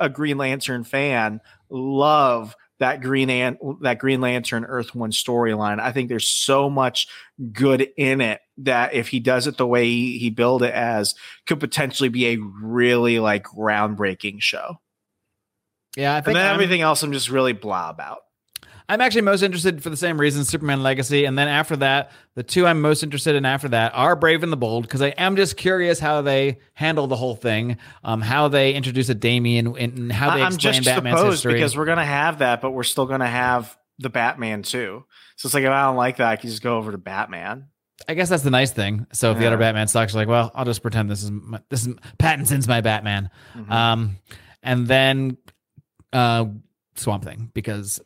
a 0.00 0.08
Green 0.08 0.38
Lantern 0.38 0.84
fan, 0.84 1.40
love 1.74 2.54
that 2.80 3.00
Green 3.00 3.30
Ant 3.30 3.58
that 3.82 3.98
Green 3.98 4.20
Lantern 4.20 4.64
Earth 4.64 4.94
One 4.94 5.10
storyline. 5.12 5.80
I 5.80 5.92
think 5.92 6.08
there's 6.08 6.28
so 6.28 6.68
much 6.68 7.06
good 7.52 7.88
in 7.96 8.20
it 8.20 8.40
that 8.58 8.94
if 8.94 9.08
he 9.08 9.20
does 9.20 9.46
it 9.46 9.56
the 9.56 9.66
way 9.66 9.86
he, 9.86 10.18
he 10.18 10.30
built 10.30 10.62
it 10.62 10.74
as, 10.74 11.14
could 11.46 11.60
potentially 11.60 12.08
be 12.08 12.26
a 12.28 12.38
really 12.62 13.18
like 13.20 13.44
groundbreaking 13.44 14.40
show. 14.42 14.80
Yeah, 15.96 16.14
I 16.14 16.16
And 16.18 16.26
then 16.26 16.36
I'm- 16.36 16.54
everything 16.54 16.80
else 16.80 17.02
I'm 17.02 17.12
just 17.12 17.30
really 17.30 17.52
blah 17.52 17.90
about. 17.90 18.18
I'm 18.88 19.00
actually 19.00 19.22
most 19.22 19.42
interested 19.42 19.82
for 19.82 19.88
the 19.88 19.96
same 19.96 20.20
reason, 20.20 20.44
Superman 20.44 20.82
Legacy, 20.82 21.24
and 21.24 21.38
then 21.38 21.48
after 21.48 21.74
that, 21.76 22.10
the 22.34 22.42
two 22.42 22.66
I'm 22.66 22.82
most 22.82 23.02
interested 23.02 23.34
in 23.34 23.46
after 23.46 23.68
that 23.70 23.92
are 23.94 24.14
Brave 24.14 24.42
and 24.42 24.52
the 24.52 24.58
Bold 24.58 24.82
because 24.82 25.00
I 25.00 25.08
am 25.08 25.36
just 25.36 25.56
curious 25.56 25.98
how 25.98 26.20
they 26.20 26.58
handle 26.74 27.06
the 27.06 27.16
whole 27.16 27.34
thing, 27.34 27.78
um, 28.02 28.20
how 28.20 28.48
they 28.48 28.74
introduce 28.74 29.08
a 29.08 29.14
Damian 29.14 29.74
and 29.78 30.12
how 30.12 30.34
they 30.36 30.42
I'm 30.42 30.52
explain 30.52 30.82
just 30.82 30.84
Batman's 30.84 31.22
history. 31.22 31.54
because 31.54 31.76
we're 31.76 31.86
gonna 31.86 32.04
have 32.04 32.40
that, 32.40 32.60
but 32.60 32.72
we're 32.72 32.82
still 32.82 33.06
gonna 33.06 33.26
have 33.26 33.74
the 33.98 34.10
Batman 34.10 34.62
too. 34.62 35.04
So 35.36 35.46
it's 35.46 35.54
like 35.54 35.64
if 35.64 35.70
I 35.70 35.84
don't 35.84 35.96
like 35.96 36.18
that, 36.18 36.28
I 36.28 36.36
can 36.36 36.50
just 36.50 36.62
go 36.62 36.76
over 36.76 36.92
to 36.92 36.98
Batman. 36.98 37.68
I 38.06 38.12
guess 38.14 38.28
that's 38.28 38.42
the 38.42 38.50
nice 38.50 38.72
thing. 38.72 39.06
So 39.12 39.30
if 39.30 39.38
the 39.38 39.46
other 39.46 39.56
Batman 39.56 39.88
sucks, 39.88 40.12
you're 40.12 40.20
like, 40.20 40.28
well, 40.28 40.50
I'll 40.54 40.64
just 40.66 40.82
pretend 40.82 41.10
this 41.10 41.22
is 41.22 41.30
my, 41.30 41.60
this 41.70 41.86
is 41.86 41.94
Pattinson's 42.18 42.68
my 42.68 42.80
Batman. 42.82 43.30
Mhm. 43.54 43.70
Um, 43.70 44.16
and 44.62 44.86
then 44.86 45.38
uh, 46.12 46.46
Swamp 46.96 47.24
Thing 47.24 47.50
because 47.54 48.00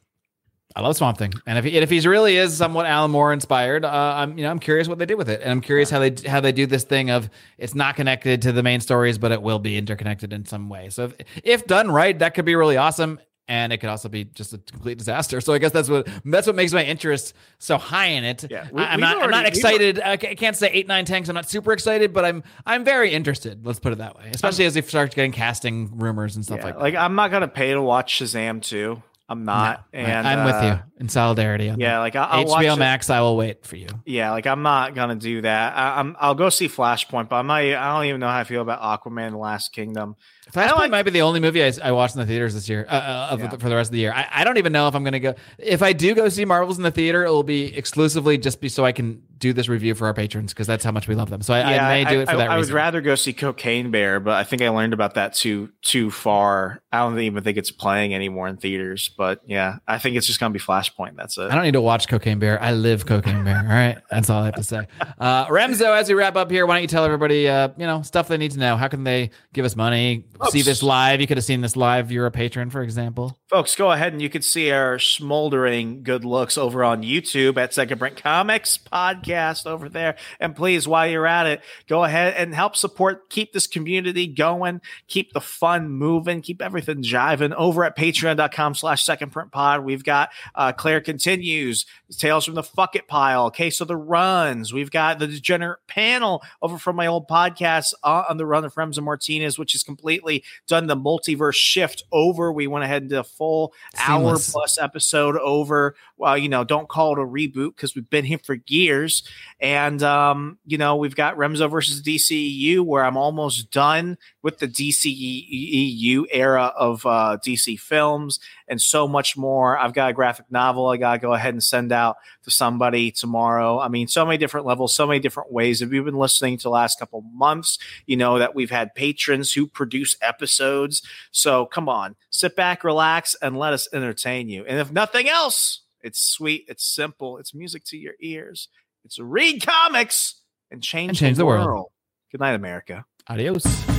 I 0.79 0.81
love 0.83 0.97
Swamp 0.97 1.19
Thing, 1.19 1.33
and 1.45 1.59
if 1.59 1.65
he, 1.65 1.75
and 1.77 1.83
if 1.83 1.91
he's 1.91 2.07
really 2.07 2.37
is 2.37 2.57
somewhat 2.57 2.87
Alan 2.87 3.11
Moore 3.11 3.33
inspired, 3.33 3.85
uh, 3.85 3.89
I'm 3.91 4.39
you 4.39 4.45
know 4.45 4.51
I'm 4.51 4.61
curious 4.61 4.87
what 4.87 4.99
they 4.99 5.07
did 5.07 5.17
with 5.19 5.29
it, 5.29 5.41
and 5.43 5.51
I'm 5.51 5.61
curious 5.61 5.91
how 5.91 5.99
they 5.99 6.15
how 6.29 6.41
they 6.41 6.53
do 6.53 6.67
this 6.67 6.85
thing 6.85 7.11
of 7.11 7.29
it's 7.59 7.75
not 7.75 7.97
connected 7.97 8.43
to 8.43 8.53
the 8.53 8.63
main 8.63 8.81
stories, 8.81 9.19
but 9.19 9.33
it 9.33 9.43
will 9.43 9.59
be 9.59 9.77
interconnected 9.77 10.33
in 10.33 10.47
some 10.47 10.69
way. 10.69 10.89
So 10.91 11.07
if, 11.07 11.15
if 11.43 11.67
done 11.67 11.91
right, 11.91 12.17
that 12.21 12.35
could 12.35 12.45
be 12.45 12.55
really 12.55 12.77
awesome. 12.77 13.19
And 13.51 13.73
it 13.73 13.79
could 13.79 13.89
also 13.89 14.11
be 14.11 14.25
just 14.25 14.53
a 14.53 14.59
complete 14.59 14.99
disaster. 14.99 15.41
So 15.41 15.55
I 15.55 15.59
guess 15.59 15.73
that's 15.73 15.89
what 15.89 16.07
that's 16.27 16.47
what 16.47 16.55
makes 16.55 16.75
my 16.75 16.85
interest 16.85 17.33
so 17.59 17.79
high 17.79 18.09
in 18.09 18.23
it. 18.23 18.45
Yeah, 18.51 18.67
we- 18.71 18.83
I, 18.83 18.93
am 18.93 19.01
we've 19.01 19.01
not 19.01 19.23
I'm 19.23 19.31
not 19.31 19.47
excited. 19.47 19.99
I 19.99 20.19
can't 20.19 20.55
say 20.55 20.69
eight, 20.71 20.87
nine. 20.87 21.07
'cause 21.07 21.31
I'm 21.31 21.35
not 21.35 21.49
super 21.49 21.73
excited, 21.73 22.13
but 22.13 22.27
I'm 22.27 22.45
I'm 22.67 22.85
very 22.85 23.11
interested. 23.11 23.65
Let's 23.67 23.81
put 23.81 23.93
it 23.93 23.99
that 23.99 24.19
way. 24.19 24.31
Especially 24.35 24.67
as 24.67 24.75
they 24.75 24.83
start 24.83 25.15
getting 25.15 25.33
casting 25.33 25.97
rumors 25.99 26.37
and 26.37 26.45
stuff 26.45 26.59
Yeah, 26.59 26.65
like 26.67 26.75
that. 26.75 26.81
like 26.83 26.95
I'm 26.95 27.15
not 27.15 27.31
gonna 27.31 27.49
pay 27.49 27.73
to 27.73 27.81
watch 27.81 28.19
Shazam 28.21 28.61
too. 28.63 29.03
I'm 29.31 29.45
not. 29.45 29.85
No, 29.93 30.01
I- 30.01 30.03
and 30.03 30.27
I'm 30.27 30.45
with 30.47 30.55
uh, 30.55 30.81
you 30.97 31.01
in 31.01 31.09
solidarity. 31.11 31.69
On 31.69 31.79
Yeah, 31.79 31.93
that. 31.97 31.99
like 31.99 32.17
I- 32.17 32.25
I'll 32.25 32.47
watch 32.47 32.65
HBO 32.65 32.73
it- 32.75 32.79
Max. 32.79 33.11
I 33.11 33.21
will 33.21 33.37
wait 33.37 33.67
for 33.67 33.77
you. 33.77 33.89
Yeah, 34.07 34.31
like 34.31 34.47
I'm 34.47 34.63
not 34.63 34.95
gonna 34.95 35.17
do 35.17 35.43
that. 35.43 35.77
I, 35.77 36.01
I'm 36.01 36.17
I'll 36.19 36.35
go 36.35 36.49
see 36.49 36.67
Flashpoint, 36.69 37.29
but 37.29 37.37
I'm 37.37 37.47
not. 37.47 37.57
I 37.61 37.95
don't 37.95 38.07
even 38.07 38.21
know 38.21 38.29
how 38.29 38.39
I 38.39 38.45
feel 38.45 38.63
about 38.63 38.81
Aquaman: 38.81 39.33
The 39.33 39.37
Lost 39.37 39.73
Kingdom. 39.75 40.17
Flashpoint 40.51 40.77
like- 40.79 40.91
might 40.91 41.03
be 41.03 41.11
the 41.11 41.21
only 41.23 41.41
movie 41.41 41.63
I, 41.63 41.73
I 41.83 41.93
watched 41.93 42.15
in 42.15 42.21
the 42.21 42.27
theaters 42.27 42.55
this 42.55 42.71
year 42.71 42.87
uh, 42.89 42.93
uh, 42.95 43.29
of- 43.33 43.41
Yeah. 43.41 43.51
for 43.51 43.69
the 43.69 43.77
rest 43.77 43.89
of 43.89 43.93
the 43.93 43.99
year. 43.99 44.13
I, 44.15 44.27
I 44.33 44.45
don't 44.45 44.57
even 44.57 44.73
know 44.73 44.89
if 44.89 44.95
I'm 44.95 45.05
going 45.05 45.13
to 45.13 45.21
go. 45.21 45.35
If 45.59 45.83
I 45.83 45.93
do 45.93 46.15
go 46.15 46.31
see 46.31 46.47
Marvels 46.47 46.79
in 46.79 46.85
the 46.85 46.91
theater, 46.91 47.25
it 47.27 47.31
will 47.31 47.43
be 47.43 47.77
exclusively 47.77 48.39
just 48.39 48.63
be 48.63 48.71
so 48.71 48.83
I 48.83 48.93
can 48.93 49.23
do 49.39 49.53
this 49.53 49.69
review 49.69 49.95
for 49.95 50.07
our 50.07 50.15
patrons 50.15 50.53
because 50.53 50.67
that's 50.67 50.85
how 50.85 50.91
much 50.91 51.07
we 51.07 51.15
love 51.15 51.31
them. 51.31 51.43
So 51.43 51.55
I, 51.55 51.61
I 51.61 51.89
may 51.89 52.05
do 52.05 52.21
it 52.21 52.29
for 52.29 52.37
that 52.37 52.45
reason. 52.45 52.51
I 52.51 52.59
would 52.59 52.71
rather 52.71 53.01
go 53.01 53.15
see 53.15 53.33
Cocaine 53.33 53.91
Bear, 53.91 54.21
but 54.21 54.35
I 54.35 54.45
think 54.45 54.63
I 54.63 54.69
learned 54.69 54.93
about 54.93 55.15
that 55.15 55.35
too 55.35 55.71
too 55.83 56.11
far. 56.11 56.83
I 56.91 56.99
don't 56.99 57.19
even 57.21 57.43
think 57.45 57.57
it's 57.57 57.71
playing 57.71 58.15
anymore 58.15 58.49
in 58.49 58.57
theaters. 58.57 59.11
But 59.17 59.41
yeah, 59.47 59.77
I 59.87 59.99
think 59.99 60.17
it's 60.17 60.27
just 60.27 60.41
gonna 60.41 60.53
be 60.53 60.59
Flashpoint. 60.59 61.17
That's 61.17 61.39
it. 61.39 61.51
I 61.51 61.55
don't 61.55 61.65
need 61.65 61.73
to 61.73 61.81
watch 61.81 62.09
Cocaine 62.09 62.39
Bear. 62.39 62.61
I 62.61 62.73
live 62.73 63.07
Cocaine 63.07 63.45
Bear. 63.45 63.59
All 63.59 63.65
right, 63.65 63.99
that's 64.11 64.29
all 64.29 64.43
I 64.43 64.47
have 64.47 64.57
to 64.57 64.63
say. 64.63 64.87
Uh, 65.19 65.47
Remso, 65.47 65.97
as 65.97 66.09
we 66.09 66.15
wrap 66.15 66.37
up 66.37 66.51
here, 66.51 66.67
why 66.67 66.75
don't 66.75 66.83
you 66.83 66.89
tell 66.89 67.05
everybody, 67.05 67.49
uh, 67.49 67.69
you 67.77 67.87
know, 67.87 68.03
stuff 68.03 68.29
they 68.29 68.37
need 68.37 68.53
to 68.53 68.59
know? 68.59 68.77
How 68.77 68.89
can 68.89 69.05
they 69.05 69.31
give 69.53 69.65
us 69.65 69.77
money? 69.77 70.25
See 70.51 70.63
this 70.63 70.83
live? 70.83 71.21
You 71.21 71.27
could 71.27 71.37
have 71.37 71.45
seen 71.45 71.61
this 71.61 71.77
live. 71.77 72.11
You're 72.11 72.27
a 72.27 72.31
patron, 72.31 72.71
for 72.71 72.83
example. 72.83 73.39
Folks, 73.49 73.77
go 73.77 73.93
ahead 73.93 74.13
and 74.13 74.21
you 74.21 74.29
can 74.29 74.43
see 74.43 74.71
our 74.71 74.99
smoldering 74.99 76.03
good 76.03 76.25
looks 76.25 76.59
over 76.59 76.85
on 76.85 77.03
YouTube 77.03 77.57
at 77.57 77.73
Second 77.73 77.99
Print 77.99 78.17
Comics 78.23 78.79
podcast 78.79 79.28
over 79.67 79.89
there. 79.89 80.17
And 80.41 80.55
please, 80.55 80.87
while 80.89 81.07
you're 81.07 81.27
at 81.27 81.47
it, 81.47 81.61
go 81.89 82.05
ahead 82.05 82.35
and 82.37 82.55
help 82.55 82.77
support, 82.77 83.31
keep 83.31 83.53
this 83.53 83.67
community 83.67 84.27
going, 84.27 84.81
keep 85.07 85.33
the 85.33 85.41
fun 85.41 85.89
moving, 85.89 86.41
keep 86.41 86.63
everything 86.63 87.03
jiving 87.03 87.53
over 87.55 87.85
at 87.85 87.97
patreon.com 87.97 88.75
slash 88.75 89.05
second 89.05 89.31
print 89.31 89.53
pod. 89.53 89.85
We've 89.85 90.05
got 90.05 90.31
uh, 90.55 90.73
Claire 90.73 91.01
Continues, 91.01 91.87
Tales 92.17 92.45
from 92.45 92.55
the 92.55 92.63
Fuck 92.63 92.97
It 92.97 93.07
Pile, 93.07 93.51
Case 93.51 93.81
of 93.81 93.89
the 93.89 93.97
Runs. 93.97 94.73
We've 94.73 94.91
got 94.91 95.19
the 95.19 95.27
Degenerate 95.27 95.87
panel 95.87 96.43
over 96.63 96.79
from 96.79 96.97
my 96.97 97.07
old 97.07 97.29
podcast 97.29 97.95
uh, 98.03 98.25
on 98.29 98.37
the 98.37 98.47
Run 98.47 98.65
of 98.65 98.75
Remso 98.75 99.03
Martinez, 99.03 99.59
which 99.59 99.73
has 99.73 99.83
completely 99.83 100.45
done 100.67 100.87
the 100.87 100.97
multiverse 100.97 101.55
shift 101.55 102.05
over. 102.13 102.53
We 102.53 102.67
went 102.67 102.85
ahead 102.85 103.03
and 103.03 103.11
did 103.11 103.19
a 103.19 103.25
full 103.25 103.73
hour 103.99 104.39
plus 104.39 104.79
episode 104.79 105.37
over. 105.37 105.95
Well, 106.19 106.37
you 106.37 106.49
know, 106.49 106.65
don't 106.65 106.89
call 106.89 107.13
it 107.13 107.23
a 107.23 107.25
reboot 107.25 107.77
because 107.77 107.95
we've 107.95 108.11
been 108.11 108.25
here 108.25 108.41
for 108.43 108.57
years. 108.67 109.23
And 109.61 110.03
um, 110.03 110.59
you 110.67 110.77
know, 110.77 110.97
we've 110.97 111.15
got 111.15 111.37
Remso 111.37 111.71
versus 111.71 112.03
DCEU, 112.03 112.81
where 112.81 113.05
I'm 113.05 113.17
almost 113.17 113.71
done 113.71 114.19
with 114.43 114.59
the 114.59 114.67
DCEU 114.67 116.25
era 116.31 116.73
of 116.77 117.07
uh, 117.07 117.39
DC 117.45 117.79
films 117.79 118.41
and 118.67 118.81
so 118.83 119.07
much 119.07 119.37
more. 119.37 119.79
I've 119.79 119.95
got 119.95 120.11
a 120.11 120.13
graphic 120.13 120.47
novel 120.51 120.89
I 120.89 120.97
gotta 120.97 121.19
go 121.19 121.35
ahead 121.35 121.55
and 121.55 121.63
send 121.63 121.93
out 121.93 122.17
to 122.45 122.51
somebody 122.51 123.11
tomorrow. 123.11 123.79
I 123.79 123.89
mean, 123.89 124.09
so 124.09 124.25
many 124.25 124.39
different 124.39 124.67
levels, 124.67 124.95
so 124.95 125.07
many 125.07 125.21
different 125.21 125.53
ways. 125.53 125.83
If 125.83 125.93
you've 125.93 126.05
been 126.05 126.15
listening 126.15 126.59
to 126.59 126.65
the 126.65 126.71
last 126.71 126.99
couple 126.99 127.23
months, 127.33 127.79
you 128.07 128.17
know 128.17 128.39
that 128.39 128.55
we've 128.55 128.71
had 128.71 128.95
patrons 128.95 129.53
who 129.53 129.67
produce 129.67 130.17
episodes. 130.21 131.03
So 131.31 131.67
come 131.67 131.89
on, 131.89 132.17
sit 132.31 132.57
back, 132.57 132.85
relax, 132.85 133.37
and 133.41 133.57
let 133.57 133.73
us 133.73 133.89
entertain 133.93 134.49
you. 134.49 134.65
And 134.67 134.79
if 134.79 134.93
nothing 134.93 135.29
else, 135.29 135.83
it's 136.03 136.21
sweet, 136.21 136.65
it's 136.69 136.85
simple, 136.85 137.39
it's 137.39 137.55
music 137.55 137.85
to 137.87 137.97
your 137.97 138.15
ears. 138.21 138.69
It's 139.05 139.19
read 139.19 139.65
comics 139.65 140.43
and 140.71 140.83
change, 140.83 141.11
And 141.11 141.17
change 141.19 141.37
the, 141.37 141.43
the 141.43 141.47
world. 141.47 141.67
world. 141.67 141.87
Good 142.31 142.41
night, 142.41 142.55
America. 142.55 143.05
Adios. 143.29 143.98